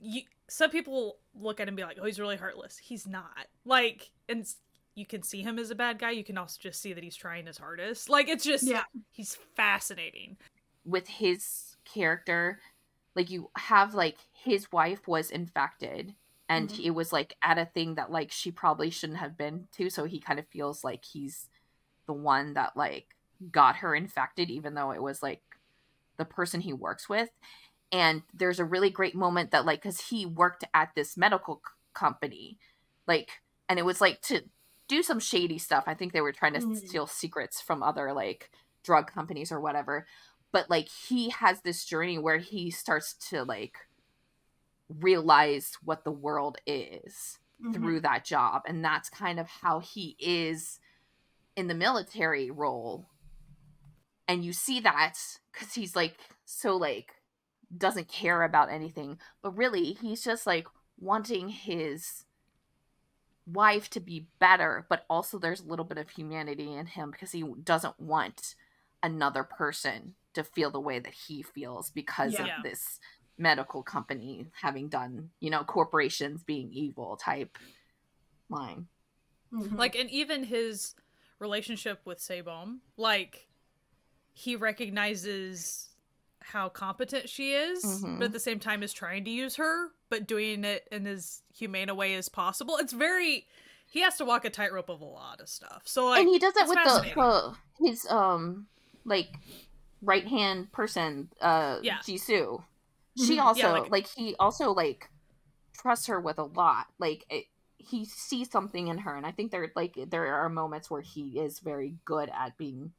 you 0.00 0.22
some 0.48 0.70
people 0.70 1.18
look 1.34 1.60
at 1.60 1.68
him 1.68 1.68
and 1.68 1.76
be 1.76 1.84
like, 1.84 1.98
"Oh, 2.00 2.04
he's 2.04 2.18
really 2.20 2.36
heartless." 2.36 2.76
He's 2.76 3.06
not. 3.06 3.46
Like 3.64 4.10
and 4.28 4.44
you 4.94 5.06
can 5.06 5.22
see 5.22 5.42
him 5.42 5.58
as 5.58 5.70
a 5.70 5.74
bad 5.74 5.98
guy. 5.98 6.10
You 6.10 6.24
can 6.24 6.36
also 6.38 6.58
just 6.60 6.80
see 6.82 6.92
that 6.92 7.02
he's 7.02 7.16
trying 7.16 7.46
his 7.46 7.58
hardest. 7.58 8.08
Like 8.08 8.28
it's 8.28 8.44
just 8.44 8.64
Yeah. 8.64 8.84
he's 9.12 9.36
fascinating. 9.56 10.36
with 10.84 11.06
his 11.06 11.76
character 11.84 12.58
like 13.14 13.30
you 13.30 13.48
have 13.56 13.94
like 13.94 14.16
his 14.32 14.72
wife 14.72 15.06
was 15.06 15.30
infected 15.30 16.12
and 16.48 16.70
Mhm. 16.70 16.84
it 16.86 16.90
was 16.90 17.12
like 17.12 17.36
at 17.42 17.56
a 17.56 17.66
thing 17.66 17.94
that 17.94 18.10
like 18.10 18.32
she 18.32 18.50
probably 18.50 18.90
shouldn't 18.90 19.20
have 19.20 19.36
been 19.36 19.68
to 19.72 19.88
so 19.90 20.04
he 20.06 20.18
kind 20.18 20.40
of 20.40 20.48
feels 20.48 20.82
like 20.82 21.04
he's 21.04 21.48
the 22.06 22.12
one 22.12 22.54
that 22.54 22.76
like 22.76 23.14
got 23.52 23.76
her 23.76 23.94
infected 23.94 24.50
even 24.50 24.74
though 24.74 24.90
it 24.90 25.00
was 25.02 25.22
like 25.22 25.42
the 26.16 26.24
person 26.24 26.60
he 26.60 26.72
works 26.72 27.08
with 27.08 27.30
and 27.92 28.22
there's 28.34 28.58
a 28.58 28.64
really 28.64 28.90
great 28.90 29.14
moment 29.14 29.52
that 29.52 29.64
like 29.64 29.82
because 29.82 30.08
he 30.08 30.26
worked 30.26 30.64
at 30.74 30.90
this 30.96 31.16
medical 31.16 31.56
c- 31.64 31.70
company 31.94 32.58
like 33.06 33.30
and 33.68 33.78
it 33.78 33.84
was 33.84 34.00
like 34.00 34.20
to 34.22 34.42
do 34.88 35.02
some 35.02 35.20
shady 35.20 35.58
stuff. 35.58 35.84
I 35.86 35.94
think 35.94 36.12
they 36.12 36.20
were 36.20 36.32
trying 36.32 36.54
to 36.54 36.60
Mm. 36.60 36.76
steal 36.76 37.06
secrets 37.06 37.60
from 37.60 37.82
other 37.82 38.12
like 38.12 38.50
drug 38.82 39.10
companies 39.10 39.52
or 39.52 39.60
whatever. 39.60 40.06
But 40.52 40.68
like 40.68 40.88
he 40.88 41.30
has 41.30 41.62
this 41.62 41.84
journey 41.84 42.18
where 42.18 42.38
he 42.38 42.70
starts 42.70 43.14
to 43.30 43.44
like 43.44 43.76
realize 44.88 45.72
what 45.82 46.04
the 46.04 46.12
world 46.12 46.58
is 46.66 47.38
Mhm. 47.62 47.72
through 47.74 48.00
that 48.00 48.24
job. 48.24 48.62
And 48.66 48.84
that's 48.84 49.08
kind 49.08 49.40
of 49.40 49.48
how 49.48 49.80
he 49.80 50.16
is 50.18 50.80
in 51.56 51.68
the 51.68 51.74
military 51.74 52.50
role. 52.50 53.08
And 54.28 54.44
you 54.44 54.52
see 54.52 54.80
that 54.80 55.18
because 55.52 55.74
he's 55.74 55.96
like 55.96 56.18
so 56.44 56.76
like 56.76 57.14
doesn't 57.76 58.08
care 58.08 58.42
about 58.42 58.70
anything. 58.70 59.18
But 59.42 59.56
really 59.56 59.94
he's 59.94 60.22
just 60.22 60.46
like 60.46 60.66
wanting 60.98 61.48
his 61.48 62.24
wife 63.46 63.90
to 63.90 64.00
be 64.00 64.26
better 64.38 64.86
but 64.88 65.04
also 65.10 65.38
there's 65.38 65.60
a 65.60 65.66
little 65.66 65.84
bit 65.84 65.98
of 65.98 66.08
humanity 66.10 66.72
in 66.72 66.86
him 66.86 67.10
because 67.10 67.32
he 67.32 67.42
doesn't 67.64 67.98
want 67.98 68.54
another 69.02 69.42
person 69.42 70.14
to 70.34 70.44
feel 70.44 70.70
the 70.70 70.80
way 70.80 70.98
that 70.98 71.12
he 71.12 71.42
feels 71.42 71.90
because 71.90 72.34
Yeah. 72.34 72.56
of 72.58 72.62
this 72.62 73.00
medical 73.38 73.82
company 73.82 74.46
having 74.60 74.88
done 74.88 75.30
you 75.40 75.50
know 75.50 75.64
corporations 75.64 76.42
being 76.44 76.72
evil 76.72 77.16
type 77.16 77.58
line 78.48 78.86
Mhm. 79.52 79.76
Like 79.76 79.94
and 79.96 80.08
even 80.10 80.44
his 80.44 80.94
relationship 81.38 82.00
with 82.06 82.20
Sae 82.20 82.40
Bom. 82.40 82.80
Like 82.96 83.48
he 84.32 84.56
recognizes 84.56 85.90
how 86.40 86.70
competent 86.70 87.28
she 87.28 87.52
is, 87.52 87.84
Mhm. 87.84 88.18
but 88.18 88.24
at 88.26 88.32
the 88.32 88.40
same 88.40 88.58
time 88.58 88.82
is 88.82 88.92
trying 88.94 89.24
to 89.26 89.30
use 89.30 89.56
her, 89.56 89.90
but 90.12 90.26
doing 90.26 90.62
it 90.62 90.86
in 90.92 91.06
as 91.06 91.40
humane 91.56 91.88
a 91.88 91.94
way 91.94 92.14
as 92.16 92.28
possible. 92.28 92.76
It's 92.76 92.92
very 92.92 93.46
he 93.86 94.02
has 94.02 94.16
to 94.18 94.26
walk 94.26 94.44
a 94.44 94.50
tightrope 94.50 94.90
of 94.90 95.00
a 95.00 95.06
lot 95.06 95.40
of 95.40 95.48
stuff. 95.48 95.82
So 95.86 96.06
like 96.08 96.20
and 96.20 96.28
he 96.28 96.38
does 96.38 96.54
it 96.54 96.68
with 96.68 96.78
the, 96.84 97.12
the 97.80 97.86
his 97.86 98.06
um 98.10 98.66
like 99.06 99.30
right 100.02 100.26
hand 100.28 100.70
person 100.70 101.30
uh 101.40 101.78
Yeah. 101.82 101.98
Jisoo. 102.00 102.62
She 103.16 103.38
Mhm. 103.38 103.42
also 103.42 103.60
Yeah, 103.60 103.72
like- 103.72 103.90
like, 103.90 104.06
he 104.08 104.36
also 104.38 104.72
like 104.72 105.08
trusts 105.72 106.06
her 106.08 106.20
with 106.20 106.38
a 106.38 106.44
lot. 106.44 106.88
Like 106.98 107.24
it, 107.30 107.46
he 107.78 108.04
sees 108.04 108.50
something 108.50 108.88
in 108.88 108.98
her, 108.98 109.16
and 109.16 109.24
I 109.26 109.32
think 109.32 109.50
there 109.50 109.72
like 109.74 109.96
there 110.08 110.34
are 110.34 110.48
moments 110.50 110.90
where 110.90 111.00
he 111.00 111.38
is 111.40 111.58
very 111.58 111.96
good 112.04 112.28
at 112.28 112.56
being 112.58 112.92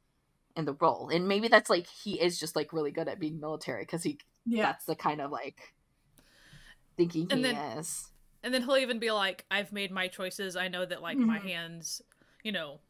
in 0.56 0.64
the 0.66 0.74
role, 0.74 1.08
and 1.10 1.26
maybe 1.28 1.46
that's 1.48 1.70
like 1.70 1.86
he 1.86 2.20
is 2.20 2.38
just 2.40 2.54
like 2.56 2.72
really 2.72 2.90
good 2.90 3.06
at 3.08 3.18
being 3.20 3.38
military 3.40 3.82
because 3.82 4.02
he 4.02 4.18
Yeah. 4.46 4.62
that's 4.66 4.84
the 4.84 4.94
kind 4.96 5.20
of 5.20 5.30
like 5.30 5.74
thinking 6.96 7.28
And 7.30 7.44
he 7.44 7.52
then- 7.52 7.78
is. 7.78 8.10
And 8.42 8.52
then 8.52 8.62
he'll 8.62 8.76
even 8.76 8.98
be 8.98 9.10
like, 9.10 9.46
I've 9.50 9.72
made 9.72 9.90
my 9.90 10.06
choices. 10.08 10.54
I 10.54 10.68
know 10.68 10.84
that, 10.84 11.00
like, 11.00 11.16
my 11.16 11.38
Mhm. 11.38 11.48
hands, 11.48 12.02
you 12.42 12.52
know, 12.52 12.80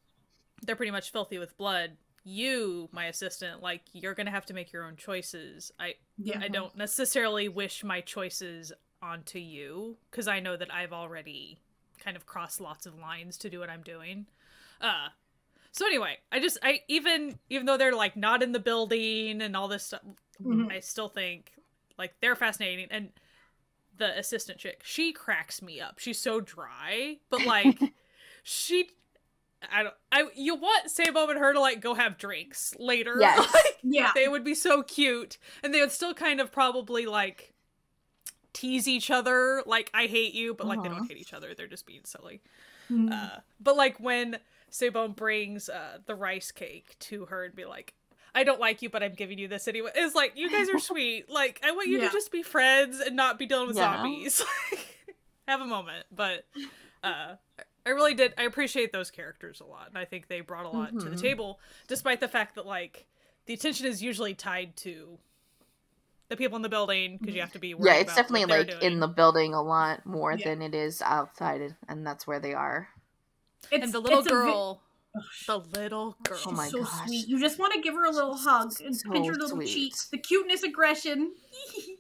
they're 0.63 0.75
pretty 0.75 0.91
much 0.91 1.13
filthy 1.13 1.39
with 1.39 1.57
blood. 1.57 1.97
You, 2.25 2.89
my 2.91 3.05
assistant, 3.07 3.63
like, 3.63 3.83
you're 3.93 4.15
going 4.15 4.27
to 4.27 4.33
have 4.33 4.47
to 4.47 4.55
make 4.55 4.73
your 4.73 4.85
own 4.85 4.97
choices. 4.97 5.71
I, 5.79 5.95
Yeah. 6.19 6.41
I 6.41 6.49
don't 6.49 6.75
necessarily 6.77 7.49
wish 7.49 7.85
my 7.85 8.01
choices 8.01 8.73
onto 9.01 9.39
you 9.39 9.97
because 10.11 10.27
I 10.27 10.41
know 10.41 10.57
that 10.57 10.73
I've 10.75 10.93
already 10.93 11.59
kind 12.01 12.17
of 12.17 12.27
crossed 12.27 12.61
lots 12.61 12.85
of 12.87 12.99
lines 12.99 13.37
to 13.39 13.51
do 13.51 13.61
what 13.61 13.71
I'm 13.71 13.83
doing. 13.83 14.27
Uh, 14.81 15.11
so 15.71 15.87
anyway, 15.87 16.19
I 16.33 16.41
just, 16.41 16.59
I 16.63 16.83
even, 16.89 17.39
even 17.49 17.67
though 17.67 17.77
they're 17.77 17.95
like 17.95 18.17
not 18.17 18.43
in 18.43 18.51
the 18.53 18.59
building 18.59 19.41
and 19.41 19.57
all 19.57 19.69
this 19.69 19.87
stuff, 19.87 20.03
Mhm. 20.41 20.73
I 20.73 20.81
still 20.81 21.09
think 21.09 21.53
like 21.97 22.19
they're 22.21 22.35
fascinating 22.35 22.89
and 22.91 23.13
the 23.97 24.19
assistant 24.19 24.59
chick 24.59 24.81
she 24.85 25.13
cracks 25.13 25.63
me 25.63 25.81
up 25.81 25.99
she's 25.99 26.19
so 26.21 26.41
dry 26.41 27.17
but 27.31 27.45
like 27.47 27.79
she 28.43 28.89
I 29.73 29.83
don't 29.85 29.95
I 30.13 30.27
you 30.35 30.55
want 30.57 30.91
Sabo 30.91 31.29
and 31.29 31.39
her 31.39 31.53
to 31.53 31.61
like 31.61 31.81
go 31.81 31.95
have 31.95 32.19
drinks 32.19 32.75
later 32.79 33.17
Yes. 33.21 33.39
like 33.55 33.79
Yeah. 33.83 34.13
they 34.15 34.29
would 34.29 34.45
be 34.45 34.55
so 34.55 34.83
cute 34.83 35.39
and 35.63 35.73
they 35.73 35.81
would 35.81 35.93
still 35.93 36.15
kind 36.15 36.41
of 36.41 36.51
probably 36.53 37.07
like 37.07 37.55
tease 38.53 38.87
each 38.87 39.11
other 39.11 39.63
like 39.67 39.91
I 39.95 40.07
hate 40.07 40.35
you 40.35 40.55
but 40.55 40.67
like 40.67 40.83
they 40.83 40.89
Uh-huh. 40.89 40.99
don't 40.99 41.09
hate 41.09 41.19
each 41.19 41.33
other 41.35 41.55
they're 41.55 41.67
just 41.67 41.87
being 41.87 42.05
silly 42.05 42.41
Mhm. 42.91 43.11
uh, 43.13 43.41
but 43.61 43.77
like 43.77 43.99
when 43.99 44.39
Sae 44.71 44.91
Bom 44.91 45.13
brings 45.13 45.69
uh, 45.69 45.99
the 46.07 46.15
rice 46.15 46.51
cake 46.51 46.97
to 46.99 47.27
her 47.27 47.45
and 47.45 47.55
be 47.55 47.65
like, 47.65 47.95
I 48.35 48.43
don't 48.45 48.59
like 48.61 48.83
you, 48.83 48.91
but 48.91 49.03
I'm 49.03 49.15
giving 49.15 49.39
you 49.39 49.47
this 49.49 49.69
anyway. 49.69 49.91
It's 49.95 50.15
like 50.15 50.33
you 50.37 50.51
guys 50.51 50.69
are 50.69 50.79
sweet. 50.91 51.31
Like 51.31 51.61
I 51.65 51.71
want 51.73 51.89
you 51.89 51.99
Yeah. 51.99 52.09
to 52.09 52.13
just 52.13 52.33
be 52.33 52.43
friends 52.43 53.01
and 53.01 53.15
not 53.17 53.39
be 53.39 53.47
dealing 53.47 53.69
with 53.69 53.77
Yeah. 53.77 53.97
zombies. 53.97 54.43
Have 55.49 55.61
a 55.61 55.67
moment, 55.67 56.07
but 56.11 56.47
uh, 57.03 57.35
I 57.87 57.91
really 57.91 58.15
did. 58.15 58.33
I 58.39 58.45
appreciate 58.45 58.93
those 58.93 59.11
characters 59.11 59.61
a 59.61 59.65
lot, 59.65 59.89
and 59.89 59.99
I 59.99 60.05
think 60.07 60.29
they 60.29 60.41
brought 60.41 60.65
a 60.65 60.71
lot 60.71 60.91
to 60.99 61.05
the 61.11 61.17
Mhm. 61.17 61.21
table, 61.21 61.61
despite 61.87 62.21
the 62.21 62.29
fact 62.29 62.55
that 62.55 62.65
like 62.67 63.07
the 63.47 63.53
attention 63.55 63.87
is 63.87 64.03
usually 64.03 64.33
tied 64.35 64.75
to 64.79 65.19
the 66.31 66.37
people 66.37 66.57
in 66.57 66.63
the 66.63 66.69
building 66.71 67.19
because 67.19 67.35
you 67.35 67.43
have 67.43 67.53
to 67.53 67.59
be. 67.59 67.75
worried 67.75 67.87
Yeah, 67.87 67.95
it's 67.97 68.13
about 68.15 68.17
definitely 68.23 68.41
what 68.47 68.67
they're 68.67 68.75
like 68.77 68.83
in 68.85 69.01
the 69.01 69.07
building 69.09 69.53
a 69.53 69.61
lot 69.63 70.07
more 70.07 70.33
Yeah. 70.33 70.49
than 70.49 70.63
it 70.63 70.75
is 70.75 71.03
outside, 71.03 71.77
and 71.87 72.07
that's 72.07 72.27
where 72.27 72.41
they 72.41 72.55
are. 72.55 72.89
It's, 73.71 73.85
and 73.85 73.93
the 73.93 74.01
little 74.01 74.21
it's 74.21 74.29
vi- 74.29 74.35
girl, 74.35 74.81
Ugh, 74.83 74.89
the 75.47 75.59
little 75.59 76.17
girl. 76.23 76.41
Oh 76.47 76.51
my 76.53 76.69
so 76.69 76.83
gosh. 76.83 77.07
sweet. 77.07 77.29
You 77.29 77.39
just 77.39 77.59
want 77.59 77.73
to 77.75 77.81
give 77.81 77.95
her 77.95 78.05
a 78.05 78.11
little 78.11 78.37
hug 78.37 78.73
and 78.85 78.95
so 78.97 79.11
pinch 79.11 79.27
her 79.27 79.33
little 79.35 79.49
sweet. 79.49 79.69
cheeks. 79.69 80.07
The 80.09 80.19
cuteness, 80.19 80.63
aggression. 80.63 81.33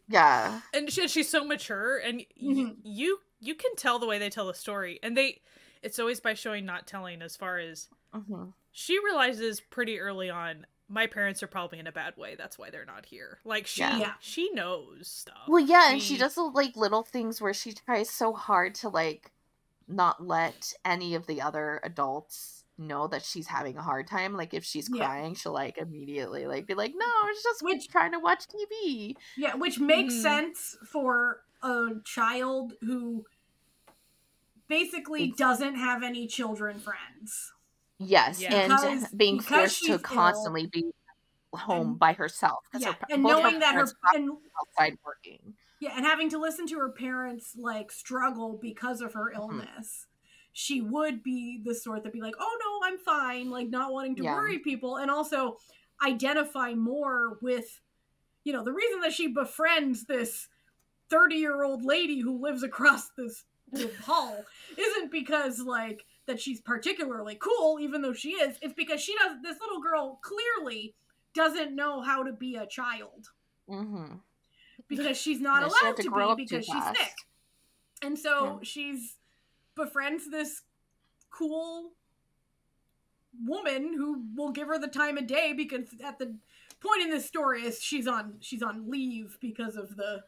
Yeah. 0.06 0.60
and 0.74 0.90
she, 0.92 1.08
she's 1.08 1.30
so 1.30 1.44
mature 1.44 1.96
and 1.96 2.18
y- 2.18 2.26
Mhm. 2.54 2.76
you 2.84 3.20
you 3.40 3.54
can 3.54 3.74
tell 3.74 3.98
the 3.98 4.06
way 4.06 4.18
they 4.18 4.28
tell 4.28 4.46
the 4.46 4.52
story 4.54 4.98
and 5.02 5.16
they 5.16 5.40
it's 5.82 5.98
always 5.98 6.20
by 6.20 6.34
showing 6.34 6.66
not 6.66 6.86
telling 6.86 7.22
as 7.22 7.36
far 7.36 7.58
as 7.58 7.88
hmm 8.12 8.46
she 8.70 8.98
realizes 9.02 9.60
pretty 9.60 9.98
early 9.98 10.28
on 10.28 10.66
my 10.88 11.06
parents 11.06 11.42
are 11.42 11.46
probably 11.46 11.78
in 11.78 11.86
a 11.86 11.92
bad 11.92 12.14
way 12.18 12.34
that's 12.34 12.58
why 12.58 12.68
they're 12.68 12.84
not 12.84 13.06
here 13.06 13.38
like 13.46 13.66
she 13.66 13.80
Yeah. 13.80 13.96
Yeah. 13.98 14.12
she 14.20 14.50
knows 14.52 15.08
stuff 15.08 15.38
Well, 15.48 15.64
yeah, 15.64 15.92
and 15.92 16.02
she 16.02 16.14
She- 16.14 16.20
does 16.20 16.34
the, 16.34 16.42
like 16.42 16.76
little 16.76 17.02
things 17.02 17.40
where 17.40 17.54
she 17.54 17.72
tries 17.72 18.10
so 18.10 18.34
hard 18.34 18.74
to 18.76 18.90
like 18.90 19.32
not 19.88 20.22
let 20.26 20.74
any 20.84 21.14
of 21.14 21.26
the 21.26 21.40
other 21.40 21.80
adults 21.82 22.63
know 22.78 23.06
that 23.08 23.22
she's 23.24 23.46
having 23.46 23.76
a 23.76 23.82
hard 23.82 24.06
time. 24.06 24.34
Like 24.34 24.52
if 24.54 24.64
she's 24.64 24.88
Yeah. 24.90 25.04
crying, 25.04 25.34
she'll 25.34 25.52
like 25.52 25.78
immediately 25.78 26.46
like 26.46 26.66
be 26.66 26.74
like, 26.74 26.92
"No, 26.96 27.06
it's 27.28 27.42
just 27.42 27.62
Which- 27.62 27.88
trying 27.88 28.12
to 28.12 28.18
watch 28.18 28.46
TV." 28.48 29.16
Yeah, 29.36 29.54
which 29.54 29.78
makes 29.78 30.14
Mhm. 30.14 30.22
sense 30.22 30.76
for 30.90 31.44
a 31.62 32.00
child 32.04 32.74
who 32.80 33.24
basically 34.68 35.24
It's- 35.24 35.38
doesn't 35.38 35.76
have 35.76 36.02
any 36.02 36.26
children 36.26 36.78
friends. 36.78 37.52
Yes, 37.98 38.40
Yeah. 38.40 38.54
and 38.54 38.72
Because- 38.72 39.08
being 39.14 39.36
because 39.38 39.48
forced 39.60 39.76
she's 39.78 39.86
to 39.88 39.92
ill 39.94 39.98
constantly 40.00 40.66
be 40.66 40.92
home 41.54 41.90
and- 41.90 41.98
by 41.98 42.12
herself. 42.12 42.64
'cause 42.72 42.82
her 42.84 42.90
Yeah, 42.90 42.96
pa- 42.96 43.06
and 43.10 43.22
both 43.22 43.42
knowing 43.42 43.58
that 43.60 43.74
her 43.76 43.86
and 44.14 44.30
outside 44.60 44.98
working. 45.04 45.56
yeah, 45.78 45.92
and 45.96 46.04
having 46.04 46.28
to 46.30 46.38
listen 46.38 46.66
to 46.66 46.78
her 46.78 46.90
parents 46.90 47.54
like 47.56 47.92
struggle 47.92 48.54
because 48.60 49.00
of 49.00 49.10
Mm-hmm. 49.10 49.18
her 49.18 49.30
illness. 49.32 50.06
She 50.54 50.80
would 50.80 51.22
be 51.22 51.60
the 51.62 51.74
sort 51.74 52.04
that 52.04 52.12
be 52.14 52.22
like, 52.22 52.36
"Oh 52.40 52.58
no, 52.60 52.88
I'm 52.88 52.98
fine," 52.98 53.50
like 53.50 53.68
not 53.68 53.92
wanting 53.92 54.16
to 54.16 54.24
Yeah. 54.24 54.34
worry 54.34 54.58
people 54.60 54.96
and 54.96 55.10
also 55.10 55.58
identify 56.02 56.74
more 56.74 57.38
with 57.42 57.80
you 58.44 58.52
know, 58.52 58.62
the 58.62 58.72
reason 58.72 59.00
that 59.00 59.12
she 59.12 59.28
befriends 59.28 60.04
this 60.04 60.48
30-year-old 61.10 61.84
lady 61.84 62.20
who 62.20 62.40
lives 62.42 62.62
across 62.62 63.10
this, 63.16 63.44
this 63.72 63.96
hall 64.00 64.44
isn't 64.76 65.10
because 65.10 65.60
like 65.60 66.04
that 66.26 66.40
she's 66.40 66.60
particularly 66.60 67.36
cool 67.36 67.78
even 67.80 68.02
though 68.02 68.12
she 68.12 68.30
is. 68.32 68.56
It's 68.62 68.74
because 68.74 69.00
she 69.00 69.14
does 69.16 69.38
this 69.42 69.58
little 69.60 69.80
girl 69.82 70.20
clearly 70.22 70.94
doesn't 71.34 71.74
know 71.74 72.00
how 72.00 72.22
to 72.22 72.32
be 72.32 72.56
a 72.56 72.66
child 72.66 73.28
hmm 73.68 74.04
because 74.88 75.16
she's 75.16 75.40
not 75.40 75.62
Yeah, 75.62 75.68
she 75.68 75.86
allowed 75.86 75.96
to 75.96 76.02
to, 76.04 76.10
be 76.10 76.34
because 76.44 76.64
she's 76.66 76.84
sick. 76.84 77.12
And 78.02 78.18
so 78.18 78.58
Yeah. 78.58 78.58
she's 78.62 79.16
befriends 79.74 80.30
this 80.30 80.62
cool 81.30 81.90
woman 83.44 83.94
who 83.96 84.24
will 84.36 84.52
give 84.52 84.68
her 84.68 84.78
the 84.78 84.88
time 84.88 85.18
of 85.18 85.26
day 85.26 85.52
because 85.52 85.88
at 86.04 86.18
the 86.18 86.36
point 86.80 87.02
in 87.02 87.10
this 87.10 87.26
story 87.26 87.62
is 87.62 87.82
she's 87.82 88.06
on 88.06 88.34
she's 88.40 88.62
on 88.62 88.90
leave 88.90 89.38
because 89.40 89.76
of 89.76 89.96
the 89.96 90.22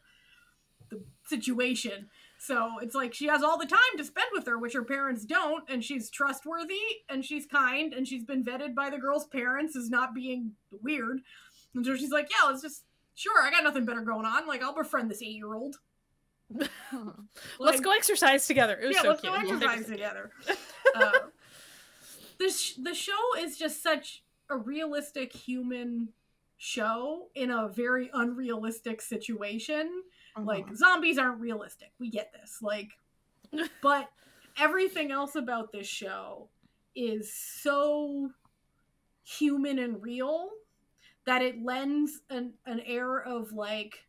the 0.89 1.01
situation. 1.25 2.09
So 2.39 2.73
it's 2.81 2.95
like 2.95 3.13
she 3.13 3.27
has 3.27 3.43
all 3.43 3.57
the 3.57 3.65
time 3.65 3.97
to 3.97 4.05
spend 4.05 4.27
with 4.31 4.45
her, 4.45 4.57
which 4.57 4.73
her 4.73 4.83
parents 4.83 5.25
don't, 5.25 5.69
and 5.69 5.83
she's 5.83 6.09
trustworthy 6.09 6.79
and 7.09 7.25
she's 7.25 7.45
kind 7.45 7.93
and 7.93 8.07
she's 8.07 8.23
been 8.23 8.43
vetted 8.43 8.73
by 8.75 8.89
the 8.89 8.97
girl's 8.97 9.27
parents 9.27 9.75
as 9.75 9.89
not 9.89 10.13
being 10.13 10.53
weird. 10.81 11.19
And 11.75 11.85
so 11.85 11.95
she's 11.95 12.11
like, 12.11 12.29
Yeah, 12.29 12.49
let's 12.49 12.61
just 12.61 12.83
sure, 13.15 13.43
I 13.43 13.51
got 13.51 13.63
nothing 13.63 13.85
better 13.85 14.01
going 14.01 14.25
on. 14.25 14.47
Like 14.47 14.61
I'll 14.61 14.75
befriend 14.75 15.09
this 15.11 15.21
eight 15.21 15.35
year 15.35 15.53
old. 15.55 15.77
let's 17.59 17.81
go 17.81 17.91
exercise 17.91 18.47
together 18.47 18.79
it 18.81 18.87
was 18.87 18.95
yeah, 18.95 19.01
so 19.01 19.09
let's 19.09 19.21
cute 19.21 19.33
go 19.33 19.39
exercise 19.39 19.85
together. 19.85 20.31
uh, 20.95 21.11
the 22.39 22.49
sh- 22.49 22.75
the 22.81 22.93
show 22.93 23.11
is 23.39 23.57
just 23.57 23.83
such 23.83 24.23
a 24.49 24.57
realistic 24.57 25.33
human 25.33 26.09
show 26.57 27.27
in 27.35 27.51
a 27.51 27.67
very 27.67 28.09
unrealistic 28.13 29.01
situation. 29.01 30.03
Like 30.37 30.67
Mhm. 30.67 30.75
zombies 30.75 31.17
aren't 31.17 31.39
realistic. 31.41 31.91
We 31.99 32.09
get 32.09 32.31
this. 32.31 32.61
Like, 32.61 32.91
but 33.81 34.09
everything 34.57 35.11
else 35.11 35.35
about 35.35 35.71
this 35.71 35.87
show 35.87 36.49
is 36.95 37.33
so 37.33 38.31
human 39.23 39.79
and 39.79 40.01
real 40.01 40.49
that 41.25 41.41
it 41.41 41.61
lends 41.61 42.21
an, 42.29 42.53
an 42.65 42.79
air 42.81 43.19
of 43.21 43.51
like 43.51 44.06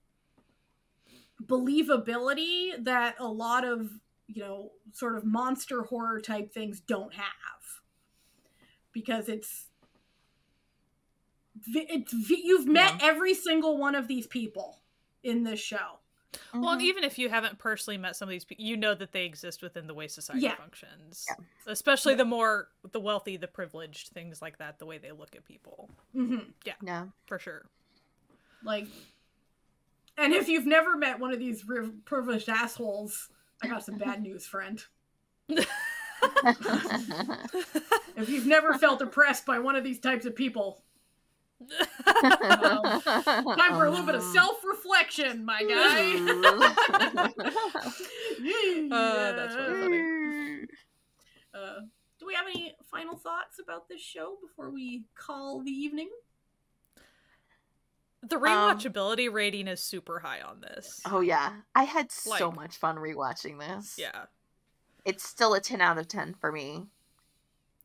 believability 1.47 2.83
that 2.85 3.15
a 3.19 3.27
lot 3.29 3.65
of 3.65 3.91
you 4.27 4.43
know 4.43 4.73
sort 4.93 5.17
of 5.17 5.25
monster 5.25 5.83
horror 5.83 6.21
type 6.21 6.53
things 6.53 6.81
don't 6.81 7.15
have 7.15 7.25
because 8.93 9.29
it's 9.29 9.67
it's 11.75 12.13
you've 12.31 12.67
met 12.67 12.95
every 13.03 13.35
single 13.35 13.79
one 13.79 13.95
of 13.95 14.07
these 14.09 14.27
people 14.27 14.79
in 15.25 15.43
this 15.45 15.59
show 15.61 15.99
well 16.53 16.71
and 16.73 16.81
Mhm. 16.81 16.85
even 16.85 17.05
if 17.05 17.19
you 17.19 17.29
haven't 17.29 17.59
personally 17.59 17.97
met 17.99 18.15
some 18.17 18.29
of 18.29 18.31
these 18.31 18.45
people 18.45 18.65
you 18.65 18.77
know 18.77 18.95
that 18.95 19.13
they 19.13 19.25
exist 19.25 19.63
within 19.63 19.87
the 19.87 19.95
way 19.95 20.07
society 20.09 20.43
Yeah. 20.43 20.57
functions 20.57 21.27
Yeah. 21.29 21.45
especially 21.67 22.13
Yeah. 22.13 22.19
the 22.19 22.25
more 22.27 22.69
the 22.93 23.01
wealthy 23.01 23.37
the 23.37 23.49
privileged 23.49 24.09
things 24.09 24.41
like 24.43 24.59
that 24.59 24.79
the 24.79 24.87
way 24.87 24.99
they 24.99 25.11
look 25.13 25.35
at 25.35 25.45
people 25.45 25.91
hmm 26.13 26.39
yeah. 26.65 26.75
No. 26.83 27.13
For 27.27 27.39
sure 27.39 27.67
like 28.63 28.87
and 30.19 30.35
if 30.35 30.49
you've 30.49 30.67
never 30.67 30.97
met 30.97 31.19
one 31.19 31.33
of 31.33 31.39
these 31.39 31.65
privileged 32.05 32.49
assholes 32.49 33.29
i 33.63 33.69
got 33.69 33.85
some 33.85 33.97
bad 33.97 34.23
news 34.23 34.47
friend 34.47 34.85
if 38.17 38.29
you've 38.29 38.47
never 38.47 38.75
felt 38.75 39.03
oppressed 39.03 39.47
by 39.47 39.59
one 39.59 39.77
of 39.77 39.85
these 39.85 40.01
types 40.01 40.27
of 40.27 40.35
people, 40.35 40.83
time 41.71 43.01
for 43.71 43.87
a 43.87 43.91
little 43.91 44.07
bit 44.07 44.15
of 44.15 44.23
self-reflection, 44.23 45.45
my 45.45 45.63
guy. 45.63 47.29
Uh, 48.91 49.33
that's 49.33 49.55
really 49.55 49.81
funny. 49.83 50.67
Uh, 51.53 51.81
do 52.19 52.27
we 52.27 52.35
have 52.35 52.47
any 52.47 52.75
final 52.91 53.17
thoughts 53.17 53.59
about 53.63 53.89
this 53.89 54.01
show 54.01 54.37
before 54.41 54.71
we 54.71 55.05
call 55.15 55.63
the 55.63 55.71
evening? 55.71 56.09
The 58.23 58.37
rewatchability 58.37 59.33
rating 59.33 59.69
is 59.69 59.81
super 59.81 60.19
high 60.19 60.41
on 60.41 60.61
this. 60.61 61.01
oh 61.07 61.21
yeah, 61.21 61.53
I 61.75 61.85
had 61.85 62.11
so 62.11 62.51
much 62.51 62.77
fun 62.77 62.97
rewatching 62.97 63.59
this. 63.59 63.97
Yeah. 63.99 64.25
it's 65.05 65.27
still 65.27 65.55
a 65.55 65.61
ten 65.61 65.81
out 65.81 65.99
of 65.99 66.09
ten 66.09 66.35
for 66.35 66.51
me. 66.53 66.87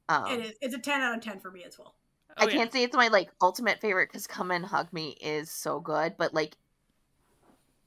Um, 0.09 0.27
It 0.27 0.39
is. 0.45 0.53
It's 0.61 0.75
a 0.75 0.79
ten 0.79 1.01
out 1.01 1.17
of 1.17 1.23
ten 1.23 1.39
for 1.39 1.51
me 1.51 1.63
as 1.63 1.77
well. 1.79 1.95
Oh, 2.37 2.45
I 2.45 2.47
can't 2.47 2.71
say 2.73 2.83
it's 2.83 2.95
my 2.95 3.09
like 3.09 3.29
ultimate 3.41 3.79
favorite 3.79 4.09
because 4.09 4.25
"Come 4.27 4.49
and 4.51 4.65
Hug 4.65 4.91
Me" 4.91 5.15
is 5.21 5.51
so 5.51 5.79
good, 5.79 6.15
but 6.17 6.33
like, 6.33 6.57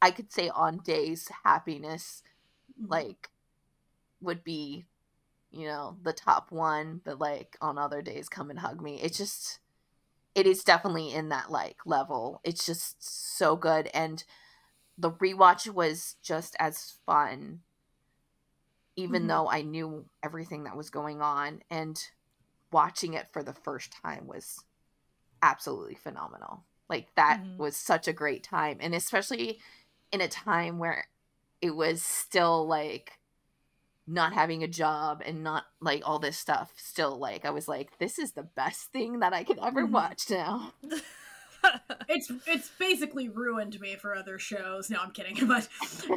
I 0.01 0.11
could 0.13 0.33
say 0.33 0.49
on 0.49 0.79
days 0.79 1.29
happiness 1.45 2.23
Mhm. 2.81 2.89
like 2.91 3.31
would 4.21 4.45
be, 4.45 4.87
you 5.51 5.67
know, 5.67 5.97
the 6.03 6.13
top 6.13 6.51
one, 6.53 7.01
but 7.05 7.19
like 7.19 7.57
on 7.61 7.77
other 7.77 8.03
days, 8.03 8.29
"Come 8.29 8.51
and 8.51 8.61
Hug 8.61 8.81
Me." 8.81 9.01
It's 9.03 9.19
just, 9.19 9.59
it 10.37 10.47
is 10.47 10.63
definitely 10.63 11.13
in 11.13 11.31
that 11.31 11.51
like 11.51 11.79
level. 11.87 12.41
It's 12.45 12.67
just 12.67 13.03
so 13.37 13.57
good, 13.57 13.89
and 13.95 14.23
the 14.99 15.13
rewatch 15.13 15.69
was 15.73 16.17
just 16.23 16.57
as 16.61 16.99
fun, 17.07 17.63
even 18.97 19.23
Mhm. 19.23 19.29
though 19.29 19.49
I 19.49 19.63
knew 19.63 20.09
everything 20.23 20.65
that 20.65 20.77
was 20.77 20.91
going 20.91 21.21
on 21.23 21.63
and 21.71 22.03
watching 22.73 23.15
it 23.15 23.33
for 23.33 23.43
the 23.43 23.53
first 23.55 23.93
time 23.93 24.27
was 24.27 24.65
absolutely 25.43 25.95
phenomenal. 25.95 26.65
Like 26.89 27.15
that 27.17 27.43
Mhm. 27.43 27.59
was 27.59 27.77
such 27.77 28.09
a 28.09 28.13
great 28.13 28.45
time 28.45 28.79
and 28.81 28.95
especially 28.95 29.61
in 30.13 30.21
a 30.21 30.29
time 30.29 30.79
where 30.79 31.09
it 31.61 31.71
was 31.73 32.03
still 32.03 32.67
like 32.67 33.19
not 34.07 34.33
having 34.33 34.63
a 34.63 34.69
job 34.69 35.23
and 35.27 35.43
not 35.43 35.65
like 35.81 36.03
all 36.09 36.19
this 36.19 36.39
stuff 36.39 36.73
still 36.77 37.19
like 37.19 37.45
I 37.45 37.51
was 37.51 37.67
like 37.67 37.99
this 37.99 38.19
is 38.19 38.33
the 38.33 38.45
best 38.45 38.93
thing 38.93 39.19
that 39.21 39.33
I 39.33 39.43
could 39.45 39.59
ever 39.59 39.87
Mhm. 39.87 39.91
watch 39.91 40.31
now. 40.31 40.73
it's 42.09 42.31
it's 42.47 42.71
basically 42.79 43.29
ruined 43.29 43.81
me 43.81 43.97
for 43.97 44.15
other 44.15 44.39
shows. 44.39 44.89
No, 44.91 44.99
I'm 45.01 45.11
kidding, 45.11 45.47
but 45.49 45.69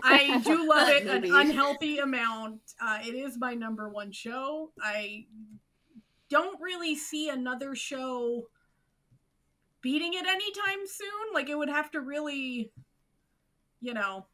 I 0.03 0.39
do 0.45 0.67
love 0.67 0.89
it 0.89 1.07
an 1.07 1.23
unhealthy 1.33 1.97
amount. 1.97 2.61
Uh, 2.79 2.99
it 3.01 3.15
is 3.15 3.37
my 3.39 3.55
number 3.55 3.89
one 3.89 4.11
show. 4.11 4.71
I 4.81 5.25
don't 6.29 6.61
really 6.61 6.93
see 6.95 7.29
another 7.29 7.73
show 7.73 8.47
beating 9.81 10.13
it 10.13 10.27
anytime 10.27 10.85
soon. 10.85 11.33
Like 11.33 11.49
it 11.49 11.57
would 11.57 11.69
have 11.69 11.89
to 11.91 12.01
really, 12.01 12.71
you 13.81 13.95
know, 13.95 14.27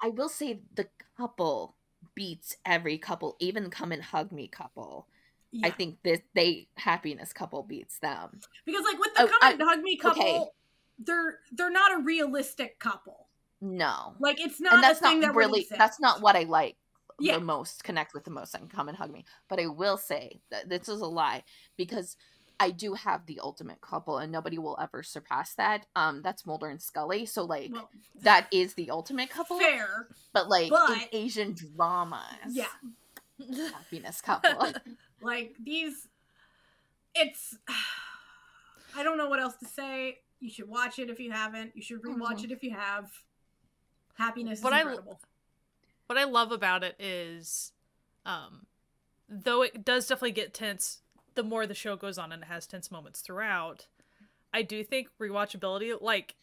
I 0.00 0.10
will 0.10 0.28
say 0.28 0.60
the 0.74 0.86
couple 1.16 1.74
beats 2.20 2.54
every 2.66 2.98
couple, 2.98 3.34
even 3.40 3.70
come 3.70 3.92
and 3.92 4.02
hug 4.02 4.30
me 4.30 4.46
couple. 4.46 5.08
yeah. 5.52 5.68
I 5.68 5.70
think 5.70 6.02
this 6.02 6.20
they 6.34 6.68
happiness 6.76 7.32
couple 7.32 7.62
beats 7.62 7.98
them. 8.00 8.40
because 8.66 8.84
like 8.84 8.98
with 8.98 9.14
the 9.14 9.22
Oh, 9.22 9.26
come 9.26 9.38
I- 9.42 9.52
and 9.52 9.62
hug 9.62 9.80
me 9.80 9.96
couple, 9.96 10.22
okay. 10.22 10.44
they're 10.98 11.38
they're 11.50 11.70
not 11.70 11.92
a 11.98 12.02
realistic 12.02 12.78
couple. 12.78 13.28
No. 13.62 14.14
Like 14.18 14.38
it's 14.38 14.60
not 14.60 14.74
and 14.74 14.82
that's 14.82 15.00
not 15.00 15.18
that 15.22 15.34
really 15.34 15.66
that's 15.70 15.98
not 15.98 16.20
what 16.20 16.36
I 16.36 16.42
like 16.42 16.76
Yeah. 17.18 17.38
the 17.38 17.44
most, 17.44 17.84
connect 17.84 18.12
with 18.14 18.24
the 18.24 18.30
most, 18.30 18.54
and 18.54 18.68
come 18.70 18.88
and 18.90 18.98
hug 18.98 19.10
me. 19.10 19.24
But 19.48 19.58
I 19.60 19.66
will 19.66 19.96
say 19.96 20.40
that 20.50 20.68
this 20.68 20.88
is 20.90 21.00
a 21.00 21.06
lie 21.06 21.42
because 21.78 22.16
I 22.60 22.70
do 22.70 22.94
have 22.94 23.24
the 23.26 23.40
ultimate 23.42 23.80
couple 23.80 24.18
and 24.18 24.30
nobody 24.30 24.58
will 24.58 24.76
ever 24.80 25.02
surpass 25.02 25.54
that. 25.54 25.86
Um 25.96 26.20
that's 26.22 26.44
Mulder 26.46 26.68
and 26.68 26.80
Scully. 26.80 27.24
So 27.26 27.42
like 27.44 27.70
well, 27.72 27.90
that 28.22 28.46
is 28.52 28.74
the 28.74 28.90
ultimate 28.90 29.30
couple. 29.30 29.58
fair. 29.58 30.06
But 30.32 30.48
like 30.48 30.70
in 30.70 31.00
Asian 31.12 31.54
dramas. 31.54 32.20
Yeah. 32.50 32.66
Happiness 33.72 34.20
couple. 34.20 34.72
Like 35.22 35.54
these 35.62 36.08
it's 37.14 37.56
I 38.96 39.02
don't 39.02 39.18
know 39.18 39.28
what 39.28 39.38
else 39.40 39.56
to 39.56 39.66
say. 39.66 40.20
You 40.40 40.48
should 40.50 40.68
watch 40.68 40.98
it 40.98 41.10
if 41.10 41.20
you 41.20 41.30
haven't. 41.30 41.72
You 41.76 41.82
should 41.82 42.02
rewatch 42.02 42.38
Mhm. 42.38 42.44
it 42.44 42.50
if 42.52 42.62
you 42.62 42.70
have. 42.70 43.10
Happiness 44.14 44.62
What 44.62 44.72
is 44.72 44.76
I- 44.78 44.80
incredible. 44.80 45.20
what 46.06 46.18
I 46.18 46.24
love 46.24 46.52
about 46.52 46.82
it 46.84 46.96
is, 46.98 47.72
um, 48.24 48.66
though 49.28 49.62
it 49.62 49.84
does 49.84 50.06
definitely 50.06 50.32
get 50.32 50.52
tense 50.54 51.02
the 51.34 51.42
more 51.42 51.66
the 51.66 51.74
show 51.74 51.96
goes 51.96 52.18
on 52.18 52.32
and 52.32 52.42
it 52.42 52.46
has 52.46 52.66
tense 52.66 52.90
moments 52.90 53.20
throughout. 53.20 53.86
I 54.52 54.62
do 54.62 54.82
think 54.84 55.08
rewatchability, 55.20 56.00
like 56.00 56.34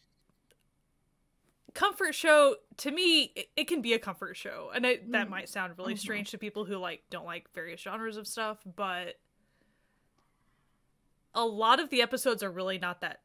comfort 1.74 2.14
show, 2.14 2.56
to 2.78 2.90
me, 2.90 3.32
it, 3.36 3.48
it 3.56 3.68
can 3.68 3.82
be 3.82 3.92
a 3.92 3.98
comfort 3.98 4.36
show, 4.36 4.70
and 4.74 4.84
it, 4.86 5.12
that 5.12 5.26
Mm. 5.26 5.30
might 5.30 5.48
sound 5.48 5.76
really 5.78 5.94
Mhm. 5.94 5.98
strange 5.98 6.30
to 6.30 6.38
people 6.38 6.64
who 6.64 6.76
like 6.76 7.02
don't 7.10 7.26
like 7.26 7.52
various 7.52 7.80
genres 7.80 8.16
of 8.16 8.26
stuff, 8.26 8.58
but 8.64 9.16
a 11.34 11.44
lot 11.44 11.78
of 11.78 11.90
the 11.90 12.02
episodes 12.02 12.42
are 12.42 12.50
really 12.50 12.78
not 12.78 13.00
that 13.02 13.20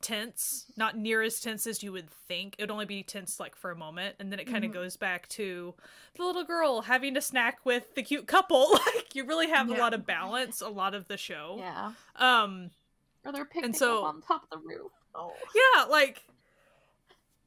tense, 0.00 0.66
not 0.76 0.96
near 0.96 1.22
as 1.22 1.40
tense 1.40 1.66
as 1.66 1.82
you 1.82 1.92
would 1.92 2.10
think. 2.10 2.54
It 2.58 2.62
would 2.62 2.70
only 2.70 2.86
be 2.86 3.02
tense 3.02 3.38
like 3.38 3.54
for 3.54 3.70
a 3.70 3.76
moment, 3.76 4.16
and 4.18 4.32
then 4.32 4.40
it 4.40 4.46
kind 4.46 4.64
of 4.64 4.70
Mhm. 4.70 4.74
goes 4.74 4.96
back 4.96 5.28
to 5.30 5.74
the 6.14 6.24
little 6.24 6.44
girl 6.44 6.82
having 6.82 7.16
a 7.16 7.20
snack 7.20 7.64
with 7.64 7.94
the 7.94 8.02
cute 8.02 8.26
couple. 8.26 8.78
like 9.12 9.22
you 9.22 9.28
really 9.28 9.48
have 9.48 9.68
a 9.70 9.74
lot 9.74 9.94
of 9.94 10.06
balance, 10.06 10.60
a 10.60 10.68
lot 10.68 10.94
of 10.94 11.08
the 11.08 11.16
show. 11.16 11.56
yeah. 11.58 11.92
Um, 12.16 12.70
Or 13.24 13.32
they're 13.32 13.44
picking 13.44 13.72
so- 13.72 14.04
up 14.04 14.14
on 14.14 14.22
top 14.22 14.44
of 14.44 14.50
the 14.50 14.58
roof. 14.66 14.92
Oh. 15.14 15.34
yeah, 15.54 15.84
like 15.84 16.22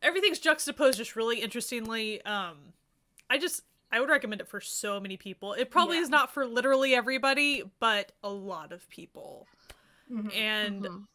everything's 0.02 0.40
juxtaposed 0.40 0.98
just 0.98 1.16
really 1.16 1.42
interestingly. 1.42 2.22
Um, 2.24 2.74
I 3.30 3.38
just 3.40 3.64
I 3.92 4.00
would 4.00 4.10
recommend 4.10 4.42
it 4.42 4.48
for 4.48 4.60
so 4.62 5.00
many 5.00 5.16
people. 5.18 5.54
It 5.54 5.72
probably 5.72 5.98
Yeah. 5.98 6.04
is 6.04 6.10
not 6.10 6.32
for 6.34 6.46
literally 6.46 6.94
everybody, 6.94 7.64
but 7.80 8.12
a 8.24 8.30
lot 8.30 8.72
of 8.72 8.88
people. 8.90 9.48
Mhm. 10.12 10.36
And 10.36 10.82
Mhm. 10.84 11.08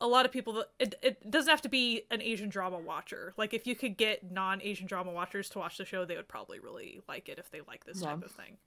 a 0.00 0.06
lot 0.06 0.24
of 0.26 0.30
people 0.32 0.52
that 0.54 0.70
it, 0.78 0.94
it 1.02 1.30
doesn't 1.30 1.50
have 1.50 1.62
to 1.62 1.68
be 1.70 2.02
an 2.10 2.20
asian 2.20 2.50
drama 2.50 2.78
watcher 2.78 3.32
like 3.38 3.54
if 3.54 3.66
you 3.66 3.74
could 3.74 3.96
get 3.96 4.30
non-asian 4.30 4.86
drama 4.86 5.10
watchers 5.10 5.48
to 5.48 5.58
watch 5.58 5.78
the 5.78 5.86
show 5.86 6.04
they 6.04 6.14
would 6.16 6.28
probably 6.28 6.58
really 6.60 7.00
like 7.08 7.30
it 7.30 7.38
if 7.38 7.50
they 7.50 7.62
like 7.62 7.84
this 7.86 8.02
Yeah. 8.02 8.08
type 8.10 8.22
of 8.22 8.30
thing 8.30 8.58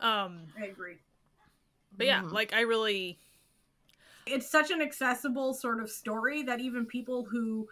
um 0.00 0.46
I 0.60 0.66
agree. 0.66 0.96
but 1.96 2.06
yeah 2.06 2.22
Mhm. 2.22 2.32
like 2.32 2.52
i 2.52 2.60
really 2.60 3.18
It's 4.26 4.50
such 4.50 4.70
an 4.70 4.82
accessible 4.82 5.54
sort 5.54 5.80
of 5.80 5.90
story 5.90 6.42
that 6.42 6.60
even 6.60 6.84
people 6.86 7.24
who 7.24 7.68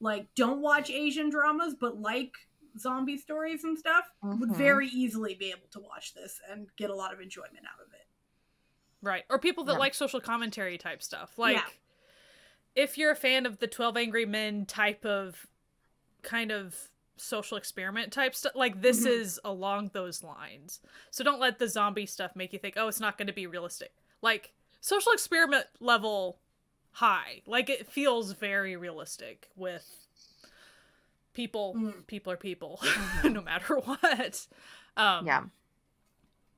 like 0.00 0.26
don't 0.34 0.60
watch 0.62 0.88
Asian 0.90 1.28
dramas 1.30 1.74
but 1.78 2.00
like 2.00 2.32
zombie 2.78 3.18
stories 3.18 3.64
and 3.64 3.78
stuff 3.78 4.04
would 4.22 4.50
Mhm. 4.50 4.56
very 4.56 4.88
easily 4.88 5.34
be 5.34 5.50
able 5.50 5.68
to 5.72 5.80
watch 5.80 6.14
this 6.14 6.40
and 6.48 6.74
get 6.76 6.88
a 6.90 6.94
lot 6.94 7.12
of 7.12 7.20
enjoyment 7.20 7.64
out 7.66 7.84
of 7.84 7.92
it. 7.92 8.06
right 9.02 9.24
or 9.30 9.38
people 9.38 9.64
that 9.64 9.72
Yeah. 9.74 9.78
like 9.78 9.94
social 9.94 10.20
commentary 10.20 10.76
type 10.78 11.02
stuff 11.02 11.38
like 11.38 11.56
Yeah. 11.56 11.68
if 12.74 12.96
you're 12.98 13.10
a 13.10 13.16
fan 13.16 13.44
of 13.46 13.58
the 13.58 13.66
12 13.66 13.96
angry 13.96 14.24
men 14.26 14.64
type 14.66 15.04
of 15.04 15.46
kind 16.22 16.50
of 16.52 16.88
social 17.20 17.56
experiment 17.56 18.12
type 18.12 18.34
stuff 18.34 18.52
like 18.54 18.80
this 18.80 19.04
Mhm. 19.04 19.10
is 19.10 19.40
along 19.44 19.90
those 19.92 20.22
lines 20.22 20.80
so 21.10 21.22
don't 21.22 21.38
let 21.40 21.58
the 21.58 21.68
zombie 21.68 22.06
stuff 22.06 22.34
make 22.34 22.52
you 22.52 22.58
think 22.58 22.74
oh 22.76 22.88
it's 22.88 23.00
not 23.00 23.18
going 23.18 23.26
to 23.26 23.32
be 23.32 23.46
realistic 23.46 23.92
like 24.22 24.52
social 24.80 25.12
experiment 25.12 25.66
level 25.80 26.38
high 26.92 27.42
like 27.46 27.68
it 27.68 27.86
feels 27.86 28.32
very 28.32 28.76
realistic 28.76 29.48
with 29.54 29.86
people 31.32 31.74
Mm. 31.76 32.06
people 32.06 32.32
are 32.32 32.36
people 32.36 32.78
Mhm. 32.82 33.32
no 33.32 33.42
matter 33.42 33.76
what 33.78 34.46
um 34.96 35.26
Yeah. 35.26 35.44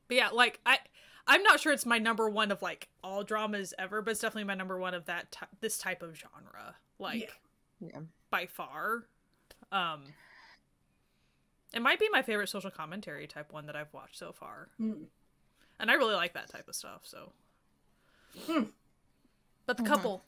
but 0.09 0.17
yeah 0.17 0.29
like 0.31 0.61
i 0.65 0.79
i'm 1.27 1.43
not 1.43 1.61
sure 1.61 1.73
it's 1.73 1.85
my 1.87 1.99
number 1.99 2.29
one 2.31 2.51
of 2.51 2.63
like 2.63 2.89
all 3.05 3.23
dramas 3.23 3.75
ever 3.79 4.01
but 4.01 4.13
it's 4.13 4.21
definitely 4.21 4.45
my 4.45 4.55
number 4.55 4.79
one 4.79 4.95
of 4.95 5.05
that 5.07 5.31
ty- 5.31 5.47
this 5.61 5.77
type 5.79 6.03
of 6.03 6.17
genre 6.17 6.77
like 6.99 7.33
Yeah. 7.81 7.89
Yeah. 7.93 8.01
by 8.31 8.47
far 8.47 9.05
um 9.71 10.05
it 11.74 11.81
might 11.82 11.99
be 11.99 12.09
my 12.11 12.23
favorite 12.23 12.49
social 12.49 12.70
commentary 12.70 13.27
type 13.27 13.53
one 13.53 13.66
that 13.66 13.77
i've 13.77 13.93
watched 13.93 14.19
so 14.19 14.32
far 14.32 14.69
Mm. 14.81 15.07
and 15.81 15.90
i 15.90 15.94
really 15.94 16.15
like 16.15 16.35
that 16.35 16.49
type 16.49 16.69
of 16.69 16.74
stuff 16.74 17.03
so 17.05 17.32
Hmm. 18.47 18.65
but 19.66 19.77
the 19.77 19.82
Mhm. 19.82 19.86
couple 19.86 20.24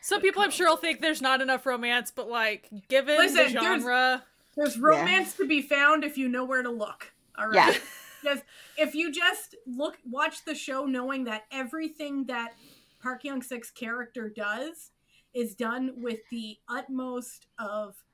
some 0.00 0.20
people 0.20 0.42
i'm 0.42 0.50
sure 0.50 0.68
will 0.68 0.76
think 0.76 1.00
there's 1.00 1.22
not 1.22 1.40
enough 1.40 1.66
romance 1.66 2.10
but 2.10 2.28
like 2.28 2.68
given 2.88 3.16
Listen, 3.16 3.36
the 3.36 3.42
there's- 3.42 3.82
genre 3.82 4.24
There's 4.56 4.78
romance 4.78 5.34
to 5.36 5.46
be 5.46 5.62
found 5.62 6.04
if 6.04 6.18
you 6.18 6.28
know 6.28 6.44
where 6.44 6.62
to 6.62 6.68
look. 6.70 7.14
All 7.38 7.46
right. 7.48 7.54
Yeah. 7.74 7.80
Because 8.22 8.42
if 8.76 8.94
you 8.94 9.10
just 9.10 9.56
look, 9.66 9.96
watch 10.08 10.44
the 10.44 10.54
show 10.54 10.84
knowing 10.84 11.24
that 11.24 11.44
everything 11.50 12.26
that 12.26 12.52
Park 13.00 13.22
Hyung 13.24 13.42
Sik's 13.42 13.70
character 13.70 14.28
does 14.28 14.90
is 15.34 15.54
done 15.56 15.94
with 16.02 16.20
the 16.30 16.58
utmost 16.68 17.46
of 17.58 18.04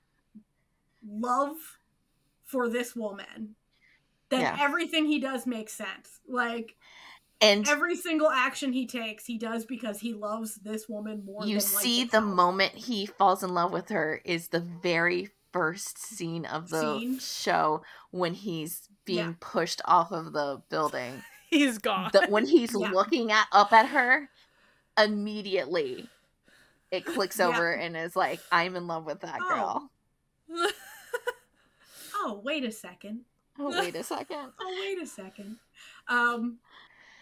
love 1.06 1.77
for 2.48 2.68
this 2.68 2.94
woman 2.96 3.54
then 4.30 4.40
Yeah. 4.42 4.56
everything 4.60 5.06
he 5.06 5.18
does 5.20 5.46
makes 5.46 5.72
sense. 5.72 6.20
Like 6.28 6.76
And 7.40 7.66
every 7.66 7.96
single 7.96 8.28
action 8.28 8.72
he 8.74 8.86
takes, 8.86 9.24
he 9.24 9.38
does 9.38 9.64
because 9.64 10.00
he 10.00 10.12
loves 10.12 10.56
this 10.56 10.86
woman 10.88 11.24
more. 11.24 11.46
you 11.46 11.60
see 11.60 12.00
the 12.00 12.18
itself. 12.18 12.24
moment 12.24 12.72
he 12.74 13.06
falls 13.06 13.42
in 13.42 13.54
love 13.54 13.72
with 13.72 13.88
her 13.88 14.20
is 14.26 14.48
the 14.48 14.60
very 14.60 15.30
first 15.52 15.96
scene 15.96 16.44
of 16.44 16.68
the 16.68 16.98
Scene. 16.98 17.18
show 17.18 17.82
when 18.10 18.34
he's 18.34 18.88
being 19.06 19.18
Yeah. 19.18 19.32
pushed 19.40 19.80
off 19.86 20.12
of 20.12 20.32
the 20.34 20.60
building. 20.68 21.22
He's 21.48 21.78
gone. 21.78 22.10
The, 22.12 22.26
when 22.28 22.44
he's 22.44 22.74
Yeah. 22.78 22.90
looking 22.90 23.32
at 23.32 23.46
up 23.52 23.72
at 23.72 23.86
her, 23.86 24.28
immediately 24.98 26.06
it 26.90 27.06
clicks 27.06 27.40
over 27.40 27.72
and 27.72 27.96
is 27.96 28.14
like, 28.14 28.40
I'm 28.52 28.76
in 28.76 28.86
love 28.86 29.06
with 29.06 29.20
that 29.20 29.38
Oh. 29.42 29.88
girl. 30.50 30.70
Oh, 32.20 32.40
wait 32.44 32.64
a 32.64 32.72
second. 32.72 33.20
Oh, 33.58 33.70
wait 33.70 33.94
a 33.94 34.02
second. 34.02 34.50
Oh, 34.60 34.76
wait 34.80 35.00
a 35.02 35.06
second. 35.06 35.56
Um, 36.08 36.58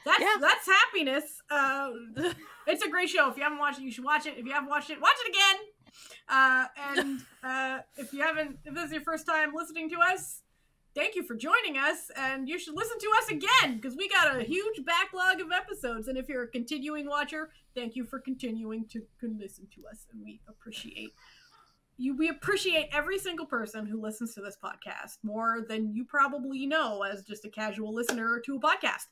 that's 0.04 0.20
Yeah. 0.20 0.36
that's 0.40 0.66
happiness. 0.66 1.42
Uh, 1.50 1.90
it's 2.66 2.84
a 2.84 2.88
great 2.90 3.08
show. 3.08 3.28
If 3.30 3.36
you 3.36 3.42
haven't 3.42 3.58
watched 3.58 3.78
it, 3.78 3.82
you 3.82 3.90
should 3.92 4.04
watch 4.04 4.26
it. 4.26 4.34
If 4.38 4.46
you 4.46 4.52
haven't 4.52 4.68
watched 4.68 4.90
it, 4.90 5.00
watch 5.00 5.16
it 5.24 5.30
again. 5.30 5.56
Uh, 6.28 6.64
and 6.98 7.20
uh, 7.44 7.78
if 7.96 8.12
you 8.12 8.22
haven't, 8.22 8.58
if 8.64 8.74
this 8.74 8.84
is 8.86 8.92
your 8.92 9.00
first 9.02 9.26
time 9.26 9.52
listening 9.54 9.88
to 9.90 9.96
us, 10.00 10.42
thank 10.94 11.14
you 11.14 11.22
for 11.24 11.34
joining 11.34 11.76
us. 11.78 12.10
And 12.16 12.48
you 12.48 12.58
should 12.58 12.74
listen 12.76 12.98
to 12.98 13.10
us 13.18 13.28
again 13.30 13.76
because 13.76 13.96
we 13.96 14.08
got 14.08 14.36
a 14.36 14.42
huge 14.42 14.84
backlog 14.84 15.40
of 15.40 15.50
episodes. 15.52 16.08
And 16.08 16.16
if 16.18 16.28
you're 16.28 16.44
a 16.44 16.48
continuing 16.48 17.06
watcher, 17.06 17.50
thank 17.74 17.96
you 17.96 18.04
for 18.04 18.18
continuing 18.20 18.86
to 18.88 19.00
to 19.20 19.36
listen 19.38 19.66
to 19.74 19.86
us, 19.90 20.06
and 20.12 20.22
we 20.22 20.40
appreciate 20.48 21.12
you 21.98 22.16
we 22.16 22.28
appreciate 22.28 22.88
every 22.92 23.18
single 23.18 23.46
person 23.46 23.86
who 23.86 24.00
listens 24.00 24.34
to 24.34 24.40
this 24.40 24.56
podcast 24.62 25.18
more 25.22 25.64
than 25.68 25.94
you 25.94 26.04
probably 26.04 26.66
know 26.66 27.02
as 27.02 27.22
just 27.24 27.44
a 27.44 27.48
casual 27.48 27.94
listener 27.94 28.40
to 28.44 28.56
a 28.56 28.60
podcast. 28.60 29.06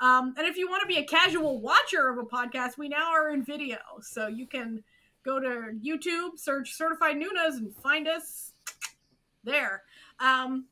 Um, 0.00 0.34
and 0.38 0.46
if 0.46 0.56
you 0.56 0.68
want 0.68 0.82
to 0.82 0.86
be 0.86 0.96
a 0.96 1.04
casual 1.04 1.60
watcher 1.60 2.08
of 2.08 2.18
a 2.18 2.22
podcast 2.22 2.78
we 2.78 2.88
now 2.88 3.12
are 3.12 3.30
in 3.30 3.44
video. 3.44 3.78
So 4.00 4.26
you 4.26 4.46
can 4.46 4.82
go 5.22 5.38
to 5.38 5.72
youtube 5.84 6.38
search 6.38 6.72
certified 6.72 7.18
noonas 7.18 7.56
and 7.56 7.74
find 7.76 8.08
us 8.08 8.52
there. 9.44 9.82
Um, 10.18 10.66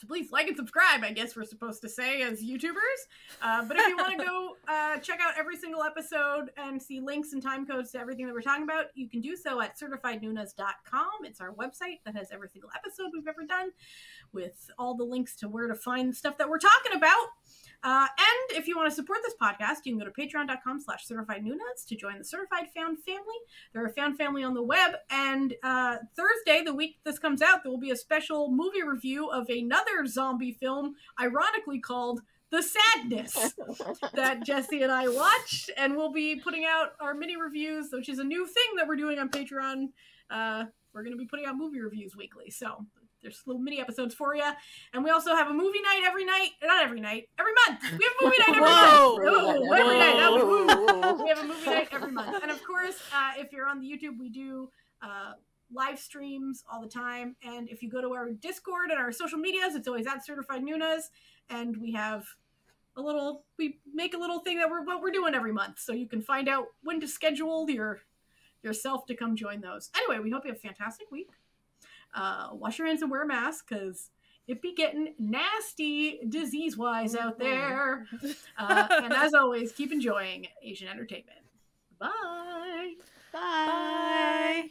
so 0.00 0.06
please 0.06 0.32
like 0.32 0.48
and 0.48 0.56
subscribe 0.56 1.02
i 1.02 1.12
guess 1.12 1.36
we're 1.36 1.44
supposed 1.44 1.80
to 1.82 1.88
say 1.88 2.22
as 2.22 2.42
youtubers 2.42 3.00
uh, 3.42 3.64
but 3.64 3.76
if 3.76 3.86
you 3.86 3.96
want 3.96 4.18
to 4.18 4.24
go 4.24 4.56
uh, 4.68 4.98
check 4.98 5.20
out 5.20 5.34
every 5.38 5.56
single 5.56 5.82
episode 5.82 6.50
and 6.56 6.80
see 6.80 7.00
links 7.00 7.32
and 7.32 7.42
time 7.42 7.66
codes 7.66 7.90
to 7.92 7.98
everything 7.98 8.26
that 8.26 8.34
we're 8.34 8.40
talking 8.40 8.64
about, 8.64 8.86
you 8.94 9.08
can 9.08 9.20
do 9.20 9.36
so 9.36 9.60
at 9.60 9.78
certifiednoonas.com. 9.78 11.08
It's 11.24 11.40
our 11.40 11.52
website 11.52 12.00
that 12.04 12.16
has 12.16 12.28
every 12.32 12.48
single 12.48 12.70
episode 12.74 13.10
we've 13.12 13.26
ever 13.26 13.44
done 13.46 13.70
with 14.32 14.70
all 14.78 14.94
the 14.94 15.04
links 15.04 15.36
to 15.36 15.48
where 15.48 15.68
to 15.68 15.74
find 15.74 16.14
stuff 16.14 16.38
that 16.38 16.48
we're 16.48 16.58
talking 16.58 16.92
about. 16.94 17.28
Uh, 17.82 18.06
and 18.18 18.58
if 18.58 18.68
you 18.68 18.76
want 18.76 18.90
to 18.90 18.94
support 18.94 19.20
this 19.22 19.34
podcast, 19.40 19.84
you 19.84 19.96
can 19.96 19.98
go 19.98 20.04
to 20.04 20.10
patreon.com 20.10 20.80
slash 20.80 21.06
certified 21.06 21.42
noonas 21.44 21.84
to 21.86 21.96
join 21.96 22.18
the 22.18 22.24
certified 22.24 22.66
found 22.76 22.98
family. 22.98 23.36
There 23.72 23.82
are 23.82 23.86
a 23.86 23.92
found 23.92 24.18
family 24.18 24.42
on 24.42 24.54
the 24.54 24.62
web. 24.62 24.96
And 25.10 25.54
uh, 25.62 25.96
Thursday, 26.14 26.62
the 26.62 26.74
week 26.74 26.98
this 27.04 27.18
comes 27.18 27.40
out, 27.40 27.62
there 27.62 27.72
will 27.72 27.78
be 27.78 27.90
a 27.90 27.96
special 27.96 28.50
movie 28.50 28.82
review 28.82 29.30
of 29.30 29.48
another 29.48 30.04
zombie 30.06 30.52
film, 30.52 30.96
ironically 31.18 31.80
called 31.80 32.20
The 32.50 32.62
Sadness 32.62 33.54
that 34.14 34.44
Jesse 34.44 34.82
and 34.82 34.92
I 34.92 35.08
watched, 35.08 35.70
and 35.76 35.96
we'll 35.96 36.12
be 36.12 36.36
putting 36.36 36.66
out 36.66 36.92
our 37.00 37.14
mini 37.14 37.36
reviews, 37.36 37.88
which 37.92 38.10
is 38.10 38.18
a 38.18 38.24
new 38.24 38.46
thing 38.46 38.76
that 38.76 38.86
we're 38.86 38.96
doing 38.96 39.18
on 39.18 39.30
Patreon. 39.30 39.86
Uh, 40.28 40.64
we're 40.92 41.02
going 41.02 41.14
to 41.14 41.18
be 41.18 41.26
putting 41.26 41.46
out 41.46 41.56
movie 41.56 41.80
reviews 41.80 42.14
weekly, 42.16 42.50
so 42.50 42.84
there's 43.22 43.42
little 43.46 43.60
mini 43.60 43.80
episodes 43.80 44.14
for 44.14 44.34
you. 44.34 44.50
And 44.92 45.04
we 45.04 45.10
also 45.10 45.34
have 45.34 45.48
a 45.48 45.52
movie 45.52 45.80
night 45.82 46.02
every 46.04 46.24
night, 46.24 46.50
not 46.62 46.82
every 46.82 47.00
night, 47.00 47.28
every 47.38 47.52
month. 47.66 47.80
We 47.82 48.04
have 48.04 48.12
a 48.20 48.24
movie 48.24 48.36
night 48.38 48.48
every 48.48 48.60
Whoa. 48.62 49.16
month. 49.16 49.62
Oh, 49.62 49.72
every 49.72 49.98
night. 49.98 50.16
That 50.16 50.32
was 50.32 50.42
woo. 50.42 50.66
Whoa. 50.66 51.22
We 51.22 51.28
have 51.28 51.38
a 51.38 51.46
movie 51.46 51.66
night 51.66 51.88
every 51.92 52.12
month, 52.12 52.42
and 52.42 52.50
of 52.50 52.64
course, 52.64 52.96
uh, 53.14 53.32
if 53.38 53.52
you're 53.52 53.66
on 53.66 53.80
the 53.80 53.86
YouTube, 53.86 54.18
we 54.18 54.28
do. 54.28 54.70
Uh, 55.02 55.32
live 55.72 55.98
streams 55.98 56.64
all 56.70 56.80
the 56.80 56.88
time 56.88 57.36
and 57.44 57.68
if 57.68 57.80
you 57.80 57.88
go 57.88 58.00
to 58.00 58.12
our 58.12 58.30
discord 58.30 58.90
and 58.90 58.98
our 58.98 59.12
social 59.12 59.38
medias 59.38 59.76
it's 59.76 59.86
always 59.86 60.04
at 60.04 60.24
certified 60.26 60.64
noonas 60.64 61.10
and 61.48 61.76
we 61.76 61.92
have 61.92 62.26
a 62.96 63.00
little 63.00 63.44
we 63.56 63.78
make 63.94 64.14
a 64.14 64.18
little 64.18 64.40
thing 64.40 64.58
that 64.58 64.68
we're 64.68 64.82
what 64.84 65.00
we're 65.00 65.12
doing 65.12 65.34
every 65.34 65.52
month 65.52 65.78
so 65.78 65.92
you 65.92 66.08
can 66.08 66.20
find 66.20 66.48
out 66.48 66.66
when 66.82 67.00
to 67.00 67.06
schedule 67.06 67.70
your 67.70 68.00
yourself 68.62 69.06
to 69.06 69.14
come 69.14 69.36
join 69.36 69.60
those 69.60 69.90
anyway 69.96 70.20
we 70.22 70.30
hope 70.30 70.44
you 70.44 70.50
have 70.50 70.58
a 70.58 70.60
fantastic 70.60 71.10
week 71.12 71.30
uh, 72.14 72.48
wash 72.52 72.78
your 72.78 72.86
hands 72.86 73.02
and 73.02 73.10
wear 73.10 73.22
a 73.22 73.26
mask 73.26 73.68
because 73.68 74.10
it 74.46 74.60
be 74.60 74.74
getting 74.74 75.14
nasty 75.18 76.20
disease 76.28 76.76
wise 76.76 77.14
out 77.14 77.38
mm-hmm. 77.38 77.44
there. 77.44 78.06
Uh, 78.58 78.86
and 79.04 79.12
as 79.14 79.32
always, 79.32 79.72
keep 79.72 79.90
enjoying 79.90 80.46
Asian 80.62 80.86
entertainment. 80.86 81.38
Bye. 81.98 82.94
Bye. 83.32 83.66
Bye. 83.66 84.68